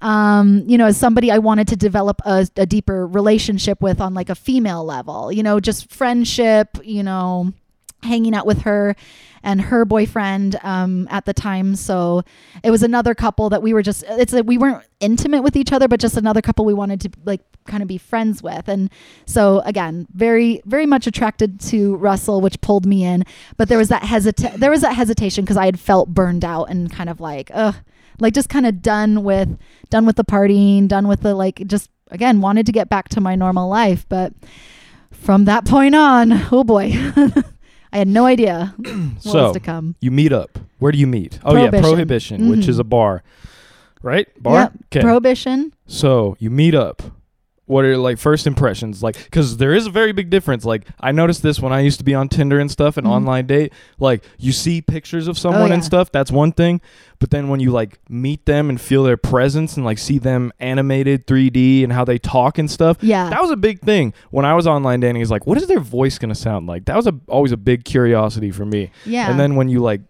Um, 0.00 0.62
you 0.66 0.78
know, 0.78 0.86
as 0.86 0.96
somebody 0.96 1.32
I 1.32 1.38
wanted 1.38 1.66
to 1.68 1.76
develop 1.76 2.20
a, 2.24 2.46
a 2.56 2.66
deeper 2.66 3.06
relationship 3.06 3.82
with 3.82 4.00
on 4.00 4.14
like 4.14 4.28
a 4.28 4.36
female 4.36 4.84
level, 4.84 5.32
you 5.32 5.42
know, 5.42 5.58
just 5.58 5.90
friendship, 5.92 6.78
you 6.84 7.02
know, 7.02 7.52
hanging 8.08 8.34
out 8.34 8.46
with 8.46 8.62
her 8.62 8.96
and 9.42 9.60
her 9.60 9.84
boyfriend 9.84 10.56
um, 10.62 11.06
at 11.10 11.24
the 11.24 11.32
time. 11.32 11.76
So 11.76 12.22
it 12.62 12.70
was 12.70 12.82
another 12.82 13.14
couple 13.14 13.50
that 13.50 13.62
we 13.62 13.72
were 13.72 13.82
just, 13.82 14.04
it's 14.08 14.32
a, 14.32 14.42
we 14.42 14.58
weren't 14.58 14.84
intimate 15.00 15.42
with 15.42 15.56
each 15.56 15.72
other, 15.72 15.88
but 15.88 16.00
just 16.00 16.16
another 16.16 16.42
couple 16.42 16.64
we 16.64 16.74
wanted 16.74 17.00
to 17.02 17.10
like 17.24 17.40
kind 17.66 17.82
of 17.82 17.88
be 17.88 17.98
friends 17.98 18.42
with. 18.42 18.68
And 18.68 18.90
so 19.26 19.60
again, 19.64 20.06
very, 20.12 20.62
very 20.64 20.86
much 20.86 21.06
attracted 21.06 21.60
to 21.60 21.96
Russell, 21.96 22.40
which 22.40 22.60
pulled 22.60 22.86
me 22.86 23.04
in. 23.04 23.24
But 23.56 23.68
there 23.68 23.78
was 23.78 23.88
that 23.88 24.02
hesita- 24.02 24.56
there 24.56 24.70
was 24.70 24.80
that 24.80 24.94
hesitation 24.94 25.44
because 25.44 25.56
I 25.56 25.66
had 25.66 25.78
felt 25.78 26.08
burned 26.08 26.44
out 26.44 26.64
and 26.64 26.90
kind 26.90 27.08
of 27.08 27.20
like, 27.20 27.50
ugh, 27.54 27.76
like 28.18 28.34
just 28.34 28.48
kind 28.48 28.66
of 28.66 28.82
done 28.82 29.22
with, 29.22 29.56
done 29.90 30.06
with 30.06 30.16
the 30.16 30.24
partying, 30.24 30.88
done 30.88 31.06
with 31.06 31.20
the 31.20 31.34
like, 31.34 31.62
just 31.66 31.90
again, 32.10 32.40
wanted 32.40 32.66
to 32.66 32.72
get 32.72 32.88
back 32.88 33.08
to 33.10 33.20
my 33.20 33.36
normal 33.36 33.68
life. 33.68 34.06
But 34.08 34.32
from 35.12 35.44
that 35.44 35.64
point 35.64 35.94
on, 35.94 36.32
oh 36.50 36.64
boy. 36.64 36.92
I 37.92 37.98
had 37.98 38.08
no 38.08 38.26
idea 38.26 38.74
what 38.76 38.88
So 39.20 39.44
was 39.44 39.52
to 39.54 39.60
come. 39.60 39.96
you 40.00 40.10
meet 40.10 40.32
up. 40.32 40.58
Where 40.78 40.92
do 40.92 40.98
you 40.98 41.06
meet? 41.06 41.38
Oh 41.44 41.54
yeah, 41.54 41.70
Prohibition. 41.70 41.82
Prohibition, 41.82 42.48
which 42.50 42.68
is 42.68 42.78
a 42.78 42.82
mm-hmm. 42.82 42.90
bar. 42.90 43.22
right? 44.02 44.42
Bar. 44.42 44.60
Yep. 44.60 44.72
Okay. 44.86 45.00
Prohibition. 45.00 45.72
So 45.86 46.36
you 46.38 46.50
meet 46.50 46.74
up. 46.74 47.02
What 47.68 47.84
are 47.84 47.96
like 47.96 48.18
first 48.18 48.46
impressions? 48.46 49.02
Like, 49.02 49.16
because 49.22 49.58
there 49.58 49.72
is 49.74 49.86
a 49.86 49.90
very 49.90 50.12
big 50.12 50.30
difference. 50.30 50.64
Like, 50.64 50.86
I 51.00 51.12
noticed 51.12 51.42
this 51.42 51.60
when 51.60 51.72
I 51.72 51.80
used 51.80 51.98
to 51.98 52.04
be 52.04 52.14
on 52.14 52.28
Tinder 52.28 52.58
and 52.58 52.70
stuff, 52.70 52.96
and 52.96 53.06
Mhm. 53.06 53.10
online 53.10 53.46
date. 53.46 53.72
Like, 54.00 54.24
you 54.38 54.52
see 54.52 54.80
pictures 54.82 55.28
of 55.28 55.38
someone 55.38 55.68
yeah. 55.68 55.74
and 55.74 55.84
stuff. 55.84 56.10
That's 56.10 56.32
one 56.32 56.52
thing. 56.52 56.80
But 57.20 57.30
then 57.30 57.48
when 57.48 57.60
you 57.60 57.70
like 57.70 57.98
meet 58.08 58.46
them 58.46 58.68
and 58.70 58.80
feel 58.80 59.02
their 59.04 59.16
presence 59.16 59.76
and 59.76 59.84
like 59.84 59.98
see 59.98 60.18
them 60.18 60.52
animated 60.60 61.26
3D 61.26 61.82
and 61.84 61.92
how 61.92 62.04
they 62.04 62.16
talk 62.18 62.58
and 62.58 62.70
stuff, 62.70 62.96
Yeah. 63.00 63.28
that 63.30 63.42
was 63.42 63.50
a 63.50 63.56
big 63.56 63.80
thing 63.80 64.14
when 64.30 64.44
I 64.44 64.54
was 64.54 64.66
online 64.66 65.00
dating. 65.00 65.20
Is 65.22 65.30
like, 65.30 65.46
what 65.46 65.58
is 65.58 65.66
their 65.66 65.80
voice 65.80 66.16
gonna 66.18 66.34
sound 66.34 66.66
like? 66.68 66.84
That 66.86 66.96
was 66.96 67.06
a, 67.06 67.14
always 67.28 67.52
a 67.52 67.56
big 67.56 67.84
curiosity 67.84 68.50
for 68.50 68.64
me. 68.64 68.90
yeah. 69.04 69.30
And 69.30 69.38
then 69.38 69.56
when 69.56 69.68
you 69.68 69.80
like 69.80 70.00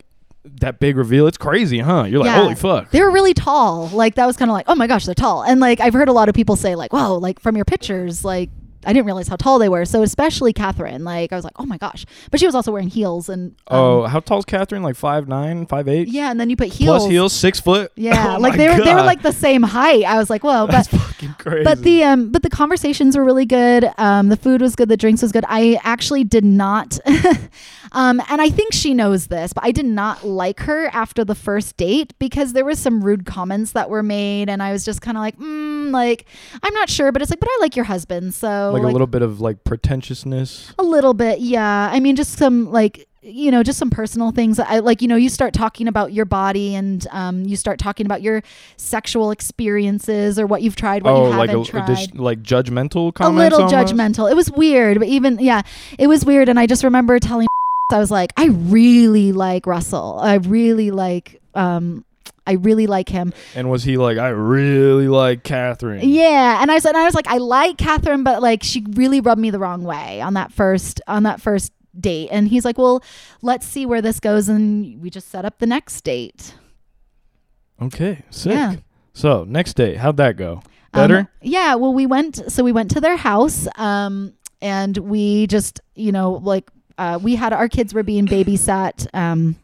that 0.44 0.80
big 0.80 0.96
reveal, 0.96 1.26
it's 1.26 1.36
crazy, 1.38 1.78
huh? 1.80 2.04
You're 2.04 2.20
like, 2.20 2.26
Yeah. 2.26 2.42
holy 2.42 2.54
fuck. 2.54 2.90
they 2.90 3.00
were 3.02 3.10
really 3.10 3.34
tall. 3.34 3.88
Like 3.88 4.14
that 4.14 4.26
was 4.26 4.36
kind 4.36 4.50
of 4.50 4.54
like, 4.54 4.66
oh 4.68 4.74
my 4.74 4.86
gosh, 4.86 5.04
they're 5.06 5.14
tall. 5.14 5.42
And 5.42 5.60
like 5.60 5.80
I've 5.80 5.92
heard 5.92 6.08
a 6.08 6.12
lot 6.12 6.28
of 6.28 6.34
people 6.34 6.56
say 6.56 6.74
like, 6.74 6.92
whoa, 6.92 7.16
like 7.16 7.40
from 7.40 7.56
your 7.56 7.64
pictures, 7.64 8.24
like 8.24 8.50
I 8.86 8.92
didn't 8.92 9.06
realize 9.06 9.26
how 9.28 9.36
tall 9.36 9.58
they 9.58 9.68
were. 9.68 9.84
So 9.84 10.02
especially 10.02 10.52
Catherine, 10.52 11.02
like 11.04 11.32
I 11.32 11.36
was 11.36 11.44
like, 11.44 11.54
oh 11.58 11.66
my 11.66 11.76
gosh. 11.76 12.06
But 12.30 12.40
she 12.40 12.46
was 12.46 12.54
also 12.54 12.70
wearing 12.72 12.88
heels 12.88 13.28
and 13.28 13.50
um, 13.66 13.78
oh, 13.78 14.02
how 14.06 14.20
tall 14.20 14.38
is 14.38 14.44
Catherine? 14.44 14.82
Like 14.82 14.96
five 14.96 15.28
nine, 15.28 15.66
five 15.66 15.88
eight. 15.88 16.08
yeah. 16.08 16.30
And 16.30 16.40
then 16.40 16.48
you 16.48 16.56
put 16.56 16.68
heels. 16.68 16.98
Plus 17.00 17.10
heels, 17.10 17.32
six 17.32 17.60
foot. 17.60 17.90
Yeah, 17.96 18.36
Oh 18.36 18.40
like 18.40 18.56
they 18.56 18.68
were 18.68 18.82
they 18.82 18.94
were 18.94 19.02
like 19.02 19.20
the 19.22 19.32
same 19.32 19.62
height. 19.64 20.04
I 20.04 20.16
was 20.16 20.30
like, 20.30 20.44
whoa, 20.44 20.66
but 20.68 20.86
fucking 21.18 21.34
crazy. 21.38 21.64
but 21.64 21.82
the 21.82 22.02
um 22.02 22.30
but 22.30 22.42
the 22.42 22.50
conversations 22.50 23.16
were 23.16 23.24
really 23.24 23.46
good 23.46 23.90
um 23.98 24.28
the 24.28 24.36
food 24.36 24.60
was 24.60 24.76
good 24.76 24.88
the 24.88 24.96
drinks 24.96 25.22
was 25.22 25.32
good 25.32 25.44
i 25.48 25.78
actually 25.82 26.24
did 26.24 26.44
not 26.44 26.98
um 27.92 28.20
and 28.28 28.40
i 28.40 28.48
think 28.48 28.72
she 28.72 28.94
knows 28.94 29.26
this 29.28 29.52
but 29.52 29.64
i 29.64 29.70
did 29.70 29.86
not 29.86 30.24
like 30.26 30.60
her 30.60 30.88
after 30.88 31.24
the 31.24 31.34
first 31.34 31.76
date 31.76 32.12
because 32.18 32.52
there 32.52 32.64
was 32.64 32.78
some 32.78 33.02
rude 33.02 33.26
comments 33.26 33.72
that 33.72 33.90
were 33.90 34.02
made 34.02 34.48
and 34.48 34.62
i 34.62 34.72
was 34.72 34.84
just 34.84 35.00
kind 35.00 35.16
of 35.16 35.20
like 35.20 35.36
mm, 35.38 35.90
like 35.90 36.26
i'm 36.62 36.74
not 36.74 36.88
sure 36.88 37.12
but 37.12 37.22
it's 37.22 37.30
like 37.30 37.40
but 37.40 37.48
i 37.48 37.58
like 37.60 37.76
your 37.76 37.84
husband 37.84 38.34
so 38.34 38.70
like, 38.72 38.82
a 38.82 38.86
little 38.86 39.06
bit 39.06 39.22
of 39.22 39.40
like 39.40 39.64
pretentiousness. 39.64 40.72
a 40.78 40.82
little 40.82 41.14
bit 41.14 41.40
yeah 41.40 41.88
i 41.92 42.00
mean 42.00 42.16
just 42.16 42.38
some 42.38 42.70
like 42.70 43.07
you 43.28 43.50
know 43.50 43.62
just 43.62 43.78
some 43.78 43.90
personal 43.90 44.30
things 44.30 44.58
i 44.58 44.78
like 44.78 45.02
you 45.02 45.08
know 45.08 45.16
you 45.16 45.28
start 45.28 45.52
talking 45.52 45.86
about 45.86 46.12
your 46.12 46.24
body 46.24 46.74
and 46.74 47.06
um, 47.10 47.44
you 47.44 47.56
start 47.56 47.78
talking 47.78 48.06
about 48.06 48.22
your 48.22 48.42
sexual 48.76 49.30
experiences 49.30 50.38
or 50.38 50.46
what 50.46 50.62
you've 50.62 50.76
tried 50.76 51.02
what 51.02 51.12
oh, 51.12 51.30
you 51.30 51.36
like 51.36 51.50
haven't 51.50 51.68
a, 51.68 51.70
tried 51.70 51.90
addition- 51.90 52.18
like 52.18 52.42
judgmental 52.42 53.12
comments. 53.14 53.54
a 53.54 53.56
little 53.56 53.62
almost? 53.62 53.94
judgmental. 53.94 54.30
It 54.30 54.34
was 54.34 54.50
weird, 54.50 54.98
but 54.98 55.08
even 55.08 55.38
yeah, 55.38 55.62
it 55.98 56.06
was 56.06 56.24
weird. 56.24 56.48
And 56.48 56.58
I 56.58 56.66
just 56.66 56.84
remember 56.84 57.18
telling 57.18 57.46
I 57.92 57.98
was 57.98 58.10
like, 58.10 58.32
I 58.36 58.46
really 58.46 59.32
like 59.32 59.66
Russell. 59.66 60.18
I 60.20 60.34
really 60.34 60.90
like 60.90 61.40
um 61.54 62.04
I 62.46 62.52
really 62.52 62.86
like 62.86 63.10
him. 63.10 63.34
And 63.54 63.70
was 63.70 63.84
he 63.84 63.98
like, 63.98 64.16
I 64.16 64.28
really 64.28 65.06
like 65.06 65.42
Catherine? 65.42 66.00
Yeah. 66.02 66.62
And 66.62 66.70
I 66.70 66.78
said 66.78 66.94
I 66.94 67.04
was 67.04 67.14
like, 67.14 67.26
I 67.26 67.36
like 67.36 67.76
Catherine, 67.76 68.22
but 68.22 68.40
like 68.40 68.62
she 68.62 68.84
really 68.92 69.20
rubbed 69.20 69.40
me 69.40 69.50
the 69.50 69.58
wrong 69.58 69.84
way 69.84 70.20
on 70.20 70.34
that 70.34 70.52
first 70.52 71.00
on 71.06 71.24
that 71.24 71.40
first 71.40 71.72
date. 72.00 72.28
And 72.30 72.48
he's 72.48 72.64
like, 72.64 72.78
Well, 72.78 73.02
let's 73.42 73.66
see 73.66 73.86
where 73.86 74.02
this 74.02 74.20
goes 74.20 74.48
and 74.48 75.00
we 75.02 75.10
just 75.10 75.28
set 75.28 75.44
up 75.44 75.58
the 75.58 75.66
next 75.66 76.02
date. 76.02 76.54
Okay, 77.80 78.22
sick. 78.30 78.52
Yeah. 78.52 78.76
So 79.12 79.44
next 79.44 79.74
day, 79.74 79.94
how'd 79.94 80.16
that 80.18 80.36
go? 80.36 80.62
Um, 80.92 81.08
Better. 81.08 81.28
yeah. 81.42 81.74
Well, 81.74 81.92
we 81.92 82.06
went. 82.06 82.50
So 82.50 82.64
we 82.64 82.72
went 82.72 82.90
to 82.92 83.00
their 83.00 83.16
house, 83.16 83.68
um, 83.76 84.32
and 84.60 84.96
we 84.96 85.46
just, 85.46 85.80
you 85.94 86.12
know, 86.12 86.32
like 86.32 86.70
uh, 86.96 87.18
we 87.22 87.36
had 87.36 87.52
our 87.52 87.68
kids 87.68 87.92
were 87.94 88.02
being 88.02 88.26
babysat. 88.26 89.06
Um, 89.14 89.56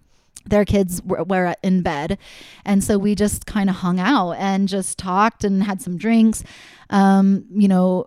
their 0.46 0.64
kids 0.64 1.02
were, 1.02 1.24
were 1.24 1.54
in 1.62 1.82
bed, 1.82 2.18
and 2.64 2.84
so 2.84 2.98
we 2.98 3.14
just 3.14 3.46
kind 3.46 3.70
of 3.70 3.76
hung 3.76 3.98
out 3.98 4.32
and 4.32 4.68
just 4.68 4.98
talked 4.98 5.44
and 5.44 5.62
had 5.62 5.80
some 5.80 5.96
drinks. 5.96 6.44
Um, 6.90 7.46
you 7.50 7.68
know. 7.68 8.06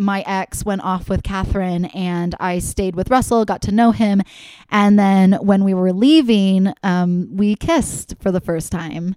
My 0.00 0.22
ex 0.26 0.64
went 0.64 0.82
off 0.82 1.08
with 1.08 1.22
Catherine, 1.22 1.84
and 1.86 2.34
I 2.40 2.58
stayed 2.58 2.96
with 2.96 3.10
Russell, 3.10 3.44
got 3.44 3.62
to 3.62 3.72
know 3.72 3.92
him. 3.92 4.22
And 4.70 4.98
then 4.98 5.34
when 5.34 5.62
we 5.62 5.74
were 5.74 5.92
leaving, 5.92 6.72
um, 6.82 7.28
we 7.36 7.54
kissed 7.54 8.14
for 8.20 8.32
the 8.32 8.40
first 8.40 8.72
time. 8.72 9.14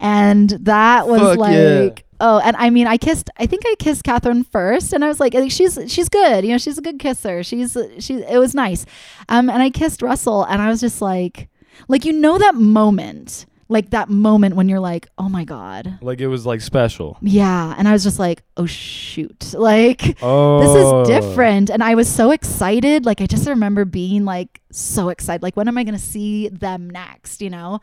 And 0.00 0.50
that 0.50 1.06
was 1.06 1.20
Fuck 1.20 1.38
like, 1.38 1.54
yeah. 1.54 1.90
Oh, 2.24 2.40
and 2.44 2.56
I 2.56 2.70
mean, 2.70 2.86
I 2.86 2.96
kissed. 2.96 3.30
I 3.36 3.46
think 3.46 3.62
I 3.66 3.74
kissed 3.78 4.04
Catherine 4.04 4.44
first, 4.44 4.92
and 4.92 5.04
I 5.04 5.08
was 5.08 5.20
like, 5.20 5.34
she's 5.48 5.78
she's 5.88 6.08
good. 6.08 6.44
You 6.44 6.52
know, 6.52 6.58
she's 6.58 6.78
a 6.78 6.82
good 6.82 6.98
kisser. 6.98 7.42
She's 7.42 7.76
she. 7.98 8.22
It 8.22 8.38
was 8.38 8.54
nice. 8.54 8.86
Um, 9.28 9.50
and 9.50 9.62
I 9.62 9.70
kissed 9.70 10.02
Russell, 10.02 10.44
and 10.44 10.62
I 10.62 10.68
was 10.68 10.80
just 10.80 11.02
like, 11.02 11.48
like 11.88 12.04
you 12.04 12.12
know 12.12 12.38
that 12.38 12.54
moment, 12.54 13.46
like 13.72 13.90
that 13.90 14.08
moment 14.08 14.54
when 14.56 14.68
you're 14.68 14.80
like, 14.80 15.08
oh 15.18 15.28
my 15.28 15.44
god, 15.44 15.98
Like 16.00 16.20
it 16.20 16.28
was 16.28 16.46
like 16.46 16.60
special. 16.60 17.18
yeah. 17.20 17.74
And 17.76 17.88
I 17.88 17.92
was 17.92 18.02
just 18.04 18.18
like, 18.18 18.42
oh 18.56 18.66
shoot, 18.66 19.52
like 19.58 20.16
Oh, 20.22 20.60
this 20.60 20.70
is 20.76 20.92
oh. 20.92 21.04
different. 21.04 21.70
And 21.70 21.82
I 21.82 21.94
was 21.94 22.08
so 22.08 22.30
excited. 22.30 23.04
Like 23.04 23.20
I 23.20 23.26
just 23.26 23.46
remember 23.48 23.84
being 23.84 24.24
like 24.24 24.60
so 24.72 25.08
excited. 25.08 25.42
Like 25.42 25.56
when 25.56 25.68
am 25.68 25.78
I 25.78 25.84
gonna 25.84 25.98
see 25.98 26.48
them 26.48 26.90
next? 26.90 27.40
You 27.40 27.50
know. 27.50 27.80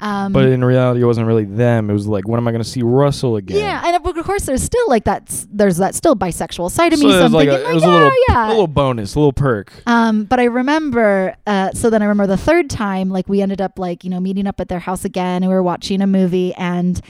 Um, 0.00 0.32
But 0.32 0.46
in 0.46 0.64
reality, 0.64 1.02
it 1.02 1.04
wasn't 1.04 1.26
really 1.26 1.44
them. 1.44 1.90
It 1.90 1.92
was 1.92 2.06
like, 2.06 2.26
when 2.26 2.38
am 2.38 2.48
I 2.48 2.52
going 2.52 2.62
to 2.62 2.68
see 2.68 2.82
Russell 2.82 3.36
again? 3.36 3.58
Yeah, 3.58 3.82
and 3.84 3.96
of 3.96 4.24
course, 4.24 4.46
there's 4.46 4.62
still 4.62 4.88
like 4.88 5.04
that. 5.04 5.44
There's 5.50 5.76
that 5.76 5.94
still 5.94 6.16
bisexual 6.16 6.70
side 6.70 6.92
of 6.92 6.98
So 6.98 7.06
me. 7.06 7.12
So 7.12 7.26
like 7.26 7.48
a, 7.48 7.52
thinking, 7.52 7.70
it 7.70 7.74
was 7.74 7.82
like, 7.82 7.90
a 7.90 7.94
little, 7.94 8.12
yeah, 8.28 8.46
a 8.46 8.50
little 8.50 8.66
bonus, 8.66 9.14
a 9.14 9.18
little 9.18 9.32
perk. 9.32 9.72
Um, 9.86 10.24
but 10.24 10.40
I 10.40 10.44
remember. 10.44 11.36
Uh, 11.46 11.72
so 11.72 11.90
then 11.90 12.02
I 12.02 12.06
remember 12.06 12.28
the 12.28 12.36
third 12.36 12.70
time, 12.70 13.10
like 13.10 13.28
we 13.28 13.42
ended 13.42 13.60
up 13.60 13.78
like 13.78 14.04
you 14.04 14.10
know 14.10 14.20
meeting 14.20 14.46
up 14.46 14.60
at 14.60 14.68
their 14.68 14.78
house 14.78 15.04
again, 15.04 15.42
and 15.42 15.48
we 15.48 15.54
were 15.54 15.62
watching 15.62 16.00
a 16.00 16.06
movie, 16.06 16.54
and 16.54 17.00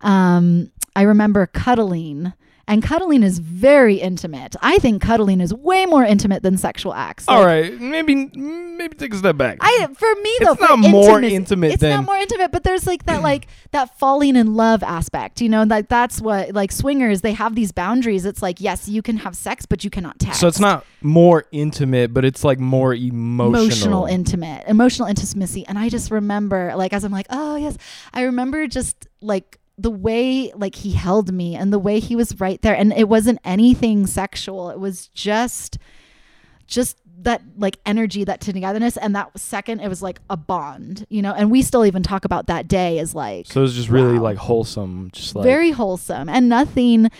um, 0.00 0.70
I 0.96 1.02
remember 1.02 1.46
cuddling. 1.46 2.32
And 2.68 2.82
cuddling 2.82 3.22
is 3.22 3.38
very 3.40 3.96
intimate. 3.96 4.54
I 4.62 4.78
think 4.78 5.02
cuddling 5.02 5.40
is 5.40 5.52
way 5.52 5.86
more 5.86 6.04
intimate 6.04 6.42
than 6.42 6.56
sexual 6.56 6.94
acts. 6.94 7.24
All 7.26 7.42
Like, 7.42 7.46
right, 7.72 7.80
maybe 7.80 8.14
maybe 8.34 8.96
take 8.96 9.12
a 9.12 9.16
step 9.16 9.36
back. 9.36 9.58
I 9.60 9.88
for 9.96 10.14
me 10.22 10.36
though, 10.40 10.52
It's 10.52 10.60
not 10.60 10.78
more 10.78 11.20
intimate 11.20 11.72
It's 11.72 11.80
than- 11.80 11.90
not 11.96 12.04
more 12.04 12.16
intimate, 12.16 12.52
but 12.52 12.62
there's 12.62 12.86
like 12.86 13.04
that 13.06 13.22
like 13.30 13.48
that 13.72 13.98
falling 13.98 14.36
in 14.36 14.54
love 14.54 14.82
aspect. 14.82 15.40
You 15.40 15.48
know, 15.48 15.64
like 15.64 15.88
that's 15.88 16.20
what 16.20 16.52
like 16.54 16.70
swingers 16.70 17.22
they 17.22 17.32
have 17.32 17.54
these 17.56 17.72
boundaries. 17.72 18.24
It's 18.24 18.42
like 18.42 18.60
yes, 18.60 18.88
you 18.88 19.02
can 19.02 19.16
have 19.18 19.34
sex, 19.34 19.66
but 19.66 19.82
you 19.84 19.90
cannot 19.90 20.18
text. 20.18 20.40
so 20.40 20.46
it's 20.46 20.60
not 20.60 20.84
more 21.02 21.44
intimate, 21.52 22.14
but 22.14 22.24
it's 22.24 22.44
like 22.44 22.60
more 22.60 22.94
emotional. 22.94 23.64
emotional 23.64 24.04
intimate 24.06 24.64
emotional 24.68 25.08
intimacy 25.08 25.66
and 25.66 25.78
i 25.78 25.88
just 25.88 26.10
remember 26.10 26.72
like 26.76 26.92
as 26.92 27.04
i'm 27.04 27.12
like 27.12 27.26
oh 27.30 27.56
yes 27.56 27.76
i 28.12 28.22
remember 28.22 28.66
just 28.66 29.06
like 29.20 29.58
the 29.80 29.90
way 29.90 30.52
like 30.54 30.74
he 30.74 30.92
held 30.92 31.32
me 31.32 31.54
and 31.54 31.72
the 31.72 31.78
way 31.78 32.00
he 32.00 32.16
was 32.16 32.38
right 32.40 32.60
there. 32.62 32.74
And 32.74 32.92
it 32.92 33.08
wasn't 33.08 33.38
anything 33.44 34.06
sexual. 34.06 34.70
It 34.70 34.78
was 34.78 35.08
just 35.08 35.78
just 36.66 36.98
that 37.22 37.42
like 37.56 37.78
energy 37.84 38.24
that 38.24 38.40
togetherness. 38.40 38.96
And 38.96 39.14
that 39.16 39.38
second 39.38 39.80
it 39.80 39.88
was 39.88 40.02
like 40.02 40.20
a 40.28 40.36
bond 40.36 41.06
you 41.08 41.22
know? 41.22 41.32
And 41.32 41.50
we 41.50 41.62
still 41.62 41.84
even 41.84 42.02
talk 42.02 42.24
about 42.24 42.46
that 42.48 42.68
day 42.68 42.98
as 42.98 43.14
like 43.14 43.46
So 43.46 43.60
it 43.60 43.62
was 43.62 43.74
just 43.74 43.88
really 43.88 44.18
like 44.18 44.36
wholesome, 44.36 45.10
just 45.12 45.34
like 45.34 45.44
very 45.44 45.70
wholesome. 45.70 46.28
And 46.28 46.48
nothing 46.48 47.10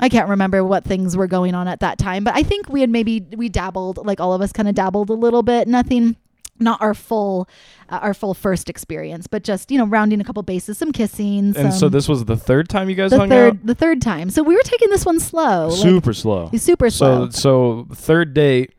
I 0.00 0.08
can't 0.08 0.28
remember 0.28 0.64
what 0.64 0.84
things 0.84 1.16
were 1.16 1.26
going 1.26 1.54
on 1.54 1.66
at 1.66 1.80
that 1.80 1.98
time, 1.98 2.22
but 2.22 2.36
I 2.36 2.42
think 2.42 2.68
we 2.68 2.80
had 2.82 2.90
maybe 2.90 3.26
we 3.36 3.48
dabbled, 3.48 4.06
like 4.06 4.20
all 4.20 4.32
of 4.32 4.40
us 4.40 4.52
kind 4.52 4.68
of 4.68 4.74
dabbled 4.74 5.10
a 5.10 5.14
little 5.14 5.42
bit. 5.42 5.66
Nothing, 5.66 6.16
not 6.60 6.80
our 6.80 6.94
full, 6.94 7.48
uh, 7.88 7.98
our 8.02 8.14
full 8.14 8.34
first 8.34 8.68
experience, 8.68 9.26
but 9.26 9.44
just 9.44 9.70
you 9.70 9.78
know 9.78 9.86
rounding 9.86 10.20
a 10.20 10.24
couple 10.24 10.42
bases, 10.42 10.78
some 10.78 10.92
kissing. 10.92 11.56
And 11.56 11.72
so 11.72 11.88
this 11.88 12.08
was 12.08 12.24
the 12.24 12.36
third 12.36 12.68
time 12.68 12.88
you 12.88 12.94
guys 12.96 13.10
the 13.10 13.18
hung 13.18 13.28
third, 13.28 13.66
the 13.66 13.74
third 13.74 14.02
time. 14.02 14.30
So 14.30 14.42
we 14.42 14.54
were 14.54 14.62
taking 14.62 14.90
this 14.90 15.04
one 15.06 15.20
slow, 15.20 15.66
out. 15.66 15.70
like, 15.70 15.78
Super 15.80 16.12
slow. 16.12 16.50
super 16.56 16.90
slow. 16.90 17.30
So 17.30 17.84
so 17.84 17.86
third 17.94 18.34
date, 18.34 18.74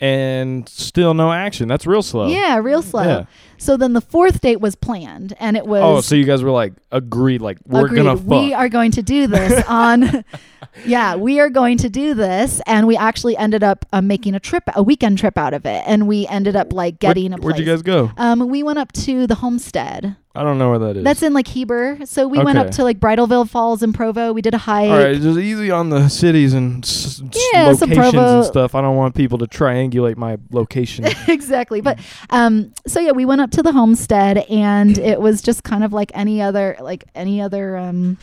and 0.00 0.68
still 0.68 1.14
no 1.14 1.30
action. 1.32 1.68
That's 1.68 1.86
real 1.86 2.02
slow. 2.02 2.28
yeah, 2.28 2.58
real 2.58 2.82
slow. 2.82 3.02
Yeah. 3.02 3.24
So 3.58 3.76
then 3.76 3.92
the 3.92 4.00
fourth 4.00 4.40
date 4.40 4.60
was 4.60 4.74
planned, 4.74 5.34
and 5.38 5.56
it 5.56 5.66
was 5.66 5.82
Oh, 5.82 6.00
so 6.00 6.14
you 6.14 6.24
guys 6.24 6.42
were 6.42 6.50
like 6.50 6.72
agreed, 6.90 7.42
like 7.42 7.58
we're 7.66 7.84
Agreed. 7.84 8.04
gonna 8.04 8.16
fuck. 8.16 8.26
We 8.28 8.54
are 8.54 8.68
going 8.70 8.90
to 8.92 9.02
do 9.02 9.26
this 9.26 9.62
on. 9.68 10.24
yeah, 10.86 11.16
we 11.16 11.40
are 11.40 11.50
going 11.50 11.76
to 11.78 11.90
do 11.90 12.14
this, 12.14 12.62
and 12.66 12.86
we 12.86 12.96
actually 12.96 13.36
ended 13.36 13.62
up 13.62 13.84
uh, 13.92 14.00
making 14.00 14.34
a 14.34 14.40
trip, 14.40 14.64
a 14.74 14.82
weekend 14.82 15.18
trip 15.18 15.36
out 15.36 15.52
of 15.52 15.66
it, 15.66 15.82
and 15.86 16.08
we 16.08 16.26
ended 16.28 16.56
up 16.56 16.72
like 16.72 16.98
getting 17.00 17.32
Where, 17.32 17.36
a 17.38 17.40
place. 17.42 17.44
Where'd 17.52 17.58
you 17.58 17.66
guys 17.66 17.82
go? 17.82 18.10
um, 18.16 18.48
we 18.48 18.62
went 18.62 18.78
up 18.78 18.92
to 18.92 19.26
the 19.26 19.34
homestead. 19.36 20.16
I 20.40 20.42
don't 20.42 20.56
know 20.56 20.70
where 20.70 20.78
that 20.78 20.96
is. 20.96 21.04
That's 21.04 21.22
in 21.22 21.34
like 21.34 21.46
Heber. 21.46 21.98
So 22.06 22.26
we 22.26 22.38
went 22.38 22.56
up 22.56 22.68
Okay. 22.68 22.76
to 22.76 22.84
like 22.84 22.98
Bridal 22.98 23.26
Veil 23.26 23.44
Falls 23.44 23.82
in 23.82 23.92
Provo. 23.92 24.32
We 24.32 24.40
did 24.40 24.54
a 24.54 24.58
hike. 24.58 24.88
All 24.90 24.96
right, 24.96 25.14
just 25.20 25.38
easy 25.38 25.70
on 25.70 25.90
the 25.90 26.08
cities 26.08 26.54
and 26.54 26.82
s- 26.82 27.20
s- 27.22 27.48
Yeah, 27.52 27.74
some 27.74 27.90
locations 27.90 28.14
Provo- 28.14 28.36
and 28.38 28.46
stuff. 28.46 28.74
I 28.74 28.80
don't 28.80 28.96
want 28.96 29.14
people 29.14 29.36
to 29.38 29.46
triangulate 29.46 30.16
my 30.16 30.38
location. 30.50 31.04
exactly. 31.28 31.82
But 31.82 31.98
um, 32.30 32.72
so 32.86 33.00
yeah, 33.00 33.12
we 33.12 33.26
went 33.26 33.42
up 33.42 33.50
to 33.50 33.62
the 33.62 33.72
homestead, 33.72 34.38
and 34.48 34.96
it 34.96 35.20
was 35.20 35.42
just 35.42 35.62
kind 35.62 35.84
of 35.84 35.92
like 35.92 36.10
any 36.14 36.40
other, 36.40 36.76
like 36.80 37.04
any 37.14 37.42
other, 37.42 37.76
um, 37.76 38.16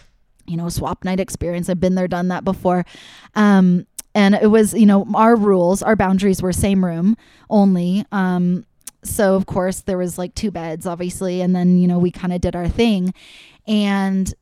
you 0.47 0.57
know, 0.57 0.69
swap 0.69 1.03
night 1.05 1.19
experience. 1.19 1.69
I've 1.69 1.79
been 1.79 1.93
there, 1.95 2.07
done 2.07 2.29
that 2.29 2.43
before. 2.43 2.83
Um, 3.35 3.85
and 4.15 4.33
it 4.33 4.47
was, 4.47 4.73
you 4.73 4.85
know, 4.87 5.05
our 5.13 5.35
rules, 5.35 5.83
our 5.83 5.95
boundaries 5.95 6.41
were 6.41 6.51
same 6.51 6.83
room 6.83 7.15
only. 7.49 8.05
Um, 8.11 8.65
so 9.07 9.35
of 9.35 9.45
course 9.45 9.81
there 9.81 9.97
was 9.97 10.17
like 10.17 10.35
two 10.35 10.51
beds 10.51 10.85
obviously 10.85 11.41
and 11.41 11.55
then 11.55 11.77
you 11.77 11.87
know 11.87 11.99
we 11.99 12.11
kind 12.11 12.33
of 12.33 12.41
did 12.41 12.55
our 12.55 12.67
thing. 12.67 13.13
And 13.67 14.33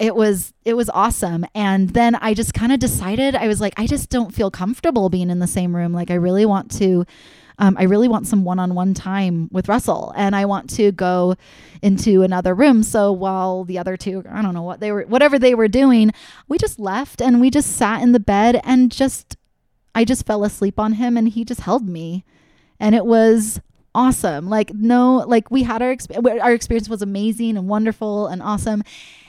it 0.00 0.16
was 0.16 0.54
it 0.64 0.74
was 0.74 0.88
awesome. 0.90 1.44
And 1.54 1.90
then 1.90 2.14
i 2.16 2.34
just 2.34 2.54
kind 2.54 2.72
of 2.72 2.80
decided 2.80 3.36
i 3.36 3.46
was 3.46 3.60
like 3.60 3.74
i 3.76 3.86
just 3.86 4.08
don't 4.08 4.34
feel 4.34 4.50
comfortable 4.50 5.10
being 5.10 5.30
in 5.30 5.38
the 5.38 5.46
same 5.46 5.76
room. 5.76 5.92
Like 5.92 6.10
i 6.10 6.14
really 6.14 6.46
want 6.46 6.70
to 6.78 7.04
um, 7.58 7.76
i 7.78 7.82
really 7.82 8.08
want 8.08 8.26
some 8.26 8.42
one-on-one 8.42 8.94
time 8.94 9.48
with 9.52 9.68
russell 9.68 10.14
and 10.16 10.34
i 10.34 10.46
want 10.46 10.70
to 10.70 10.90
go 10.90 11.36
into 11.82 12.22
another 12.22 12.54
room. 12.54 12.82
So 12.82 13.12
while 13.12 13.64
the 13.64 13.78
other 13.78 13.96
two 13.98 14.24
i 14.30 14.40
don't 14.40 14.54
know 14.54 14.62
what 14.62 14.80
they 14.80 14.90
were 14.90 15.02
whatever 15.02 15.38
they 15.38 15.54
were 15.54 15.68
doing 15.68 16.12
we 16.48 16.56
just 16.56 16.80
left 16.80 17.20
and 17.20 17.40
we 17.40 17.50
just 17.50 17.76
sat 17.76 18.02
in 18.02 18.12
the 18.12 18.20
bed 18.20 18.60
and 18.64 18.90
just 18.90 19.36
i 19.94 20.04
just 20.04 20.24
fell 20.24 20.44
asleep 20.44 20.80
on 20.80 20.94
him 20.94 21.18
and 21.18 21.28
he 21.28 21.44
just 21.44 21.60
held 21.60 21.86
me. 21.86 22.24
And 22.82 22.94
it 22.94 23.04
was 23.04 23.60
awesome. 23.94 24.48
Like 24.48 24.72
no 24.74 25.24
like 25.26 25.50
we 25.50 25.62
had 25.62 25.82
our 25.82 25.94
exp- 25.94 26.42
our 26.42 26.52
experience 26.52 26.88
was 26.88 27.02
amazing 27.02 27.56
and 27.56 27.68
wonderful 27.68 28.26
and 28.26 28.42
awesome. 28.42 28.82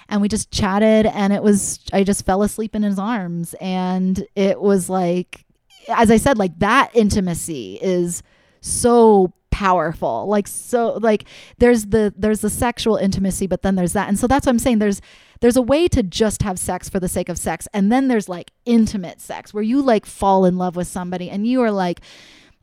And 0.10 0.22
we 0.22 0.28
just 0.28 0.52
chatted 0.52 1.06
and 1.06 1.32
it 1.32 1.42
was 1.42 1.80
i 1.94 2.04
just 2.04 2.26
fell 2.26 2.44
asleep 2.44 2.76
in 2.76 2.84
his 2.84 3.00
arms. 3.00 3.56
And 3.60 4.26
it 4.36 4.62
was 4.62 4.90
like 4.90 5.46
as 5.90 6.12
i 6.12 6.18
said 6.18 6.38
like 6.38 6.58
that 6.60 6.92
intimacy 6.94 7.80
is 7.82 8.24
so 8.62 9.34
powerful. 9.52 10.28
Like 10.28 10.48
so 10.48 10.94
like 11.02 11.26
there's 11.58 11.88
the 11.88 12.14
there's 12.18 12.42
the 12.42 12.50
sexual 12.50 12.98
intimacy 12.98 13.48
but 13.48 13.62
then 13.62 13.76
there's 13.76 13.94
that. 13.94 14.08
And 14.08 14.18
so 14.18 14.28
that's 14.28 14.46
what 14.46 14.52
i'm 14.52 14.60
saying. 14.60 14.80
There's 14.80 15.02
there's 15.42 15.58
a 15.58 15.62
way 15.62 15.88
to 15.88 16.04
just 16.04 16.44
have 16.44 16.60
sex 16.60 16.88
for 16.88 17.00
the 17.00 17.08
sake 17.10 17.28
of 17.28 17.38
sex. 17.38 17.68
And 17.74 17.92
then 17.92 18.08
there's 18.08 18.30
like 18.30 18.52
intimate 18.66 19.20
sex 19.20 19.54
where 19.54 19.64
you 19.64 19.82
like 19.82 20.06
fall 20.06 20.46
in 20.46 20.58
love 20.58 20.76
with 20.76 20.88
somebody 20.88 21.30
and 21.30 21.48
you 21.48 21.62
are 21.62 21.72
like 21.72 22.00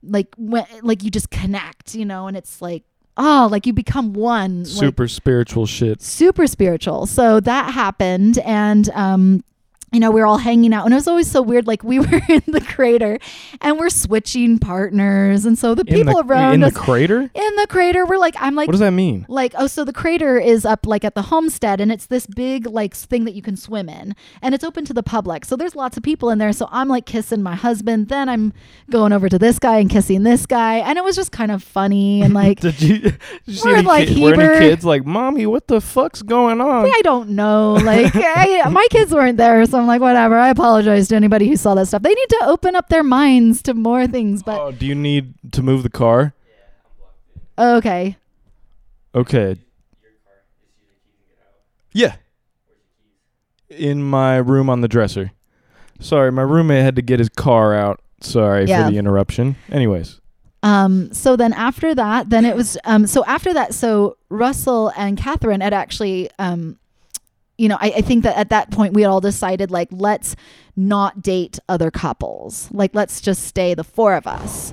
like 0.03 0.29
when 0.37 0.65
like 0.83 1.03
you 1.03 1.11
just 1.11 1.31
connect 1.31 1.95
you 1.95 2.05
know 2.05 2.27
and 2.27 2.37
it's 2.37 2.63
like 2.63 2.85
oh 3.17 3.49
like 3.51 3.67
you 3.67 3.73
become 3.73 4.13
one 4.13 4.61
like, 4.65 4.73
Super 4.73 5.09
spiritual 5.09 5.67
shit. 5.67 6.01
super 6.01 6.47
spiritual. 6.47 7.07
So 7.07 7.41
that 7.41 7.73
happened 7.73 8.39
and 8.39 8.89
um 8.91 9.45
you 9.93 10.01
know, 10.01 10.11
we 10.11 10.21
are 10.21 10.27
all 10.27 10.39
hanging 10.39 10.73
out 10.75 10.85
and 10.85 10.93
it 10.93 10.97
was 10.97 11.09
always 11.09 11.31
so 11.31 11.41
weird. 11.43 11.67
Like 11.67 11.83
we 11.83 11.99
were 12.01 12.21
in 12.29 12.43
the 12.47 12.61
crater 12.61 13.19
and 13.61 13.79
we're 13.79 13.91
switching 13.91 14.59
partners. 14.59 15.45
And 15.45 15.59
so 15.59 15.75
the 15.75 15.85
In 15.87 15.95
people 15.95 16.23
the, 16.23 16.29
around 16.29 16.55
in 16.55 16.61
the 16.61 16.73
crater? 16.73 17.21
in 17.23 17.57
the 17.57 17.67
crater 17.69 18.05
We're 18.07 18.19
like, 18.19 18.35
I'm 18.39 18.55
like, 18.55 18.69
What 18.69 18.73
does 18.73 18.81
that 18.81 18.93
mean? 18.93 19.25
like, 19.29 19.55
oh, 19.57 19.67
so 19.67 19.85
the 19.85 19.93
crater 19.93 20.39
is 20.39 20.65
up 20.65 20.87
like 20.87 21.05
at 21.05 21.15
the 21.15 21.23
homestead 21.23 21.81
and 21.81 21.91
it's 21.91 22.07
this 22.07 22.27
big 22.27 22.67
like 22.67 22.95
thing 22.95 23.25
that 23.25 23.35
you 23.35 23.43
can 23.43 23.57
swim 23.57 23.89
in 23.89 24.15
and 24.43 24.55
it's 24.55 24.65
open 24.65 24.85
to 24.87 24.95
the 24.95 25.03
public. 25.03 25.45
So 25.45 25.57
there's 25.57 25.75
lots 25.75 25.97
of 25.97 26.03
people 26.03 26.31
in 26.31 26.39
there. 26.39 26.53
So 26.53 26.69
I'm 26.71 26.89
like 26.89 27.07
kissing 27.07 27.43
my 27.43 27.55
husband. 27.55 28.09
Then 28.09 28.29
I'm 28.29 28.53
going 28.91 29.13
over 29.13 29.29
to 29.29 29.39
this 29.39 29.59
guy 29.59 29.79
and 29.79 29.89
kissing 29.91 30.23
this 30.23 30.47
guy. 30.47 30.77
And 30.79 30.99
it 30.99 31.05
was 31.05 31.17
just 31.17 31.33
kind 31.33 31.51
of 31.51 31.63
funny 31.63 32.23
and 32.23 32.35
like, 32.43 32.61
Did 32.61 32.81
you, 32.83 32.99
did 33.01 33.19
you 33.47 33.55
see 33.55 33.69
We're 33.69 33.83
like 33.83 34.09
kid- 34.09 34.37
were 34.37 34.41
any 34.43 34.59
kids 34.69 34.85
like, 34.85 35.05
Mommy, 35.07 35.47
what 35.47 35.69
the 35.69 35.81
fuck's 35.81 36.23
going 36.23 36.61
on? 36.61 36.87
I 36.87 37.01
don't 37.03 37.31
know. 37.31 37.75
Like, 37.75 38.13
I, 38.15 38.69
my 38.71 38.87
kids 38.91 39.13
weren't 39.15 39.39
there, 39.39 39.65
so 39.67 39.78
I'm 39.79 39.87
like, 39.87 40.01
whatever. 40.01 40.37
I 40.37 40.49
apologize 40.51 41.09
to 41.09 41.17
anybody 41.17 41.49
who 41.49 41.57
saw 41.57 41.75
that 41.75 41.87
stuff. 41.87 42.03
They 42.03 42.15
need 42.15 42.29
to 42.31 42.41
open 42.47 42.75
up 42.77 42.89
their 42.89 43.03
minds 43.03 43.63
to 43.63 43.75
more 43.75 44.07
things. 44.07 44.43
But 44.43 44.61
oh, 44.61 44.73
do 44.73 44.87
you 44.87 44.95
need 44.95 45.35
to 45.53 45.63
move 45.63 45.83
the 45.83 45.91
car? 45.91 46.35
okay, 47.59 48.17
Okay. 49.15 49.57
Yeah. 51.93 52.17
In 53.71 54.03
my 54.03 54.37
room 54.37 54.71
on 54.71 54.81
the 54.81 54.89
dresser. 54.89 55.33
Sorry, 56.01 56.31
my 56.31 56.43
roommate 56.43 56.83
had 56.85 56.97
to 56.97 57.03
get 57.03 57.19
his 57.19 57.29
car 57.29 57.75
out. 57.75 58.01
Sorry 58.21 58.65
Yeah. 58.67 58.85
for 58.87 58.91
the 58.93 58.99
interruption. 58.99 59.57
Anyways, 59.71 60.21
Um, 60.63 61.13
so 61.13 61.37
then 61.37 61.53
after 61.53 61.95
that, 61.95 62.31
then 62.31 62.45
it 62.45 62.57
was 62.57 62.77
um, 62.85 63.07
so 63.07 63.25
after 63.27 63.53
that, 63.55 63.75
so 63.75 64.17
Russell 64.29 64.93
and 64.97 65.17
Catherine 65.17 65.61
had 65.61 65.73
actually 65.73 66.31
um, 66.39 66.79
you 67.59 67.69
know, 67.69 67.77
I, 67.81 67.93
I 67.97 68.01
think 68.01 68.23
that 68.23 68.37
at 68.37 68.51
that 68.51 68.71
point 68.71 68.95
we 68.95 69.03
had 69.03 69.09
all 69.09 69.21
decided 69.21 69.71
like 69.71 69.89
let's 69.91 70.37
not 70.77 71.21
date 71.21 71.59
other 71.69 71.91
couples. 71.91 72.71
Like 72.73 72.95
let's 72.95 73.21
just 73.21 73.45
stay 73.45 73.75
the 73.75 73.85
four 73.85 74.15
of 74.15 74.27
us. 74.27 74.73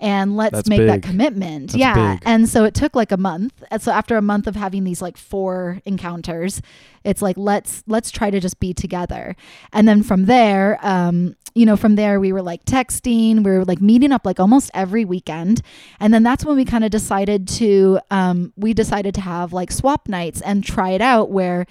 And 0.00 0.36
let's 0.36 0.52
That's 0.52 0.68
make 0.68 0.86
that 0.86 1.02
commitment. 1.02 1.72
That's 1.72 1.80
yeah. 1.80 2.14
big. 2.14 2.22
And 2.24 2.48
so 2.48 2.62
it 2.64 2.72
took 2.72 2.94
like 2.94 3.10
a 3.10 3.16
month. 3.16 3.64
And 3.68 3.82
so 3.82 3.90
after 3.90 4.16
a 4.16 4.22
month 4.22 4.46
of 4.46 4.54
having 4.54 4.84
these 4.84 5.02
like 5.02 5.16
four 5.16 5.80
encounters, 5.84 6.62
it's 7.02 7.20
like 7.20 7.36
let's 7.36 7.82
let's 7.88 8.12
try 8.12 8.30
to 8.30 8.38
just 8.38 8.60
be 8.60 8.72
together. 8.72 9.34
And 9.72 9.88
then 9.88 10.04
from 10.04 10.26
there, 10.26 10.78
um, 10.82 11.34
you 11.54 11.66
know, 11.66 11.76
from 11.76 11.96
there 11.96 12.20
we 12.20 12.32
were 12.32 12.42
like 12.42 12.64
texting, 12.64 13.42
we 13.42 13.50
were 13.50 13.64
like 13.64 13.80
meeting 13.80 14.12
up 14.12 14.24
like 14.24 14.38
almost 14.38 14.70
every 14.72 15.04
weekend. 15.04 15.62
And 15.98 16.14
then 16.14 16.22
that's 16.22 16.44
when 16.44 16.54
we 16.54 16.64
kind 16.64 16.84
of 16.84 16.92
decided 16.92 17.48
to 17.48 17.98
um 18.12 18.52
we 18.56 18.74
decided 18.74 19.16
to 19.16 19.20
have 19.20 19.52
like 19.52 19.72
swap 19.72 20.08
nights 20.08 20.40
and 20.42 20.62
try 20.62 20.90
it 20.90 21.00
out 21.00 21.30
where 21.30 21.66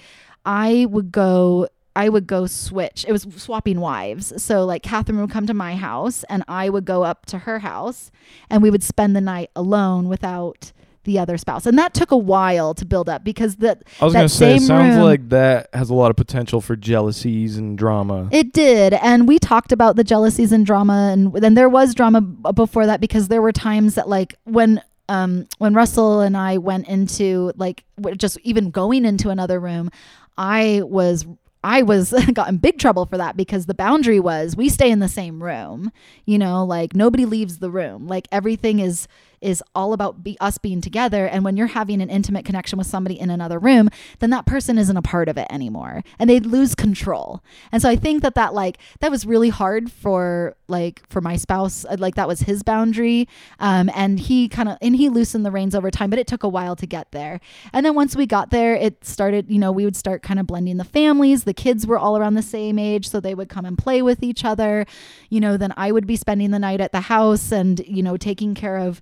I 0.47 0.87
would 0.89 1.11
go 1.11 1.67
I 1.95 2.09
would 2.09 2.27
go 2.27 2.45
switch. 2.45 3.05
It 3.07 3.11
was 3.11 3.25
swapping 3.37 3.79
wives. 3.81 4.31
So 4.41 4.65
like 4.65 4.83
Catherine 4.83 5.19
would 5.19 5.31
come 5.31 5.47
to 5.47 5.53
my 5.55 5.75
house 5.75 6.23
and 6.29 6.43
I 6.47 6.69
would 6.69 6.85
go 6.85 7.03
up 7.03 7.25
to 7.27 7.39
her 7.39 7.59
house 7.59 8.11
and 8.51 8.61
we 8.61 8.69
would 8.69 8.83
spend 8.83 9.15
the 9.15 9.21
night 9.21 9.49
alone 9.55 10.07
without 10.07 10.71
the 11.05 11.17
other 11.17 11.37
spouse. 11.37 11.65
And 11.65 11.79
that 11.79 11.95
took 11.95 12.11
a 12.11 12.17
while 12.17 12.75
to 12.75 12.85
build 12.85 13.09
up 13.09 13.23
because 13.23 13.55
the 13.55 13.79
I 13.99 14.05
was 14.05 14.13
That 14.13 14.19
gonna 14.19 14.29
say, 14.29 14.55
it 14.57 14.61
sounds 14.61 14.95
room- 14.95 15.03
like 15.05 15.29
that 15.29 15.69
has 15.73 15.89
a 15.89 15.95
lot 15.95 16.11
of 16.11 16.17
potential 16.17 16.61
for 16.61 16.75
jealousies 16.75 17.57
and 17.57 17.75
drama. 17.77 18.27
It 18.31 18.53
did, 18.53 18.93
and 18.93 19.27
we 19.27 19.39
talked 19.39 19.71
about 19.71 19.95
the 19.95 20.03
jealousies 20.03 20.51
and 20.51 20.65
drama, 20.65 21.09
and 21.13 21.33
then 21.33 21.53
there 21.55 21.69
was 21.69 21.95
drama 21.95 22.21
before 22.21 22.85
that 22.85 22.99
because 23.01 23.29
there 23.29 23.41
were 23.41 23.53
times 23.53 23.95
that 23.95 24.07
like 24.09 24.35
when 24.43 24.81
um 25.09 25.47
when 25.59 25.73
Russell 25.73 26.19
and 26.19 26.35
I 26.37 26.57
went 26.57 26.87
into 26.89 27.53
like 27.55 27.85
just 28.17 28.37
even 28.43 28.69
going 28.69 29.05
into 29.05 29.29
another 29.29 29.59
room, 29.61 29.89
I 30.37 30.81
was 30.83 31.25
I 31.63 31.81
was 31.81 32.11
got 32.33 32.49
in 32.49 32.57
big 32.57 32.77
trouble 32.77 33.05
for 33.05 33.17
that 33.17 33.35
because 33.35 33.65
the 33.65 33.73
boundary 33.73 34.19
was 34.19 34.55
we 34.55 34.69
stay 34.69 34.89
in 34.89 34.99
the 34.99 35.07
same 35.07 35.43
room, 35.43 35.91
you 36.25 36.37
know, 36.37 36.63
like 36.63 36.95
nobody 36.95 37.25
leaves 37.25 37.59
the 37.59 37.71
room, 37.71 38.07
like 38.07 38.27
everything 38.31 38.79
is 38.79 39.07
is 39.41 39.63
all 39.75 39.93
about 39.93 40.23
be, 40.23 40.37
us 40.39 40.57
being 40.57 40.81
together. 40.81 41.27
And 41.27 41.43
when 41.43 41.57
you're 41.57 41.67
having 41.67 42.01
an 42.01 42.09
intimate 42.09 42.45
connection 42.45 42.77
with 42.77 42.87
somebody 42.87 43.19
in 43.19 43.29
another 43.29 43.59
room, 43.59 43.89
then 44.19 44.29
that 44.31 44.45
person 44.45 44.77
isn't 44.77 44.97
a 44.97 45.01
part 45.01 45.29
of 45.29 45.37
it 45.37 45.47
anymore, 45.49 46.03
and 46.17 46.29
they 46.29 46.39
lose 46.39 46.75
control. 46.75 47.43
And 47.71 47.81
so 47.81 47.89
I 47.89 47.95
think 47.95 48.23
that 48.23 48.35
that 48.35 48.53
like 48.53 48.77
that 48.99 49.11
was 49.11 49.25
really 49.25 49.49
hard 49.49 49.91
for 49.91 50.55
like 50.67 51.07
for 51.09 51.21
my 51.21 51.35
spouse. 51.35 51.85
uh, 51.85 51.95
Like 51.99 52.15
that 52.15 52.27
was 52.27 52.41
his 52.41 52.63
boundary, 52.63 53.27
um, 53.59 53.89
and 53.93 54.19
he 54.19 54.49
kind 54.49 54.69
of 54.69 54.77
and 54.81 54.95
he 54.95 55.09
loosened 55.09 55.45
the 55.45 55.51
reins 55.51 55.75
over 55.75 55.91
time, 55.91 56.09
but 56.09 56.19
it 56.19 56.27
took 56.27 56.43
a 56.43 56.49
while 56.49 56.75
to 56.75 56.85
get 56.85 57.11
there. 57.11 57.39
And 57.73 57.85
then 57.85 57.95
once 57.95 58.15
we 58.15 58.25
got 58.25 58.49
there, 58.49 58.75
it 58.75 59.05
started. 59.05 59.49
You 59.49 59.59
know, 59.59 59.71
we 59.71 59.85
would 59.85 59.95
start 59.95 60.23
kind 60.23 60.39
of 60.39 60.47
blending 60.47 60.77
the 60.77 60.83
families. 60.83 61.43
The 61.43 61.53
kids 61.53 61.85
were 61.85 61.97
all 61.97 62.17
around 62.17 62.33
the 62.33 62.41
same 62.41 62.79
age, 62.79 63.07
so 63.09 63.19
they 63.19 63.35
would 63.35 63.49
come 63.49 63.65
and 63.65 63.77
play 63.77 64.01
with 64.01 64.23
each 64.23 64.43
other. 64.43 64.85
You 65.29 65.39
know, 65.39 65.57
then 65.57 65.73
I 65.77 65.91
would 65.91 66.07
be 66.07 66.15
spending 66.15 66.51
the 66.51 66.59
night 66.59 66.81
at 66.81 66.91
the 66.91 67.01
house, 67.01 67.51
and 67.51 67.79
you 67.87 68.01
know, 68.03 68.17
taking 68.17 68.55
care 68.55 68.77
of. 68.77 69.01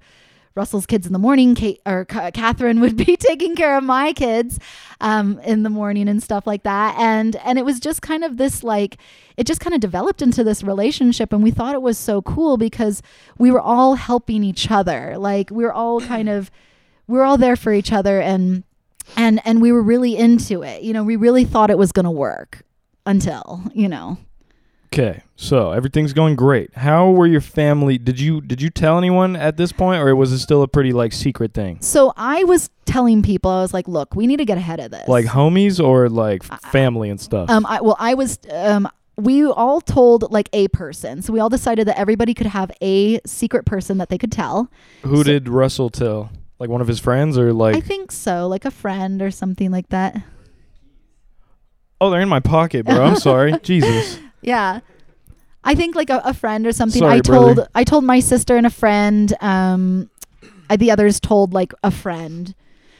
Russell's 0.55 0.85
kids 0.85 1.05
in 1.05 1.13
the 1.13 1.19
morning. 1.19 1.53
Kate 1.53 1.81
or 1.85 2.05
Ca- 2.05 2.31
Catherine 2.31 2.79
would 2.79 2.95
be 2.95 3.17
taking 3.19 3.55
care 3.55 3.77
of 3.77 3.83
my 3.83 4.13
kids 4.13 4.59
um, 5.01 5.37
in 5.39 5.63
the 5.63 5.69
morning 5.69 6.07
and 6.07 6.23
stuff 6.23 6.47
like 6.47 6.63
that. 6.63 6.95
And 6.97 7.35
and 7.37 7.59
it 7.59 7.65
was 7.65 7.79
just 7.79 8.01
kind 8.01 8.23
of 8.23 8.37
this 8.37 8.63
like 8.63 8.97
it 9.37 9.45
just 9.45 9.59
kind 9.59 9.73
of 9.73 9.81
developed 9.81 10.21
into 10.21 10.43
this 10.43 10.63
relationship, 10.63 11.33
and 11.33 11.43
we 11.43 11.51
thought 11.51 11.75
it 11.75 11.81
was 11.81 11.97
so 11.97 12.21
cool 12.21 12.57
because 12.57 13.01
we 13.37 13.51
were 13.51 13.61
all 13.61 13.95
helping 13.95 14.43
each 14.43 14.71
other. 14.71 15.17
Like 15.17 15.49
we 15.51 15.63
were 15.63 15.73
all 15.73 15.99
kind 16.13 16.29
of 16.29 16.49
we 17.07 17.17
were 17.17 17.23
all 17.23 17.37
there 17.37 17.55
for 17.55 17.73
each 17.73 17.91
other, 17.91 18.21
and 18.21 18.63
and 19.15 19.41
and 19.45 19.61
we 19.61 19.71
were 19.71 19.83
really 19.83 20.15
into 20.17 20.63
it. 20.63 20.83
You 20.83 20.93
know, 20.93 21.03
we 21.03 21.15
really 21.15 21.43
thought 21.43 21.69
it 21.69 21.77
was 21.77 21.91
going 21.91 22.05
to 22.05 22.11
work 22.11 22.63
until 23.05 23.63
you 23.73 23.89
know. 23.89 24.17
Okay, 24.97 25.23
so 25.35 25.73
everything's 25.73 26.13
going 26.13 26.37
great. 26.37 26.73
How 26.73 27.11
were 27.11 27.27
your 27.27 27.41
family? 27.41 27.97
Did 27.97 28.17
you 28.17 28.39
did 28.39 28.61
you 28.61 28.69
tell 28.69 28.97
anyone 28.97 29.35
at 29.35 29.57
this 29.57 29.73
point, 29.73 30.01
or 30.01 30.15
was 30.15 30.31
it 30.31 30.39
still 30.39 30.61
a 30.61 30.69
pretty 30.69 30.93
like 30.93 31.11
secret 31.11 31.53
thing? 31.53 31.79
So 31.81 32.13
I 32.15 32.45
was 32.45 32.69
telling 32.85 33.21
people, 33.21 33.51
I 33.51 33.61
was 33.61 33.73
like, 33.73 33.89
look, 33.89 34.15
we 34.15 34.25
need 34.25 34.37
to 34.37 34.45
get 34.45 34.57
ahead 34.57 34.79
of 34.79 34.91
this. 34.91 35.05
Like 35.09 35.25
homies 35.25 35.83
or 35.83 36.07
like 36.07 36.43
family 36.43 37.09
and 37.09 37.19
stuff? 37.19 37.49
Um, 37.49 37.65
I, 37.65 37.81
well, 37.81 37.97
I 37.99 38.13
was. 38.13 38.39
Um, 38.49 38.87
we 39.17 39.45
all 39.45 39.81
told 39.81 40.31
like 40.31 40.47
a 40.53 40.69
person, 40.69 41.21
so 41.21 41.33
we 41.33 41.41
all 41.41 41.49
decided 41.49 41.89
that 41.89 41.99
everybody 41.99 42.33
could 42.33 42.47
have 42.47 42.71
a 42.81 43.19
secret 43.25 43.65
person 43.65 43.97
that 43.97 44.07
they 44.07 44.17
could 44.17 44.31
tell. 44.31 44.71
Who 45.01 45.17
so- 45.17 45.23
did 45.23 45.49
Russell 45.49 45.89
tell? 45.89 46.31
Like 46.57 46.69
one 46.69 46.79
of 46.79 46.87
his 46.87 47.01
friends, 47.01 47.37
or 47.37 47.51
like? 47.51 47.75
I 47.75 47.81
think 47.81 48.13
so, 48.13 48.47
like 48.47 48.63
a 48.63 48.71
friend 48.71 49.21
or 49.21 49.29
something 49.29 49.71
like 49.71 49.89
that. 49.89 50.15
oh, 51.99 52.09
they're 52.09 52.21
in 52.21 52.29
my 52.29 52.39
pocket, 52.39 52.85
bro. 52.85 53.03
I'm 53.03 53.17
sorry. 53.17 53.59
Jesus. 53.63 54.19
Yeah. 54.45 54.79
I 55.63 55.75
think 55.75 55.95
like 55.95 56.09
a, 56.09 56.21
a 56.23 56.33
friend 56.33 56.65
or 56.67 56.71
something. 56.71 56.99
Sorry, 56.99 57.17
I 57.17 57.19
told 57.19 57.55
brother. 57.55 57.69
I 57.73 57.83
told 57.83 58.03
my 58.03 58.19
sister 58.19 58.55
and 58.55 58.67
a 58.67 58.69
friend. 58.69 59.33
Um, 59.41 60.09
I, 60.69 60.77
the 60.77 60.91
others 60.91 61.19
told 61.19 61.53
like 61.53 61.73
a 61.83 61.91
friend, 61.91 62.53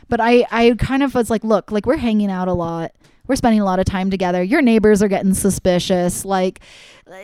but 0.09 0.19
I 0.19 0.45
I 0.51 0.75
kind 0.77 1.03
of 1.03 1.13
was 1.13 1.29
like, 1.29 1.43
look, 1.43 1.71
like 1.71 1.85
we're 1.85 1.97
hanging 1.97 2.31
out 2.31 2.47
a 2.47 2.53
lot. 2.53 2.91
We're 3.27 3.35
spending 3.35 3.61
a 3.61 3.65
lot 3.65 3.79
of 3.79 3.85
time 3.85 4.09
together. 4.09 4.43
Your 4.43 4.61
neighbors 4.61 5.01
are 5.01 5.07
getting 5.07 5.33
suspicious. 5.33 6.25
Like, 6.25 6.59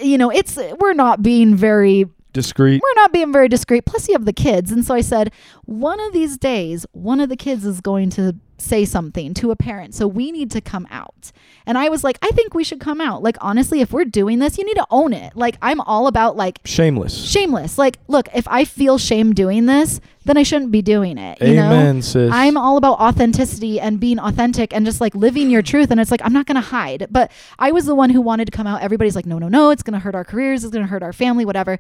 you 0.01 0.17
know, 0.17 0.31
it's 0.31 0.57
we're 0.79 0.93
not 0.93 1.21
being 1.23 1.55
very 1.55 2.05
discreet. 2.33 2.81
we're 2.81 3.01
not 3.01 3.11
being 3.11 3.31
very 3.31 3.47
discreet. 3.47 3.85
Plus, 3.85 4.07
you 4.07 4.13
have 4.13 4.25
the 4.25 4.33
kids. 4.33 4.71
And 4.71 4.85
so 4.85 4.93
I 4.93 5.01
said, 5.01 5.31
one 5.65 5.99
of 5.99 6.13
these 6.13 6.37
days, 6.37 6.85
one 6.91 7.19
of 7.19 7.29
the 7.29 7.35
kids 7.35 7.65
is 7.65 7.81
going 7.81 8.09
to 8.11 8.35
say 8.61 8.85
something 8.85 9.33
to 9.35 9.51
a 9.51 9.55
parent. 9.55 9.95
So 9.95 10.07
we 10.07 10.31
need 10.31 10.51
to 10.51 10.61
come 10.61 10.87
out. 10.91 11.31
And 11.65 11.77
I 11.77 11.89
was 11.89 12.03
like, 12.03 12.17
I 12.21 12.29
think 12.29 12.53
we 12.53 12.63
should 12.63 12.79
come 12.79 12.99
out. 13.01 13.21
Like, 13.21 13.37
honestly, 13.41 13.81
if 13.81 13.91
we're 13.91 14.05
doing 14.05 14.39
this, 14.39 14.57
you 14.57 14.65
need 14.65 14.75
to 14.75 14.87
own 14.89 15.13
it. 15.13 15.35
Like, 15.35 15.57
I'm 15.61 15.79
all 15.81 16.07
about 16.07 16.35
like 16.35 16.59
Shameless. 16.65 17.13
shameless. 17.29 17.77
Like, 17.77 17.99
look, 18.07 18.27
if 18.33 18.47
I 18.47 18.65
feel 18.65 18.97
shame 18.97 19.33
doing 19.33 19.65
this, 19.67 20.01
then 20.23 20.37
I 20.37 20.43
shouldn't 20.43 20.71
be 20.71 20.83
doing 20.83 21.17
it. 21.17 21.41
You 21.41 21.53
Amen, 21.53 21.95
know? 21.95 22.01
sis. 22.01 22.31
I'm 22.31 22.55
all 22.55 22.77
about 22.77 22.99
authenticity 22.99 23.79
and 23.79 23.99
being 23.99 24.19
authentic 24.19 24.71
and 24.73 24.85
just 24.85 25.01
like 25.01 25.15
living 25.15 25.49
your 25.49 25.63
truth. 25.63 25.89
And 25.89 25.99
it's 25.99 26.11
like, 26.11 26.21
I'm 26.23 26.33
not 26.33 26.45
going 26.45 26.55
to 26.55 26.61
hide. 26.61 27.07
But 27.09 27.31
I 27.57 27.71
was 27.71 27.85
the 27.85 27.95
one 27.95 28.11
who 28.11 28.21
wanted 28.21 28.45
to 28.45 28.51
come 28.51 28.67
out. 28.67 28.81
Everybody's 28.83 29.15
like, 29.15 29.25
no, 29.25 29.39
no, 29.39 29.47
no, 29.47 29.71
it's 29.71 29.81
going 29.81 29.93
to 29.93 29.99
hurt 29.99 30.13
our 30.13 30.23
careers. 30.23 30.63
It's 30.63 30.71
going 30.71 30.85
to 30.85 30.89
hurt 30.89 31.01
our 31.01 31.13
family, 31.13 31.43
whatever. 31.43 31.79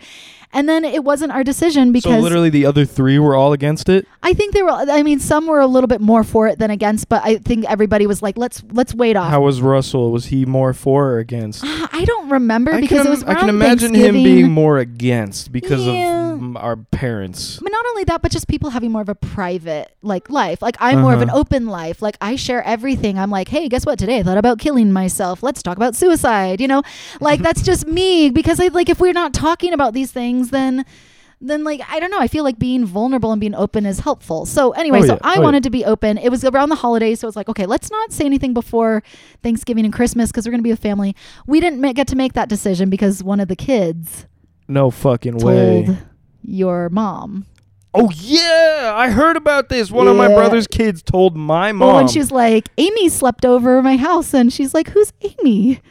And 0.53 0.67
then 0.67 0.83
it 0.83 1.03
wasn't 1.03 1.31
our 1.31 1.43
decision 1.43 1.89
so 1.89 1.93
because 1.93 2.23
literally 2.23 2.49
the 2.49 2.65
other 2.65 2.83
three 2.83 3.19
were 3.19 3.35
all 3.35 3.53
against 3.53 3.89
it. 3.89 4.07
I 4.23 4.33
think 4.33 4.53
they 4.53 4.63
were, 4.63 4.71
I 4.71 5.03
mean, 5.03 5.19
some 5.19 5.45
were 5.45 5.59
a 5.59 5.67
little 5.67 5.87
bit 5.87 6.01
more 6.01 6.23
for 6.23 6.47
it 6.47 6.57
than 6.57 6.70
against, 6.71 7.09
but 7.09 7.21
I 7.23 7.37
think 7.37 7.65
everybody 7.69 8.07
was 8.07 8.21
like, 8.21 8.37
let's, 8.37 8.63
let's 8.71 8.93
wait 8.95 9.15
off. 9.15 9.29
How 9.29 9.41
was 9.41 9.61
Russell? 9.61 10.11
Was 10.11 10.25
he 10.27 10.45
more 10.45 10.73
for 10.73 11.11
or 11.11 11.19
against? 11.19 11.63
Ah, 11.65 11.89
I 11.91 12.05
don't 12.05 12.29
remember 12.29 12.73
I 12.73 12.81
because 12.81 13.05
it 13.05 13.09
was 13.09 13.23
I 13.23 13.35
can 13.35 13.49
imagine 13.49 13.93
him 13.93 14.15
being 14.15 14.51
more 14.51 14.79
against 14.79 15.51
because 15.51 15.85
Yeah. 15.85 16.33
of 16.33 16.57
our 16.57 16.75
parents. 16.77 17.59
But 17.61 17.71
not 17.71 17.85
only 17.87 18.03
that, 18.05 18.21
but 18.21 18.31
just 18.31 18.47
people 18.47 18.69
having 18.71 18.91
more 18.91 19.01
of 19.01 19.09
a 19.09 19.15
private 19.15 19.93
like 20.01 20.29
life. 20.29 20.61
Like 20.61 20.75
I'm 20.79 21.01
more 21.01 21.13
of 21.13 21.21
an 21.21 21.29
Uh-huh. 21.29 21.39
open 21.39 21.67
life. 21.67 22.01
Like 22.01 22.17
I 22.21 22.35
share 22.35 22.63
everything. 22.63 23.19
I'm 23.19 23.29
like, 23.29 23.47
hey, 23.49 23.67
guess 23.69 23.85
what? 23.85 23.99
Today 23.99 24.19
I 24.19 24.23
thought 24.23 24.37
about 24.37 24.57
killing 24.59 24.91
myself. 24.91 25.43
Let's 25.43 25.61
talk 25.61 25.77
about 25.77 25.95
suicide. 25.95 26.59
You 26.61 26.67
know, 26.67 26.81
like 27.19 27.41
that's 27.45 27.61
just 27.61 27.85
me 27.87 28.29
because 28.29 28.59
I 28.59 28.67
like 28.67 28.89
if 28.89 28.99
we're 28.99 29.13
not 29.13 29.33
talking 29.33 29.73
about 29.73 29.93
these 29.93 30.11
things, 30.11 30.49
then 30.49 30.85
then 31.41 31.63
like 31.63 31.81
I 31.89 31.99
don't 31.99 32.11
know. 32.11 32.19
I 32.19 32.27
feel 32.27 32.43
like 32.43 32.59
being 32.59 32.85
vulnerable 32.85 33.31
and 33.31 33.39
being 33.41 33.55
open 33.55 33.85
is 33.85 33.99
helpful. 33.99 34.45
So 34.45 34.71
anyway, 34.71 34.99
Oh, 35.01 35.05
so. 35.07 35.19
I 35.23 35.31
Oh, 35.31 35.39
yeah. 35.39 35.39
wanted 35.41 35.63
to 35.63 35.69
be 35.69 35.83
open. 35.83 36.17
It 36.17 36.29
was 36.29 36.45
around 36.45 36.69
the 36.69 36.75
holidays, 36.75 37.19
so 37.19 37.27
it's 37.27 37.35
like 37.35 37.49
okay, 37.49 37.65
let's 37.65 37.89
not 37.91 38.11
say 38.11 38.25
anything 38.25 38.53
before 38.53 39.01
Thanksgiving 39.43 39.83
and 39.85 39.93
Christmas 39.93 40.31
because 40.31 40.45
we're 40.45 40.51
gonna 40.51 40.63
be 40.63 40.71
a 40.71 40.77
family. 40.77 41.15
We 41.47 41.59
didn't 41.59 41.81
ma- 41.81 41.93
get 41.93 42.07
to 42.09 42.15
make 42.15 42.33
that 42.33 42.47
decision 42.47 42.89
because 42.89 43.23
one 43.23 43.39
of 43.39 43.47
the 43.47 43.55
kids 43.55 44.27
No 44.67 44.91
fucking 44.91 45.37
way. 45.39 45.97
your 46.43 46.89
mom. 46.89 47.45
Oh 47.93 48.09
yeah, 48.15 48.93
I 48.95 49.09
heard 49.09 49.35
about 49.35 49.67
this. 49.67 49.91
One 49.91 50.07
of 50.07 50.15
my 50.15 50.29
brother's 50.29 50.65
kids 50.67 51.03
told 51.03 51.35
my 51.35 51.73
mom. 51.73 51.87
Well, 51.87 51.95
when 51.97 52.07
she's 52.07 52.31
like, 52.31 52.69
Amy 52.77 53.09
slept 53.09 53.43
over 53.45 53.81
my 53.81 53.97
house, 53.97 54.33
and 54.33 54.53
she's 54.53 54.73
like, 54.73 54.89
Who's 54.91 55.11
Amy? 55.21 55.81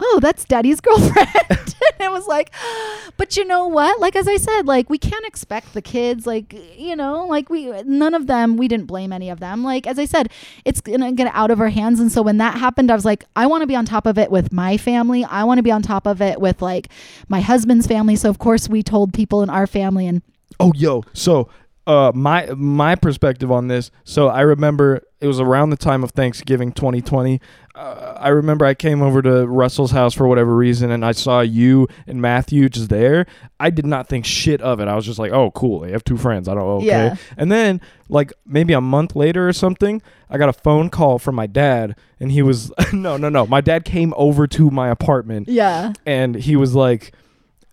Oh, 0.00 0.18
that's 0.20 0.44
daddy's 0.44 0.80
girlfriend. 0.82 1.30
and 1.50 2.00
it 2.00 2.10
was 2.10 2.26
like, 2.26 2.52
but 3.16 3.36
you 3.36 3.44
know 3.44 3.66
what? 3.66 4.00
Like, 4.00 4.16
as 4.16 4.28
I 4.28 4.36
said, 4.36 4.66
like, 4.66 4.90
we 4.90 4.98
can't 4.98 5.24
expect 5.26 5.72
the 5.74 5.82
kids, 5.82 6.26
like, 6.26 6.54
you 6.78 6.96
know, 6.96 7.26
like, 7.26 7.48
we, 7.50 7.70
none 7.82 8.14
of 8.14 8.26
them, 8.26 8.56
we 8.56 8.68
didn't 8.68 8.86
blame 8.86 9.12
any 9.12 9.30
of 9.30 9.40
them. 9.40 9.62
Like, 9.62 9.86
as 9.86 9.98
I 9.98 10.04
said, 10.04 10.30
it's 10.64 10.80
to 10.82 11.12
get 11.12 11.30
out 11.32 11.50
of 11.50 11.60
our 11.60 11.68
hands. 11.68 12.00
And 12.00 12.10
so 12.10 12.22
when 12.22 12.38
that 12.38 12.58
happened, 12.58 12.90
I 12.90 12.94
was 12.94 13.04
like, 13.04 13.24
I 13.36 13.46
want 13.46 13.62
to 13.62 13.66
be 13.66 13.76
on 13.76 13.84
top 13.84 14.06
of 14.06 14.18
it 14.18 14.30
with 14.30 14.52
my 14.52 14.76
family. 14.76 15.24
I 15.24 15.44
want 15.44 15.58
to 15.58 15.62
be 15.62 15.70
on 15.70 15.82
top 15.82 16.06
of 16.06 16.20
it 16.20 16.40
with, 16.40 16.60
like, 16.62 16.88
my 17.28 17.40
husband's 17.40 17.86
family. 17.86 18.16
So, 18.16 18.28
of 18.30 18.38
course, 18.38 18.68
we 18.68 18.82
told 18.82 19.12
people 19.12 19.42
in 19.42 19.50
our 19.50 19.66
family, 19.66 20.06
and 20.06 20.22
Oh, 20.60 20.72
yo. 20.74 21.02
So, 21.12 21.48
uh, 21.86 22.12
my 22.14 22.46
my 22.56 22.94
perspective 22.94 23.50
on 23.52 23.68
this. 23.68 23.90
So 24.04 24.28
I 24.28 24.40
remember 24.40 25.02
it 25.20 25.26
was 25.26 25.40
around 25.40 25.70
the 25.70 25.76
time 25.76 26.02
of 26.02 26.12
Thanksgiving 26.12 26.72
2020. 26.72 27.40
Uh, 27.74 28.16
I 28.20 28.28
remember 28.28 28.64
I 28.64 28.74
came 28.74 29.02
over 29.02 29.20
to 29.22 29.46
Russell's 29.46 29.90
house 29.90 30.14
for 30.14 30.28
whatever 30.28 30.54
reason, 30.54 30.90
and 30.90 31.04
I 31.04 31.12
saw 31.12 31.40
you 31.40 31.88
and 32.06 32.22
Matthew 32.22 32.68
just 32.68 32.88
there. 32.88 33.26
I 33.58 33.70
did 33.70 33.84
not 33.84 34.08
think 34.08 34.24
shit 34.24 34.60
of 34.60 34.78
it. 34.78 34.86
I 34.86 34.94
was 34.94 35.04
just 35.04 35.18
like, 35.18 35.32
"Oh, 35.32 35.50
cool. 35.50 35.80
They 35.80 35.90
have 35.90 36.04
two 36.04 36.16
friends. 36.16 36.48
I 36.48 36.54
don't 36.54 36.62
okay." 36.62 36.86
Yeah. 36.86 37.16
And 37.36 37.50
then, 37.50 37.80
like 38.08 38.32
maybe 38.46 38.74
a 38.74 38.80
month 38.80 39.16
later 39.16 39.48
or 39.48 39.52
something, 39.52 40.02
I 40.30 40.38
got 40.38 40.48
a 40.48 40.52
phone 40.52 40.88
call 40.88 41.18
from 41.18 41.34
my 41.34 41.48
dad, 41.48 41.96
and 42.20 42.30
he 42.30 42.42
was 42.42 42.70
no, 42.92 43.16
no, 43.16 43.28
no. 43.28 43.44
My 43.44 43.60
dad 43.60 43.84
came 43.84 44.14
over 44.16 44.46
to 44.46 44.70
my 44.70 44.88
apartment 44.88 45.48
yeah. 45.48 45.92
and 46.04 46.34
he 46.34 46.56
was 46.56 46.74
like 46.74 47.12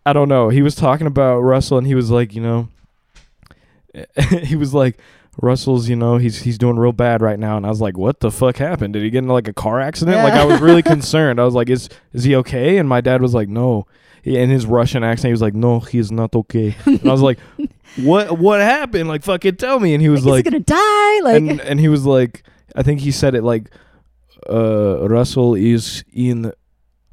i 0.05 0.13
don't 0.13 0.29
know 0.29 0.49
he 0.49 0.61
was 0.61 0.75
talking 0.75 1.07
about 1.07 1.39
russell 1.39 1.77
and 1.77 1.87
he 1.87 1.95
was 1.95 2.09
like 2.09 2.33
you 2.33 2.41
know 2.41 2.69
he 4.43 4.55
was 4.55 4.73
like 4.73 4.97
russell's 5.41 5.89
you 5.89 5.95
know 5.95 6.17
he's 6.17 6.41
he's 6.41 6.57
doing 6.57 6.77
real 6.77 6.91
bad 6.91 7.21
right 7.21 7.39
now. 7.39 7.57
And 7.57 7.65
i 7.65 7.69
was 7.69 7.81
like 7.81 7.97
what 7.97 8.19
the 8.19 8.31
fuck 8.31 8.57
happened? 8.57 8.93
Did 8.93 9.03
he 9.03 9.09
get 9.09 9.19
into 9.19 9.33
like 9.33 9.47
a 9.47 9.53
car 9.53 9.79
accident? 9.79 10.17
Like 10.17 10.33
i 10.33 10.45
was 10.45 10.61
really 10.61 10.83
concerned. 10.95 11.39
I 11.39 11.43
was 11.45 11.53
like 11.53 11.69
is 11.69 11.89
is 12.13 12.23
he 12.23 12.35
okay? 12.37 12.77
And 12.77 12.87
my 12.87 13.01
dad 13.01 13.21
was 13.21 13.33
like 13.33 13.49
no. 13.49 13.85
In 14.23 14.51
his 14.51 14.67
russian 14.67 15.03
accent 15.03 15.29
he 15.29 15.33
was 15.33 15.41
like 15.41 15.55
no 15.55 15.79
he's 15.79 16.11
not 16.11 16.35
okay. 16.35 16.75
And 16.85 17.07
i 17.07 17.11
was 17.11 17.21
like 17.21 17.39
what 17.97 18.37
what 18.37 18.61
happened? 18.61 19.09
Like 19.09 19.23
fucking 19.23 19.55
tell 19.55 19.79
me. 19.79 19.93
And 19.93 20.01
he 20.01 20.09
was 20.09 20.25
Like, 20.25 20.45
like 20.45 20.53
is 20.53 20.53
he 20.53 20.59
gonna 20.59 20.81
die? 20.81 21.19
Like, 21.23 21.35
and 21.37 21.61
and 21.61 21.79
he 21.79 21.87
was 21.87 22.05
like 22.05 22.43
i 22.75 22.83
think 22.83 23.01
he 23.01 23.11
said 23.11 23.35
it 23.35 23.43
like 23.43 23.69
uh 24.49 25.07
russell 25.09 25.55
is 25.55 26.03
in 26.13 26.51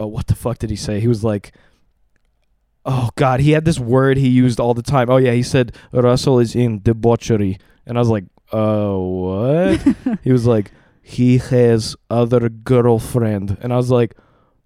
uh, 0.00 0.06
what 0.06 0.26
the 0.28 0.34
fuck 0.34 0.58
did 0.58 0.70
he 0.70 0.76
say? 0.76 1.00
He 1.00 1.08
was 1.08 1.24
like 1.24 1.52
oh 2.84 3.10
god 3.16 3.40
he 3.40 3.50
had 3.50 3.64
this 3.64 3.78
word 3.78 4.16
he 4.16 4.28
used 4.28 4.60
all 4.60 4.72
the 4.74 4.82
time. 4.82 5.10
Oh 5.10 5.16
yeah 5.16 5.32
he 5.32 5.42
said 5.42 5.74
russell 5.92 6.38
is 6.38 6.54
in 6.54 6.80
debauchery 6.82 7.58
and 7.88 7.98
i 7.98 8.00
was 8.00 8.08
like 8.08 8.24
uh 8.52 8.94
what? 8.94 9.80
He 10.22 10.32
was 10.32 10.46
like 10.46 10.72
he 11.02 11.38
has 11.38 11.96
other 12.10 12.48
girlfriend. 12.48 13.56
And 13.60 13.72
i 13.72 13.76
was 13.76 13.90
like 13.90 14.14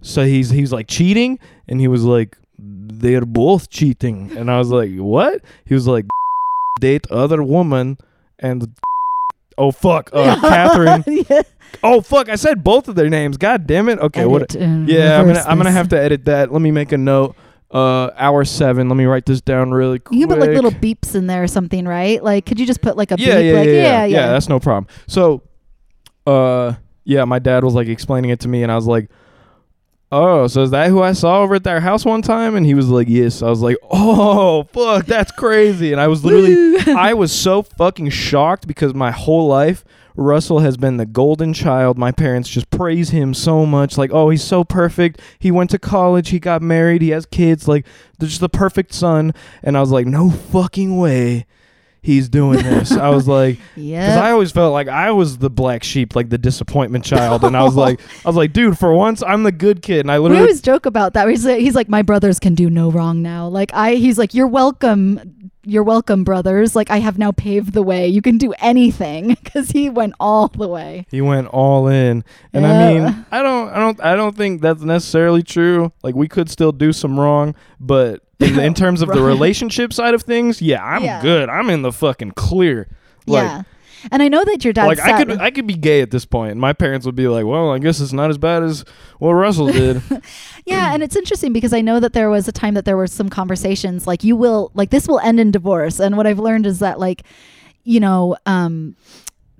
so 0.00 0.24
he's 0.24 0.50
he's 0.50 0.72
like 0.72 0.88
cheating? 0.88 1.38
And 1.68 1.80
he 1.80 1.88
was 1.88 2.04
like 2.04 2.36
they're 2.58 3.24
both 3.26 3.70
cheating. 3.70 4.32
And 4.36 4.50
i 4.50 4.58
was 4.58 4.70
like 4.70 4.90
what? 4.96 5.40
He 5.64 5.74
was 5.74 5.86
like 5.86 6.06
date 6.80 7.06
other 7.10 7.42
woman 7.42 7.98
and 8.38 8.74
oh 9.58 9.70
fuck. 9.72 10.10
Uh, 10.12 10.38
catherine. 10.40 11.04
Yeah. 11.06 11.42
oh 11.82 12.00
fuck. 12.00 12.28
I 12.28 12.36
said 12.36 12.62
both 12.64 12.88
of 12.88 12.94
their 12.94 13.08
names. 13.08 13.36
God 13.36 13.66
damn 13.66 13.88
it. 13.88 13.98
Okay 13.98 14.26
what 14.26 14.42
Edit 14.42 14.56
and 14.56 14.88
yeah 14.88 15.18
i'm 15.18 15.26
gonna 15.26 15.38
reverse 15.38 15.46
i'm 15.46 15.56
gonna 15.58 15.70
have 15.72 15.88
to 15.88 15.98
edit 16.00 16.24
that. 16.26 16.52
Let 16.52 16.62
me 16.62 16.70
make 16.70 16.92
a 16.92 16.98
note 16.98 17.36
uh 17.72 18.10
hour 18.16 18.44
seven 18.44 18.88
let 18.88 18.96
me 18.96 19.06
write 19.06 19.24
this 19.24 19.40
down 19.40 19.70
really 19.70 19.98
quick 19.98 20.18
You 20.18 20.26
can 20.26 20.36
put 20.38 20.46
like 20.46 20.54
little 20.54 20.70
beeps 20.70 21.14
in 21.14 21.26
there 21.26 21.42
or 21.42 21.46
something, 21.46 21.86
right? 21.86 22.22
Like, 22.22 22.44
could 22.44 22.60
you 22.60 22.66
just 22.66 22.82
put 22.82 22.96
like 22.96 23.10
a 23.10 23.16
yeah, 23.18 23.36
beep? 23.36 23.44
yeah, 23.46 23.52
like, 23.58 23.66
yeah, 23.66 23.72
yeah, 23.72 24.04
yeah, 24.04 24.26
That's 24.28 24.48
no 24.48 24.60
problem. 24.60 24.86
So, 25.06 25.42
uh, 26.26 26.74
yeah, 27.04 27.24
my 27.24 27.38
dad 27.38 27.64
was 27.64 27.74
like 27.74 27.88
explaining 27.88 28.30
it 28.30 28.40
to 28.40 28.48
me, 28.48 28.62
and 28.62 28.70
I 28.70 28.76
was 28.76 28.86
like, 28.86 29.08
"Oh, 30.10 30.46
so 30.46 30.62
is 30.62 30.70
that 30.70 30.88
who 30.90 31.02
I 31.02 31.12
saw 31.12 31.40
over 31.40 31.54
at 31.56 31.64
their 31.64 31.80
house 31.80 32.04
one 32.04 32.22
time?" 32.22 32.54
And 32.54 32.64
he 32.66 32.74
was 32.74 32.88
like, 32.88 33.08
"Yes." 33.08 33.42
I 33.42 33.48
was 33.48 33.60
like, 33.60 33.76
"Oh, 33.90 34.64
fuck, 34.72 35.06
that's 35.06 35.32
crazy!" 35.32 35.92
And 35.92 36.00
I 36.00 36.08
was 36.08 36.24
literally, 36.24 36.76
I 36.94 37.14
was 37.14 37.32
so 37.32 37.62
fucking 37.62 38.10
shocked 38.10 38.66
because 38.66 38.94
my 38.94 39.10
whole 39.10 39.48
life. 39.48 39.84
Russell 40.16 40.60
has 40.60 40.76
been 40.76 40.96
the 40.96 41.06
golden 41.06 41.52
child. 41.52 41.98
My 41.98 42.12
parents 42.12 42.48
just 42.48 42.70
praise 42.70 43.10
him 43.10 43.34
so 43.34 43.64
much. 43.66 43.96
Like, 43.96 44.10
oh, 44.12 44.30
he's 44.30 44.44
so 44.44 44.64
perfect. 44.64 45.20
He 45.38 45.50
went 45.50 45.70
to 45.70 45.78
college. 45.78 46.30
He 46.30 46.38
got 46.38 46.62
married. 46.62 47.02
He 47.02 47.10
has 47.10 47.26
kids. 47.26 47.66
Like, 47.68 47.86
they're 48.18 48.28
just 48.28 48.40
the 48.40 48.48
perfect 48.48 48.92
son. 48.92 49.34
And 49.62 49.76
I 49.76 49.80
was 49.80 49.90
like, 49.90 50.06
no 50.06 50.30
fucking 50.30 50.96
way 50.98 51.46
he's 52.02 52.28
doing 52.28 52.62
this. 52.62 52.92
I 52.92 53.08
was 53.08 53.26
like, 53.28 53.58
yeah, 53.76 54.06
because 54.06 54.16
I 54.18 54.32
always 54.32 54.52
felt 54.52 54.72
like 54.72 54.88
I 54.88 55.12
was 55.12 55.38
the 55.38 55.48
black 55.48 55.84
sheep, 55.84 56.14
like 56.14 56.28
the 56.28 56.38
disappointment 56.38 57.04
child, 57.04 57.44
and 57.44 57.56
I 57.56 57.62
was 57.62 57.76
like, 57.76 58.00
I 58.24 58.28
was 58.28 58.36
like, 58.36 58.52
dude, 58.52 58.78
for 58.78 58.92
once 58.92 59.22
I'm 59.22 59.44
the 59.44 59.52
good 59.52 59.82
kid, 59.82 60.00
and 60.00 60.10
I 60.10 60.18
literally 60.18 60.40
we 60.40 60.46
always 60.46 60.60
joke 60.60 60.84
about 60.84 61.14
that. 61.14 61.28
He's 61.28 61.46
like, 61.46 61.60
he's 61.60 61.74
like, 61.74 61.88
my 61.88 62.02
brothers 62.02 62.38
can 62.38 62.54
do 62.54 62.68
no 62.68 62.90
wrong 62.90 63.22
now. 63.22 63.48
Like 63.48 63.72
I, 63.72 63.94
he's 63.94 64.18
like, 64.18 64.34
you're 64.34 64.48
welcome, 64.48 65.50
you're 65.64 65.84
welcome, 65.84 66.24
brothers. 66.24 66.74
Like 66.76 66.90
I 66.90 66.98
have 66.98 67.18
now 67.18 67.32
paved 67.32 67.72
the 67.72 67.82
way. 67.82 68.08
You 68.08 68.20
can 68.20 68.36
do 68.36 68.52
anything 68.58 69.28
because 69.42 69.70
he 69.70 69.88
went 69.88 70.14
all 70.20 70.48
the 70.48 70.68
way. 70.68 71.06
he 71.10 71.20
went 71.20 71.46
all 71.48 71.86
in, 71.86 72.24
and 72.52 72.66
I 72.66 72.92
mean, 72.92 73.26
I 73.30 73.42
don't, 73.42 73.68
I 73.70 73.78
don't, 73.78 74.00
I 74.02 74.16
don't 74.16 74.36
think 74.36 74.60
that's 74.60 74.82
necessarily 74.82 75.42
true. 75.42 75.92
Like 76.02 76.14
we 76.14 76.28
could 76.28 76.50
still 76.50 76.72
do 76.72 76.92
some 76.92 77.18
wrong, 77.18 77.54
but 77.78 78.22
in, 78.42 78.58
in 78.66 78.74
terms 78.74 79.02
of 79.02 79.08
the 79.08 79.22
relationship 79.22 79.92
side 79.92 80.14
of 80.14 80.22
things, 80.22 80.60
yeah, 80.60 80.84
I'm 80.84 81.04
Yeah. 81.04 81.22
good. 81.22 81.48
I'm 81.48 81.70
in 81.70 81.82
the 81.82 81.92
fucking 81.92 82.32
clear. 82.32 82.88
Like, 83.26 83.44
yeah. 83.44 83.62
And 84.10 84.20
I 84.20 84.26
know 84.26 84.44
that 84.44 84.64
your 84.64 84.72
dad 84.72 84.86
like 84.86 84.98
I 84.98 85.16
could, 85.24 85.40
I 85.40 85.52
could 85.52 85.64
be 85.68 85.74
gay 85.74 86.00
at 86.00 86.10
this 86.10 86.24
point, 86.24 86.50
and 86.50 86.60
my 86.60 86.72
parents 86.72 87.06
would 87.06 87.14
be 87.14 87.28
like, 87.28 87.46
"Well, 87.46 87.70
I 87.70 87.78
guess 87.78 88.00
it's 88.00 88.12
not 88.12 88.30
as 88.30 88.36
bad 88.38 88.64
as 88.64 88.84
what 89.20 89.30
Russell 89.34 89.66
did." 89.72 90.02
Yeah, 90.66 90.92
and 90.92 91.04
it's 91.04 91.14
interesting 91.14 91.52
because 91.52 91.72
I 91.72 91.82
know 91.82 92.00
that 92.00 92.12
there 92.12 92.28
was 92.28 92.48
a 92.48 92.52
time 92.52 92.74
that 92.74 92.84
there 92.84 92.96
were 92.96 93.06
some 93.06 93.28
conversations 93.28 94.04
like 94.04 94.24
you 94.24 94.34
will 94.34 94.72
like 94.74 94.90
this 94.90 95.06
will 95.06 95.20
end 95.20 95.38
in 95.38 95.52
divorce, 95.52 96.00
and 96.00 96.16
what 96.16 96.26
I've 96.26 96.40
learned 96.40 96.66
is 96.66 96.80
that 96.80 96.98
like, 96.98 97.22
you 97.84 98.00
know, 98.00 98.36
um, 98.44 98.96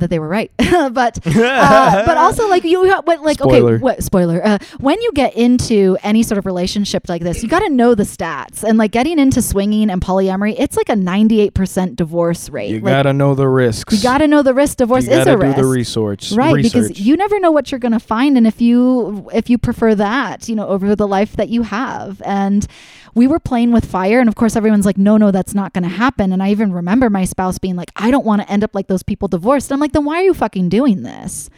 that 0.03 0.11
they 0.11 0.18
were 0.18 0.28
right, 0.28 0.50
but 0.59 1.18
uh, 1.26 2.03
but 2.07 2.16
also 2.16 2.48
like 2.48 2.64
you 2.64 2.86
what 3.03 3.22
like 3.22 3.38
Spoiler. 3.38 3.74
okay 3.74 3.82
what 3.82 4.03
spoiler 4.03 4.44
uh, 4.44 4.59
when 4.80 5.00
you 5.00 5.12
get 5.12 5.34
into 5.34 5.96
any 6.03 6.22
sort 6.22 6.38
of 6.38 6.46
relationship 6.46 7.09
like 7.09 7.22
this, 7.22 7.42
you 7.42 7.48
got 7.48 7.61
to 7.61 7.70
know 7.70 7.94
the 7.94 8.03
stats 8.03 8.62
and 8.62 8.78
like 8.78 8.90
getting 8.92 9.18
into 9.18 9.40
swinging 9.40 9.90
and 9.90 10.03
polyamory, 10.03 10.55
it's 10.59 10.76
like 10.76 10.88
a 10.88 10.96
ninety 10.96 11.40
eight 11.40 11.55
percent 11.55 11.96
divorce 11.96 12.50
rate. 12.50 12.70
you 12.70 12.80
like, 12.80 12.92
gotta 12.92 13.12
know 13.12 13.34
the 13.34 13.48
risks. 13.48 13.94
you 13.94 14.03
got 14.03 14.18
to 14.18 14.28
know 14.28 14.42
the 14.42 14.55
risk. 14.55 14.78
Divorce 14.78 15.07
you 15.07 15.12
is 15.12 15.26
a 15.26 15.36
risk 15.36 15.57
do 15.57 15.62
the 15.62 15.68
research. 15.68 16.32
right 16.32 16.55
research. 16.55 16.72
because 16.72 17.00
you 17.00 17.16
never 17.16 17.38
know 17.40 17.50
what 17.50 17.70
you're 17.70 17.78
going 17.78 17.92
to 17.92 18.00
find 18.00 18.36
and 18.36 18.46
if 18.46 18.61
you 18.61 19.28
if 19.32 19.48
you 19.50 19.59
prefer 19.59 19.94
that 19.94 20.48
you 20.48 20.55
know 20.55 20.66
over 20.66 20.94
the 20.94 21.07
life 21.07 21.36
that 21.36 21.48
you 21.48 21.62
have 21.62 22.20
and 22.24 22.66
we 23.14 23.26
were 23.26 23.38
playing 23.38 23.72
with 23.72 23.84
fire. 23.84 24.20
And 24.20 24.28
of 24.28 24.34
course, 24.34 24.56
everyone's 24.56 24.86
like, 24.86 24.98
no, 24.98 25.16
no, 25.16 25.30
that's 25.30 25.54
not 25.54 25.72
going 25.72 25.84
to 25.84 25.90
happen. 25.90 26.32
And 26.32 26.42
I 26.42 26.50
even 26.50 26.72
remember 26.72 27.10
my 27.10 27.24
spouse 27.24 27.58
being 27.58 27.76
like, 27.76 27.90
I 27.96 28.10
don't 28.10 28.24
want 28.24 28.42
to 28.42 28.50
end 28.50 28.64
up 28.64 28.74
like 28.74 28.86
those 28.86 29.02
people 29.02 29.28
divorced. 29.28 29.70
I'm 29.72 29.80
like, 29.80 29.92
then 29.92 30.04
why 30.04 30.16
are 30.16 30.22
you 30.22 30.34
fucking 30.34 30.68
doing 30.68 31.02
this? 31.02 31.50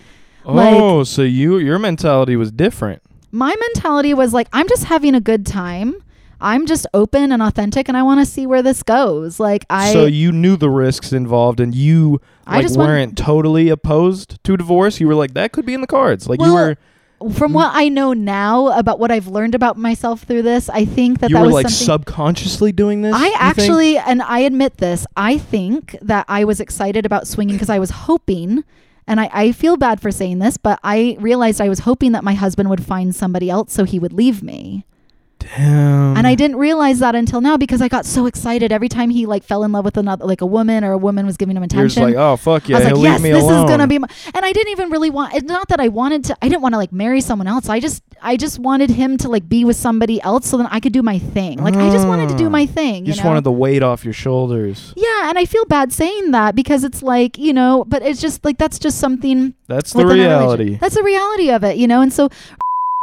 Oh, 0.44 0.54
like- 0.54 0.74
oh, 0.74 1.04
so 1.04 1.22
you 1.22 1.58
your 1.58 1.78
mentality 1.78 2.36
was 2.36 2.50
different. 2.50 3.02
My 3.30 3.54
mentality 3.58 4.14
was 4.14 4.32
like, 4.32 4.48
I'm 4.52 4.68
just 4.68 4.84
having 4.84 5.14
a 5.14 5.20
good 5.20 5.44
time. 5.46 5.96
I'm 6.40 6.66
just 6.66 6.86
open 6.92 7.32
and 7.32 7.42
authentic 7.42 7.88
and 7.88 7.96
I 7.96 8.02
want 8.02 8.20
to 8.20 8.26
see 8.26 8.46
where 8.46 8.62
this 8.62 8.82
goes. 8.82 9.40
Like, 9.40 9.64
I. 9.70 9.92
so 9.92 10.04
you 10.04 10.30
knew 10.30 10.56
the 10.56 10.68
risks 10.68 11.12
involved, 11.12 11.58
and 11.58 11.74
you 11.74 12.20
like 12.46 12.68
weren't 12.70 13.16
totally 13.16 13.70
opposed 13.70 14.42
to 14.44 14.56
divorce. 14.56 15.00
You 15.00 15.08
were 15.08 15.14
like, 15.14 15.34
that 15.34 15.52
could 15.52 15.64
be 15.64 15.72
in 15.72 15.80
the 15.80 15.86
cards. 15.86 16.28
Like 16.28 16.40
you 16.40 16.52
were, 16.52 16.76
from 17.32 17.48
mm-hmm. 17.48 17.54
what 17.54 17.70
I 17.74 17.88
know 17.88 18.12
now 18.12 18.68
about 18.78 18.98
what 18.98 19.10
I've 19.10 19.28
learned 19.28 19.54
about 19.54 19.76
myself 19.76 20.22
through 20.22 20.42
this, 20.42 20.68
I 20.68 20.84
think 20.84 21.20
that 21.20 21.30
you 21.30 21.36
that 21.36 21.40
were 21.40 21.46
was 21.46 21.54
like 21.54 21.68
something. 21.68 21.86
subconsciously 21.86 22.72
doing 22.72 23.02
this. 23.02 23.14
I 23.14 23.26
you 23.26 23.30
think? 23.30 23.40
actually, 23.40 23.98
and 23.98 24.22
I 24.22 24.40
admit 24.40 24.78
this, 24.78 25.06
I 25.16 25.38
think 25.38 25.96
that 26.02 26.26
I 26.28 26.44
was 26.44 26.60
excited 26.60 27.06
about 27.06 27.26
swinging 27.26 27.56
because 27.56 27.70
I 27.70 27.78
was 27.78 27.90
hoping, 27.90 28.64
and 29.06 29.20
I, 29.20 29.30
I 29.32 29.52
feel 29.52 29.76
bad 29.76 30.00
for 30.00 30.10
saying 30.10 30.38
this, 30.38 30.56
but 30.56 30.78
I 30.82 31.16
realized 31.20 31.60
I 31.60 31.68
was 31.68 31.80
hoping 31.80 32.12
that 32.12 32.24
my 32.24 32.34
husband 32.34 32.68
would 32.70 32.84
find 32.84 33.14
somebody 33.14 33.50
else 33.50 33.72
so 33.72 33.84
he 33.84 33.98
would 33.98 34.12
leave 34.12 34.42
me. 34.42 34.84
Damn. 35.56 36.16
And 36.16 36.26
I 36.26 36.34
didn't 36.34 36.56
realize 36.56 36.98
that 37.00 37.14
until 37.14 37.40
now 37.40 37.56
because 37.56 37.82
I 37.82 37.88
got 37.88 38.06
so 38.06 38.26
excited 38.26 38.72
every 38.72 38.88
time 38.88 39.10
he 39.10 39.26
like 39.26 39.44
fell 39.44 39.62
in 39.64 39.72
love 39.72 39.84
with 39.84 39.96
another, 39.96 40.24
like 40.24 40.40
a 40.40 40.46
woman 40.46 40.84
or 40.84 40.92
a 40.92 40.98
woman 40.98 41.26
was 41.26 41.36
giving 41.36 41.56
him 41.56 41.62
You're 41.62 41.84
just 41.84 41.96
attention. 41.96 42.02
like, 42.02 42.14
oh 42.16 42.36
fuck 42.36 42.68
yeah, 42.68 42.76
I 42.76 42.80
was 42.80 42.92
like, 42.92 43.02
yes, 43.02 43.20
me 43.22 43.30
this 43.30 43.42
alone. 43.42 43.64
is 43.64 43.70
gonna 43.70 43.86
be. 43.86 43.98
My, 43.98 44.08
and 44.34 44.44
I 44.44 44.52
didn't 44.52 44.70
even 44.72 44.90
really 44.90 45.10
want. 45.10 45.34
It's 45.34 45.44
not 45.44 45.68
that 45.68 45.80
I 45.80 45.88
wanted 45.88 46.24
to. 46.24 46.36
I 46.42 46.48
didn't 46.48 46.62
want 46.62 46.72
to 46.74 46.78
like 46.78 46.92
marry 46.92 47.20
someone 47.20 47.46
else. 47.46 47.68
I 47.68 47.80
just, 47.80 48.02
I 48.22 48.36
just 48.36 48.58
wanted 48.58 48.90
him 48.90 49.16
to 49.18 49.28
like 49.28 49.48
be 49.48 49.64
with 49.64 49.76
somebody 49.76 50.20
else 50.22 50.46
so 50.48 50.56
then 50.56 50.66
I 50.70 50.80
could 50.80 50.92
do 50.92 51.02
my 51.02 51.18
thing. 51.18 51.58
Like 51.62 51.74
I 51.76 51.90
just 51.90 52.06
wanted 52.08 52.28
to 52.30 52.36
do 52.36 52.46
Ah. 52.46 52.50
my 52.50 52.66
thing. 52.66 53.04
You 53.06 53.12
just 53.12 53.22
know? 53.22 53.28
wanted 53.30 53.44
the 53.44 53.52
weight 53.52 53.82
off 53.82 54.04
your 54.04 54.14
shoulders. 54.14 54.92
Yeah, 54.96 55.28
and 55.28 55.38
I 55.38 55.44
feel 55.44 55.64
bad 55.66 55.92
saying 55.92 56.30
that 56.32 56.54
because 56.54 56.84
it's 56.84 57.02
like 57.02 57.38
you 57.38 57.52
know, 57.52 57.84
but 57.86 58.02
it's 58.02 58.20
just 58.20 58.44
like 58.44 58.58
that's 58.58 58.78
just 58.78 58.98
something. 58.98 59.54
That's 59.66 59.92
the 59.92 60.06
reality. 60.06 60.76
That's 60.80 60.94
the 60.94 61.02
reality 61.02 61.50
of 61.50 61.64
it, 61.64 61.76
you 61.76 61.86
know. 61.86 62.00
And 62.00 62.12
so, 62.12 62.28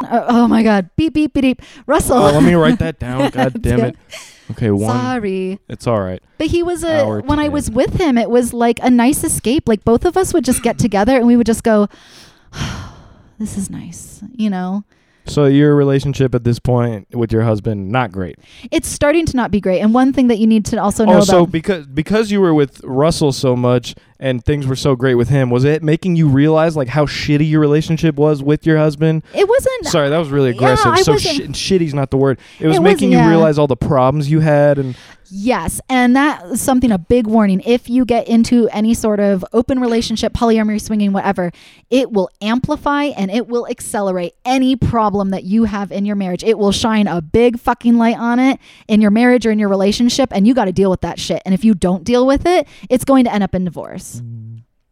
Uh, 0.06 0.26
oh 0.28 0.48
my 0.48 0.64
God, 0.64 0.90
beep 0.96 1.14
beep 1.14 1.34
beep 1.34 1.42
beep, 1.42 1.62
Russell. 1.88 2.18
Oh, 2.18 2.32
let 2.32 2.44
me 2.44 2.54
write 2.54 2.80
that 2.80 3.00
down. 3.00 3.30
God 3.30 3.62
damn 3.62 3.82
it. 3.82 3.96
Okay, 4.52 4.72
one. 4.72 4.90
Sorry. 4.90 5.60
It's 5.70 5.88
all 5.88 6.02
right. 6.02 6.22
But 6.38 6.48
he 6.48 6.64
was 6.64 6.84
a 6.84 7.04
Hour 7.04 7.22
when 7.22 7.40
I 7.40 7.50
was 7.50 7.72
with 7.72 8.00
him, 8.00 8.18
it 8.18 8.30
was 8.30 8.54
like 8.54 8.80
a 8.84 8.90
nice 8.90 9.24
escape. 9.24 9.68
Like 9.68 9.84
both 9.84 10.06
of 10.06 10.18
us 10.18 10.34
would 10.34 10.46
just 10.46 10.64
get 10.64 10.78
together 10.78 11.16
and 11.16 11.26
we 11.26 11.38
would 11.38 11.48
just 11.48 11.64
go, 11.64 11.88
"This 13.40 13.58
is 13.58 13.70
nice," 13.70 14.24
you 14.34 14.50
know. 14.50 14.84
So 15.26 15.46
your 15.46 15.76
relationship 15.76 16.34
at 16.34 16.44
this 16.44 16.60
point 16.60 17.08
with 17.16 17.32
your 17.32 17.44
husband 17.44 17.92
not 17.92 18.12
great. 18.12 18.40
It's 18.72 18.88
starting 18.88 19.26
to 19.28 19.38
not 19.38 19.52
be 19.52 19.62
great. 19.62 19.80
And 19.80 19.94
one 19.94 20.14
thing 20.14 20.28
that 20.28 20.40
you 20.40 20.48
need 20.48 20.66
to 20.66 20.82
also 20.82 21.06
know 21.06 21.20
oh, 21.20 21.22
so 21.22 21.40
about 21.44 21.52
because 21.52 21.88
because 21.88 22.32
you 22.32 22.42
were 22.42 22.54
with 22.54 22.84
Russell 22.84 23.32
so 23.32 23.56
much 23.56 23.96
and 24.22 24.46
things 24.46 24.66
were 24.68 24.76
so 24.78 24.96
great 24.96 25.16
with 25.16 25.28
him, 25.28 25.50
was 25.50 25.66
it 25.66 25.84
making 25.84 26.16
you 26.16 26.30
realize 26.30 26.78
like 26.78 26.88
how 26.88 27.06
shitty 27.06 27.50
your 27.50 27.60
relationship 27.60 28.16
was 28.16 28.42
with 28.42 28.66
your 28.66 28.78
husband? 28.78 29.24
it 29.34 29.50
wasn't. 29.50 29.88
Sorry, 29.88 30.10
that 30.10 30.18
was 30.18 30.30
really 30.30 30.52
Yeah, 30.52 30.56
aggressive. 30.56 30.88
I 30.94 31.02
so 31.02 31.14
wasn't- 31.14 31.56
shitty's 31.56 31.94
not 31.94 32.12
the 32.12 32.18
word. 32.18 32.40
It 32.60 32.68
was 32.68 32.78
It 32.78 32.82
making 32.82 33.12
you 33.12 33.18
yeah. 33.18 33.28
realize 33.30 33.58
all 33.58 33.68
the 33.68 33.76
problems 33.76 34.32
you 34.32 34.40
had 34.40 34.78
and 34.78 34.96
Yes, 35.34 35.80
and 35.88 36.14
that 36.18 36.44
is 36.48 36.62
something 36.62 36.92
a 36.92 36.98
big 36.98 37.26
warning. 37.26 37.62
If 37.66 37.90
you 37.90 38.04
get 38.04 38.28
into 38.28 38.68
any 38.74 38.94
sort 38.94 39.22
of 39.22 39.46
open 39.54 39.80
relationship, 39.80 40.34
polyamory, 40.34 40.82
swinging, 40.82 41.14
whatever, 41.14 41.54
it 41.90 42.12
will 42.12 42.30
amplify 42.42 43.06
and 43.06 43.32
it 43.32 43.48
will 43.48 43.66
accelerate 43.70 44.34
any 44.44 44.76
problem 44.76 45.30
that 45.30 45.46
you 45.46 45.64
have 45.64 45.90
in 45.90 46.04
your 46.04 46.18
marriage. 46.18 46.44
It 46.44 46.58
will 46.58 46.74
shine 46.74 47.08
a 47.08 47.22
big 47.22 47.58
fucking 47.62 47.98
light 47.98 48.18
on 48.18 48.40
it 48.40 48.60
in 48.90 49.00
your 49.00 49.10
marriage 49.12 49.46
or 49.46 49.52
in 49.52 49.58
your 49.60 49.70
relationship, 49.70 50.34
and 50.34 50.46
you 50.46 50.54
got 50.54 50.66
to 50.66 50.74
deal 50.74 50.90
with 50.90 51.00
that 51.00 51.18
shit. 51.18 51.42
And 51.46 51.54
if 51.54 51.64
you 51.64 51.76
don't 51.76 52.04
deal 52.04 52.28
with 52.28 52.46
it, 52.46 52.68
it's 52.90 53.06
going 53.06 53.24
to 53.24 53.34
end 53.34 53.42
up 53.42 53.56
in 53.56 53.64
divorce. 53.64 54.11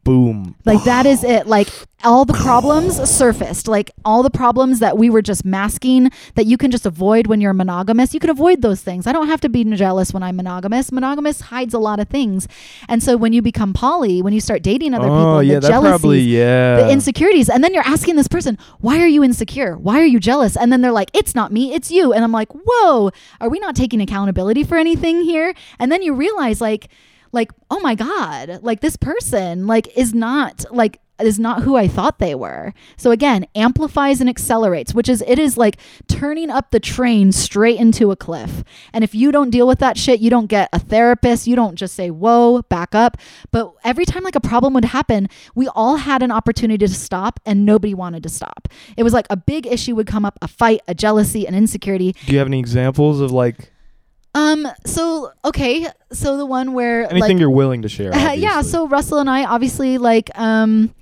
Boom. 0.09 0.55
Like 0.65 0.83
that 0.85 1.05
is 1.05 1.23
it. 1.23 1.47
Like 1.47 1.69
all 2.03 2.25
the 2.25 2.33
problems 2.33 2.97
surfaced. 3.09 3.67
Like 3.67 3.91
all 4.05 4.23
the 4.23 4.29
problems 4.29 4.79
that 4.79 4.97
we 4.97 5.09
were 5.09 5.21
just 5.21 5.45
masking 5.45 6.09
that 6.35 6.45
you 6.45 6.57
can 6.57 6.71
just 6.71 6.85
avoid 6.85 7.27
when 7.27 7.41
you're 7.41 7.53
monogamous. 7.53 8.13
You 8.13 8.19
can 8.19 8.29
avoid 8.29 8.61
those 8.61 8.81
things. 8.81 9.05
I 9.05 9.11
don't 9.11 9.27
have 9.27 9.41
to 9.41 9.49
be 9.49 9.63
jealous 9.75 10.13
when 10.13 10.23
I'm 10.23 10.35
monogamous. 10.35 10.91
Monogamous 10.91 11.41
hides 11.41 11.73
a 11.73 11.79
lot 11.79 11.99
of 11.99 12.07
things. 12.07 12.47
And 12.87 13.03
so 13.03 13.17
when 13.17 13.33
you 13.33 13.41
become 13.41 13.73
poly, 13.73 14.21
when 14.21 14.33
you 14.33 14.41
start 14.41 14.63
dating 14.63 14.93
other 14.93 15.07
oh, 15.07 15.09
people, 15.09 15.25
Oh 15.25 15.39
yeah, 15.41 15.59
the 15.59 15.67
jealousies, 15.67 15.89
probably 15.89 16.19
yeah. 16.21 16.77
the 16.77 16.89
insecurities, 16.89 17.49
and 17.49 17.63
then 17.63 17.73
you're 17.73 17.87
asking 17.87 18.15
this 18.15 18.27
person, 18.27 18.57
"Why 18.79 19.01
are 19.01 19.07
you 19.07 19.23
insecure? 19.23 19.77
Why 19.77 19.99
are 19.99 20.05
you 20.05 20.19
jealous?" 20.19 20.57
And 20.57 20.71
then 20.71 20.81
they're 20.81 20.91
like, 20.91 21.11
"It's 21.13 21.35
not 21.35 21.51
me, 21.51 21.73
it's 21.73 21.91
you." 21.91 22.13
And 22.13 22.23
I'm 22.23 22.31
like, 22.31 22.49
"Whoa, 22.51 23.11
are 23.39 23.49
we 23.49 23.59
not 23.59 23.75
taking 23.75 24.01
accountability 24.01 24.63
for 24.63 24.77
anything 24.77 25.21
here?" 25.21 25.53
And 25.77 25.91
then 25.91 26.01
you 26.01 26.13
realize, 26.13 26.61
like, 26.61 26.89
like, 27.31 27.51
oh 27.69 27.79
my 27.79 27.95
god, 27.95 28.59
like 28.61 28.81
this 28.81 28.95
person, 28.95 29.67
like, 29.67 29.95
is 29.97 30.13
not 30.13 30.65
like 30.71 30.99
is 31.21 31.39
not 31.39 31.63
who 31.63 31.75
I 31.75 31.87
thought 31.87 32.19
they 32.19 32.35
were. 32.35 32.73
So 32.97 33.11
again, 33.11 33.45
amplifies 33.55 34.21
and 34.21 34.29
accelerates, 34.29 34.93
which 34.93 35.09
is 35.09 35.23
it 35.27 35.39
is 35.39 35.57
like 35.57 35.77
turning 36.07 36.49
up 36.49 36.71
the 36.71 36.79
train 36.79 37.31
straight 37.31 37.79
into 37.79 38.11
a 38.11 38.15
cliff. 38.15 38.63
And 38.93 39.03
if 39.03 39.13
you 39.13 39.31
don't 39.31 39.49
deal 39.49 39.67
with 39.67 39.79
that 39.79 39.97
shit, 39.97 40.19
you 40.19 40.29
don't 40.29 40.47
get 40.47 40.69
a 40.73 40.79
therapist, 40.79 41.47
you 41.47 41.55
don't 41.55 41.75
just 41.75 41.95
say, 41.95 42.09
"Whoa, 42.09 42.61
back 42.63 42.95
up." 42.95 43.17
But 43.51 43.73
every 43.83 44.05
time 44.05 44.23
like 44.23 44.35
a 44.35 44.41
problem 44.41 44.73
would 44.73 44.85
happen, 44.85 45.27
we 45.55 45.67
all 45.69 45.97
had 45.97 46.23
an 46.23 46.31
opportunity 46.31 46.85
to 46.85 46.93
stop 46.93 47.39
and 47.45 47.65
nobody 47.65 47.93
wanted 47.93 48.23
to 48.23 48.29
stop. 48.29 48.67
It 48.97 49.03
was 49.03 49.13
like 49.13 49.27
a 49.29 49.37
big 49.37 49.67
issue 49.67 49.95
would 49.95 50.07
come 50.07 50.25
up, 50.25 50.37
a 50.41 50.47
fight, 50.47 50.81
a 50.87 50.95
jealousy, 50.95 51.45
an 51.47 51.55
insecurity. 51.55 52.15
Do 52.25 52.33
you 52.33 52.39
have 52.39 52.47
any 52.47 52.59
examples 52.59 53.19
of 53.19 53.31
like 53.31 53.71
Um 54.39 54.67
so 54.85 55.31
okay, 55.43 55.87
so 56.11 56.37
the 56.37 56.45
one 56.45 56.73
where 56.73 57.01
anything 57.11 57.37
like 57.37 57.39
you're 57.39 57.49
willing 57.49 57.81
to 57.83 57.89
share? 57.89 58.13
uh, 58.13 58.31
yeah, 58.47 58.61
so 58.61 58.87
Russell 58.87 59.19
and 59.19 59.29
I 59.29 59.43
obviously 59.45 59.97
like 59.97 60.29
um 60.37 60.93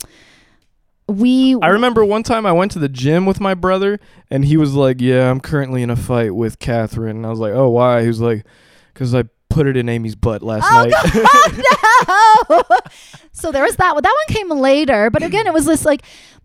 we 1.07 1.55
I 1.61 1.69
remember 1.69 2.03
one 2.03 2.23
time 2.23 2.45
I 2.45 2.51
went 2.51 2.71
to 2.73 2.79
the 2.79 2.89
gym 2.89 3.25
with 3.25 3.39
my 3.39 3.53
brother, 3.53 3.97
and 4.29 4.43
he 4.43 4.57
was 4.57 4.73
like, 4.73 4.99
"Yeah, 4.99 5.29
I'm 5.31 5.39
currently 5.39 5.81
in 5.81 5.89
a 5.89 5.95
fight 5.95 6.35
with 6.35 6.59
Catherine." 6.59 7.15
And 7.17 7.25
I 7.25 7.29
was 7.29 7.39
like, 7.39 7.53
"Oh, 7.53 7.69
why?" 7.69 8.01
He 8.01 8.07
was 8.09 8.19
like, 8.19 8.45
"Cause 8.93 9.15
I 9.15 9.23
put 9.49 9.67
it 9.67 9.77
in 9.77 9.87
Amy's 9.87 10.15
butt 10.15 10.43
last 10.43 10.65
Oh, 10.69 10.83
night." 10.83 12.63
no! 12.69 12.77
so 13.31 13.53
there 13.53 13.63
was 13.63 13.77
that 13.77 13.93
one. 13.93 14.03
That 14.03 14.13
one 14.27 14.35
came 14.35 14.49
later, 14.49 15.09
but 15.09 15.23
again, 15.23 15.47
it 15.47 15.53
was 15.53 15.65
this 15.65 15.85
like 15.85 16.01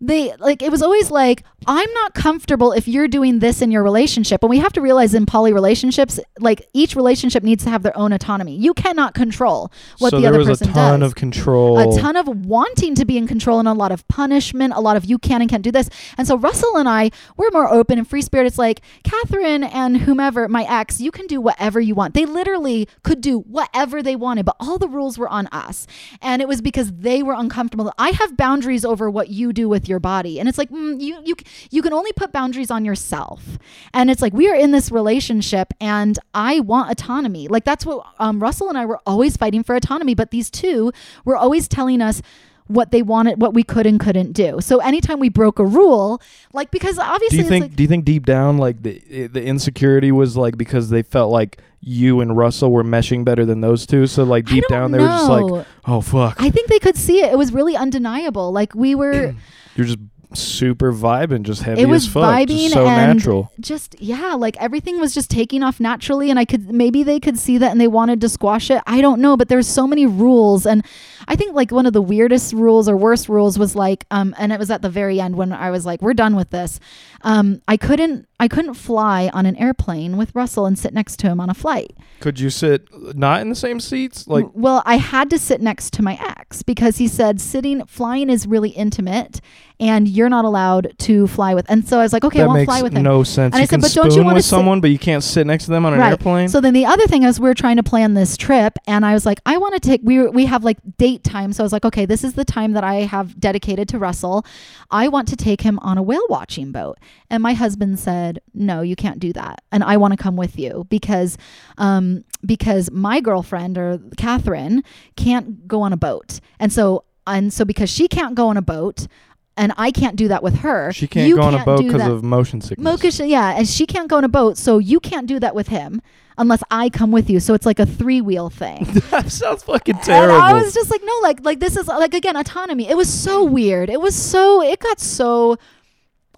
they 0.07 0.35
like 0.35 0.61
it 0.61 0.69
was 0.69 0.81
always 0.81 1.09
like 1.09 1.43
I'm 1.67 1.91
not 1.93 2.13
comfortable 2.13 2.71
if 2.71 2.87
you're 2.87 3.07
doing 3.07 3.39
this 3.39 3.61
in 3.61 3.71
your 3.71 3.83
relationship. 3.83 4.43
And 4.43 4.49
we 4.49 4.59
have 4.59 4.73
to 4.73 4.81
realize 4.81 5.13
in 5.13 5.25
poly 5.25 5.53
relationships, 5.53 6.19
like 6.39 6.67
each 6.73 6.95
relationship 6.95 7.43
needs 7.43 7.63
to 7.63 7.69
have 7.69 7.83
their 7.83 7.95
own 7.97 8.11
autonomy. 8.11 8.55
You 8.55 8.73
cannot 8.73 9.13
control 9.13 9.71
what 9.99 10.11
so 10.11 10.17
the 10.17 10.23
there 10.23 10.31
other 10.31 10.49
was 10.49 10.61
a 10.61 10.65
ton 10.65 10.99
does. 10.99 11.11
of 11.11 11.15
control. 11.15 11.79
a 11.79 11.99
ton 11.99 12.15
of 12.15 12.27
wanting 12.27 12.95
to 12.95 13.05
be 13.05 13.17
in 13.17 13.27
control 13.27 13.59
and 13.59 13.67
a 13.67 13.73
lot 13.73 13.91
of 13.91 14.07
punishment, 14.07 14.73
a 14.75 14.81
lot 14.81 14.97
of 14.97 15.05
you 15.05 15.17
can 15.17 15.41
and 15.41 15.49
can't 15.49 15.63
do 15.63 15.71
this. 15.71 15.89
And 16.17 16.27
so 16.27 16.37
Russell 16.37 16.77
and 16.77 16.89
I, 16.89 17.11
we're 17.37 17.51
more 17.51 17.71
open 17.71 17.97
and 17.97 18.07
free 18.07 18.21
spirit. 18.21 18.45
It's 18.47 18.57
like 18.57 18.81
Catherine 19.03 19.63
and 19.63 19.97
whomever, 19.97 20.47
my 20.47 20.63
ex, 20.63 20.99
you 20.99 21.11
can 21.11 21.27
do 21.27 21.39
whatever 21.39 21.79
you 21.79 21.95
want. 21.95 22.13
They 22.13 22.25
literally 22.25 22.87
could 23.03 23.21
do 23.21 23.39
whatever 23.39 24.03
they 24.03 24.15
wanted, 24.15 24.45
but 24.45 24.55
all 24.59 24.77
the 24.77 24.89
rules 24.89 25.17
were 25.17 25.29
on 25.29 25.47
us. 25.51 25.87
And 26.21 26.41
it 26.41 26.47
was 26.47 26.61
because 26.61 26.91
they 26.91 27.23
were 27.23 27.33
uncomfortable. 27.33 27.93
I 27.97 28.09
have 28.09 28.35
boundaries 28.35 28.83
over 28.83 29.09
what 29.09 29.29
you 29.29 29.53
do 29.53 29.69
with 29.69 29.87
your 29.87 29.92
body. 29.99 30.39
And 30.39 30.47
it's 30.49 30.57
like, 30.57 30.69
mm, 30.69 30.99
you, 30.99 31.21
you, 31.23 31.35
you 31.71 31.81
can 31.81 31.93
only 31.93 32.11
put 32.13 32.31
boundaries 32.31 32.71
on 32.71 32.85
yourself. 32.85 33.57
And 33.93 34.09
it's 34.09 34.21
like, 34.21 34.33
we 34.33 34.49
are 34.49 34.55
in 34.55 34.71
this 34.71 34.91
relationship 34.91 35.73
and 35.79 36.17
I 36.33 36.59
want 36.59 36.91
autonomy. 36.91 37.47
Like 37.47 37.63
that's 37.63 37.85
what 37.85 38.05
um, 38.19 38.41
Russell 38.41 38.69
and 38.69 38.77
I 38.77 38.85
were 38.85 38.99
always 39.05 39.37
fighting 39.37 39.63
for 39.63 39.75
autonomy. 39.75 40.15
But 40.15 40.31
these 40.31 40.49
two 40.49 40.91
were 41.25 41.37
always 41.37 41.67
telling 41.67 42.01
us, 42.01 42.21
what 42.67 42.91
they 42.91 43.01
wanted, 43.01 43.41
what 43.41 43.53
we 43.53 43.63
could 43.63 43.85
and 43.85 43.99
couldn't 43.99 44.33
do. 44.33 44.59
So 44.61 44.79
anytime 44.79 45.19
we 45.19 45.29
broke 45.29 45.59
a 45.59 45.65
rule, 45.65 46.21
like 46.53 46.71
because 46.71 46.95
do 46.95 47.01
obviously 47.01 47.39
you 47.39 47.43
think? 47.43 47.63
like, 47.63 47.75
do 47.75 47.83
you 47.83 47.89
think 47.89 48.05
deep 48.05 48.25
down, 48.25 48.57
like 48.57 48.81
the 48.83 49.01
eh, 49.09 49.27
the 49.31 49.43
insecurity 49.43 50.11
was 50.11 50.37
like 50.37 50.57
because 50.57 50.89
they 50.89 51.03
felt 51.03 51.31
like 51.31 51.61
you 51.81 52.21
and 52.21 52.37
Russell 52.37 52.71
were 52.71 52.83
meshing 52.83 53.25
better 53.25 53.45
than 53.45 53.61
those 53.61 53.85
two? 53.85 54.07
So 54.07 54.23
like 54.23 54.45
deep 54.45 54.65
down, 54.69 54.91
they 54.91 54.99
were 54.99 55.07
just 55.07 55.29
like, 55.29 55.65
"Oh 55.85 56.01
fuck, 56.01 56.37
I 56.39 56.49
think 56.49 56.69
they 56.69 56.79
could 56.79 56.97
see 56.97 57.21
it. 57.21 57.31
It 57.31 57.37
was 57.37 57.53
really 57.53 57.75
undeniable. 57.75 58.51
Like 58.51 58.73
we 58.73 58.95
were 58.95 59.35
you're 59.75 59.87
just 59.87 59.99
super 60.33 60.91
vibing, 60.91 61.43
just 61.43 61.61
heavy 61.61 61.81
it 61.81 61.85
was 61.85 62.07
as 62.07 62.13
fuck, 62.13 62.23
vibing 62.23 62.57
just 62.57 62.73
so 62.73 62.87
and 62.87 63.17
natural." 63.17 63.51
just 63.59 63.99
yeah, 64.01 64.33
like 64.33 64.55
everything 64.61 64.99
was 64.99 65.13
just 65.13 65.29
taking 65.29 65.63
off 65.63 65.79
naturally 65.79 66.29
and 66.29 66.39
I 66.39 66.45
could 66.45 66.71
maybe 66.71 67.03
they 67.03 67.19
could 67.19 67.37
see 67.37 67.57
that 67.57 67.71
and 67.71 67.79
they 67.79 67.87
wanted 67.87 68.21
to 68.21 68.29
squash 68.29 68.71
it. 68.71 68.81
I 68.87 69.01
don't 69.01 69.19
know, 69.19 69.35
but 69.37 69.49
there's 69.49 69.67
so 69.67 69.85
many 69.85 70.05
rules 70.05 70.65
and 70.65 70.85
I 71.27 71.35
think 71.35 71.55
like 71.55 71.71
one 71.71 71.85
of 71.85 71.93
the 71.93 72.01
weirdest 72.01 72.53
rules 72.53 72.87
or 72.89 72.95
worst 72.97 73.29
rules 73.29 73.57
was 73.59 73.75
like 73.75 74.05
um 74.11 74.33
and 74.37 74.51
it 74.51 74.59
was 74.59 74.69
at 74.71 74.81
the 74.81 74.89
very 74.89 75.19
end 75.19 75.35
when 75.35 75.51
I 75.51 75.71
was 75.71 75.85
like 75.85 76.01
we're 76.01 76.13
done 76.13 76.35
with 76.35 76.49
this. 76.51 76.79
Um 77.21 77.61
I 77.67 77.77
couldn't 77.77 78.27
I 78.39 78.47
couldn't 78.47 78.73
fly 78.73 79.29
on 79.33 79.45
an 79.45 79.55
airplane 79.55 80.17
with 80.17 80.35
Russell 80.35 80.65
and 80.65 80.77
sit 80.77 80.93
next 80.93 81.17
to 81.19 81.27
him 81.27 81.39
on 81.39 81.49
a 81.49 81.53
flight. 81.53 81.95
Could 82.19 82.39
you 82.39 82.49
sit 82.49 82.87
not 83.15 83.41
in 83.41 83.49
the 83.49 83.55
same 83.55 83.79
seats? 83.79 84.27
Like, 84.27 84.45
well, 84.53 84.81
I 84.85 84.97
had 84.97 85.29
to 85.29 85.39
sit 85.39 85.61
next 85.61 85.93
to 85.93 86.01
my 86.01 86.17
ex 86.21 86.61
because 86.63 86.97
he 86.97 87.07
said 87.07 87.39
sitting 87.39 87.85
flying 87.85 88.29
is 88.29 88.45
really 88.47 88.69
intimate 88.69 89.39
and 89.79 90.07
you're 90.07 90.29
not 90.29 90.45
allowed 90.45 90.93
to 90.99 91.27
fly 91.27 91.53
with. 91.53 91.65
And 91.69 91.85
so 91.87 91.99
I 91.99 92.03
was 92.03 92.13
like, 92.13 92.23
okay, 92.23 92.41
I 92.41 92.45
won't 92.47 92.65
fly 92.65 92.81
with 92.81 92.93
him. 92.93 93.03
no 93.03 93.23
sense. 93.23 93.53
And 93.53 93.55
I 93.55 93.61
you 93.61 93.65
said, 93.67 93.69
can 93.75 93.81
"But 93.81 93.91
don't 93.93 94.05
you 94.05 94.11
spoon 94.11 94.25
wanna 94.25 94.35
with 94.35 94.45
sit- 94.45 94.49
someone, 94.49 94.81
but 94.81 94.89
you 94.91 94.99
can't 94.99 95.23
sit 95.23 95.45
next 95.47 95.65
to 95.65 95.71
them 95.71 95.85
on 95.85 95.93
an 95.93 95.99
Right. 95.99 96.11
airplane. 96.11 96.47
So 96.49 96.61
then 96.61 96.73
the 96.73 96.85
other 96.85 97.07
thing 97.07 97.23
is 97.23 97.39
we're 97.39 97.53
trying 97.53 97.77
to 97.77 97.83
plan 97.83 98.13
this 98.13 98.37
trip 98.37 98.77
and 98.87 99.05
I 99.05 99.13
was 99.13 99.25
like, 99.25 99.39
I 99.45 99.57
want 99.57 99.73
to 99.73 99.79
take 99.79 100.01
we 100.03 100.19
were, 100.19 100.31
we 100.31 100.45
have 100.45 100.63
like 100.63 100.77
date 100.97 101.12
time. 101.21 101.53
So 101.53 101.63
I 101.63 101.65
was 101.65 101.73
like, 101.73 101.85
okay, 101.85 102.05
this 102.05 102.23
is 102.23 102.33
the 102.33 102.45
time 102.45 102.71
that 102.73 102.83
I 102.83 102.95
have 103.01 103.39
dedicated 103.39 103.87
to 103.89 103.99
Russell. 103.99 104.45
I 104.89 105.07
want 105.07 105.27
to 105.27 105.35
take 105.35 105.61
him 105.61 105.77
on 105.79 105.97
a 105.97 106.01
whale 106.01 106.25
watching 106.29 106.71
boat. 106.71 106.97
And 107.29 107.43
my 107.43 107.53
husband 107.53 107.99
said, 107.99 108.39
No, 108.53 108.81
you 108.81 108.95
can't 108.95 109.19
do 109.19 109.33
that. 109.33 109.61
And 109.71 109.83
I 109.83 109.97
want 109.97 110.13
to 110.13 110.17
come 110.17 110.35
with 110.35 110.57
you 110.57 110.87
because 110.89 111.37
um 111.77 112.23
because 112.45 112.89
my 112.91 113.19
girlfriend 113.19 113.77
or 113.77 113.99
Catherine 114.17 114.83
can't 115.15 115.67
go 115.67 115.81
on 115.81 115.93
a 115.93 115.97
boat. 115.97 116.39
And 116.59 116.73
so 116.73 117.03
and 117.27 117.53
so 117.53 117.65
because 117.65 117.89
she 117.89 118.07
can't 118.07 118.33
go 118.35 118.47
on 118.47 118.57
a 118.57 118.61
boat 118.61 119.07
and 119.55 119.71
I 119.77 119.91
can't 119.91 120.15
do 120.15 120.27
that 120.29 120.41
with 120.41 120.55
her. 120.59 120.91
she 120.91 121.07
can't 121.07 121.27
you 121.27 121.35
go 121.35 121.43
on 121.43 121.53
a 121.53 121.63
boat 121.63 121.83
because 121.83 122.07
of 122.07 122.23
motion 122.23 122.59
sickness. 122.59 123.01
Mokish, 123.01 123.29
yeah, 123.29 123.51
and 123.55 123.67
she 123.67 123.85
can't 123.85 124.09
go 124.09 124.17
on 124.17 124.23
a 124.23 124.29
boat, 124.29 124.57
so 124.57 124.79
you 124.79 124.99
can't 124.99 125.27
do 125.27 125.39
that 125.39 125.53
with 125.53 125.67
him 125.67 126.01
unless 126.37 126.63
I 126.71 126.89
come 126.89 127.11
with 127.11 127.29
you. 127.29 127.39
So 127.39 127.53
it's 127.53 127.65
like 127.65 127.79
a 127.79 127.85
three 127.85 128.21
wheel 128.21 128.49
thing. 128.49 128.85
that 129.11 129.31
sounds 129.31 129.63
fucking 129.63 129.99
terrible. 129.99 130.35
And 130.35 130.43
I 130.43 130.53
was 130.53 130.73
just 130.73 130.91
like, 130.91 131.01
no, 131.03 131.13
like 131.21 131.43
like 131.43 131.59
this 131.59 131.77
is 131.77 131.87
like 131.87 132.13
again 132.13 132.35
autonomy. 132.35 132.89
It 132.89 132.97
was 132.97 133.11
so 133.11 133.43
weird. 133.43 133.89
It 133.89 134.01
was 134.01 134.15
so 134.15 134.61
it 134.61 134.79
got 134.79 134.99
so 134.99 135.57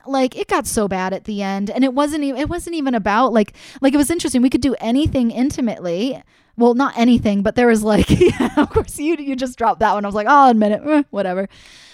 like 0.07 0.35
it 0.37 0.47
got 0.47 0.67
so 0.67 0.87
bad 0.87 1.13
at 1.13 1.25
the 1.25 1.41
end 1.41 1.69
and 1.69 1.83
it 1.83 1.93
wasn't 1.93 2.23
even 2.23 2.39
it 2.39 2.49
wasn't 2.49 2.75
even 2.75 2.93
about 2.93 3.33
like 3.33 3.53
like 3.81 3.93
it 3.93 3.97
was 3.97 4.11
interesting 4.11 4.41
we 4.41 4.49
could 4.49 4.61
do 4.61 4.75
anything 4.79 5.31
intimately 5.31 6.21
well 6.57 6.73
not 6.73 6.95
anything 6.97 7.41
but 7.41 7.55
there 7.55 7.67
was 7.67 7.83
like 7.83 8.09
yeah, 8.09 8.53
of 8.57 8.69
course 8.69 8.99
you 8.99 9.15
you 9.15 9.35
just 9.35 9.57
dropped 9.57 9.79
that 9.79 9.93
one 9.93 10.05
i 10.05 10.07
was 10.07 10.15
like 10.15 10.27
i'll 10.27 10.49
admit 10.49 10.71
it 10.71 10.81
eh, 10.85 11.03
whatever 11.09 11.47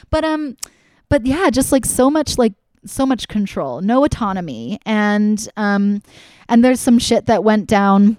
but 0.10 0.23
um 0.23 0.57
but 1.10 1.26
yeah 1.26 1.49
just 1.49 1.72
like 1.72 1.86
so 1.86 2.10
much 2.10 2.38
like 2.38 2.53
so 2.86 3.06
much 3.06 3.28
control 3.28 3.82
no 3.82 4.03
autonomy. 4.03 4.80
And 4.86 5.48
um 5.58 6.02
and 6.49 6.64
there's 6.64 6.80
some 6.80 6.99
shit 6.99 7.28
that 7.28 7.44
went 7.44 7.68
down. 7.68 8.18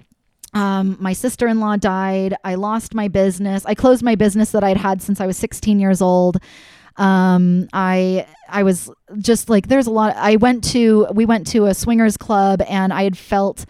Um, 0.54 0.98
my 1.00 1.14
sister-in-law 1.14 1.76
died. 1.76 2.34
I 2.44 2.56
lost 2.56 2.94
my 2.94 3.08
business. 3.08 3.64
I 3.64 3.74
closed 3.74 4.02
my 4.02 4.14
business 4.14 4.50
that 4.52 4.62
i'd 4.64 4.76
had 4.76 5.02
since 5.02 5.20
i 5.20 5.26
was 5.26 5.36
16 5.36 5.80
years 5.80 6.00
old. 6.02 6.38
Um 6.96 7.68
i 7.72 8.26
i 8.48 8.62
was 8.62 8.90
just 9.18 9.48
like 9.48 9.68
there's 9.68 9.86
a 9.86 9.90
lot 9.90 10.14
i 10.16 10.36
went 10.36 10.62
to 10.72 11.06
we 11.14 11.24
went 11.24 11.46
to 11.48 11.64
a 11.66 11.74
swingers 11.74 12.18
club 12.18 12.60
and 12.68 12.92
i 12.92 13.02
had 13.02 13.16
felt 13.16 13.64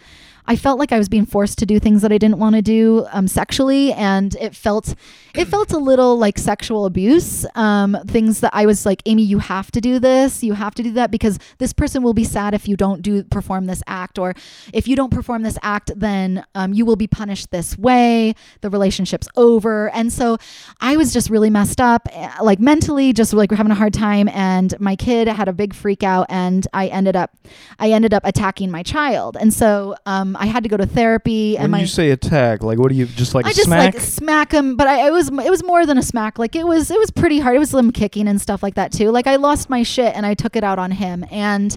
I 0.45 0.55
felt 0.55 0.77
like 0.79 0.91
I 0.91 0.97
was 0.97 1.09
being 1.09 1.25
forced 1.25 1.57
to 1.59 1.65
do 1.65 1.79
things 1.79 2.01
that 2.01 2.11
I 2.11 2.17
didn't 2.17 2.37
want 2.37 2.55
to 2.55 2.61
do 2.61 3.05
um, 3.11 3.27
sexually, 3.27 3.93
and 3.93 4.35
it 4.35 4.55
felt 4.55 4.93
it 5.33 5.45
felt 5.45 5.71
a 5.71 5.77
little 5.77 6.17
like 6.17 6.37
sexual 6.37 6.85
abuse. 6.85 7.45
Um, 7.55 7.97
things 8.07 8.41
that 8.41 8.51
I 8.53 8.65
was 8.65 8.85
like, 8.85 9.01
Amy, 9.05 9.23
you 9.23 9.39
have 9.39 9.71
to 9.71 9.81
do 9.81 9.99
this, 9.99 10.43
you 10.43 10.53
have 10.53 10.75
to 10.75 10.83
do 10.83 10.91
that 10.93 11.11
because 11.11 11.39
this 11.57 11.73
person 11.73 12.03
will 12.03 12.13
be 12.13 12.23
sad 12.23 12.53
if 12.53 12.67
you 12.67 12.75
don't 12.75 13.01
do 13.01 13.23
perform 13.23 13.65
this 13.65 13.81
act, 13.87 14.19
or 14.19 14.35
if 14.73 14.87
you 14.87 14.95
don't 14.95 15.11
perform 15.11 15.43
this 15.43 15.57
act, 15.61 15.91
then 15.95 16.45
um, 16.55 16.73
you 16.73 16.85
will 16.85 16.95
be 16.95 17.07
punished 17.07 17.51
this 17.51 17.77
way. 17.77 18.35
The 18.61 18.69
relationship's 18.69 19.29
over, 19.35 19.89
and 19.91 20.11
so 20.11 20.37
I 20.81 20.97
was 20.97 21.13
just 21.13 21.29
really 21.29 21.49
messed 21.49 21.79
up, 21.79 22.07
eh, 22.11 22.31
like 22.41 22.59
mentally, 22.59 23.13
just 23.13 23.33
like 23.33 23.49
we're 23.49 23.57
having 23.57 23.71
a 23.71 23.75
hard 23.75 23.93
time. 23.93 24.27
And 24.29 24.77
my 24.79 24.95
kid 24.95 25.27
had 25.27 25.47
a 25.47 25.53
big 25.53 25.73
freak 25.73 26.03
out, 26.03 26.27
and 26.29 26.67
I 26.73 26.87
ended 26.87 27.15
up, 27.15 27.31
I 27.79 27.91
ended 27.91 28.13
up 28.13 28.23
attacking 28.25 28.69
my 28.69 28.83
child, 28.83 29.37
and 29.39 29.53
so 29.53 29.95
um, 30.05 30.32
I 30.35 30.45
had 30.45 30.63
to 30.63 30.69
go 30.69 30.77
to 30.77 30.85
therapy. 30.85 31.53
when 31.53 31.63
and 31.63 31.71
my 31.71 31.81
you 31.81 31.87
say 31.87 32.11
attack, 32.11 32.63
like 32.63 32.79
what 32.79 32.89
do 32.89 32.95
you 32.95 33.05
just 33.05 33.35
like 33.35 33.45
I 33.45 33.53
just 33.53 33.65
smack? 33.65 33.93
like 33.93 34.03
smack 34.03 34.51
him, 34.51 34.75
but 34.75 34.87
I 34.87 35.07
it 35.07 35.11
was 35.11 35.29
it 35.29 35.49
was 35.49 35.63
more 35.63 35.85
than 35.85 35.97
a 35.97 36.03
smack. 36.03 36.39
Like 36.39 36.55
it 36.55 36.65
was 36.65 36.91
it 36.91 36.99
was 36.99 37.11
pretty 37.11 37.39
hard. 37.39 37.55
It 37.55 37.59
was 37.59 37.73
limb 37.73 37.91
kicking 37.91 38.27
and 38.27 38.41
stuff 38.41 38.63
like 38.63 38.75
that 38.75 38.91
too. 38.91 39.11
Like 39.11 39.27
I 39.27 39.37
lost 39.37 39.69
my 39.69 39.83
shit 39.83 40.15
and 40.15 40.25
I 40.25 40.33
took 40.33 40.55
it 40.55 40.63
out 40.63 40.79
on 40.79 40.91
him 40.91 41.25
and. 41.31 41.75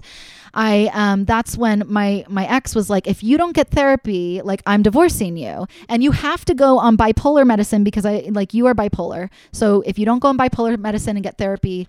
I 0.53 0.89
um 0.93 1.25
that's 1.25 1.55
when 1.55 1.83
my 1.87 2.25
my 2.27 2.47
ex 2.47 2.73
was 2.73 2.89
like 2.89 3.05
if 3.05 3.21
you 3.21 3.37
don't 3.37 3.53
get 3.53 3.67
therapy 3.67 4.41
like 4.43 4.63
I'm 4.65 4.81
divorcing 4.81 5.37
you 5.37 5.67
and 5.87 6.03
you 6.03 6.11
have 6.11 6.45
to 6.45 6.55
go 6.55 6.79
on 6.79 6.97
bipolar 6.97 7.45
medicine 7.45 7.83
because 7.83 8.05
I 8.07 8.29
like 8.31 8.55
you 8.55 8.65
are 8.65 8.73
bipolar 8.73 9.29
so 9.51 9.83
if 9.85 9.99
you 9.99 10.05
don't 10.05 10.17
go 10.17 10.29
on 10.29 10.37
bipolar 10.37 10.79
medicine 10.79 11.15
and 11.15 11.23
get 11.23 11.37
therapy 11.37 11.87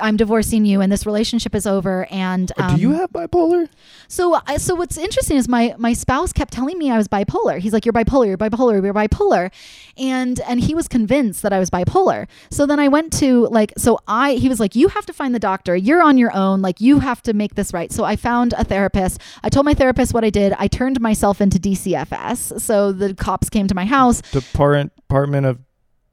I'm 0.00 0.16
divorcing 0.16 0.64
you 0.64 0.80
and 0.80 0.90
this 0.90 1.06
relationship 1.06 1.54
is 1.54 1.66
over 1.66 2.06
and 2.10 2.50
um, 2.56 2.76
do 2.76 2.82
you 2.82 2.92
have 2.92 3.10
bipolar? 3.10 3.68
so, 4.08 4.40
I 4.46 4.56
so 4.56 4.74
what's 4.74 4.96
interesting 4.96 5.36
is 5.36 5.48
my 5.48 5.74
my 5.78 5.92
spouse 5.92 6.32
kept 6.32 6.52
telling 6.52 6.78
me 6.78 6.90
I 6.90 6.96
was 6.96 7.08
bipolar. 7.08 7.58
He's 7.58 7.72
like, 7.72 7.84
"You're 7.84 7.92
bipolar. 7.92 8.26
You're 8.26 8.38
bipolar. 8.38 8.82
You're 8.82 8.94
bipolar," 8.94 9.50
and 9.96 10.40
and 10.40 10.60
he 10.60 10.74
was 10.74 10.88
convinced 10.88 11.42
that 11.42 11.52
I 11.52 11.58
was 11.58 11.70
bipolar. 11.70 12.26
So 12.50 12.66
then 12.66 12.80
I 12.80 12.88
went 12.88 13.12
to 13.14 13.46
like, 13.48 13.72
so 13.76 13.98
I 14.06 14.34
he 14.34 14.48
was 14.48 14.60
like, 14.60 14.74
"You 14.74 14.88
have 14.88 15.06
to 15.06 15.12
find 15.12 15.34
the 15.34 15.38
doctor. 15.38 15.76
You're 15.76 16.02
on 16.02 16.18
your 16.18 16.34
own. 16.34 16.62
Like, 16.62 16.80
you 16.80 17.00
have 17.00 17.22
to 17.22 17.32
make 17.32 17.54
this 17.54 17.72
right." 17.72 17.92
So 17.92 18.04
I 18.04 18.16
found 18.16 18.54
a 18.54 18.64
therapist. 18.64 19.20
I 19.42 19.48
told 19.48 19.66
my 19.66 19.74
therapist 19.74 20.14
what 20.14 20.24
I 20.24 20.30
did. 20.30 20.54
I 20.58 20.68
turned 20.68 21.00
myself 21.00 21.40
into 21.40 21.58
DCFS. 21.58 22.60
So 22.60 22.92
the 22.92 23.14
cops 23.14 23.48
came 23.48 23.68
to 23.68 23.74
my 23.74 23.84
house. 23.84 24.22
Department 24.22 24.94
Department 24.96 25.46
of 25.46 25.58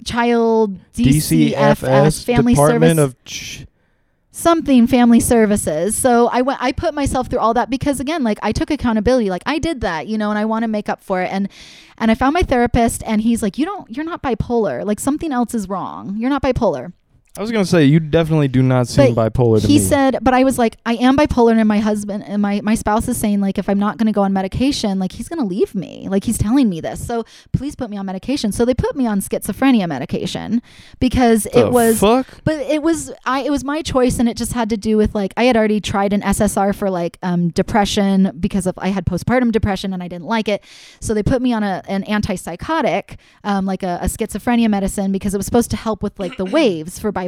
Child 0.03 0.79
DCFS, 0.93 1.53
DCFS 1.53 2.25
Family 2.25 2.53
Department 2.53 2.97
Service 2.97 3.03
of 3.03 3.23
Ch- 3.23 3.65
something 4.31 4.85
family 4.85 5.21
services. 5.21 5.95
So 5.95 6.27
i 6.27 6.41
went 6.41 6.61
i 6.61 6.73
put 6.73 6.93
myself 6.93 7.29
through 7.29 7.39
all 7.39 7.53
that 7.53 7.69
because 7.69 8.01
again 8.01 8.23
like 8.23 8.37
i 8.43 8.51
took 8.51 8.69
accountability. 8.69 9.29
Like 9.29 9.43
i 9.45 9.59
did 9.59 9.81
that 9.81 10.07
you 10.07 10.17
know 10.17 10.29
and 10.29 10.37
i 10.37 10.43
want 10.43 10.63
to 10.63 10.67
make 10.67 10.89
up 10.89 11.01
for 11.01 11.21
it. 11.21 11.31
And 11.31 11.47
and 11.97 12.11
i 12.11 12.15
found 12.15 12.33
my 12.33 12.41
therapist 12.41 13.01
and 13.05 13.21
he's 13.21 13.41
like 13.41 13.57
you 13.57 13.65
don't 13.65 13.89
you're 13.89 14.05
not 14.05 14.21
bipolar. 14.21 14.85
Like 14.85 14.99
something 14.99 15.31
else 15.31 15.53
is 15.53 15.69
wrong. 15.69 16.17
You're 16.17 16.29
not 16.29 16.41
bipolar 16.43 16.91
I 17.37 17.41
was 17.41 17.51
gonna 17.51 17.65
say 17.65 17.83
you 17.85 17.99
definitely 17.99 18.47
do 18.47 18.61
not 18.63 18.87
seem 18.87 19.13
But 19.13 19.33
bipolar 19.33 19.61
to 19.61 19.67
he 19.67 19.73
me. 19.75 19.79
said 19.79 20.17
but 20.21 20.33
i 20.33 20.43
was 20.43 20.57
like 20.57 20.77
i 20.85 20.93
am 20.95 21.17
bipolar 21.17 21.57
and 21.57 21.67
my 21.67 21.79
husband 21.79 22.23
and 22.25 22.41
my 22.41 22.61
my 22.61 22.75
spouse 22.75 23.07
is 23.09 23.17
saying 23.17 23.41
like 23.41 23.57
if 23.57 23.67
i'm 23.69 23.77
not 23.79 23.97
going 23.97 24.05
to 24.07 24.13
go 24.13 24.21
on 24.23 24.31
medication 24.31 24.99
like 24.99 25.11
he's 25.11 25.27
going 25.27 25.39
to 25.39 25.45
leave 25.45 25.75
me 25.75 26.07
like 26.09 26.23
he's 26.23 26.37
telling 26.37 26.69
me 26.69 26.79
this 26.79 27.05
so 27.05 27.25
please 27.51 27.75
put 27.75 27.89
me 27.89 27.97
on 27.97 28.05
medication 28.05 28.51
so 28.51 28.63
they 28.63 28.73
put 28.73 28.95
me 28.95 29.05
on 29.05 29.19
schizophrenia 29.19 29.87
medication 29.87 30.61
because 30.99 31.43
The 31.43 31.67
it 31.67 31.71
was 31.71 31.99
fuck. 31.99 32.27
but 32.45 32.55
it 32.59 32.81
was 32.81 33.11
I 33.25 33.41
it 33.41 33.49
was 33.51 33.63
my 33.63 33.81
choice 33.81 34.17
and 34.19 34.29
it 34.29 34.37
just 34.37 34.53
had 34.53 34.69
to 34.69 34.77
do 34.77 34.95
with 34.95 35.13
like 35.13 35.33
I 35.35 35.43
had 35.43 35.57
already 35.57 35.81
tried 35.81 36.13
an 36.13 36.21
SSR 36.21 36.73
for 36.73 36.89
like 36.89 37.17
um, 37.21 37.49
depression 37.49 38.31
because 38.39 38.65
of 38.65 38.75
I 38.77 38.89
had 38.89 39.05
postpartum 39.05 39.51
depression 39.51 39.93
and 39.93 40.01
I 40.01 40.07
didn't 40.07 40.25
like 40.25 40.47
it. 40.47 40.63
So 41.01 41.13
they 41.13 41.23
put 41.23 41.41
me 41.41 41.51
on 41.53 41.63
a 41.63 41.81
an 41.87 42.03
antipsychotic, 42.03 43.17
um, 43.43 43.65
like 43.65 43.83
a, 43.83 43.99
a 44.01 44.05
schizophrenia 44.05 44.69
medicine 44.69 45.11
because 45.11 45.33
it 45.33 45.37
was 45.37 45.45
supposed 45.45 45.71
to 45.71 45.77
help 45.77 46.01
with 46.03 46.19
like 46.19 46.37
the 46.37 46.45
waves 46.59 46.97
for 46.99 47.11
bipolar. 47.11 47.24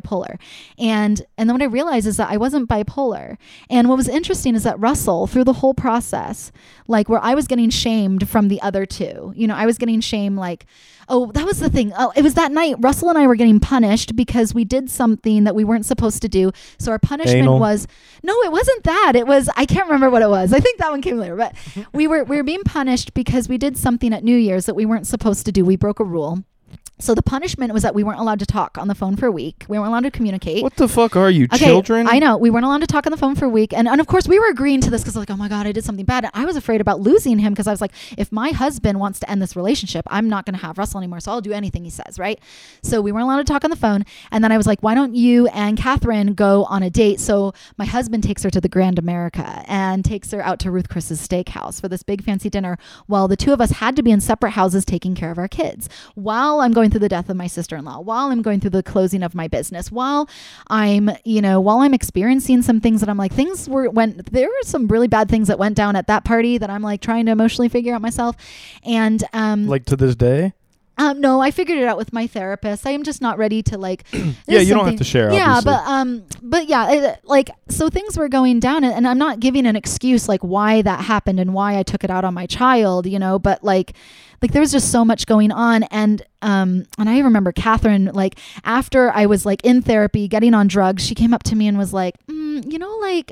And 0.77 1.25
and 1.37 1.49
then 1.49 1.55
what 1.55 1.61
I 1.61 1.65
realized 1.65 2.07
is 2.07 2.17
that 2.17 2.29
I 2.29 2.37
wasn't 2.37 2.69
bipolar. 2.69 3.37
And 3.69 3.89
what 3.89 3.97
was 3.97 4.07
interesting 4.07 4.55
is 4.55 4.63
that 4.63 4.79
Russell 4.79 5.27
through 5.27 5.45
the 5.45 5.53
whole 5.53 5.73
process, 5.73 6.51
like 6.87 7.09
where 7.09 7.23
I 7.23 7.35
was 7.35 7.47
getting 7.47 7.69
shamed 7.69 8.29
from 8.29 8.47
the 8.47 8.61
other 8.61 8.85
two, 8.85 9.33
you 9.35 9.47
know, 9.47 9.55
I 9.55 9.65
was 9.65 9.77
getting 9.77 10.01
shamed 10.01 10.37
like 10.37 10.65
Oh, 11.09 11.31
that 11.31 11.45
was 11.45 11.59
the 11.59 11.69
thing. 11.69 11.93
Oh, 11.97 12.11
it 12.15 12.21
was 12.21 12.33
that 12.33 12.51
night. 12.51 12.75
Russell 12.79 13.09
and 13.09 13.17
I 13.17 13.27
were 13.27 13.35
getting 13.35 13.61
punished 13.61 14.15
because 14.15 14.53
we 14.53 14.65
did 14.65 14.89
something 14.89 15.45
that 15.45 15.55
we 15.55 15.63
weren't 15.63 15.85
supposed 15.85 16.21
to 16.23 16.27
do. 16.27 16.51
So 16.79 16.91
our 16.91 16.99
punishment 16.99 17.43
Anal. 17.43 17.59
was 17.59 17.87
no, 18.23 18.33
it 18.41 18.51
wasn't 18.51 18.83
that. 18.83 19.13
It 19.15 19.25
was 19.25 19.49
I 19.55 19.65
can't 19.65 19.85
remember 19.85 20.09
what 20.09 20.21
it 20.21 20.29
was. 20.29 20.51
I 20.51 20.59
think 20.59 20.79
that 20.79 20.91
one 20.91 21.01
came 21.01 21.17
later. 21.17 21.35
But 21.35 21.55
we 21.93 22.07
were 22.07 22.23
we 22.25 22.35
were 22.35 22.43
being 22.43 22.63
punished 22.63 23.13
because 23.13 23.47
we 23.47 23.57
did 23.57 23.77
something 23.77 24.13
at 24.13 24.23
New 24.23 24.35
Year's 24.35 24.65
that 24.65 24.75
we 24.75 24.85
weren't 24.85 25.07
supposed 25.07 25.45
to 25.45 25.51
do. 25.51 25.63
We 25.63 25.77
broke 25.77 25.99
a 25.99 26.03
rule. 26.03 26.43
So 26.99 27.13
the 27.13 27.21
punishment 27.21 27.73
was 27.73 27.83
that 27.83 27.93
we 27.93 28.03
weren't 28.03 28.19
allowed 28.19 28.39
to 28.39 28.45
talk 28.47 28.77
on 28.79 28.87
the 28.87 28.95
phone 28.95 29.15
for 29.15 29.27
a 29.27 29.31
week. 29.31 29.65
We 29.67 29.77
weren't 29.77 29.89
allowed 29.89 30.03
to 30.03 30.11
communicate. 30.11 30.63
What 30.63 30.75
the 30.77 30.87
fuck 30.87 31.15
are 31.15 31.29
you, 31.29 31.45
Okay, 31.53 31.65
children? 31.65 32.07
I 32.09 32.17
know 32.17 32.37
we 32.37 32.49
weren't 32.49 32.65
allowed 32.65 32.81
to 32.81 32.87
talk 32.87 33.05
on 33.05 33.11
the 33.11 33.17
phone 33.17 33.35
for 33.35 33.45
a 33.45 33.49
week, 33.49 33.71
and, 33.71 33.87
and 33.87 34.01
of 34.01 34.07
course 34.07 34.27
we 34.27 34.39
were 34.39 34.49
agreeing 34.49 34.81
to 34.81 34.89
this 34.89 35.01
because 35.01 35.15
like, 35.15 35.29
oh 35.29 35.35
my 35.35 35.47
god, 35.47 35.67
I 35.67 35.71
did 35.71 35.83
something 35.83 36.05
bad. 36.05 36.23
And 36.23 36.31
I 36.33 36.45
was 36.45 36.55
afraid 36.55 36.81
about 36.81 36.99
losing 36.99 37.37
him 37.37 37.53
because 37.53 37.67
I 37.67 37.71
was 37.71 37.81
like, 37.81 37.91
if 38.17 38.31
my 38.31 38.49
husband 38.49 38.99
wants 38.99 39.19
to 39.19 39.29
end 39.29 39.43
this 39.43 39.55
relationship, 39.55 40.05
I'm 40.07 40.27
not 40.27 40.45
going 40.45 40.55
to 40.55 40.65
have 40.65 40.79
Russell 40.79 40.99
anymore, 40.99 41.19
so 41.19 41.31
I'll 41.31 41.41
do 41.41 41.53
anything 41.53 41.83
he 41.83 41.91
says, 41.91 42.17
right? 42.17 42.39
So 42.81 42.99
we 42.99 43.11
weren't 43.11 43.25
allowed 43.25 43.37
to 43.37 43.43
talk 43.43 43.63
on 43.63 43.69
the 43.69 43.75
phone, 43.75 44.03
and 44.31 44.43
then 44.43 44.51
I 44.51 44.57
was 44.57 44.65
like, 44.65 44.81
why 44.81 44.95
don't 44.95 45.13
you 45.13 45.47
and 45.49 45.77
Catherine 45.77 46.33
go 46.33 46.63
on 46.65 46.81
a 46.81 46.89
date? 46.89 47.19
So 47.19 47.53
my 47.77 47.85
husband 47.85 48.23
takes 48.23 48.41
her 48.41 48.49
to 48.49 48.59
the 48.59 48.69
Grand 48.69 48.97
America 48.97 49.63
and 49.67 50.03
takes 50.03 50.31
her 50.31 50.41
out 50.41 50.57
to 50.61 50.71
Ruth 50.71 50.89
Chris's 50.89 51.25
Steakhouse 51.25 51.79
for 51.79 51.87
this 51.87 52.01
big 52.01 52.23
fancy 52.23 52.49
dinner, 52.49 52.79
while 53.05 53.27
the 53.27 53.37
two 53.37 53.53
of 53.53 53.61
us 53.61 53.69
had 53.69 53.95
to 53.97 54.01
be 54.01 54.09
in 54.09 54.19
separate 54.19 54.51
houses 54.51 54.83
taking 54.83 55.13
care 55.13 55.29
of 55.29 55.37
our 55.37 55.47
kids 55.47 55.87
while 56.15 56.56
I'm 56.61 56.73
going 56.73 56.89
through 56.89 57.01
the 57.01 57.09
death 57.09 57.29
of 57.29 57.35
my 57.37 57.45
sister 57.45 57.67
sister-in-law 57.67 57.99
while 57.99 58.27
i'm 58.27 58.41
going 58.41 58.59
through 58.61 58.69
the 58.69 58.83
closing 58.83 59.23
of 59.23 59.35
my 59.35 59.47
business 59.47 59.91
while 59.91 60.29
i'm 60.67 61.09
you 61.25 61.41
know 61.41 61.59
while 61.59 61.79
i'm 61.79 61.93
experiencing 61.93 62.61
some 62.61 62.79
things 62.79 63.01
that 63.01 63.09
i'm 63.09 63.17
like 63.17 63.33
things 63.33 63.67
were 63.67 63.89
went 63.89 64.31
there 64.31 64.47
were 64.47 64.63
some 64.63 64.87
really 64.87 65.07
bad 65.07 65.27
things 65.27 65.47
that 65.49 65.59
went 65.59 65.75
down 65.75 65.95
at 65.95 66.07
that 66.07 66.23
party 66.23 66.57
that 66.57 66.69
i'm 66.69 66.81
like 66.81 67.01
trying 67.01 67.25
to 67.25 67.31
emotionally 67.31 67.67
figure 67.67 67.93
out 67.93 68.01
myself 68.01 68.35
and 68.85 69.23
um 69.33 69.67
like 69.67 69.85
to 69.85 69.95
this 69.95 70.15
day. 70.15 70.53
Um, 70.99 71.21
no, 71.21 71.41
I 71.41 71.51
figured 71.51 71.77
it 71.77 71.83
out 71.83 71.95
with 71.95 72.11
my 72.11 72.25
therapist. 72.25 72.87
I 72.87 72.89
am 72.89 73.03
just 73.03 73.21
not 73.21 73.37
ready 73.37 73.61
to 73.63 73.77
like. 73.77 74.03
Yeah, 74.47 74.61
you 74.61 74.73
don't 74.73 74.87
have 74.87 74.95
to 74.97 75.03
share, 75.03 75.31
Yeah, 75.31 75.57
obviously. 75.57 75.71
but 75.71 75.87
um, 75.87 76.23
but 76.41 76.67
yeah, 76.67 76.91
it, 76.91 77.19
like 77.23 77.51
so 77.69 77.89
things 77.89 78.17
were 78.17 78.29
going 78.29 78.59
down, 78.59 78.83
and, 78.83 78.93
and 78.93 79.07
I'm 79.07 79.19
not 79.19 79.39
giving 79.39 79.67
an 79.67 79.75
excuse 79.75 80.27
like 80.27 80.41
why 80.41 80.81
that 80.81 81.01
happened 81.01 81.39
and 81.39 81.53
why 81.53 81.77
I 81.77 81.83
took 81.83 82.03
it 82.03 82.09
out 82.09 82.25
on 82.25 82.33
my 82.33 82.47
child, 82.47 83.05
you 83.05 83.19
know. 83.19 83.37
But 83.37 83.63
like, 83.63 83.93
like 84.41 84.51
there 84.51 84.61
was 84.61 84.71
just 84.71 84.91
so 84.91 85.03
much 85.03 85.25
going 85.25 85.51
on, 85.51 85.83
and 85.83 86.21
um, 86.41 86.85
and 86.97 87.09
I 87.09 87.19
remember 87.19 87.51
Catherine 87.51 88.11
like 88.13 88.37
after 88.63 89.11
I 89.11 89.25
was 89.25 89.45
like 89.45 89.63
in 89.65 89.81
therapy, 89.81 90.27
getting 90.27 90.53
on 90.53 90.67
drugs, 90.67 91.05
she 91.05 91.15
came 91.15 91.33
up 91.33 91.43
to 91.43 91.55
me 91.55 91.67
and 91.67 91.77
was 91.77 91.93
like, 91.93 92.15
mm, 92.27 92.71
you 92.71 92.79
know, 92.79 92.95
like 92.97 93.31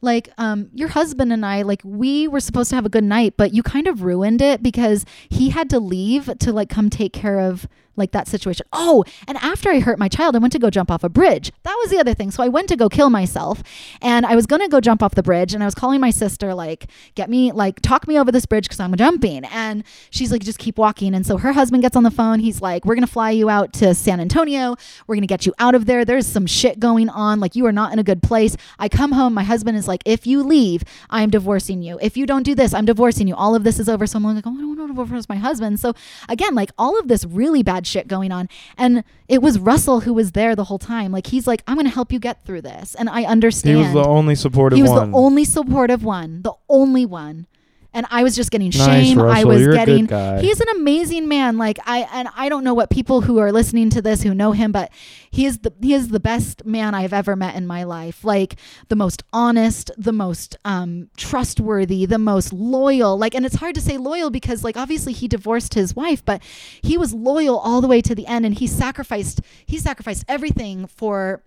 like 0.00 0.28
um 0.36 0.68
your 0.74 0.88
husband 0.88 1.32
and 1.32 1.46
I 1.46 1.62
like 1.62 1.80
we 1.84 2.26
were 2.26 2.40
supposed 2.40 2.70
to 2.70 2.76
have 2.76 2.84
a 2.84 2.90
good 2.90 3.04
night 3.04 3.34
but 3.36 3.54
you 3.54 3.62
kind 3.62 3.86
of 3.86 4.02
ruined 4.02 4.42
it 4.42 4.62
because 4.62 5.06
he 5.28 5.50
had 5.50 5.70
to 5.70 5.78
leave 5.78 6.28
to 6.40 6.52
like 6.52 6.68
come 6.68 6.90
take 6.90 7.12
care 7.12 7.38
of 7.38 7.68
like 7.96 8.12
that 8.12 8.28
situation. 8.28 8.66
Oh, 8.72 9.04
and 9.26 9.38
after 9.38 9.70
I 9.70 9.80
hurt 9.80 9.98
my 9.98 10.08
child, 10.08 10.34
I 10.34 10.38
went 10.38 10.52
to 10.52 10.58
go 10.58 10.70
jump 10.70 10.90
off 10.90 11.04
a 11.04 11.08
bridge. 11.08 11.52
That 11.62 11.76
was 11.82 11.90
the 11.90 11.98
other 11.98 12.14
thing. 12.14 12.30
So 12.30 12.42
I 12.42 12.48
went 12.48 12.68
to 12.68 12.76
go 12.76 12.88
kill 12.88 13.10
myself 13.10 13.62
and 14.00 14.24
I 14.24 14.34
was 14.34 14.46
going 14.46 14.62
to 14.62 14.68
go 14.68 14.80
jump 14.80 15.02
off 15.02 15.14
the 15.14 15.22
bridge 15.22 15.54
and 15.54 15.62
I 15.62 15.66
was 15.66 15.74
calling 15.74 16.00
my 16.00 16.10
sister 16.10 16.54
like 16.54 16.86
get 17.14 17.28
me 17.28 17.52
like 17.52 17.80
talk 17.80 18.08
me 18.08 18.18
over 18.18 18.32
this 18.32 18.46
bridge 18.46 18.68
cuz 18.68 18.80
I'm 18.80 18.94
jumping 18.96 19.44
and 19.44 19.84
she's 20.10 20.32
like 20.32 20.42
just 20.42 20.58
keep 20.58 20.78
walking 20.78 21.14
and 21.14 21.26
so 21.26 21.36
her 21.38 21.52
husband 21.52 21.82
gets 21.82 21.96
on 21.96 22.02
the 22.02 22.10
phone. 22.10 22.40
He's 22.40 22.60
like 22.60 22.84
we're 22.84 22.94
going 22.94 23.06
to 23.06 23.12
fly 23.12 23.30
you 23.30 23.50
out 23.50 23.72
to 23.74 23.94
San 23.94 24.20
Antonio. 24.20 24.76
We're 25.06 25.14
going 25.16 25.22
to 25.22 25.26
get 25.26 25.46
you 25.46 25.54
out 25.58 25.74
of 25.74 25.86
there. 25.86 26.04
There's 26.04 26.26
some 26.26 26.46
shit 26.46 26.80
going 26.80 27.08
on 27.08 27.40
like 27.40 27.54
you 27.54 27.66
are 27.66 27.72
not 27.72 27.92
in 27.92 27.98
a 27.98 28.04
good 28.04 28.22
place. 28.22 28.56
I 28.78 28.88
come 28.88 29.12
home, 29.12 29.34
my 29.34 29.44
husband 29.44 29.76
is 29.76 29.88
like 29.88 30.02
if 30.06 30.26
you 30.26 30.42
leave, 30.42 30.82
I'm 31.10 31.30
divorcing 31.30 31.82
you. 31.82 31.98
If 32.00 32.16
you 32.16 32.26
don't 32.26 32.42
do 32.42 32.54
this, 32.54 32.72
I'm 32.72 32.84
divorcing 32.84 33.28
you. 33.28 33.34
All 33.34 33.54
of 33.54 33.64
this 33.64 33.78
is 33.78 33.88
over. 33.88 34.06
So 34.06 34.16
I'm 34.16 34.24
like, 34.24 34.46
oh, 34.46 34.50
I 34.50 34.60
don't 34.60 34.78
want 34.78 34.96
to 34.96 35.02
divorce 35.02 35.28
my 35.28 35.36
husband. 35.36 35.78
So 35.80 35.94
again, 36.28 36.54
like 36.54 36.70
all 36.78 36.98
of 36.98 37.08
this 37.08 37.24
really 37.24 37.62
bad 37.62 37.81
shit 37.86 38.08
going 38.08 38.32
on. 38.32 38.48
And 38.76 39.04
it 39.28 39.42
was 39.42 39.58
Russell 39.58 40.00
who 40.00 40.12
was 40.12 40.32
there 40.32 40.54
the 40.54 40.64
whole 40.64 40.78
time. 40.78 41.12
Like 41.12 41.28
he's 41.28 41.46
like, 41.46 41.62
I'm 41.66 41.76
going 41.76 41.86
to 41.86 41.94
help 41.94 42.12
you 42.12 42.18
get 42.18 42.44
through 42.44 42.62
this. 42.62 42.94
And 42.94 43.08
I 43.08 43.24
understand. 43.24 43.76
He 43.76 43.82
was 43.82 43.92
the 43.92 44.04
only 44.04 44.34
supportive 44.34 44.76
He 44.76 44.82
was 44.82 44.90
one. 44.92 45.10
the 45.10 45.16
only 45.16 45.44
supportive 45.44 46.04
one, 46.04 46.42
the 46.42 46.54
only 46.68 47.06
one. 47.06 47.46
And 47.94 48.06
I 48.10 48.22
was 48.22 48.34
just 48.34 48.50
getting 48.50 48.70
Nice, 48.70 49.06
shame. 49.06 49.20
I 49.20 49.44
was 49.44 49.60
You're 49.60 49.72
a 49.72 49.84
good 49.84 50.08
getting. 50.08 50.38
He's 50.40 50.60
an 50.60 50.68
amazing 50.76 51.28
man. 51.28 51.58
Like 51.58 51.78
I 51.84 52.08
and 52.12 52.28
I 52.36 52.48
don't 52.48 52.64
know 52.64 52.74
what 52.74 52.90
people 52.90 53.22
who 53.22 53.38
are 53.38 53.52
listening 53.52 53.90
to 53.90 54.02
this 54.02 54.22
who 54.22 54.34
know 54.34 54.52
him, 54.52 54.72
but 54.72 54.90
he 55.30 55.46
is 55.46 55.58
the 55.58 55.72
he 55.80 55.92
is 55.92 56.08
the 56.08 56.20
best 56.20 56.64
man 56.64 56.94
I've 56.94 57.12
ever 57.12 57.36
met 57.36 57.54
in 57.54 57.66
my 57.66 57.84
life. 57.84 58.24
Like 58.24 58.56
the 58.88 58.96
most 58.96 59.22
honest, 59.32 59.90
the 59.96 60.12
most 60.12 60.56
um, 60.64 61.10
trustworthy, 61.16 62.06
the 62.06 62.18
most 62.18 62.52
loyal. 62.52 63.18
Like, 63.18 63.34
and 63.34 63.44
it's 63.44 63.56
hard 63.56 63.74
to 63.74 63.80
say 63.80 63.98
loyal 63.98 64.30
because 64.30 64.64
like 64.64 64.76
obviously 64.76 65.12
he 65.12 65.28
divorced 65.28 65.74
his 65.74 65.94
wife, 65.94 66.24
but 66.24 66.42
he 66.82 66.96
was 66.96 67.12
loyal 67.12 67.58
all 67.58 67.80
the 67.80 67.88
way 67.88 68.00
to 68.00 68.14
the 68.14 68.26
end, 68.26 68.46
and 68.46 68.58
he 68.58 68.66
sacrificed 68.66 69.40
he 69.66 69.78
sacrificed 69.78 70.24
everything 70.28 70.86
for 70.86 71.42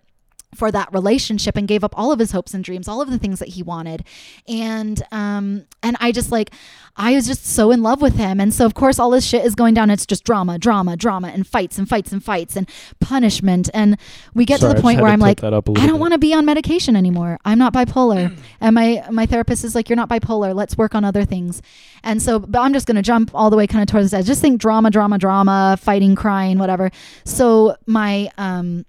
for 0.56 0.72
that 0.72 0.92
relationship 0.94 1.56
and 1.56 1.68
gave 1.68 1.84
up 1.84 1.98
all 1.98 2.12
of 2.12 2.20
his 2.20 2.32
hopes 2.32 2.54
and 2.54 2.64
dreams, 2.64 2.88
all 2.88 3.02
of 3.02 3.10
the 3.10 3.20
things 3.20 3.40
that 3.40 3.50
he 3.50 3.64
wanted. 3.64 4.04
And 4.48 5.04
um 5.12 5.66
and 5.84 5.98
I 6.00 6.12
just 6.12 6.32
like 6.32 6.52
I 6.98 7.14
was 7.14 7.28
just 7.28 7.46
so 7.46 7.72
in 7.72 7.84
love 7.84 8.02
with 8.02 8.16
him. 8.16 8.40
And 8.40 8.54
so 8.54 8.66
of 8.66 8.74
course 8.74 9.00
all 9.00 9.10
this 9.10 9.26
shit 9.26 9.46
is 9.46 9.54
going 9.54 9.74
down. 9.74 9.90
It's 9.90 10.06
just 10.06 10.24
drama, 10.24 10.58
drama, 10.58 10.96
drama 10.96 11.28
and 11.28 11.46
fights 11.46 11.78
and 11.78 11.88
fights 11.88 12.12
and 12.12 12.24
fights 12.24 12.56
and 12.56 12.70
punishment. 13.00 13.70
And 13.74 13.98
we 14.34 14.46
get 14.46 14.62
Sorry, 14.62 14.74
to 14.74 14.76
the 14.78 14.82
point 14.82 15.02
where 15.02 15.12
I'm 15.12 15.20
like 15.20 15.42
that 15.42 15.54
up 15.54 15.68
a 15.68 15.72
I 15.72 15.74
little 15.74 15.88
don't 15.90 16.00
want 16.00 16.14
to 16.14 16.18
be 16.18 16.34
on 16.34 16.46
medication 16.46 16.96
anymore. 16.96 17.38
I'm 17.46 17.60
not 17.60 17.74
bipolar. 17.74 18.36
and 18.62 18.76
my 18.76 19.04
my 19.12 19.26
therapist 19.26 19.64
is 19.64 19.76
like, 19.76 19.90
You're 19.90 19.98
not 19.98 20.10
bipolar. 20.10 20.56
Let's 20.56 20.78
work 20.78 20.96
on 20.96 21.04
other 21.04 21.26
things. 21.26 21.62
And 22.04 22.22
so 22.22 22.40
but 22.40 22.60
I'm 22.60 22.74
just 22.74 22.88
gonna 22.88 23.02
jump 23.02 23.32
all 23.34 23.50
the 23.50 23.58
way 23.58 23.68
kind 23.68 23.82
of 23.82 23.88
towards 23.92 24.12
that. 24.12 24.26
Just 24.26 24.42
think 24.42 24.62
drama, 24.62 24.90
drama, 24.90 25.18
drama, 25.18 25.78
fighting, 25.82 26.16
crying, 26.16 26.58
whatever. 26.58 26.92
So 27.26 27.76
my 27.86 28.30
um 28.38 28.86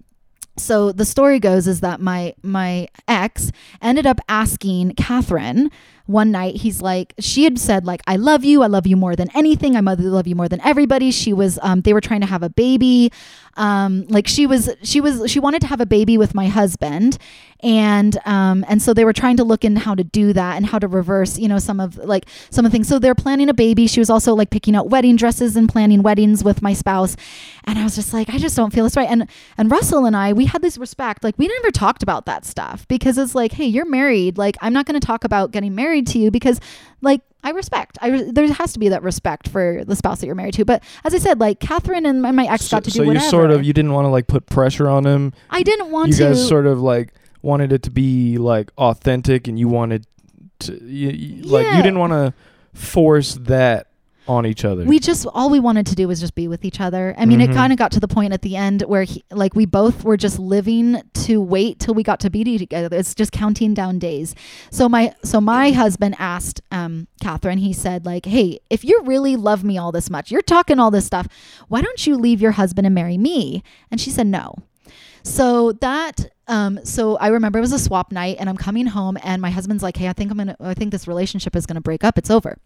so 0.57 0.91
the 0.91 1.05
story 1.05 1.39
goes 1.39 1.67
is 1.67 1.81
that 1.81 1.99
my 1.99 2.33
my 2.43 2.87
ex 3.07 3.51
ended 3.81 4.05
up 4.05 4.19
asking 4.27 4.93
Catherine 4.95 5.69
one 6.05 6.31
night 6.31 6.55
he's 6.55 6.81
like 6.81 7.13
she 7.19 7.43
had 7.43 7.59
said 7.59 7.85
like 7.85 8.01
i 8.07 8.15
love 8.15 8.43
you. 8.43 8.63
I 8.63 8.67
love 8.67 8.87
you 8.87 8.95
more 8.95 9.15
than 9.15 9.29
anything. 9.35 9.75
I 9.75 9.81
love 9.81 10.27
you 10.27 10.35
more 10.35 10.47
than 10.47 10.61
everybody. 10.61 11.11
She 11.11 11.33
was 11.33 11.59
um, 11.61 11.81
they 11.81 11.93
were 11.93 12.01
trying 12.01 12.21
to 12.21 12.27
have 12.27 12.43
a 12.43 12.49
baby 12.49 13.11
um, 13.57 14.05
like 14.07 14.27
she 14.27 14.47
was 14.47 14.69
she 14.83 15.01
was 15.01 15.29
she 15.29 15.39
wanted 15.39 15.61
to 15.61 15.67
have 15.67 15.81
a 15.81 15.85
baby 15.85 16.17
with 16.17 16.33
my 16.33 16.47
husband 16.47 17.17
and 17.61 18.17
um, 18.25 18.63
and 18.67 18.81
so 18.81 18.93
they 18.93 19.03
were 19.03 19.13
trying 19.13 19.37
to 19.37 19.43
look 19.43 19.65
in 19.65 19.75
how 19.75 19.95
to 19.95 20.03
do 20.03 20.31
that 20.33 20.57
and 20.57 20.65
how 20.65 20.77
to 20.77 20.87
reverse 20.87 21.39
you 21.39 21.47
know 21.47 21.57
some 21.57 21.79
of 21.79 21.97
like 21.97 22.25
some 22.51 22.65
of 22.65 22.71
the 22.71 22.75
things. 22.75 22.87
So 22.87 22.99
they're 22.99 23.15
planning 23.15 23.49
a 23.49 23.53
baby. 23.53 23.87
She 23.87 23.99
was 23.99 24.09
also 24.09 24.35
like 24.35 24.51
picking 24.51 24.75
out 24.75 24.89
wedding 24.89 25.15
dresses 25.15 25.55
and 25.55 25.67
planning 25.67 26.03
weddings 26.03 26.43
with 26.43 26.61
my 26.61 26.73
spouse. 26.73 27.15
And 27.63 27.77
i 27.77 27.83
was 27.83 27.95
just 27.95 28.13
like 28.13 28.29
i 28.29 28.37
just 28.37 28.55
don't 28.55 28.71
feel 28.71 28.83
this 28.83 28.95
right. 28.95 29.09
And 29.09 29.27
and 29.57 29.71
russell 29.71 30.05
and 30.05 30.15
i 30.15 30.33
we 30.33 30.45
had 30.45 30.61
this 30.61 30.77
respect. 30.77 31.23
Like 31.23 31.37
we 31.37 31.47
never 31.47 31.71
talked 31.71 32.03
about 32.03 32.25
that 32.27 32.45
stuff 32.45 32.87
because 32.87 33.17
it's 33.17 33.33
like 33.33 33.53
hey 33.53 33.65
you're 33.65 33.89
married. 33.89 34.37
Like 34.37 34.55
i'm 34.61 34.73
not 34.73 34.85
going 34.85 34.99
to 34.99 35.05
talk 35.05 35.23
about 35.23 35.51
getting 35.51 35.73
married 35.73 36.05
to 36.07 36.19
you 36.19 36.29
because 36.29 36.59
like 37.01 37.21
I 37.47 37.51
respect. 37.51 37.97
I 38.01 38.09
re- 38.09 38.29
there 38.31 38.51
has 38.51 38.73
to 38.73 38.79
be 38.79 38.89
that 38.89 39.03
respect 39.03 39.47
for 39.47 39.83
the 39.85 39.95
spouse 39.95 40.19
that 40.19 40.25
you're 40.25 40.35
married 40.35 40.55
to. 40.55 40.65
But 40.65 40.83
as 41.05 41.13
I 41.13 41.17
said, 41.17 41.39
like 41.39 41.61
Catherine 41.61 42.05
and 42.05 42.21
my, 42.21 42.31
my 42.31 42.45
ex 42.45 42.65
so 42.65 42.75
got 42.75 42.83
to 42.83 42.91
so 42.91 43.03
do 43.03 43.07
whatever. 43.07 43.23
you 43.25 43.31
sort 43.31 43.51
of 43.51 43.63
you 43.63 43.71
didn't 43.71 43.93
want 43.93 44.03
to 44.03 44.09
like 44.09 44.27
put 44.27 44.47
pressure 44.47 44.89
on 44.89 45.05
him. 45.05 45.31
I 45.49 45.63
didn't 45.63 45.89
want 45.89 46.09
you 46.09 46.15
to. 46.17 46.23
guys 46.25 46.45
sort 46.45 46.67
of 46.67 46.81
like 46.81 47.13
wanted 47.41 47.71
it 47.71 47.83
to 47.83 47.89
be 47.91 48.37
like 48.37 48.69
authentic, 48.77 49.47
and 49.47 49.57
you 49.57 49.69
wanted 49.69 50.05
to 50.59 50.73
you, 50.83 51.09
you- 51.11 51.43
like 51.43 51.65
you 51.67 51.81
didn't 51.83 51.99
want 51.99 52.11
to 52.11 52.33
force 52.73 53.35
that 53.35 53.86
on 54.27 54.45
each 54.45 54.65
other. 54.65 54.83
we 54.83 54.99
just 54.99 55.25
all 55.33 55.49
we 55.49 55.59
wanted 55.59 55.85
to 55.87 55.95
do 55.95 56.07
was 56.07 56.19
just 56.19 56.35
be 56.35 56.47
with 56.47 56.65
each 56.65 56.79
other. 56.81 57.15
I 57.17 57.25
mean, 57.25 57.41
it 57.41 57.49
Mhm. 57.49 57.53
kind 57.55 57.73
of 57.73 57.79
got 57.79 57.91
to 57.93 57.99
the 57.99 58.07
point 58.07 58.33
at 58.33 58.41
the 58.41 58.55
end 58.55 58.81
where 58.83 59.03
he, 59.03 59.23
like 59.31 59.55
we 59.55 59.65
both 59.65 60.03
were 60.03 60.17
just 60.17 60.37
living 60.39 61.01
to 61.25 61.41
wait 61.41 61.79
till 61.79 61.93
we 61.93 62.03
got 62.03 62.19
to 62.21 62.29
be 62.29 62.43
together. 62.57 62.95
It's 62.95 63.15
just 63.15 63.31
counting 63.31 63.73
down 63.73 63.99
days. 63.99 64.35
So 64.71 64.87
my 64.89 65.13
so 65.23 65.39
my 65.41 65.71
husband 65.71 66.15
asked 66.19 66.61
um, 66.71 67.07
Catherine. 67.21 67.57
He 67.59 67.73
said 67.73 68.05
like, 68.05 68.25
"Hey, 68.25 68.59
if 68.69 68.83
you 68.83 69.01
really 69.05 69.35
love 69.35 69.63
me 69.63 69.77
all 69.77 69.91
this 69.91 70.09
much, 70.09 70.31
you're 70.31 70.41
talking 70.41 70.79
all 70.79 70.91
this 70.91 71.05
stuff. 71.05 71.27
Why 71.67 71.81
don't 71.81 72.05
you 72.05 72.15
leave 72.17 72.41
your 72.41 72.51
husband 72.51 72.85
and 72.85 72.93
marry 72.95 73.17
me?" 73.17 73.63
And 73.91 73.99
she 74.01 74.09
said 74.09 74.27
no. 74.27 74.55
So 75.23 75.73
that 75.73 76.29
um 76.47 76.79
so 76.83 77.17
I 77.17 77.27
remember 77.27 77.57
it 77.59 77.61
was 77.61 77.73
a 77.73 77.79
swap 77.79 78.11
night 78.11 78.37
and 78.39 78.49
I'm 78.49 78.57
coming 78.57 78.85
home 78.87 79.17
and 79.23 79.41
my 79.41 79.49
husband's 79.49 79.83
like, 79.83 79.97
"Hey, 79.97 80.07
I 80.07 80.13
think 80.13 80.31
I'm 80.31 80.37
to 80.47 80.55
I 80.59 80.73
think 80.73 80.91
this 80.91 81.07
relationship 81.07 81.55
is 81.55 81.65
going 81.65 81.75
to 81.75 81.81
break 81.81 82.03
up. 82.03 82.17
It's 82.17 82.29
over." 82.29 82.57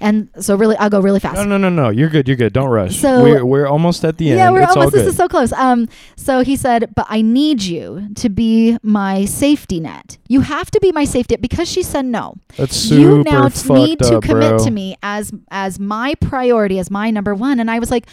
And 0.00 0.28
so 0.38 0.56
really 0.56 0.76
I'll 0.76 0.90
go 0.90 1.00
really 1.00 1.20
fast. 1.20 1.36
no, 1.36 1.44
no, 1.44 1.56
no, 1.56 1.68
no. 1.68 1.88
You're 1.90 2.08
good. 2.08 2.28
You're 2.28 2.36
good. 2.36 2.52
Don't 2.52 2.68
rush. 2.68 2.96
So- 2.96 3.22
we're 3.22 3.44
we're 3.44 3.66
almost 3.66 4.04
at 4.04 4.18
the 4.18 4.30
end. 4.30 4.38
Yeah, 4.38 4.50
we're 4.50 4.62
it's 4.62 4.72
all 4.72 4.78
almost. 4.78 4.94
This 4.94 5.06
is 5.06 5.16
so 5.16 5.28
close. 5.28 5.52
Um, 5.52 5.88
so 6.16 6.40
he 6.42 6.56
said, 6.56 6.94
"But 6.94 7.06
I 7.08 7.22
need 7.22 7.62
you 7.62 8.08
to 8.16 8.28
be 8.28 8.78
my 8.82 9.24
safety 9.24 9.80
net. 9.80 10.18
You 10.28 10.40
have 10.42 10.70
to 10.70 10.80
be 10.80 10.92
my 10.92 11.04
safety 11.04 11.34
net 11.34 11.42
because 11.42 11.68
she 11.68 11.82
said 11.82 12.04
no. 12.04 12.34
That's 12.56 12.76
super 12.76 13.00
you 13.00 13.22
now 13.24 13.48
need 13.70 13.98
to 14.00 14.18
up, 14.18 14.22
commit 14.24 14.56
bro. 14.56 14.64
to 14.64 14.70
me 14.70 14.96
as 15.02 15.32
as 15.50 15.78
my 15.80 16.14
priority, 16.16 16.78
as 16.78 16.90
my 16.90 17.10
number 17.10 17.34
one." 17.34 17.60
And 17.60 17.70
I 17.70 17.78
was 17.78 17.90
like, 17.90 18.06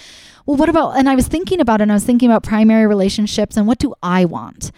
"Well, 0.45 0.57
what 0.57 0.69
about?" 0.69 0.97
And 0.97 1.09
I 1.09 1.15
was 1.15 1.27
thinking 1.27 1.59
about 1.59 1.81
it. 1.81 1.83
and 1.83 1.91
I 1.91 1.95
was 1.95 2.05
thinking 2.05 2.29
about 2.29 2.43
primary 2.43 2.87
relationships 2.87 3.57
and 3.57 3.67
what 3.67 3.79
do 3.79 3.93
I 4.03 4.25
want. 4.25 4.71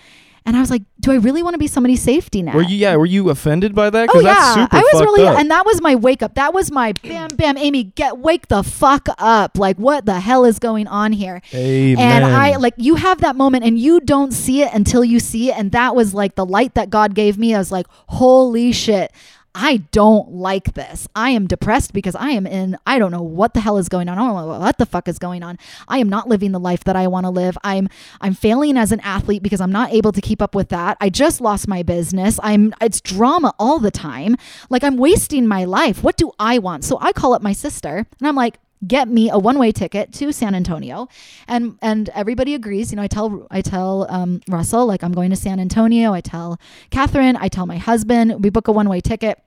And 0.44 0.58
I 0.58 0.60
was 0.60 0.72
like, 0.72 0.82
"Do 1.00 1.12
I 1.12 1.16
really 1.16 1.44
want 1.44 1.54
to 1.54 1.60
be 1.60 1.68
somebody's 1.68 2.02
safety 2.02 2.42
net?" 2.42 2.56
Were 2.56 2.64
you 2.64 2.76
yeah? 2.76 2.96
Were 2.96 3.06
you 3.06 3.30
offended 3.30 3.76
by 3.76 3.92
that? 3.92 4.10
Oh 4.12 4.20
yeah, 4.20 4.34
that's 4.34 4.54
super 4.56 4.76
I 4.76 4.82
was 4.92 5.02
really, 5.02 5.28
up. 5.28 5.38
and 5.38 5.52
that 5.52 5.66
was 5.66 5.82
my 5.82 5.94
wake 5.94 6.24
up. 6.24 6.34
That 6.34 6.52
was 6.52 6.72
my 6.72 6.94
bam, 6.94 7.30
bam, 7.36 7.58
Amy, 7.58 7.84
get 7.84 8.18
wake 8.18 8.48
the 8.48 8.64
fuck 8.64 9.08
up! 9.20 9.58
Like, 9.58 9.78
what 9.78 10.08
the 10.08 10.20
hell 10.20 10.44
is 10.44 10.58
going 10.58 10.88
on 10.88 11.12
here? 11.12 11.42
Amen. 11.54 12.24
And 12.24 12.26
I 12.26 12.56
like 12.56 12.74
you 12.78 12.96
have 12.96 13.22
that 13.22 13.36
moment 13.36 13.66
and 13.66 13.78
you 13.78 14.00
don't 14.00 14.32
see 14.32 14.64
it 14.64 14.74
until 14.74 15.04
you 15.04 15.20
see 15.20 15.52
it. 15.52 15.58
And 15.58 15.72
that 15.74 15.96
was 15.96 16.16
like 16.16 16.34
the 16.34 16.46
light 16.46 16.74
that 16.74 16.90
God 16.90 17.14
gave 17.14 17.38
me. 17.38 17.54
I 17.54 17.60
was 17.60 17.72
like, 17.72 17.86
holy 18.08 18.72
shit. 18.72 19.12
I 19.54 19.78
don't 19.92 20.32
like 20.32 20.74
this. 20.76 21.08
I 21.14 21.32
am 21.32 21.46
depressed 21.46 21.94
because 21.94 22.16
I 22.16 22.30
am 22.30 22.48
in, 22.48 22.78
I 22.88 23.00
don't 23.00 23.12
know 23.12 23.22
what 23.22 23.54
the 23.54 23.60
hell 23.60 23.78
is 23.78 23.90
going 23.90 24.08
on. 24.08 24.18
I 24.18 24.26
don't 24.26 24.36
know 24.36 24.60
what 24.60 24.78
the 24.78 24.86
fuck 24.86 25.08
is 25.08 25.20
going 25.20 25.44
on. 25.44 25.58
I 25.88 25.98
am 25.98 26.08
not 26.08 26.30
living 26.30 26.54
the 26.54 26.60
life 26.60 26.86
that 26.86 26.96
I 26.96 27.08
want 27.08 27.26
to 27.26 27.30
live. 27.30 27.58
I'm, 27.64 27.90
I'm 28.22 28.34
failing 28.34 28.78
as 28.78 28.92
an 28.92 29.02
athlete 29.02 29.44
because 29.44 29.60
I'm 29.60 29.72
not 29.72 29.92
able 29.92 30.14
to 30.14 30.22
keep 30.22 30.42
up 30.42 30.56
with 30.56 30.70
that. 30.70 30.98
I 31.02 31.10
just 31.10 31.42
lost 31.42 31.68
my 31.68 31.84
business. 31.84 32.40
I'm, 32.42 32.74
it's 32.80 33.02
drama 33.02 33.54
all 33.60 33.80
the 33.80 33.92
time. 33.92 34.38
Like 34.70 34.84
I'm 34.84 34.96
wasting 34.96 35.48
my 35.48 35.66
life. 35.66 36.02
What 36.02 36.16
do 36.16 36.32
I 36.40 36.58
want? 36.58 36.86
So 36.86 36.98
I 37.02 37.12
call 37.12 37.34
up 37.34 37.42
my 37.42 37.54
sister 37.54 37.98
and 38.20 38.28
I'm 38.28 38.36
like, 38.36 38.58
get 38.86 39.08
me 39.08 39.30
a 39.30 39.38
one-way 39.38 39.72
ticket 39.72 40.12
to 40.14 40.32
San 40.32 40.56
Antonio. 40.56 41.08
And 41.48 41.78
and 41.82 42.10
everybody 42.10 42.56
agrees 42.56 42.92
you 42.92 42.96
know 42.96 43.04
I 43.04 43.08
tell 43.08 43.48
I 43.52 43.62
tell 43.62 44.08
um, 44.10 44.42
Russell 44.48 44.86
like 44.86 45.04
I'm 45.04 45.14
going 45.14 45.30
to 45.30 45.36
San 45.36 45.60
Antonio. 45.60 46.14
I 46.14 46.22
tell 46.22 46.60
Catherine 46.90 47.36
I 47.38 47.48
tell 47.48 47.66
my 47.66 47.78
husband 47.78 48.44
we 48.44 48.50
book 48.50 48.68
a 48.68 48.72
one-way 48.72 49.02
ticket. 49.02 49.42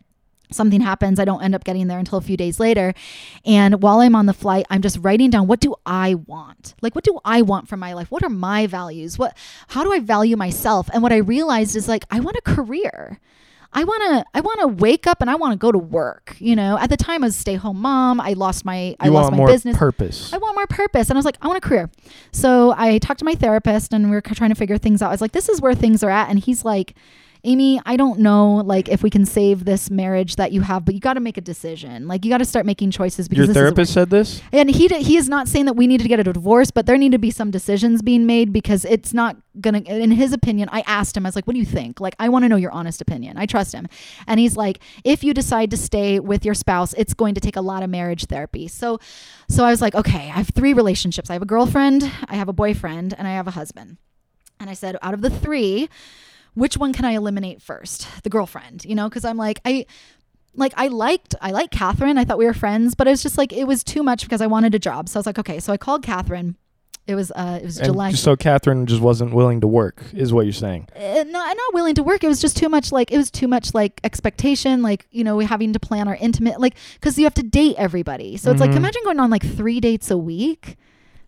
Something 0.50 0.82
happens 0.82 1.18
I 1.18 1.24
don't 1.24 1.42
end 1.42 1.54
up 1.54 1.64
getting 1.64 1.88
there 1.88 1.98
until 1.98 2.18
a 2.18 2.22
few 2.22 2.36
days 2.36 2.60
later. 2.60 2.94
And 3.44 3.82
while 3.82 4.00
I'm 4.00 4.14
on 4.14 4.26
the 4.26 4.34
flight 4.34 4.66
I'm 4.70 4.82
just 4.82 4.98
writing 5.00 5.30
down 5.30 5.46
what 5.46 5.60
do 5.60 5.74
I 5.84 6.14
want? 6.14 6.74
Like 6.80 6.94
what 6.94 7.04
do 7.04 7.18
I 7.24 7.42
want 7.42 7.68
from 7.68 7.80
my 7.80 7.94
life? 7.94 8.10
What 8.10 8.22
are 8.22 8.30
my 8.30 8.66
values? 8.66 9.18
What 9.18 9.36
how 9.68 9.82
do 9.82 9.92
I 9.92 9.98
value 9.98 10.36
myself? 10.36 10.88
And 10.92 11.02
what 11.02 11.12
I 11.12 11.16
realized 11.16 11.74
is 11.76 11.88
like 11.88 12.04
I 12.10 12.20
want 12.20 12.36
a 12.36 12.42
career 12.42 13.20
I 13.76 13.84
want 13.84 14.02
to 14.04 14.24
I 14.34 14.40
want 14.40 14.60
to 14.60 14.68
wake 14.68 15.06
up 15.06 15.20
and 15.20 15.28
I 15.28 15.34
want 15.34 15.52
to 15.52 15.58
go 15.58 15.72
to 15.72 15.78
work. 15.78 16.36
You 16.38 16.54
know, 16.54 16.78
at 16.78 16.88
the 16.90 16.96
time 16.96 17.24
I 17.24 17.26
was 17.26 17.36
a 17.36 17.40
stay 17.40 17.54
home 17.56 17.80
mom. 17.80 18.20
I 18.20 18.34
lost 18.34 18.64
my 18.64 18.94
I 19.00 19.06
You 19.06 19.10
lost 19.10 19.32
my 19.32 19.36
more 19.36 19.48
business. 19.48 19.76
purpose. 19.76 20.32
I 20.32 20.38
want 20.38 20.54
more 20.54 20.66
purpose. 20.68 21.10
And 21.10 21.16
I 21.16 21.18
was 21.18 21.24
like, 21.24 21.36
I 21.42 21.48
want 21.48 21.58
a 21.58 21.66
career. 21.68 21.90
So 22.32 22.72
I 22.76 22.98
talked 22.98 23.18
to 23.18 23.24
my 23.24 23.34
therapist 23.34 23.92
and 23.92 24.04
we 24.08 24.10
were 24.16 24.20
trying 24.20 24.50
to 24.50 24.56
figure 24.56 24.78
things 24.78 25.02
out. 25.02 25.08
I 25.08 25.10
was 25.12 25.20
like, 25.20 25.32
this 25.32 25.48
is 25.48 25.60
where 25.60 25.74
things 25.74 26.02
are 26.04 26.10
at. 26.10 26.30
And 26.30 26.38
he's 26.38 26.64
like, 26.64 26.94
Amy, 27.44 27.80
I 27.84 27.96
don't 27.96 28.20
know 28.20 28.56
like 28.56 28.88
if 28.88 29.02
we 29.02 29.10
can 29.10 29.26
save 29.26 29.64
this 29.64 29.90
marriage 29.90 30.36
that 30.36 30.50
you 30.52 30.62
have, 30.62 30.84
but 30.84 30.94
you 30.94 31.00
got 31.00 31.14
to 31.14 31.20
make 31.20 31.36
a 31.36 31.42
decision. 31.42 32.08
Like 32.08 32.24
you 32.24 32.30
got 32.30 32.38
to 32.38 32.44
start 32.44 32.64
making 32.64 32.90
choices 32.90 33.28
because 33.28 33.46
Your 33.46 33.54
therapist 33.54 33.92
said 33.92 34.10
this? 34.10 34.40
and 34.52 34.70
he 34.70 34.88
did, 34.88 35.02
he 35.02 35.16
is 35.16 35.28
not 35.28 35.46
saying 35.46 35.66
that 35.66 35.74
we 35.74 35.86
need 35.86 36.00
to 36.00 36.08
get 36.08 36.18
a 36.18 36.24
divorce, 36.24 36.70
but 36.70 36.86
there 36.86 36.96
need 36.96 37.12
to 37.12 37.18
be 37.18 37.30
some 37.30 37.50
decisions 37.50 38.02
being 38.02 38.24
made 38.26 38.52
because 38.52 38.84
it's 38.86 39.12
not 39.12 39.36
gonna 39.60 39.78
in 39.80 40.10
his 40.10 40.32
opinion, 40.32 40.68
I 40.72 40.82
asked 40.86 41.16
him, 41.16 41.26
I 41.26 41.28
was 41.28 41.36
like, 41.36 41.46
What 41.46 41.52
do 41.52 41.60
you 41.60 41.66
think? 41.66 42.00
Like 42.00 42.16
I 42.18 42.28
want 42.28 42.44
to 42.44 42.48
know 42.48 42.56
your 42.56 42.72
honest 42.72 43.00
opinion. 43.00 43.36
I 43.36 43.46
trust 43.46 43.74
him. 43.74 43.86
And 44.26 44.40
he's 44.40 44.56
like, 44.56 44.80
if 45.04 45.22
you 45.22 45.34
decide 45.34 45.70
to 45.72 45.76
stay 45.76 46.18
with 46.20 46.44
your 46.44 46.54
spouse, 46.54 46.94
it's 46.94 47.14
going 47.14 47.34
to 47.34 47.40
take 47.40 47.56
a 47.56 47.60
lot 47.60 47.82
of 47.82 47.90
marriage 47.90 48.24
therapy. 48.26 48.68
So 48.68 48.98
so 49.48 49.64
I 49.64 49.70
was 49.70 49.82
like, 49.82 49.94
okay, 49.94 50.30
I 50.30 50.38
have 50.38 50.48
three 50.48 50.72
relationships. 50.72 51.28
I 51.28 51.34
have 51.34 51.42
a 51.42 51.46
girlfriend, 51.46 52.10
I 52.28 52.36
have 52.36 52.48
a 52.48 52.52
boyfriend, 52.54 53.14
and 53.16 53.28
I 53.28 53.32
have 53.32 53.46
a 53.46 53.52
husband. 53.52 53.98
And 54.58 54.70
I 54.70 54.74
said, 54.74 54.96
out 55.02 55.12
of 55.14 55.20
the 55.20 55.28
three, 55.30 55.88
which 56.54 56.76
one 56.76 56.92
can 56.92 57.04
I 57.04 57.12
eliminate 57.12 57.60
first? 57.62 58.06
The 58.22 58.30
girlfriend, 58.30 58.84
you 58.84 58.94
know, 58.94 59.08
because 59.08 59.24
I'm 59.24 59.36
like, 59.36 59.60
I 59.64 59.86
like 60.54 60.72
I 60.76 60.88
liked 60.88 61.34
I 61.40 61.50
like 61.50 61.70
Catherine. 61.70 62.16
I 62.18 62.24
thought 62.24 62.38
we 62.38 62.46
were 62.46 62.54
friends, 62.54 62.94
but 62.94 63.06
it 63.06 63.10
was 63.10 63.22
just 63.22 63.36
like 63.38 63.52
it 63.52 63.64
was 63.64 63.82
too 63.84 64.02
much 64.02 64.22
because 64.22 64.40
I 64.40 64.46
wanted 64.46 64.74
a 64.74 64.78
job. 64.78 65.08
So 65.08 65.18
I 65.18 65.20
was 65.20 65.26
like, 65.26 65.38
okay. 65.38 65.58
So 65.60 65.72
I 65.72 65.76
called 65.76 66.02
Catherine. 66.02 66.56
It 67.06 67.16
was 67.16 67.30
uh 67.32 67.58
it 67.60 67.64
was 67.66 67.76
And 67.78 67.86
July. 67.86 68.12
so 68.12 68.34
Catherine 68.34 68.86
just 68.86 69.02
wasn't 69.02 69.34
willing 69.34 69.60
to 69.60 69.66
work, 69.66 70.02
is 70.14 70.32
what 70.32 70.46
you're 70.46 70.52
saying. 70.54 70.88
Uh, 70.96 71.24
not 71.24 71.54
not 71.56 71.74
willing 71.74 71.94
to 71.96 72.02
work. 72.02 72.24
It 72.24 72.28
was 72.28 72.40
just 72.40 72.56
too 72.56 72.68
much. 72.70 72.92
Like 72.92 73.10
it 73.12 73.18
was 73.18 73.30
too 73.30 73.46
much 73.48 73.74
like 73.74 74.00
expectation. 74.04 74.80
Like 74.80 75.06
you 75.10 75.22
know, 75.24 75.36
we 75.36 75.44
having 75.44 75.72
to 75.74 75.80
plan 75.80 76.08
our 76.08 76.14
intimate 76.16 76.60
like 76.60 76.76
because 76.94 77.18
you 77.18 77.24
have 77.24 77.34
to 77.34 77.42
date 77.42 77.74
everybody. 77.76 78.36
So 78.38 78.50
it's 78.52 78.60
like 78.60 78.70
Mhm. 78.70 78.76
imagine 78.76 79.02
going 79.04 79.20
on 79.20 79.28
like 79.30 79.44
three 79.44 79.80
dates 79.80 80.10
a 80.10 80.16
week. 80.16 80.76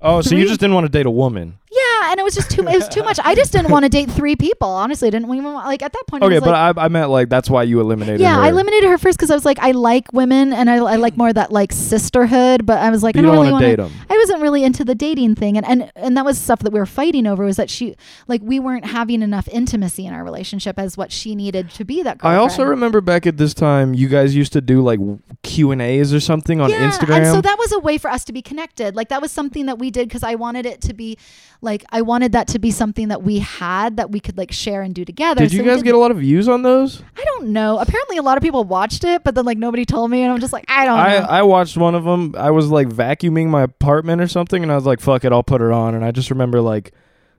Oh, 0.01 0.20
so 0.20 0.35
you 0.36 0.47
just 0.47 0.61
didn't 0.61 0.74
want 0.74 0.85
to 0.86 0.93
date 0.93 1.07
a 1.07 1.11
woman. 1.11 1.59
Yeah, 1.70 2.10
and 2.10 2.20
it 2.20 2.22
was 2.22 2.34
just 2.34 2.51
too. 2.51 2.62
It 2.62 2.76
was 2.76 2.88
too 2.88 3.02
much. 3.02 3.18
I 3.22 3.34
just 3.34 3.52
didn't 3.52 3.70
want 3.70 3.84
to 3.84 3.88
date 3.88 4.10
three 4.10 4.36
people. 4.36 4.68
Honestly, 4.68 5.09
I 5.09 5.10
didn't 5.10 5.32
even 5.32 5.52
want- 5.52 5.66
like 5.66 5.82
at 5.82 5.93
that 5.93 6.05
point. 6.06 6.22
Okay, 6.22 6.34
was 6.34 6.40
but 6.44 6.51
like, 6.51 6.76
I, 6.76 6.84
I 6.84 6.88
meant 6.88 7.10
like 7.10 7.28
that's 7.28 7.51
why 7.51 7.64
you 7.64 7.80
eliminated 7.80 8.20
yeah, 8.20 8.36
her. 8.36 8.43
I 8.43 8.48
eliminated 8.51 8.88
her 8.88 8.98
first 8.98 9.18
because 9.18 9.30
I 9.30 9.34
was 9.34 9.44
like, 9.44 9.59
I 9.59 9.72
like 9.72 10.12
women 10.12 10.52
and 10.52 10.70
I, 10.70 10.76
I 10.76 10.97
like 10.97 11.16
more 11.16 11.32
that 11.32 11.51
like 11.51 11.72
sisterhood. 11.72 12.66
But 12.66 12.78
I 12.78 12.90
was 12.90 13.02
like, 13.02 13.14
But 13.14 13.20
I 13.20 13.22
don't, 13.22 13.34
don't 13.34 13.43
really 13.43 13.52
want 13.52 13.62
to 13.64 13.68
date 13.68 13.82
them. 13.82 13.93
I 14.09 14.16
wasn't 14.16 14.43
really 14.43 14.62
into 14.62 14.84
the 14.84 14.94
dating 14.94 15.34
thing, 15.34 15.56
and 15.56 15.66
and 15.66 15.90
and 15.97 16.16
that 16.16 16.24
was 16.24 16.38
stuff 16.38 16.60
that 16.60 16.72
we 16.72 16.78
were 16.78 16.86
fighting 16.86 17.26
over. 17.26 17.44
Was 17.44 17.56
that 17.56 17.70
she 17.70 17.97
like 18.28 18.43
we 18.44 18.60
weren't 18.60 18.86
having 18.86 19.22
enough 19.22 19.48
intimacy 19.48 20.06
in 20.06 20.14
our 20.14 20.22
relationship 20.24 20.78
as 20.78 20.97
what 20.97 21.10
she 21.10 21.34
needed 21.34 21.70
to 21.70 21.84
be 21.84 22.02
that. 22.02 22.18
I 22.22 22.36
also 22.36 22.64
remember 22.64 23.01
back 23.01 23.26
at 23.26 23.36
this 23.36 23.55
time, 23.55 23.93
you 23.93 24.09
guys 24.09 24.34
used 24.36 24.52
to 24.52 24.60
do 24.60 24.82
like 24.82 25.01
Q 25.43 25.72
and 25.72 25.82
A's 25.82 26.14
or 26.14 26.20
something 26.20 26.60
on 26.60 26.70
yeah, 26.70 26.88
Instagram. 26.88 27.16
and 27.16 27.26
so 27.26 27.40
that 27.40 27.59
was 27.59 27.72
a 27.72 27.78
way 27.80 27.98
for 27.98 28.09
us 28.09 28.24
to 28.26 28.32
be 28.32 28.43
connected. 28.43 28.94
Like 28.94 29.09
that 29.09 29.20
was 29.20 29.32
something 29.32 29.66
that 29.66 29.78
we 29.78 29.90
did 29.90 30.09
because 30.09 30.22
I 30.22 30.36
wanted 30.36 30.66
it 30.66 30.80
to 30.82 30.94
be 30.94 31.18
like 31.62 31.85
I 31.91 32.03
wanted 32.03 32.33
that 32.33 32.49
to 32.49 32.59
be 32.59 32.70
something 32.70 33.09
that 33.09 33.23
we 33.23 33.39
had 33.41 33.97
that 33.97 34.11
we 34.11 34.20
could 34.20 34.37
like 34.39 34.53
share 34.53 34.83
and 34.83 34.95
do 34.95 35.05
together. 35.05 35.41
did 35.41 35.53
you 35.53 35.61
So 35.61 35.65
we 35.65 35.70
guys 35.70 35.83
get 35.83 35.95
a 35.95 35.99
lot 35.99 36.11
of 36.11 36.19
views 36.19 36.49
on 36.49 36.62
those? 36.62 37.03
I 37.16 37.24
don't 37.24 37.49
know. 37.49 37.78
Apparently, 37.78 38.16
a 38.19 38.23
lot 38.23 38.37
of 38.37 38.43
people 38.43 38.65
watched 38.65 39.05
it, 39.05 39.24
but 39.24 39.35
then 39.35 39.45
like 39.45 39.59
nobody 39.59 39.85
told 39.85 40.11
me, 40.11 40.23
and 40.23 40.33
I'm 40.33 40.41
just 40.41 40.53
like, 40.53 40.65
I 40.69 40.85
don't 40.85 40.99
I, 40.99 41.19
know. 41.19 41.27
I 41.27 41.43
watched 41.43 41.77
one 41.77 41.95
of 41.95 42.05
them. 42.05 42.35
I 42.37 42.51
was 42.51 42.69
like 42.69 42.89
vacuuming 42.89 43.49
my 43.49 43.62
apartment 43.62 44.20
or 44.20 44.28
something, 44.28 44.62
and 44.62 44.70
I 44.70 44.74
was 44.74 44.87
like, 44.87 45.01
"Fuck 45.01 45.24
it, 45.24 45.33
I'll 45.33 45.43
put 45.43 45.61
it 45.62 45.70
on." 45.70 45.95
And 45.95 46.05
I 46.05 46.11
just 46.11 46.31
remember 46.31 46.61
like, 46.61 46.93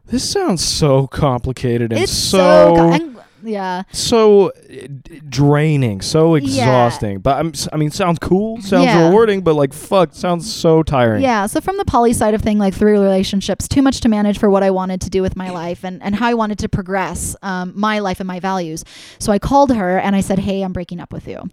this 0.05 0.27
sounds 0.29 0.63
so 0.63 1.07
complicated 1.07 1.91
and 1.91 2.01
it's 2.01 2.11
so 2.11 2.37
so, 2.37 2.75
co- 2.75 2.91
and- 2.93 3.17
yeah. 3.43 3.83
so 3.91 4.51
d- 4.69 5.21
draining, 5.29 6.01
so 6.01 6.35
exhausting. 6.35 7.19
But 7.19 7.37
I'm, 7.37 7.49
s- 7.49 7.67
I 7.71 7.77
mean, 7.77 7.91
sounds 7.91 8.19
cool, 8.19 8.61
sounds 8.61 8.85
Yeah. 8.85 9.07
rewarding, 9.07 9.41
but 9.41 9.55
like, 9.55 9.73
fuck, 9.73 10.13
sounds 10.13 10.51
so 10.51 10.83
tiring. 10.83 11.21
Yeah. 11.23 11.45
So 11.47 11.61
from 11.61 11.77
the 11.77 11.85
poly 11.85 12.13
side 12.13 12.33
of 12.33 12.41
thing, 12.41 12.57
like 12.59 12.73
three 12.73 12.91
relationships, 12.93 13.67
too 13.67 13.81
much 13.81 13.99
to 14.01 14.09
manage 14.09 14.37
for 14.39 14.49
what 14.49 14.63
I 14.63 14.71
wanted 14.71 15.01
to 15.01 15.09
do 15.09 15.21
with 15.21 15.35
my 15.35 15.49
life 15.49 15.83
and, 15.83 16.01
and 16.03 16.15
how 16.15 16.27
I 16.27 16.33
wanted 16.33 16.59
to 16.59 16.69
progress 16.69 17.35
um, 17.41 17.73
my 17.75 17.99
life 17.99 18.19
and 18.19 18.27
my 18.27 18.39
values. 18.39 18.83
So 19.19 19.31
I 19.31 19.39
called 19.39 19.73
her 19.75 19.99
and 19.99 20.15
I 20.15 20.21
said, 20.21 20.39
Hey, 20.39 20.61
I'm 20.63 20.73
breaking 20.73 20.99
up 20.99 21.11
with 21.13 21.27
you. 21.27 21.49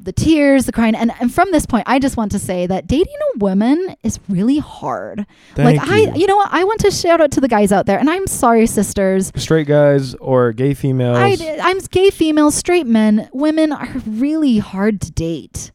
The 0.00 0.12
tears, 0.12 0.66
the 0.66 0.72
crying, 0.72 0.94
and, 0.94 1.12
and 1.20 1.34
from 1.34 1.50
this 1.50 1.66
point, 1.66 1.84
I 1.86 1.98
just 1.98 2.16
want 2.16 2.30
to 2.32 2.38
say 2.38 2.66
that 2.66 2.86
dating 2.86 3.14
a 3.34 3.38
woman 3.38 3.96
is 4.02 4.20
really 4.28 4.58
hard. 4.58 5.26
Thank 5.54 5.80
like 5.80 5.88
you. 5.88 6.12
I, 6.12 6.14
you 6.14 6.26
know 6.26 6.36
what? 6.36 6.48
I 6.52 6.62
want 6.64 6.80
to 6.80 6.90
shout 6.90 7.20
out 7.20 7.32
to 7.32 7.40
the 7.40 7.48
guys 7.48 7.72
out 7.72 7.86
there, 7.86 7.98
and 7.98 8.08
I'm 8.08 8.26
sorry, 8.26 8.66
sisters. 8.66 9.32
Straight 9.34 9.66
guys 9.66 10.14
or 10.16 10.52
gay 10.52 10.74
females. 10.74 11.18
I, 11.18 11.58
I'm 11.60 11.78
gay 11.78 12.10
females, 12.10 12.54
straight 12.54 12.86
men. 12.86 13.28
Women 13.32 13.72
are 13.72 14.00
really 14.06 14.58
hard 14.58 15.00
to 15.00 15.10
date. 15.10 15.72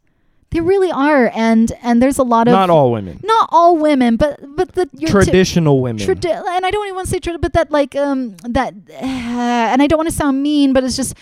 They 0.51 0.59
really 0.59 0.91
are, 0.91 1.31
and 1.33 1.71
and 1.81 2.01
there's 2.01 2.17
a 2.17 2.23
lot 2.23 2.49
of 2.49 2.51
not 2.51 2.69
all 2.69 2.91
women. 2.91 3.21
not 3.23 3.47
all 3.53 3.77
women, 3.77 4.17
but 4.17 4.37
but 4.55 4.73
the 4.73 4.85
Traditional 5.07 5.79
women. 5.81 6.05
tradi- 6.05 6.25
and 6.25 6.65
I 6.65 6.71
don't 6.71 6.85
even 6.85 6.95
want 6.95 7.07
to 7.07 7.11
say 7.11 7.19
traditional, 7.19 7.39
but 7.39 7.53
that 7.53 7.71
like 7.71 7.95
um 7.95 8.35
that 8.43 8.73
and 8.99 9.81
I 9.81 9.87
don't 9.87 9.97
want 9.97 10.09
to 10.09 10.15
sound 10.15 10.43
mean, 10.43 10.73
but 10.73 10.83
it's 10.83 10.97
just 10.97 11.15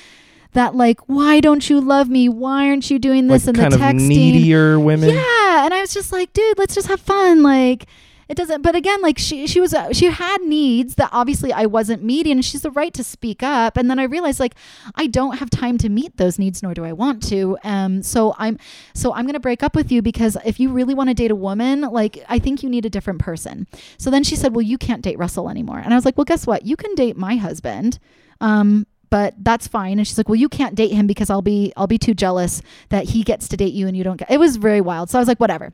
that 0.54 0.76
like 0.76 1.00
why 1.08 1.40
don't 1.40 1.70
you 1.70 1.80
love 1.80 2.10
me? 2.10 2.28
Why 2.30 2.68
aren't 2.70 2.90
you 2.90 3.00
doing 3.00 3.28
this 3.28 3.46
like 3.46 3.58
and 3.58 3.58
kind 3.58 3.74
the 3.74 3.76
of 3.78 3.82
texting? 3.82 4.08
needier 4.08 4.80
women. 4.80 5.10
Yeah, 5.10 5.66
and 5.66 5.74
I 5.74 5.82
was 5.82 5.94
just 5.94 6.12
like, 6.12 6.34
dude, 6.34 6.58
let's 6.58 6.76
just 6.76 6.88
have 6.88 7.00
fun. 7.00 7.44
Like, 7.44 7.86
it 8.28 8.38
doesn't. 8.38 8.62
But 8.62 8.76
again, 8.76 9.02
like 9.02 9.18
she 9.18 9.48
she 9.48 9.60
was 9.60 9.74
uh, 9.74 9.92
she 9.92 10.06
had 10.06 10.42
needs 10.42 10.96
that 10.96 11.10
obviously 11.12 11.52
I 11.52 11.66
wasn't 11.66 12.04
meeting, 12.04 12.34
and 12.34 12.46
she's 12.46 12.62
the 12.62 12.70
right 12.70 12.94
to 12.94 13.04
speak 13.04 13.42
up. 13.42 13.76
And 13.76 13.90
then 13.90 13.98
I 13.98 14.04
realized 14.04 14.40
like 14.40 14.54
I 14.96 15.08
don't 15.08 15.38
have 15.38 15.50
time 15.50 15.80
to 15.80 15.90
meet 15.90 16.18
those 16.18 16.38
needs, 16.38 16.62
nor 16.62 16.76
do 16.76 16.86
I 16.86 16.94
want 16.94 17.28
to. 17.30 17.58
Um, 17.64 18.04
so 18.04 18.36
I'm 18.38 18.60
so 18.94 19.14
I'm 19.14 19.26
gonna 19.26 19.40
break 19.40 19.64
up 19.64 19.76
with 19.76 19.92
you 19.92 20.04
because 20.04 20.38
if 20.46 20.60
you 20.60 20.70
really 20.72 20.94
want 20.94 21.10
to 21.10 21.16
date 21.16 21.32
a 21.32 21.36
woman, 21.36 21.82
like 21.82 22.24
I 22.30 22.38
think 22.38 22.62
you 22.62 22.70
need 22.70 22.86
a 22.86 22.90
different 22.90 23.20
person. 23.20 23.66
So 23.98 24.12
then 24.12 24.24
she 24.24 24.36
said, 24.36 24.54
well, 24.54 24.62
you 24.62 24.78
can't 24.78 25.02
date 25.02 25.18
Russell 25.18 25.50
anymore. 25.50 25.80
And 25.80 25.92
I 25.92 25.98
was 25.98 26.06
like, 26.06 26.16
well, 26.16 26.26
guess 26.26 26.46
what? 26.46 26.66
You 26.68 26.76
can 26.76 26.94
date 26.94 27.18
my 27.18 27.36
husband. 27.36 27.98
Um, 28.42 28.86
but 29.10 29.34
that's 29.40 29.68
fine. 29.68 29.98
And 29.99 30.07
she's 30.07 30.18
like, 30.18 30.30
well, 30.30 30.36
you 30.36 30.49
can't 30.49 30.76
date 30.76 30.91
him 30.91 31.07
because 31.07 31.30
I'll 31.30 31.41
be 31.41 31.73
I'll 31.77 31.88
be 31.88 31.98
too 31.98 32.14
jealous 32.14 32.61
that 32.90 33.06
he 33.10 33.23
gets 33.23 33.48
to 33.49 33.57
date 33.57 33.73
you 33.73 33.88
and 33.88 33.95
you 33.98 34.03
don't 34.03 34.18
get. 34.18 34.30
It 34.31 34.40
was 34.40 34.57
very 34.57 34.81
wild. 34.81 35.10
So 35.10 35.18
I 35.18 35.22
was 35.22 35.27
like, 35.27 35.40
whatever. 35.40 35.73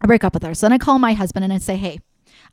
I 0.00 0.06
break 0.06 0.24
up 0.24 0.34
with 0.34 0.42
her. 0.42 0.54
So 0.54 0.66
then 0.66 0.72
I 0.72 0.78
call 0.78 0.98
my 0.98 1.14
husband 1.14 1.44
and 1.44 1.52
I 1.52 1.58
say, 1.58 1.76
hey, 1.76 1.98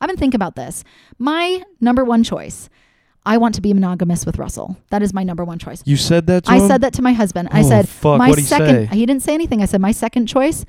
I've 0.00 0.08
been 0.08 0.16
thinking 0.16 0.36
about 0.36 0.56
this. 0.56 0.82
My 1.18 1.62
number 1.80 2.04
one 2.04 2.24
choice. 2.24 2.68
I 3.26 3.38
want 3.38 3.54
to 3.54 3.62
be 3.62 3.72
monogamous 3.72 4.26
with 4.26 4.38
Russell. 4.38 4.76
That 4.90 5.02
is 5.02 5.14
my 5.14 5.22
number 5.22 5.44
one 5.44 5.58
choice. 5.58 5.82
You 5.86 5.96
said 5.96 6.26
that 6.26 6.44
to 6.44 6.50
I 6.50 6.58
him? 6.58 6.68
said 6.68 6.80
that 6.82 6.92
to 6.94 7.02
my 7.02 7.14
husband. 7.14 7.48
I 7.52 7.60
Oh, 7.60 7.68
said, 7.68 7.88
fuck, 7.88 8.18
my 8.18 8.28
what'd 8.28 8.42
he 8.44 8.46
second, 8.46 8.90
say? 8.90 8.96
he 8.96 9.06
didn't 9.06 9.22
say 9.22 9.32
anything. 9.32 9.62
I 9.62 9.64
said, 9.64 9.80
my 9.80 9.92
second 9.92 10.26
choice, 10.26 10.66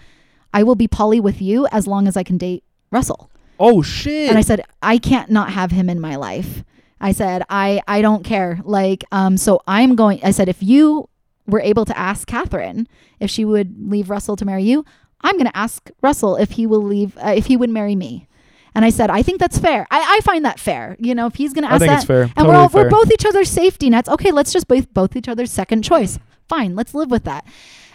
I 0.54 0.64
will 0.64 0.76
be 0.76 0.88
poly 0.88 1.20
with 1.20 1.42
you 1.42 1.68
as 1.74 1.86
long 1.86 2.08
as 2.08 2.16
I 2.16 2.24
can 2.24 2.38
date 2.38 2.64
Russell. 2.92 3.30
Oh 3.60 3.82
shit. 3.82 4.30
And 4.30 4.38
I 4.38 4.42
said, 4.42 4.62
I 4.82 4.98
can't 4.98 5.30
not 5.30 5.52
have 5.52 5.72
him 5.72 5.90
in 5.90 6.00
my 6.00 6.16
life. 6.16 6.64
I 7.00 7.12
said, 7.12 7.44
I, 7.50 7.82
I 7.88 8.02
don't 8.02 8.24
care. 8.24 8.60
Like, 8.64 9.04
um, 9.12 9.38
so 9.38 9.62
I'm 9.68 9.96
going, 9.96 10.20
I 10.24 10.32
said, 10.32 10.50
if 10.50 10.62
you 10.64 11.10
were 11.48 11.60
able 11.62 11.86
to 11.86 11.98
ask 11.98 12.28
Catherine 12.28 12.88
if 13.20 13.30
she 13.30 13.46
would 13.46 13.76
leave 13.92 14.10
Russell 14.10 14.36
to 14.38 14.46
marry 14.46 14.64
you, 14.64 14.86
I'm 15.22 15.36
going 15.36 15.48
to 15.48 15.58
ask 15.58 15.90
Russell 16.02 16.36
if 16.38 16.52
he 16.52 16.66
will 16.66 16.82
leave, 16.82 17.18
uh, 17.18 17.34
if 17.36 17.48
he 17.48 17.58
would 17.58 17.70
marry 17.70 17.96
me. 17.96 18.28
And 18.74 18.84
I 18.84 18.90
said, 18.90 19.10
I 19.10 19.22
think 19.24 19.40
that's 19.40 19.58
fair. 19.58 19.88
I, 19.90 20.18
I 20.18 20.20
find 20.22 20.44
that 20.46 20.60
fair. 20.60 20.98
You 21.00 21.16
know, 21.16 21.28
if 21.28 21.36
he's 21.36 21.54
going 21.54 21.64
to 21.64 21.70
I 21.72 21.76
ask 21.76 21.80
think 21.80 21.92
that, 21.92 21.98
it's 21.98 22.06
fair. 22.06 22.22
and 22.24 22.36
Totally 22.36 22.54
we're 22.56 22.60
all, 22.62 22.70
fair. 22.70 22.84
we're 22.84 22.90
both 22.90 23.12
each 23.12 23.26
other's 23.26 23.50
safety 23.50 23.90
nets. 23.90 24.10
Okay, 24.10 24.32
let's 24.32 24.52
just 24.52 24.68
both 24.68 24.94
both 24.94 25.16
each 25.16 25.30
other's 25.30 25.52
second 25.52 25.84
choice. 25.84 26.20
Fine, 26.50 26.76
let's 26.76 26.94
live 26.94 27.10
with 27.10 27.24
that. 27.24 27.46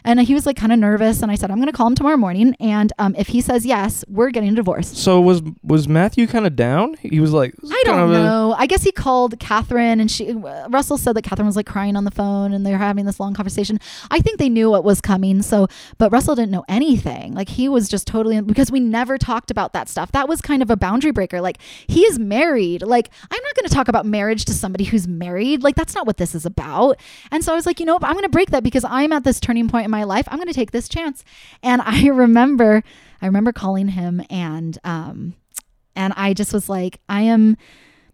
And 0.04 0.20
he 0.20 0.34
was 0.34 0.46
like 0.46 0.56
kind 0.56 0.72
of 0.72 0.78
nervous, 0.78 1.22
and 1.22 1.30
I 1.30 1.34
said, 1.34 1.50
I'm 1.50 1.58
going 1.58 1.68
to 1.68 1.72
call 1.72 1.86
him 1.86 1.94
tomorrow 1.94 2.16
morning, 2.16 2.54
and 2.60 2.92
um, 2.98 3.14
if 3.16 3.28
he 3.28 3.40
says 3.40 3.64
yes, 3.64 4.04
we're 4.08 4.30
getting 4.30 4.54
divorced. 4.54 4.96
So 4.96 5.20
was 5.20 5.42
was 5.62 5.88
Matthew 5.88 6.26
kind 6.26 6.46
of 6.46 6.56
down? 6.56 6.94
He 7.00 7.20
was 7.20 7.32
like, 7.32 7.54
I 7.70 7.82
don't 7.84 8.12
know. 8.12 8.54
I 8.58 8.66
guess 8.66 8.82
he 8.82 8.92
called 8.92 9.38
Catherine, 9.38 10.00
and 10.00 10.10
she 10.10 10.30
uh, 10.30 10.68
Russell 10.68 10.98
said 10.98 11.14
that 11.16 11.22
Catherine 11.22 11.46
was 11.46 11.56
like 11.56 11.66
crying 11.66 11.96
on 11.96 12.04
the 12.04 12.10
phone, 12.10 12.52
and 12.52 12.66
they 12.66 12.72
were 12.72 12.78
having 12.78 13.06
this 13.06 13.20
long 13.20 13.34
conversation. 13.34 13.78
I 14.10 14.20
think 14.20 14.38
they 14.38 14.48
knew 14.48 14.70
what 14.70 14.84
was 14.84 15.00
coming. 15.00 15.42
So, 15.42 15.68
but 15.98 16.10
Russell 16.10 16.34
didn't 16.34 16.50
know 16.50 16.64
anything. 16.68 17.34
Like 17.34 17.48
he 17.48 17.68
was 17.68 17.88
just 17.88 18.06
totally 18.06 18.40
because 18.40 18.70
we 18.70 18.80
never 18.80 19.18
talked 19.18 19.50
about 19.50 19.72
that 19.72 19.88
stuff. 19.88 20.12
That 20.12 20.28
was 20.28 20.40
kind 20.40 20.62
of 20.62 20.70
a 20.70 20.76
boundary 20.76 21.12
breaker. 21.12 21.40
Like 21.40 21.58
he 21.86 22.02
is 22.02 22.18
married. 22.18 22.82
Like 22.82 23.10
I'm 23.30 23.42
not 23.42 23.54
going 23.54 23.68
to 23.68 23.74
talk 23.74 23.88
about 23.88 24.06
marriage 24.06 24.44
to 24.46 24.52
somebody 24.52 24.84
who's 24.84 25.06
married. 25.06 25.62
Like 25.62 25.76
that's 25.76 25.94
not 25.94 26.06
what 26.06 26.16
this 26.16 26.34
is 26.34 26.44
about. 26.44 26.98
And 27.30 27.44
so 27.44 27.52
I 27.52 27.54
was 27.54 27.66
like, 27.66 27.78
you 27.78 27.86
know. 27.86 27.98
I'm 28.02 28.14
going 28.14 28.22
to 28.24 28.28
break 28.28 28.50
that 28.50 28.62
because 28.62 28.84
I'm 28.84 29.12
at 29.12 29.24
this 29.24 29.38
turning 29.38 29.68
point 29.68 29.89
in 29.94 29.98
my 29.98 30.04
life. 30.04 30.26
I'm 30.30 30.38
going 30.38 30.48
to 30.48 30.54
take 30.54 30.70
this 30.70 30.88
chance. 30.88 31.24
And 31.62 31.82
I 31.82 32.06
remember, 32.24 32.82
I 33.20 33.26
remember 33.26 33.52
calling 33.52 33.88
him 33.88 34.22
and 34.30 34.78
um, 34.84 35.34
and 35.96 36.12
I 36.16 36.32
just 36.34 36.52
was 36.52 36.68
like, 36.68 37.00
I 37.08 37.22
am. 37.22 37.56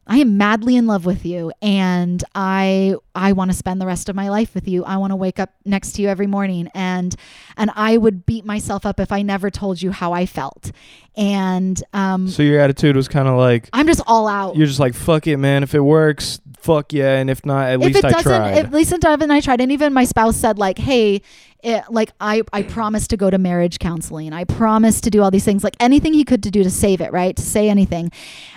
I 0.08 0.18
am 0.18 0.38
madly 0.38 0.76
in 0.76 0.86
love 0.86 1.04
with 1.04 1.26
you 1.26 1.50
and 1.60 2.22
I 2.32 2.94
I 3.16 3.32
want 3.32 3.50
to 3.50 3.56
spend 3.56 3.80
the 3.80 3.86
rest 3.86 4.08
of 4.08 4.14
my 4.14 4.28
life 4.28 4.54
with 4.54 4.68
you. 4.68 4.84
I 4.84 4.98
want 4.98 5.10
to 5.10 5.16
wake 5.16 5.40
up 5.40 5.50
next 5.64 5.94
to 5.94 6.02
you 6.02 6.06
every 6.06 6.28
morning 6.28 6.70
and 6.76 7.12
and 7.56 7.72
I 7.74 7.96
would 7.96 8.24
beat 8.24 8.44
myself 8.44 8.86
up 8.86 9.00
if 9.00 9.10
I 9.10 9.22
never 9.22 9.50
told 9.50 9.82
you 9.82 9.90
how 9.90 10.12
I 10.12 10.24
felt. 10.24 10.70
And 11.16 11.82
um 11.92 12.28
So 12.28 12.44
your 12.44 12.60
attitude 12.60 12.94
was 12.94 13.08
kind 13.08 13.26
of 13.26 13.36
like 13.36 13.68
I'm 13.72 13.88
just 13.88 14.00
all 14.06 14.28
out. 14.28 14.54
you're 14.54 14.68
just 14.68 14.78
like 14.78 14.94
fuck 14.94 15.26
it, 15.26 15.38
man. 15.38 15.64
If 15.64 15.74
it 15.74 15.80
works, 15.80 16.40
fuck 16.66 16.92
yeah, 16.92 17.16
and 17.18 17.30
if 17.30 17.44
not, 17.46 17.68
at 17.70 17.74
if 17.74 17.80
least 17.86 17.98
it 17.98 18.04
I 18.04 18.10
doesn't, 18.10 18.24
tried. 18.24 18.58
at 18.58 18.72
least 18.72 18.92
and 18.92 19.32
I 19.32 19.40
tried. 19.40 19.60
And 19.60 19.72
even 19.72 19.92
my 19.92 20.04
spouse 20.04 20.36
said, 20.36 20.58
like, 20.58 20.78
hey, 20.78 21.22
it, 21.62 21.84
like 21.90 22.12
I, 22.20 22.42
I 22.52 22.62
promised 22.62 23.10
to 23.10 23.16
go 23.16 23.30
to 23.30 23.38
marriage 23.38 23.78
counseling. 23.78 24.32
I 24.32 24.44
promised 24.44 25.04
to 25.04 25.10
do 25.10 25.22
all 25.22 25.30
these 25.30 25.44
things, 25.44 25.64
like 25.64 25.76
anything 25.80 26.12
he 26.14 26.24
could 26.24 26.42
to 26.44 26.50
do 26.50 26.62
to 26.62 26.70
save 26.70 27.00
it, 27.00 27.12
right? 27.12 27.34
To 27.36 27.42
say 27.42 27.68
anything. 27.68 28.10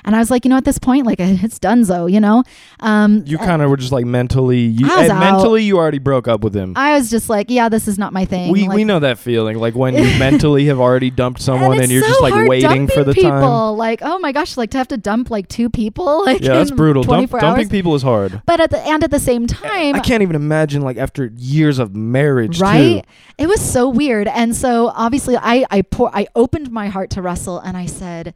And 0.04 0.16
I 0.16 0.20
was 0.20 0.32
like, 0.32 0.46
you 0.46 0.50
know, 0.50 0.58
at 0.58 0.66
this 0.66 0.80
point, 0.80 1.06
like 1.06 1.20
it's 1.20 1.60
donezo, 1.60 2.12
you 2.12 2.20
know? 2.20 2.44
Um, 2.80 3.24
you 3.26 3.38
uh, 3.38 3.46
kind 3.46 3.62
of 3.62 3.70
were 3.70 3.78
just 3.78 3.92
like 3.92 4.06
mentally, 4.06 4.60
you, 4.60 4.90
and 4.90 5.12
out. 5.12 5.20
mentally, 5.20 5.64
you 5.64 5.78
already 5.78 6.00
broke 6.00 6.28
up 6.28 6.42
with 6.42 6.56
him. 6.56 6.74
I 6.76 6.98
was 6.98 7.10
just 7.10 7.30
like, 7.30 7.50
yeah, 7.50 7.70
this 7.70 7.88
is 7.88 7.98
not 7.98 8.14
my 8.14 8.26
thing. 8.26 8.52
we 8.52 8.68
like, 8.68 8.76
we 8.76 8.84
know 8.84 9.00
that 9.00 9.18
feeling, 9.18 9.58
like 9.58 9.76
when 9.76 9.96
you 9.96 10.04
mentally 10.20 10.66
have 10.66 10.80
already 10.80 11.10
dumped 11.10 11.42
someone 11.42 11.74
and, 11.74 11.84
and, 11.84 11.92
you're 11.92 12.04
so 12.04 12.10
just 12.10 12.22
like 12.22 12.48
waiting 12.48 12.88
for 12.88 13.04
the 13.04 13.14
dumping 13.14 13.24
time. 13.24 13.42
people. 13.42 13.76
Like, 13.76 14.00
oh 14.02 14.20
my 14.20 14.32
gosh, 14.32 14.58
like 14.58 14.72
to 14.72 14.78
have 14.78 14.88
to 14.90 14.98
dump 14.98 15.30
like 15.30 15.48
two 15.48 15.70
people, 15.70 16.26
like 16.26 16.42
Yeah, 16.42 16.54
that's 16.54 16.72
brutal. 16.72 17.04
Dump, 17.04 17.30
24 17.30 17.40
dumping 17.40 17.70
people 17.70 17.96
is 17.96 18.04
hard. 18.04 18.42
But 18.46 18.60
at 18.60 18.72
the 18.72 18.80
and 18.80 19.04
at 19.04 19.12
the 19.12 19.20
same 19.20 19.48
time, 19.48 19.96
I 19.96 20.00
can't 20.00 20.22
even 20.22 20.36
imagine 20.36 20.82
like 20.82 20.98
after 20.98 21.32
years 21.36 21.80
of 21.80 21.96
marriage, 21.96 22.60
right? 22.60 22.80
Too. 22.82 22.89
It 23.38 23.48
was 23.48 23.62
so 23.62 23.88
weird, 23.90 24.28
and 24.28 24.56
so 24.56 24.92
obviously, 24.96 25.38
I 25.38 25.66
I 25.72 25.82
pour 25.82 26.10
I 26.16 26.28
opened 26.36 26.72
my 26.72 26.88
heart 26.88 27.10
to 27.12 27.22
Russell, 27.22 27.60
and 27.60 27.78
I 27.78 27.86
said. 27.86 28.34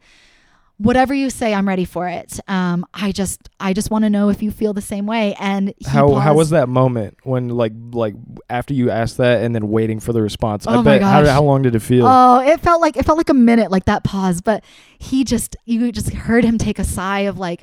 Whatever 0.76 1.14
you 1.14 1.30
say, 1.30 1.54
I'm 1.54 1.68
ready 1.68 1.84
for 1.84 2.08
it. 2.08 2.40
Um, 2.48 2.84
I 2.92 3.12
just, 3.12 3.48
I 3.60 3.72
just 3.74 3.92
want 3.92 4.02
to 4.06 4.10
know 4.10 4.28
if 4.28 4.42
you 4.42 4.50
feel 4.50 4.72
the 4.72 4.82
same 4.82 5.06
way. 5.06 5.36
And 5.38 5.68
he 5.78 5.84
How 5.86 6.12
how 6.14 6.34
was 6.34 6.50
that 6.50 6.68
moment 6.68 7.16
when 7.22 7.48
like 7.48 7.72
like 7.92 8.14
after 8.50 8.74
you 8.74 8.90
asked 8.90 9.18
that 9.18 9.44
and 9.44 9.54
then 9.54 9.68
waiting 9.68 10.00
for 10.00 10.12
the 10.12 10.20
response? 10.20 10.66
I 10.66 10.72
Oh 10.74 10.76
my 10.78 10.98
bet 10.98 11.02
how 11.02 11.24
how 11.26 11.42
long 11.44 11.62
did 11.62 11.76
it 11.76 11.80
feel? 11.80 12.06
Oh, 12.08 12.40
it 12.40 12.58
felt 12.58 12.80
like 12.80 12.96
it 12.96 13.04
felt 13.04 13.18
like 13.18 13.30
a 13.30 13.34
minute, 13.34 13.70
like 13.70 13.84
that 13.84 14.02
pause. 14.02 14.40
But 14.40 14.64
he 14.98 15.22
just, 15.22 15.54
you 15.64 15.92
just 15.92 16.12
heard 16.12 16.42
him 16.42 16.58
take 16.58 16.80
a 16.80 16.84
sigh 16.84 17.20
of 17.20 17.38
like, 17.38 17.62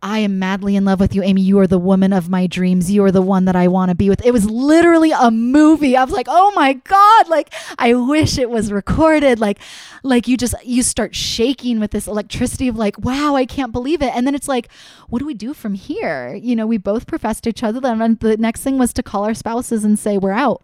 I 0.00 0.20
am 0.20 0.38
madly 0.38 0.76
in 0.76 0.84
love 0.84 1.00
with 1.00 1.14
you, 1.14 1.22
Amy. 1.24 1.42
You 1.42 1.58
are 1.58 1.66
the 1.66 1.78
woman 1.78 2.12
of 2.12 2.28
my 2.28 2.46
dreams. 2.46 2.90
You 2.90 3.02
are 3.04 3.10
the 3.10 3.22
one 3.22 3.46
that 3.46 3.56
I 3.56 3.66
want 3.66 3.88
to 3.88 3.96
be 3.96 4.08
with. 4.08 4.24
It 4.24 4.30
was 4.30 4.48
literally 4.48 5.10
a 5.10 5.30
movie. 5.30 5.96
I 5.96 6.04
was 6.04 6.12
like, 6.12 6.28
oh 6.30 6.52
my 6.54 6.74
God. 6.74 7.28
Like, 7.28 7.52
I 7.78 7.94
wish 7.94 8.38
it 8.38 8.48
was 8.48 8.70
recorded. 8.70 9.40
Like, 9.40 9.58
like 10.04 10.28
you 10.28 10.36
just, 10.36 10.54
you 10.64 10.84
start 10.84 11.16
shaking 11.16 11.80
with 11.80 11.90
this 11.90 12.06
electricity 12.06 12.68
of 12.68 12.76
like, 12.76 12.96
wow, 13.00 13.34
I 13.34 13.44
can't 13.44 13.72
believe 13.72 14.00
it. 14.00 14.14
And 14.14 14.24
then 14.24 14.36
it's 14.36 14.46
like, 14.48 14.68
what 15.08 15.18
do 15.18 15.26
we 15.26 15.34
do 15.34 15.52
from 15.52 15.74
here? 15.74 16.32
You 16.34 16.54
know, 16.54 16.66
we 16.66 16.78
both 16.78 17.08
professed 17.08 17.46
each 17.48 17.64
other. 17.64 17.80
Then 17.80 18.18
the 18.20 18.36
next 18.36 18.62
thing 18.62 18.78
was 18.78 18.92
to 18.92 19.02
call 19.02 19.24
our 19.24 19.34
spouses 19.34 19.84
and 19.84 19.98
say, 19.98 20.16
we're 20.16 20.30
out. 20.30 20.62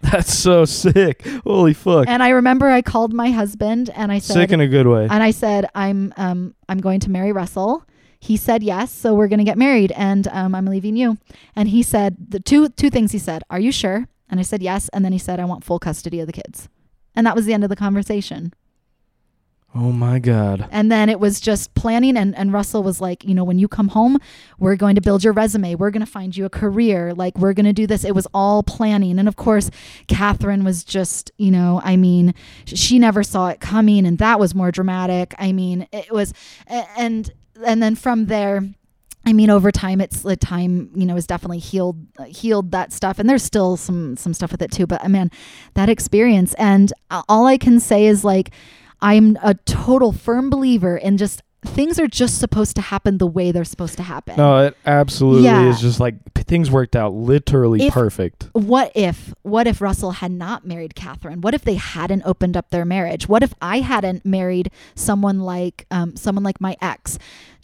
That's 0.00 0.32
so 0.34 0.64
sick. 0.64 1.26
Holy 1.44 1.74
fuck. 1.74 2.06
And 2.08 2.22
I 2.22 2.28
remember 2.30 2.68
I 2.68 2.80
called 2.82 3.12
my 3.12 3.30
husband 3.30 3.90
and 3.94 4.12
I 4.12 4.18
said, 4.18 4.34
sick 4.34 4.52
in 4.52 4.60
a 4.60 4.68
good 4.68 4.86
way. 4.86 5.08
and 5.10 5.22
I 5.22 5.30
said, 5.30 5.68
"I'm 5.74 6.12
um 6.18 6.54
I'm 6.68 6.78
going 6.78 7.00
to 7.00 7.10
marry 7.10 7.32
Russell." 7.32 7.82
He 8.26 8.36
said 8.36 8.64
yes, 8.64 8.90
so 8.90 9.14
we're 9.14 9.28
going 9.28 9.38
to 9.38 9.44
get 9.44 9.56
married, 9.56 9.92
and 9.92 10.26
um, 10.28 10.52
I'm 10.56 10.66
leaving 10.66 10.96
you. 10.96 11.16
And 11.54 11.68
he 11.68 11.80
said 11.84 12.16
the 12.30 12.40
two 12.40 12.68
two 12.70 12.90
things. 12.90 13.12
He 13.12 13.18
said, 13.20 13.42
"Are 13.50 13.60
you 13.60 13.70
sure?" 13.70 14.08
And 14.28 14.40
I 14.40 14.42
said 14.42 14.62
yes, 14.62 14.88
and 14.92 15.04
then 15.04 15.12
he 15.12 15.18
said, 15.18 15.38
"I 15.38 15.44
want 15.44 15.62
full 15.62 15.78
custody 15.78 16.18
of 16.18 16.26
the 16.26 16.32
kids," 16.32 16.68
and 17.14 17.24
that 17.24 17.36
was 17.36 17.46
the 17.46 17.54
end 17.54 17.62
of 17.62 17.70
the 17.70 17.76
conversation. 17.76 18.52
oh 19.76 19.92
my 19.92 20.18
god. 20.18 20.68
And 20.72 20.90
then 20.90 21.08
it 21.08 21.20
was 21.20 21.38
just 21.38 21.74
planning, 21.74 22.16
and 22.16 22.34
and 22.36 22.52
Russell 22.52 22.82
was 22.82 23.00
like, 23.00 23.24
you 23.24 23.34
know, 23.34 23.44
when 23.44 23.60
you 23.60 23.68
come 23.68 23.88
home, 23.88 24.18
we're 24.58 24.74
going 24.74 24.96
to 24.96 25.00
build 25.00 25.22
your 25.22 25.32
resume. 25.32 25.76
We're 25.76 25.92
going 25.92 26.04
to 26.04 26.10
find 26.10 26.36
you 26.36 26.44
a 26.46 26.50
career. 26.50 27.14
Like 27.14 27.38
we're 27.38 27.52
going 27.52 27.66
to 27.66 27.72
do 27.72 27.86
this. 27.86 28.04
It 28.04 28.14
was 28.14 28.26
all 28.34 28.64
planning, 28.64 29.20
and 29.20 29.28
of 29.28 29.36
course, 29.36 29.70
Catherine 30.08 30.64
was 30.64 30.82
just, 30.82 31.30
you 31.38 31.52
know, 31.52 31.80
I 31.84 31.96
mean, 31.96 32.34
she 32.64 32.98
never 32.98 33.22
saw 33.22 33.48
it 33.48 33.60
coming, 33.60 34.04
and 34.04 34.18
that 34.18 34.40
was 34.40 34.52
more 34.52 34.72
dramatic. 34.72 35.32
I 35.38 35.52
mean, 35.52 35.86
it 35.92 36.10
was, 36.10 36.34
and 36.66 37.30
and 37.64 37.82
then 37.82 37.94
from 37.94 38.26
there. 38.26 38.62
I 39.28 39.32
mean, 39.32 39.50
over 39.50 39.72
time, 39.72 40.00
it's 40.00 40.22
the 40.22 40.36
time 40.36 40.90
you 40.94 41.04
know 41.04 41.16
has 41.16 41.26
definitely 41.26 41.58
healed 41.58 42.06
healed 42.28 42.70
that 42.70 42.92
stuff, 42.92 43.18
and 43.18 43.28
there's 43.28 43.42
still 43.42 43.76
some 43.76 44.16
some 44.16 44.32
stuff 44.32 44.52
with 44.52 44.62
it 44.62 44.70
too. 44.70 44.86
But 44.86 45.04
uh, 45.04 45.08
man, 45.08 45.30
that 45.74 45.88
experience, 45.88 46.54
and 46.54 46.92
uh, 47.10 47.22
all 47.28 47.46
I 47.46 47.58
can 47.58 47.80
say 47.80 48.06
is 48.06 48.24
like, 48.24 48.50
I'm 49.00 49.36
a 49.42 49.54
total 49.54 50.12
firm 50.12 50.48
believer 50.48 50.96
in 50.96 51.16
just 51.16 51.42
things 51.66 51.98
are 52.00 52.06
just 52.08 52.38
supposed 52.38 52.76
to 52.76 52.82
happen 52.82 53.18
the 53.18 53.26
way 53.26 53.52
they're 53.52 53.64
supposed 53.64 53.96
to 53.98 54.02
happen. 54.02 54.36
No, 54.36 54.58
it 54.64 54.76
absolutely 54.86 55.44
Yeah. 55.44 55.68
is 55.68 55.80
just 55.80 56.00
like 56.00 56.14
p- 56.34 56.42
things 56.42 56.70
worked 56.70 56.96
out 56.96 57.12
literally 57.14 57.86
If- 57.86 57.92
perfect. 57.94 58.48
What 58.52 58.92
if 58.94 59.34
what 59.42 59.66
if 59.66 59.80
Russell 59.80 60.12
had 60.12 60.30
not 60.32 60.66
married 60.66 60.94
Catherine? 60.94 61.40
What 61.40 61.54
if 61.54 61.62
they 61.62 61.74
hadn't 61.74 62.22
opened 62.24 62.56
up 62.56 62.70
their 62.70 62.84
marriage? 62.84 63.28
What 63.28 63.42
if 63.42 63.52
I 63.60 63.80
hadn't 63.80 64.24
married 64.24 64.70
someone 64.94 65.40
like 65.40 65.86
um, 65.90 66.16
someone 66.16 66.44
like 66.44 66.60
my 66.60 66.76
ex? 66.80 67.18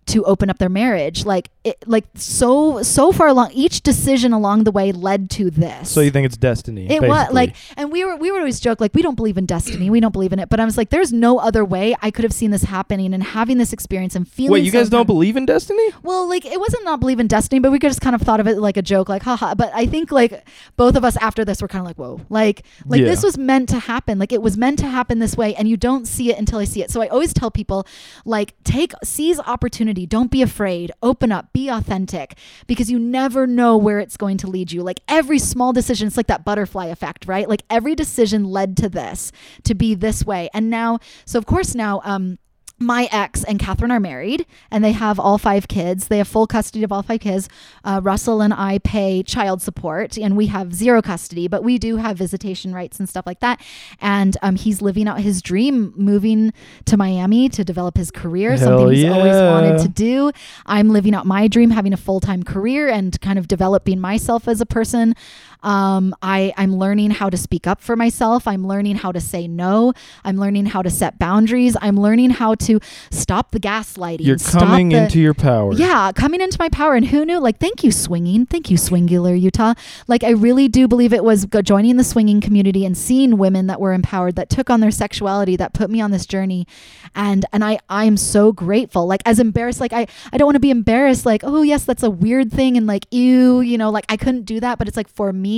To 0.07 0.25
open 0.25 0.51
up 0.51 0.59
their 0.59 0.69
marriage 0.69 1.25
like 1.25 1.49
it 1.63 1.77
like 1.87 2.05
so 2.17 2.83
so 2.83 3.13
far 3.13 3.29
along 3.29 3.51
each 3.53 3.83
decision 3.83 4.33
along 4.33 4.65
the 4.65 4.73
way 4.73 4.91
led 4.91 5.31
to 5.31 5.49
this 5.49 5.89
So 5.91 6.01
you 6.01 6.11
think 6.11 6.27
it's 6.27 6.37
destiny? 6.37 6.91
It 6.91 7.01
was 7.03 7.33
like, 7.33 7.55
and 7.77 7.93
we 7.93 8.05
were 8.05 8.17
we 8.17 8.33
would 8.33 8.39
always 8.39 8.59
joke 8.59 8.81
like 8.81 8.95
we 8.95 9.03
don't 9.03 9.15
believe 9.15 9.39
in 9.39 9.47
destiny, 9.47 9.89
we 9.91 10.01
don't 10.01 10.13
believe 10.13 10.33
in 10.33 10.41
it. 10.41 10.49
But 10.49 10.59
I 10.59 10.65
was 10.65 10.77
like, 10.77 10.91
there's 10.91 11.13
no 11.13 11.39
other 11.39 11.65
way 11.65 11.95
I 12.03 12.11
could 12.11 12.25
have 12.25 12.33
seen 12.33 12.51
this 12.51 12.65
happening 12.65 13.15
and 13.15 13.23
having 13.23 13.59
this 13.59 13.73
experience 13.73 14.17
and 14.17 14.27
feeling. 14.27 14.53
Wait, 14.55 14.65
you 14.65 14.73
guys 14.73 14.89
don't 14.91 15.07
believe 15.07 15.37
in 15.37 15.47
destiny? 15.47 15.89
Well, 16.03 16.29
like 16.29 16.45
it 16.45 16.59
wasn't 16.59 16.85
not 16.85 16.99
believe 16.99 17.21
in 17.21 17.29
destiny, 17.29 17.61
but 17.61 17.71
we 17.71 17.79
could 17.79 17.91
just 17.91 18.01
kind 18.01 18.17
of 18.17 18.23
thought 18.23 18.41
of 18.41 18.49
it 18.49 18.59
like 18.59 18.77
a 18.77 18.83
joke, 18.83 19.09
like 19.09 19.23
haha. 19.23 19.55
But 19.55 19.71
I 19.73 19.87
think 19.87 20.11
like 20.11 20.45
both 20.77 20.97
of 20.97 21.05
us 21.05 21.17
after 21.19 21.45
this 21.45 21.63
were 21.63 21.69
kind 21.69 21.81
of 21.81 21.87
like, 21.87 21.97
whoa, 21.97 22.21
like 22.29 22.65
like 22.87 23.01
Yeah. 23.01 23.07
this 23.07 23.23
was 23.23 23.39
meant 23.39 23.69
to 23.69 23.79
happen. 23.79 24.19
Like 24.19 24.33
it 24.33 24.43
was 24.43 24.57
meant 24.57 24.81
to 24.81 24.89
happen 24.89 25.21
this 25.21 25.37
way, 25.37 25.55
and 25.55 25.69
you 25.69 25.77
don't 25.77 26.07
see 26.09 26.31
it 26.33 26.39
until 26.39 26.59
I 26.59 26.65
see 26.65 26.83
it. 26.83 26.91
So 26.91 27.01
I 27.03 27.07
always 27.07 27.33
tell 27.33 27.53
people, 27.53 27.87
like, 28.25 28.55
take 28.65 28.93
seize 29.05 29.39
opportunity. 29.39 29.92
Don't 29.93 30.31
be 30.31 30.43
afraid. 30.43 30.91
Open 31.03 31.31
up. 31.31 31.53
Be 31.53 31.69
authentic 31.69 32.37
because 32.67 32.91
you 32.91 32.99
never 32.99 33.47
know 33.47 33.77
where 33.77 33.99
it's 34.01 34.17
going 34.17 34.39
to 34.39 34.47
lead 34.47 34.73
you. 34.73 34.83
Like 34.83 35.01
every 35.09 35.39
small 35.39 35.73
decision, 35.73 36.07
it's 36.07 36.17
like 36.17 36.27
that 36.29 36.45
butterfly 36.45 36.87
effect, 36.87 37.27
right? 37.27 37.49
Like 37.49 37.63
every 37.71 37.95
decision 37.95 38.45
led 38.45 38.77
to 38.79 38.89
this, 38.89 39.33
to 39.65 39.75
be 39.75 39.95
this 39.95 40.25
way. 40.25 40.49
And 40.55 40.71
now, 40.71 40.99
so 41.25 41.39
of 41.39 41.47
course 41.47 41.75
now, 41.75 42.01
um, 42.05 42.39
my 42.83 43.09
ex 43.13 43.45
and 43.45 43.59
Catherine 43.59 43.91
are 43.91 44.01
married 44.01 44.47
and 44.71 44.85
they 44.85 44.93
have 44.93 45.19
all 45.19 45.39
five 45.39 45.69
kids. 45.69 46.09
They 46.09 46.19
have 46.19 46.29
full 46.29 46.47
custody 46.47 46.85
of 46.85 46.93
all 46.93 47.03
five 47.03 47.21
kids. 47.21 47.49
Uh, 47.85 48.01
Russell 48.03 48.41
and 48.41 48.53
I 48.53 48.79
pay 48.79 49.23
child 49.23 49.63
support 49.63 50.17
and 50.17 50.37
we 50.37 50.47
have 50.47 50.75
zero 50.75 51.03
custody, 51.03 51.49
but 51.49 51.63
we 51.63 51.79
do 51.79 51.97
have 51.97 52.17
visitation 52.17 52.75
rights 52.75 52.99
and 52.99 53.09
stuff 53.09 53.27
like 53.27 53.41
that. 53.41 53.61
And 54.01 54.37
um, 54.43 54.57
he's 54.57 54.83
living 54.83 55.09
out 55.09 55.21
his 55.21 55.43
dream, 55.43 55.93
moving 55.97 56.53
to 56.87 56.97
Miami 56.97 57.49
to 57.51 57.65
develop 57.65 57.97
his 57.97 58.11
career, 58.11 58.51
Hell 58.51 58.59
something 58.59 58.93
he's 58.93 59.05
always 59.05 59.35
wanted 59.35 59.79
to 59.83 59.89
do. 59.89 60.33
I'm 60.67 60.91
living 60.91 61.15
out 61.15 61.27
my 61.27 61.49
dream, 61.49 61.71
having 61.71 61.93
a 61.93 61.97
full 61.97 62.21
time 62.21 62.43
career 62.43 62.89
and 62.89 63.21
kind 63.21 63.39
of 63.39 63.49
developing 63.49 64.01
myself 64.01 64.49
as 64.49 64.61
a 64.61 64.67
person. 64.67 65.15
Um, 65.63 66.15
I, 66.23 66.53
I'm 66.57 66.75
learning 66.77 67.13
how 67.13 67.31
to 67.31 67.37
speak 67.37 67.67
up 67.67 67.81
for 67.81 67.97
myself. 67.97 68.47
I'm 68.47 68.67
learning 68.67 68.97
how 68.97 69.13
to 69.13 69.21
say 69.21 69.47
no. 69.47 69.93
I'm 70.25 70.37
learning 70.37 70.67
how 70.67 70.83
to 70.83 70.91
set 70.91 71.19
boundaries. 71.19 71.77
I'm 71.81 71.97
learning 71.97 72.31
how 72.31 72.55
to 72.57 72.81
stop 73.11 73.53
the 73.53 73.61
gaslighting. 73.61 74.25
You're 74.27 74.39
stop 74.39 74.63
coming 74.63 74.89
the- 74.91 75.05
into 75.05 75.21
your 75.21 75.35
power. 75.35 75.73
yeah, 75.75 76.13
coming 76.13 76.41
into 76.41 76.57
my 76.59 76.69
power. 76.69 76.95
And 76.95 77.07
who 77.07 77.25
knew? 77.25 77.39
Like, 77.39 77.59
thank 77.59 77.85
you, 77.85 77.93
swinging. 77.93 78.47
Thank 78.47 78.71
you, 78.71 78.77
Swingular 78.77 79.39
Utah. 79.41 79.75
Like, 80.09 80.25
I 80.25 80.31
really 80.31 80.69
do 80.69 80.89
believe 80.89 81.13
it 81.13 81.25
was 81.25 81.47
joining 81.63 81.97
the 81.97 82.05
swinging 82.05 82.41
community 82.41 82.85
and 82.85 82.97
seeing 82.97 83.39
women 83.39 83.67
that 83.69 83.81
were 83.81 83.93
empowered, 83.93 84.37
that 84.37 84.49
took 84.51 84.71
on 84.71 84.81
their 84.81 84.91
sexuality, 84.91 85.57
that 85.57 85.75
put 85.75 85.91
me 85.91 86.01
on 86.01 86.11
this 86.11 86.27
journey. 86.27 86.67
And 87.15 87.45
and 87.53 87.63
I 87.63 87.79
I 87.89 88.05
am 88.07 88.17
so 88.17 88.53
grateful. 88.53 89.07
Like, 89.07 89.21
as 89.27 89.39
embarrassed, 89.39 89.81
like 89.81 89.93
I 89.93 90.07
I 90.33 90.39
don't 90.39 90.47
want 90.47 90.57
to 90.57 90.61
be 90.61 90.71
embarrassed. 90.71 91.27
Like, 91.27 91.43
oh 91.45 91.63
yes, 91.63 91.85
that's 91.85 92.03
a 92.03 92.11
weird 92.11 92.51
thing, 92.51 92.77
and 92.77 92.87
like 92.87 93.07
ew, 93.11 93.61
you 93.61 93.77
know, 93.77 93.91
like 93.91 94.07
I 94.09 94.17
couldn't 94.17 94.45
do 94.45 94.59
that. 94.61 94.79
But 94.79 94.89
it's 94.89 94.97
like 94.97 95.09
for 95.09 95.31
me, 95.33 95.52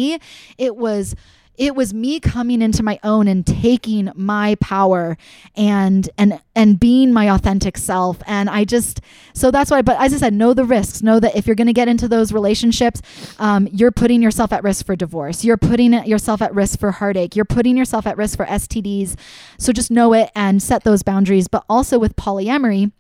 it 0.59 0.77
was 0.77 1.15
it 1.57 1.77
was 1.77 1.95
me 1.95 2.19
coming 2.19 2.61
into 2.61 2.83
my 2.83 2.99
own 3.05 3.29
and 3.29 3.47
taking 3.47 4.11
my 4.15 4.57
power 4.57 5.17
and 5.57 6.09
and 6.19 6.41
and 6.57 6.81
being 6.81 7.13
my 7.13 7.31
authentic 7.31 7.79
self. 7.79 8.19
And 8.27 8.51
i 8.51 8.65
just 8.65 9.01
so 9.35 9.51
that's 9.51 9.71
why 9.71 9.83
but 9.83 10.01
as 10.01 10.13
i 10.15 10.17
said 10.19 10.35
know 10.35 10.55
the 10.55 10.65
risks. 10.65 11.03
Know 11.03 11.21
that 11.21 11.37
if 11.37 11.47
you're 11.47 11.57
going 11.57 11.67
to 11.67 11.73
get 11.73 11.89
into 11.89 12.09
those 12.09 12.33
relationships 12.33 13.03
um, 13.39 13.69
you're 13.71 13.93
putting 13.93 14.23
yourself 14.23 14.53
at 14.53 14.65
risk 14.65 14.87
for 14.87 14.97
divorce. 14.97 15.45
You're 15.45 15.57
putting 15.57 15.93
yourself 15.93 16.43
at 16.43 16.55
risk 16.55 16.79
for 16.79 16.91
heartache. 16.91 17.37
You're 17.37 17.45
putting 17.45 17.77
yourself 17.77 18.07
at 18.07 18.17
risk 18.17 18.37
for 18.37 18.47
stds 18.47 19.17
so 19.59 19.73
just 19.73 19.91
know 19.91 20.13
it 20.13 20.31
and 20.35 20.63
set 20.63 20.85
those 20.85 21.03
boundaries. 21.03 21.49
But 21.49 21.65
also 21.69 21.99
with 21.99 22.17
polyamory 22.17 22.91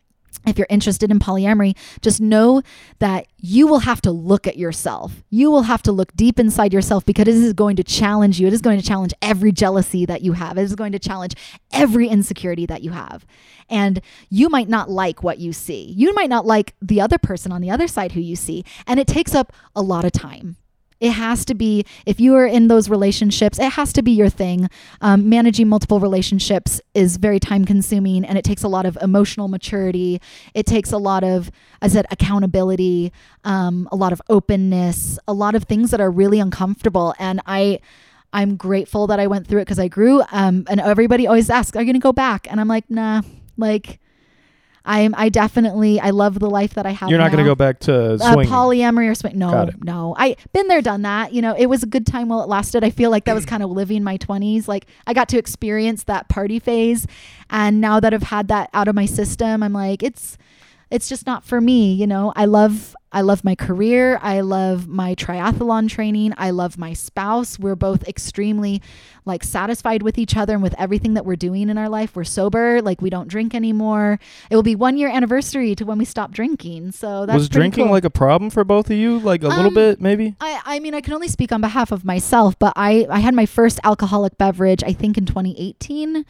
if 0.46 0.58
you're 0.58 0.66
interested 0.68 1.10
in 1.10 1.18
polyamory, 1.18 1.76
just 2.00 2.20
know 2.20 2.62
that 2.98 3.26
you 3.38 3.66
will 3.66 3.80
have 3.80 4.00
to 4.02 4.10
look 4.10 4.46
at 4.46 4.56
yourself. 4.56 5.22
You 5.30 5.50
will 5.50 5.62
have 5.62 5.82
to 5.82 5.92
look 5.92 6.14
deep 6.14 6.38
inside 6.38 6.72
yourself 6.72 7.04
because 7.06 7.22
it 7.22 7.28
is 7.28 7.52
going 7.52 7.76
to 7.76 7.84
challenge 7.84 8.40
you. 8.40 8.46
It 8.46 8.52
is 8.52 8.60
going 8.60 8.78
to 8.78 8.86
challenge 8.86 9.14
every 9.22 9.52
jealousy 9.52 10.04
that 10.06 10.22
you 10.22 10.32
have. 10.32 10.58
It 10.58 10.62
is 10.62 10.74
going 10.74 10.92
to 10.92 10.98
challenge 10.98 11.34
every 11.72 12.08
insecurity 12.08 12.66
that 12.66 12.82
you 12.82 12.90
have. 12.90 13.24
And 13.68 14.00
you 14.28 14.48
might 14.48 14.68
not 14.68 14.90
like 14.90 15.22
what 15.22 15.38
you 15.38 15.52
see. 15.52 15.92
You 15.96 16.14
might 16.14 16.28
not 16.28 16.46
like 16.46 16.74
the 16.82 17.00
other 17.00 17.18
person 17.18 17.52
on 17.52 17.60
the 17.60 17.70
other 17.70 17.88
side 17.88 18.12
who 18.12 18.20
you 18.20 18.36
see. 18.36 18.64
And 18.86 19.00
it 19.00 19.06
takes 19.06 19.34
up 19.34 19.52
a 19.74 19.82
lot 19.82 20.04
of 20.04 20.12
time. 20.12 20.56
It 21.00 21.12
has 21.12 21.44
to 21.46 21.54
be 21.54 21.84
if 22.06 22.20
you 22.20 22.34
are 22.34 22.46
in 22.46 22.68
those 22.68 22.88
relationships 22.88 23.58
it 23.58 23.72
has 23.72 23.92
to 23.92 24.02
be 24.02 24.12
your 24.12 24.28
thing. 24.28 24.68
Um, 25.00 25.28
managing 25.28 25.68
multiple 25.68 26.00
relationships 26.00 26.80
is 26.94 27.16
very 27.16 27.40
time 27.40 27.64
consuming 27.64 28.24
and 28.24 28.38
it 28.38 28.44
takes 28.44 28.62
a 28.62 28.68
lot 28.68 28.86
of 28.86 28.96
emotional 29.00 29.48
maturity. 29.48 30.20
It 30.54 30.66
takes 30.66 30.92
a 30.92 30.98
lot 30.98 31.24
of 31.24 31.50
i 31.82 31.88
said 31.88 32.06
accountability 32.10 33.12
um, 33.44 33.88
a 33.92 33.96
lot 33.96 34.12
of 34.12 34.22
openness 34.28 35.18
a 35.28 35.32
lot 35.32 35.54
of 35.54 35.64
things 35.64 35.90
that 35.90 36.00
are 36.00 36.10
really 36.10 36.40
uncomfortable. 36.40 37.14
And 37.18 37.40
i 37.46 37.80
i'm 38.32 38.56
grateful 38.56 39.06
that 39.06 39.20
i 39.20 39.26
went 39.26 39.46
through 39.46 39.60
it 39.60 39.64
because 39.64 39.78
i 39.78 39.88
grew 39.88 40.22
um, 40.32 40.64
and 40.68 40.80
everybody 40.80 41.26
always 41.26 41.50
asks 41.50 41.76
are 41.76 41.80
you 41.80 41.86
going 41.86 41.94
to 41.94 42.00
go 42.00 42.12
back? 42.12 42.46
And 42.50 42.60
i'm 42.60 42.68
like 42.68 42.88
nah 42.90 43.22
like 43.56 44.00
I'm 44.84 45.14
I 45.16 45.30
definitely 45.30 45.98
I 45.98 46.10
love 46.10 46.38
the 46.38 46.50
life 46.50 46.74
that 46.74 46.84
I 46.84 46.90
have. 46.90 47.08
You're 47.08 47.18
not 47.18 47.30
going 47.30 47.42
to 47.42 47.48
go 47.48 47.54
back 47.54 47.80
to 47.80 48.14
uh, 48.14 48.18
polyamory 48.18 49.10
or 49.10 49.14
swing. 49.14 49.38
No, 49.38 49.70
no. 49.82 50.14
I 50.18 50.36
been 50.52 50.68
there, 50.68 50.82
done 50.82 51.02
that. 51.02 51.32
You 51.32 51.40
know, 51.40 51.54
it 51.56 51.66
was 51.66 51.82
a 51.82 51.86
good 51.86 52.06
time 52.06 52.28
while 52.28 52.42
it 52.42 52.48
lasted. 52.48 52.84
I 52.84 52.90
feel 52.90 53.10
like 53.10 53.24
that 53.24 53.34
was 53.34 53.46
kind 53.46 53.62
of 53.62 53.70
living 53.70 54.04
my 54.04 54.18
twenties. 54.18 54.68
Like 54.68 54.86
I 55.06 55.14
got 55.14 55.28
to 55.30 55.38
experience 55.38 56.04
that 56.04 56.28
party 56.28 56.58
phase, 56.58 57.06
and 57.48 57.80
now 57.80 57.98
that 58.00 58.12
I've 58.12 58.24
had 58.24 58.48
that 58.48 58.68
out 58.74 58.88
of 58.88 58.94
my 58.94 59.06
system, 59.06 59.62
I'm 59.62 59.72
like, 59.72 60.02
it's 60.02 60.36
it's 60.90 61.08
just 61.08 61.26
not 61.26 61.44
for 61.44 61.60
me. 61.60 61.94
You 61.94 62.06
know, 62.06 62.32
I 62.36 62.44
love 62.44 62.94
I 63.14 63.20
love 63.20 63.44
my 63.44 63.54
career. 63.54 64.18
I 64.20 64.40
love 64.40 64.88
my 64.88 65.14
triathlon 65.14 65.88
training. 65.88 66.34
I 66.36 66.50
love 66.50 66.76
my 66.76 66.92
spouse. 66.92 67.58
We're 67.58 67.76
both 67.76 68.06
extremely 68.08 68.82
like 69.24 69.44
satisfied 69.44 70.02
with 70.02 70.18
each 70.18 70.36
other 70.36 70.52
and 70.54 70.62
with 70.62 70.74
everything 70.78 71.14
that 71.14 71.24
we're 71.24 71.36
doing 71.36 71.70
in 71.70 71.78
our 71.78 71.88
life. 71.88 72.16
We're 72.16 72.24
sober, 72.24 72.82
like 72.82 73.00
we 73.00 73.10
don't 73.10 73.28
drink 73.28 73.54
anymore. 73.54 74.18
It 74.50 74.56
will 74.56 74.64
be 74.64 74.74
one 74.74 74.96
year 74.98 75.08
anniversary 75.08 75.74
to 75.76 75.84
when 75.84 75.96
we 75.96 76.04
stopped 76.04 76.34
drinking. 76.34 76.90
So 76.90 77.24
that's 77.24 77.36
was 77.36 77.48
drinking 77.48 77.84
cool. 77.84 77.92
like 77.92 78.04
a 78.04 78.10
problem 78.10 78.50
for 78.50 78.64
both 78.64 78.90
of 78.90 78.96
you? 78.96 79.20
Like 79.20 79.44
a 79.44 79.48
little 79.48 79.66
Um, 79.68 79.74
bit, 79.74 80.00
maybe? 80.00 80.34
I, 80.40 80.60
I 80.64 80.78
mean, 80.80 80.92
I 80.94 81.00
can 81.00 81.14
only 81.14 81.28
speak 81.28 81.52
on 81.52 81.60
behalf 81.60 81.92
of 81.92 82.04
myself, 82.04 82.58
but 82.58 82.72
I, 82.74 83.06
I 83.08 83.20
had 83.20 83.34
my 83.34 83.46
first 83.46 83.78
alcoholic 83.84 84.36
beverage, 84.38 84.82
I 84.84 84.92
think 84.92 85.16
in 85.16 85.24
2018. 85.24 86.24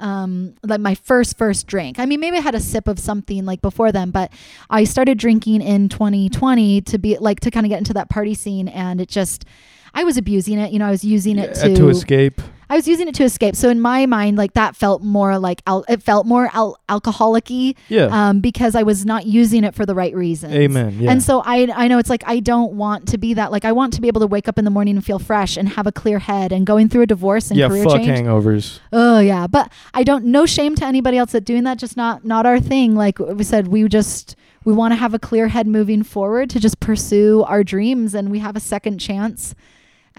Um, 0.00 0.54
like 0.62 0.80
my 0.80 0.94
first, 0.94 1.36
first 1.36 1.66
drink. 1.66 1.98
I 1.98 2.06
mean, 2.06 2.20
maybe 2.20 2.38
I 2.38 2.40
had 2.40 2.54
a 2.54 2.60
sip 2.60 2.88
of 2.88 2.98
something 2.98 3.44
like 3.44 3.60
before 3.60 3.92
then, 3.92 4.10
but 4.10 4.32
I 4.70 4.84
started 4.84 5.18
drinking 5.18 5.60
in 5.60 5.88
2020 5.88 6.80
to 6.80 6.98
be 6.98 7.18
like 7.18 7.40
to 7.40 7.50
kind 7.50 7.66
of 7.66 7.70
get 7.70 7.78
into 7.78 7.92
that 7.94 8.08
party 8.08 8.34
scene. 8.34 8.66
And 8.68 9.00
it 9.00 9.08
just, 9.08 9.44
I 9.92 10.04
was 10.04 10.16
abusing 10.16 10.58
it. 10.58 10.72
You 10.72 10.78
know, 10.78 10.86
I 10.86 10.90
was 10.90 11.04
using 11.04 11.38
it 11.38 11.50
Yeah, 11.56 11.68
to, 11.68 11.74
to 11.76 11.88
escape. 11.90 12.40
I 12.70 12.76
was 12.76 12.86
using 12.88 13.08
it 13.08 13.14
to 13.16 13.24
escape. 13.24 13.56
So 13.56 13.68
in 13.68 13.80
my 13.80 14.06
mind, 14.06 14.38
like 14.38 14.54
that 14.54 14.76
felt 14.76 15.02
more 15.02 15.38
like, 15.38 15.60
al- 15.66 15.84
it 15.88 16.02
felt 16.02 16.24
more 16.26 16.48
al- 16.54 16.78
alcoholic-y 16.88 17.74
Yeah. 17.88 18.06
um, 18.12 18.40
because 18.40 18.74
I 18.76 18.84
was 18.84 19.04
not 19.04 19.26
using 19.26 19.64
it 19.64 19.74
for 19.74 19.84
the 19.84 19.94
right 19.94 20.14
reasons. 20.14 20.54
Amen. 20.54 20.96
Yeah. 21.00 21.10
And 21.10 21.22
so 21.22 21.42
I 21.44 21.68
I 21.74 21.88
know 21.88 21.98
it's 21.98 22.08
like 22.08 22.22
I 22.26 22.40
don't 22.40 22.74
want 22.74 23.08
to 23.08 23.18
be 23.18 23.34
that. 23.34 23.50
Like 23.52 23.64
I 23.64 23.72
want 23.72 23.92
to 23.94 24.00
be 24.00 24.08
able 24.08 24.20
to 24.20 24.26
wake 24.26 24.48
up 24.48 24.58
in 24.58 24.64
the 24.64 24.70
morning 24.70 24.96
and 24.96 25.04
feel 25.04 25.18
fresh 25.18 25.56
and 25.56 25.68
have 25.70 25.86
a 25.86 25.92
clear 25.92 26.20
head 26.20 26.52
and 26.52 26.64
going 26.64 26.88
through 26.88 27.02
a 27.02 27.06
divorce 27.06 27.50
and 27.50 27.58
yeah, 27.58 27.68
career 27.68 27.84
fuck 27.84 27.96
change. 27.96 28.08
hangovers. 28.20 28.78
Oh 28.92 29.18
yeah, 29.18 29.46
but 29.48 29.70
I 29.92 30.04
don't. 30.04 30.24
No 30.26 30.46
shame 30.46 30.74
to 30.76 30.84
anybody 30.86 31.18
else 31.18 31.32
that 31.32 31.44
doing 31.44 31.64
that. 31.64 31.78
Just 31.78 31.96
not 31.96 32.24
not 32.24 32.46
our 32.46 32.60
thing. 32.60 32.94
Like 32.94 33.18
we 33.18 33.42
said, 33.44 33.68
we 33.68 33.86
just 33.88 34.36
we 34.64 34.72
want 34.72 34.92
to 34.92 34.96
have 34.96 35.12
a 35.14 35.18
clear 35.18 35.48
head 35.48 35.66
moving 35.66 36.02
forward 36.04 36.50
to 36.50 36.60
just 36.60 36.78
pursue 36.80 37.42
our 37.48 37.64
dreams, 37.64 38.14
and 38.14 38.30
we 38.30 38.38
have 38.38 38.54
a 38.56 38.60
second 38.60 38.98
chance 38.98 39.54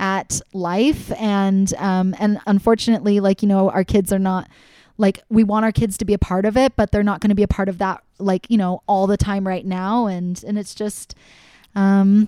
at 0.02 0.42
life. 0.52 1.14
And 1.14 1.74
um 1.76 2.14
and 2.20 2.42
unfortunately, 2.46 3.22
like 3.22 3.42
you 3.42 3.48
know, 3.48 3.70
our 3.70 3.86
kids 3.86 4.12
are 4.12 4.20
not 4.20 4.50
like 4.98 5.24
we 5.30 5.46
want 5.46 5.64
our 5.64 5.72
kids 5.72 5.98
to 6.00 6.06
be 6.06 6.14
a 6.14 6.20
part 6.20 6.46
of 6.46 6.58
it, 6.58 6.76
but 6.76 6.92
they're 6.92 7.04
not 7.04 7.22
going 7.22 7.30
to 7.30 7.36
be 7.36 7.44
a 7.44 7.48
part 7.48 7.70
of 7.70 7.78
that 7.78 8.04
like 8.20 8.48
you 8.50 8.58
know 8.58 8.84
all 8.88 9.08
the 9.08 9.18
time 9.18 9.48
right 9.48 9.66
now. 9.66 10.08
And 10.08 10.44
and 10.44 10.60
it's 10.60 10.76
just 10.76 11.16
um 11.76 12.28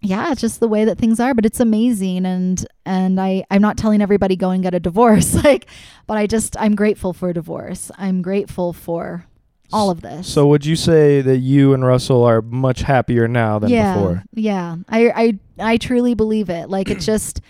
yeah 0.00 0.30
it's 0.30 0.40
just 0.40 0.60
the 0.60 0.68
way 0.68 0.84
that 0.84 0.96
things 0.96 1.18
are 1.18 1.34
but 1.34 1.44
it's 1.44 1.60
amazing 1.60 2.24
and 2.24 2.66
and 2.86 3.20
i 3.20 3.44
i'm 3.50 3.60
not 3.60 3.76
telling 3.76 4.00
everybody 4.00 4.36
go 4.36 4.50
and 4.50 4.62
get 4.62 4.74
a 4.74 4.80
divorce 4.80 5.34
like 5.44 5.66
but 6.06 6.16
i 6.16 6.26
just 6.26 6.56
i'm 6.60 6.74
grateful 6.74 7.12
for 7.12 7.30
a 7.30 7.34
divorce 7.34 7.90
i'm 7.98 8.22
grateful 8.22 8.72
for 8.72 9.26
all 9.72 9.90
of 9.90 10.00
this 10.00 10.26
So 10.26 10.46
would 10.48 10.64
you 10.64 10.76
say 10.76 11.20
that 11.20 11.38
you 11.38 11.74
and 11.74 11.84
Russell 11.84 12.24
are 12.24 12.40
much 12.42 12.80
happier 12.82 13.28
now 13.28 13.58
than 13.58 13.70
yeah 13.70 13.94
before? 13.94 14.24
yeah 14.34 14.76
i 14.88 15.10
i 15.14 15.38
i 15.72 15.76
truly 15.76 16.14
believe 16.14 16.48
it 16.50 16.68
like 16.70 16.90
it 16.90 17.00
just 17.12 17.40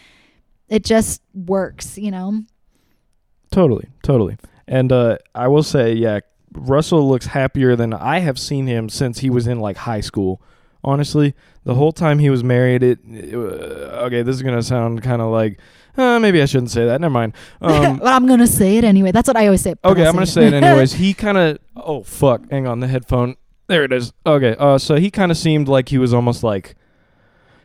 it 0.69 0.85
just 0.85 1.23
works 1.35 1.97
you 1.99 2.11
know 2.11 2.43
Totally, 3.51 3.89
totally. 4.03 4.36
And 4.66 4.93
uh, 4.93 5.16
I 5.35 5.49
will 5.49 5.62
say, 5.62 5.95
yeah, 5.95 6.20
Russell 6.53 7.09
looks 7.09 7.24
happier 7.27 7.77
than 7.77 7.95
I 7.95 8.19
have 8.19 8.39
seen 8.39 8.66
him 8.66 8.90
since 8.90 9.20
he 9.20 9.31
was 9.31 9.47
in 9.47 9.59
like 9.59 9.78
high 9.78 10.03
school. 10.03 10.43
Honestly, 10.85 11.35
the 11.65 11.74
whole 11.74 11.93
time 11.93 12.19
he 12.19 12.28
was 12.28 12.45
married, 12.45 12.82
it, 12.82 12.99
it 13.09 13.35
uh, 13.35 14.05
okay. 14.05 14.20
This 14.23 14.36
is 14.36 14.43
gonna 14.43 14.62
sound 14.62 15.03
kind 15.03 15.23
of 15.23 15.28
like 15.32 15.59
uh, 15.99 16.19
maybe 16.19 16.41
I 16.41 16.47
shouldn't 16.47 16.70
say 16.70 16.87
that. 16.87 17.01
Never 17.01 17.12
mind. 17.12 17.35
Um, 17.61 18.01
i'm 18.05 18.27
gonna 18.27 18.47
say 18.47 18.79
it 18.79 18.85
anyway 18.85 19.11
that's 19.11 19.27
what 19.27 19.37
i 19.37 19.47
always 19.47 19.61
say 19.61 19.75
okay, 19.85 20.07
I'm 20.07 20.15
gonna 20.15 20.27
say 20.27 20.47
it 20.47 20.53
anyways. 20.62 20.93
He 20.93 21.12
kind 21.12 21.37
of 21.37 21.59
oh 21.77 22.03
fuck, 22.05 22.49
hang 22.51 22.66
on 22.66 22.81
the 22.81 22.87
headphone. 22.87 23.37
There 23.66 23.85
it 23.85 23.93
is. 23.93 24.12
Okay, 24.25 24.55
uh, 24.59 24.79
so 24.79 24.97
he 24.97 25.11
kind 25.11 25.31
of 25.31 25.37
seemed 25.37 25.69
like 25.69 25.89
he 25.91 25.99
was 25.99 26.15
almost 26.15 26.43
like 26.43 26.75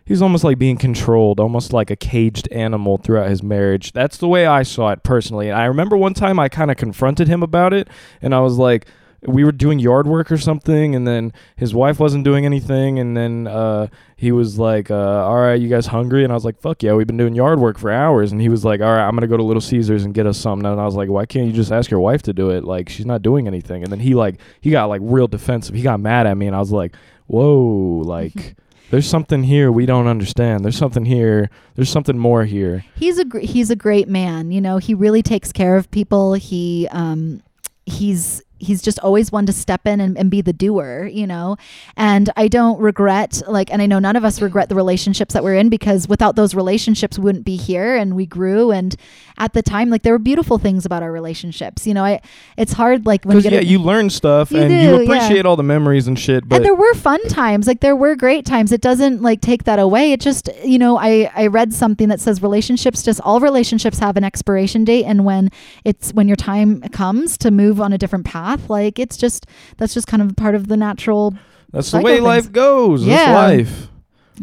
he 0.05 0.11
was 0.11 0.21
almost 0.21 0.43
like 0.43 0.57
being 0.57 0.77
controlled, 0.77 1.39
almost 1.39 1.71
like 1.71 1.89
a 1.89 1.95
caged 1.95 2.49
animal 2.51 2.97
throughout 2.97 3.29
his 3.29 3.41
marriage. 3.41 3.93
That's 3.93 4.17
the 4.17 4.27
way 4.27 4.45
I 4.45 4.63
saw 4.63 4.89
it 4.89 5.03
personally. 5.03 5.47
And 5.49 5.57
I 5.57 5.65
remember 5.65 5.95
one 5.95 6.13
time 6.13 6.39
I 6.39 6.49
kind 6.49 6.69
of 6.71 6.77
confronted 6.77 7.27
him 7.29 7.41
about 7.41 7.73
it, 7.73 7.87
and 8.21 8.35
I 8.35 8.39
was 8.41 8.57
like, 8.57 8.85
we 9.25 9.43
were 9.43 9.51
doing 9.51 9.79
yard 9.79 10.07
work 10.07 10.31
or 10.31 10.37
something, 10.37 10.95
and 10.95 11.07
then 11.07 11.33
his 11.55 11.73
wife 11.73 11.99
wasn't 11.99 12.23
doing 12.23 12.45
anything, 12.45 12.99
and 12.99 13.15
then 13.15 13.47
uh, 13.47 13.87
he 14.15 14.31
was 14.31 14.59
like, 14.59 14.91
uh, 14.91 15.25
"All 15.25 15.37
right, 15.37 15.59
you 15.59 15.69
guys 15.69 15.87
hungry?" 15.87 16.23
And 16.23 16.31
I 16.31 16.35
was 16.35 16.45
like, 16.45 16.59
"Fuck 16.59 16.83
yeah, 16.83 16.93
we've 16.93 17.07
been 17.07 17.17
doing 17.17 17.35
yard 17.35 17.59
work 17.59 17.77
for 17.77 17.91
hours." 17.91 18.31
And 18.31 18.41
he 18.41 18.49
was 18.49 18.65
like, 18.65 18.81
"All 18.81 18.87
right, 18.91 19.07
I'm 19.07 19.15
gonna 19.15 19.27
go 19.27 19.37
to 19.37 19.43
Little 19.43 19.61
Caesars 19.61 20.03
and 20.03 20.13
get 20.13 20.25
us 20.27 20.37
something." 20.37 20.65
And 20.69 20.79
I 20.79 20.85
was 20.85 20.95
like, 20.95 21.09
"Why 21.09 21.25
can't 21.25 21.47
you 21.47 21.53
just 21.53 21.71
ask 21.71 21.89
your 21.89 21.99
wife 21.99 22.21
to 22.23 22.33
do 22.33 22.49
it? 22.49 22.63
Like 22.63 22.89
she's 22.89 23.05
not 23.05 23.21
doing 23.21 23.47
anything." 23.47 23.83
And 23.83 23.91
then 23.91 23.99
he 23.99 24.13
like 24.15 24.39
he 24.61 24.71
got 24.71 24.85
like 24.85 25.01
real 25.03 25.27
defensive. 25.27 25.75
He 25.75 25.81
got 25.81 25.99
mad 25.99 26.27
at 26.27 26.37
me, 26.37 26.47
and 26.47 26.55
I 26.55 26.59
was 26.59 26.71
like, 26.71 26.95
"Whoa, 27.27 28.01
like." 28.05 28.55
There's 28.91 29.09
something 29.09 29.41
here 29.41 29.71
we 29.71 29.87
don't 29.87 30.05
understand. 30.05 30.63
There's 30.63 30.77
something 30.77 31.03
here. 31.03 31.49
There's 31.73 31.89
something 31.89 32.15
more 32.15 32.45
here. 32.45 32.85
he's 32.95 33.17
a 33.17 33.25
gr- 33.25 33.39
he's 33.39 33.71
a 33.71 33.75
great 33.75 34.07
man. 34.07 34.51
You 34.51 34.61
know, 34.61 34.77
he 34.77 34.93
really 34.93 35.23
takes 35.23 35.51
care 35.51 35.77
of 35.77 35.89
people. 35.89 36.35
He 36.35 36.87
um 36.91 37.41
he's 37.87 38.43
he's 38.63 38.81
just 38.81 38.99
always 38.99 39.31
one 39.31 39.45
to 39.45 39.53
step 39.53 39.85
in 39.85 39.99
and, 39.99 40.17
and 40.17 40.31
be 40.31 40.41
the 40.41 40.53
doer, 40.53 41.05
you 41.11 41.27
know. 41.27 41.57
And 41.95 42.29
I 42.35 42.47
don't 42.47 42.79
regret 42.79 43.41
like 43.47 43.71
and 43.71 43.81
I 43.81 43.85
know 43.85 43.99
none 43.99 44.15
of 44.15 44.23
us 44.25 44.41
regret 44.41 44.69
the 44.69 44.75
relationships 44.75 45.33
that 45.33 45.43
we're 45.43 45.55
in 45.55 45.69
because 45.69 46.07
without 46.07 46.35
those 46.35 46.55
relationships 46.55 47.17
we 47.17 47.23
wouldn't 47.25 47.45
be 47.45 47.55
here 47.55 47.95
and 47.95 48.15
we 48.15 48.25
grew 48.25 48.71
and 48.71 48.95
at 49.37 49.53
the 49.53 49.61
time 49.61 49.89
like 49.89 50.03
there 50.03 50.13
were 50.13 50.19
beautiful 50.19 50.57
things 50.57 50.85
about 50.85 51.03
our 51.03 51.11
relationships. 51.11 51.85
You 51.87 51.93
know, 51.93 52.03
I 52.03 52.21
it's 52.57 52.73
hard 52.73 53.05
like 53.05 53.25
when 53.25 53.37
you 53.37 53.43
get 53.43 53.53
yeah, 53.53 53.59
a- 53.59 53.63
you 53.63 53.79
learn 53.79 54.09
stuff 54.09 54.51
You 54.51 54.61
and 54.61 54.69
do, 54.69 54.75
you 54.75 54.97
yeah. 54.97 55.03
appreciate 55.03 55.45
all 55.45 55.55
the 55.55 55.63
memories 55.63 56.07
and 56.07 56.17
shit. 56.17 56.47
But 56.47 56.57
and 56.57 56.65
there 56.65 56.75
were 56.75 56.93
fun 56.95 57.21
times 57.27 57.67
like 57.67 57.79
there 57.79 57.95
were 57.95 58.15
great 58.15 58.45
times 58.45 58.71
it 58.71 58.81
doesn't 58.81 59.21
like 59.21 59.41
take 59.41 59.63
that 59.63 59.79
away 59.79 60.11
it 60.11 60.19
just 60.21 60.49
you 60.63 60.77
know 60.77 60.97
i 60.97 61.29
i 61.35 61.47
read 61.47 61.73
something 61.73 62.09
that 62.09 62.19
says 62.19 62.41
relationships 62.41 63.01
just 63.03 63.19
all 63.21 63.39
relationships 63.39 63.99
have 63.99 64.17
an 64.17 64.23
expiration 64.23 64.83
date 64.83 65.05
and 65.05 65.25
when 65.25 65.49
it's 65.83 66.13
when 66.13 66.27
your 66.27 66.35
time 66.35 66.81
comes 66.89 67.37
to 67.37 67.49
move 67.51 67.79
on 67.81 67.93
a 67.93 67.97
different 67.97 68.25
path 68.25 68.52
like 68.69 68.99
it's 68.99 69.17
just 69.17 69.45
that's 69.77 69.93
just 69.93 70.07
kind 70.07 70.21
of 70.21 70.35
part 70.35 70.55
of 70.55 70.67
the 70.67 70.77
natural 70.77 71.33
that's 71.71 71.91
the 71.91 71.99
way 72.01 72.15
things. 72.15 72.23
life 72.25 72.51
goes. 72.51 73.05
Yeah. 73.05 73.33
That's 73.33 73.69
life. 73.69 73.87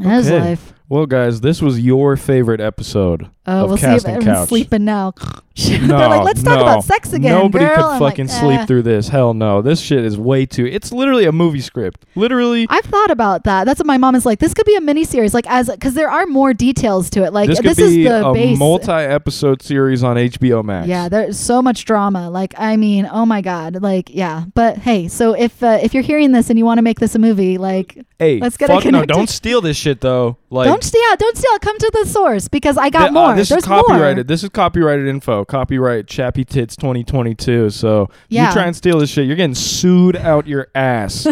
as 0.05 0.27
Okay. 0.31 0.41
life 0.41 0.73
Well, 0.89 1.07
guys, 1.07 1.41
this 1.41 1.63
was 1.63 1.81
your 1.81 2.17
favorite 2.17 2.61
episode. 2.61 3.31
Uh, 3.51 3.63
Of 3.65 3.69
we'll 3.69 3.77
see 3.79 3.87
if 3.87 4.05
everyone's 4.07 4.25
Couch. 4.25 4.49
sleeping 4.49 4.85
now 4.85 5.13
No, 5.19 5.25
they're 5.99 6.09
like 6.09 6.25
let's 6.25 6.43
talk 6.43 6.57
no. 6.59 6.63
about 6.63 6.85
sex 6.85 7.13
again 7.13 7.37
Nobody 7.37 7.65
girl." 7.65 7.75
could 7.77 7.85
I'm 7.85 7.99
fucking 7.99 8.29
like, 8.29 8.41
sleep 8.41 8.61
"Eh." 8.61 8.67
through 8.67 8.83
this. 8.83 9.09
Hell 9.09 9.35
no. 9.35 9.61
This 9.63 9.81
shit 9.81 10.05
is 10.05 10.17
way 10.17 10.47
too. 10.47 10.65
It's 10.67 10.93
literally 10.93 11.25
a 11.27 11.33
movie 11.33 11.61
script. 11.61 12.07
Literally. 12.15 12.67
I've 12.71 12.85
thought 12.85 13.11
about 13.11 13.45
that. 13.45 13.65
That's 13.65 13.79
what 13.81 13.87
my 13.87 13.99
mom 13.99 14.15
is 14.15 14.25
like. 14.25 14.39
This 14.39 14.55
could 14.55 14.65
be 14.67 14.77
a 14.77 14.81
mini 14.81 15.05
series, 15.05 15.35
like 15.35 15.47
as 15.51 15.69
because 15.69 15.95
there 15.95 16.09
are 16.11 16.27
more 16.27 16.55
details 16.55 17.11
to 17.11 17.25
it. 17.25 17.33
Like 17.33 17.49
this 17.49 17.61
this, 17.61 17.77
could 17.77 17.85
is 17.85 17.95
the 17.95 18.29
a 18.29 18.33
base. 18.33 18.59
multi-episode 18.59 19.63
series 19.63 20.03
on 20.03 20.17
HBO 20.17 20.65
Max. 20.65 20.89
Yeah, 20.89 21.09
there's 21.09 21.39
so 21.39 21.61
much 21.63 21.85
drama. 21.85 22.31
Like, 22.31 22.55
I 22.59 22.77
mean, 22.77 23.09
oh 23.11 23.27
my 23.27 23.41
god. 23.41 23.83
Like, 23.83 24.11
yeah. 24.15 24.45
But 24.55 24.79
hey, 24.79 25.09
so 25.09 25.33
if 25.35 25.63
uh, 25.63 25.79
if 25.83 25.95
you're 25.95 26.03
hearing 26.03 26.33
this 26.33 26.51
and 26.51 26.59
you 26.59 26.65
want 26.65 26.79
to 26.79 26.83
make 26.83 27.01
this 27.01 27.15
a 27.15 27.19
movie, 27.19 27.59
like, 27.59 27.99
Hey, 28.19 28.39
Let's 28.39 28.59
get 28.59 28.69
it 28.69 28.75
fuck 28.75 28.85
no! 28.85 28.91
connected. 28.91 29.15
Don't 29.15 29.31
steal 29.31 29.61
this 29.63 29.79
shit 29.79 30.03
though. 30.03 30.37
Like, 30.51 30.67
don't 30.67 30.85
steal, 30.85 31.01
don't 31.19 31.37
steal. 31.39 31.59
Come 31.61 31.79
to 31.79 31.91
the 31.95 32.07
source 32.07 32.49
because 32.49 32.77
I 32.77 32.91
got 32.91 33.09
Th- 33.09 33.11
uh, 33.11 33.13
more. 33.29 33.35
This 33.41 33.49
There's 33.49 33.63
is 33.63 33.67
copyrighted. 33.69 34.17
more. 34.19 34.25
This 34.25 34.43
is 34.45 34.49
copyrighted 34.51 35.07
info. 35.09 35.45
Copyright 35.45 36.07
Chappytits 36.07 36.77
2022. 36.77 37.71
So 37.71 38.09
Yeah. 38.29 38.47
you 38.49 38.53
try 38.53 38.67
and 38.67 38.77
steal 38.77 38.99
this 38.99 39.11
shit, 39.11 39.27
you're 39.27 39.37
getting 39.37 39.55
sued 39.55 40.17
out 40.17 40.47
your 40.47 40.69
ass. 40.75 41.27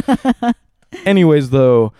Anyways, 1.04 1.50
though, 1.50 1.92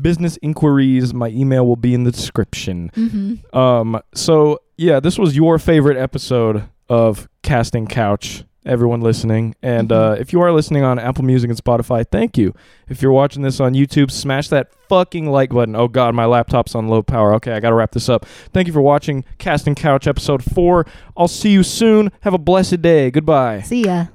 business 0.00 0.36
inquiries. 0.42 1.14
My 1.14 1.28
email 1.28 1.66
will 1.66 1.76
be 1.76 1.94
in 1.94 2.04
the 2.04 2.10
description. 2.12 2.90
hmm 2.94 3.34
Um. 3.56 4.00
So 4.14 4.58
yeah, 4.76 5.00
this 5.00 5.18
was 5.18 5.36
your 5.36 5.58
favorite 5.58 5.96
episode 5.96 6.64
of 6.88 7.28
Casting 7.42 7.86
Couch. 7.86 8.44
Everyone 8.64 9.00
listening. 9.00 9.54
And 9.62 9.88
Mhm. 9.88 10.12
uh, 10.12 10.16
if 10.20 10.32
you 10.32 10.40
are 10.40 10.52
listening 10.52 10.82
on 10.84 10.98
Apple 10.98 11.24
Music 11.24 11.50
and 11.50 11.58
Spotify, 11.62 12.04
thank 12.10 12.38
you. 12.38 12.54
If 12.88 13.02
you're 13.02 13.12
watching 13.12 13.42
this 13.42 13.58
on 13.60 13.74
YouTube, 13.74 14.10
smash 14.10 14.48
that 14.48 14.68
fucking 14.88 15.30
like 15.30 15.50
button. 15.50 15.74
Oh 15.74 15.88
God, 15.88 16.14
my 16.14 16.24
laptop's 16.26 16.74
on 16.74 16.88
low 16.88 17.02
power. 17.02 17.34
Okay, 17.34 17.52
I 17.52 17.60
gotta 17.60 17.74
wrap 17.74 17.92
this 17.92 18.08
up. 18.08 18.24
Thank 18.52 18.66
you 18.66 18.72
for 18.72 18.82
watching 18.82 19.24
Casting 19.38 19.74
Couch 19.74 20.06
episode 20.06 20.42
four. 20.44 20.86
I'll 21.16 21.28
see 21.28 21.50
you 21.50 21.62
soon. 21.62 22.10
Have 22.20 22.34
a 22.34 22.38
blessed 22.38 22.82
day. 22.82 23.10
Goodbye. 23.10 23.60
See 23.62 23.84
ya. 23.84 24.06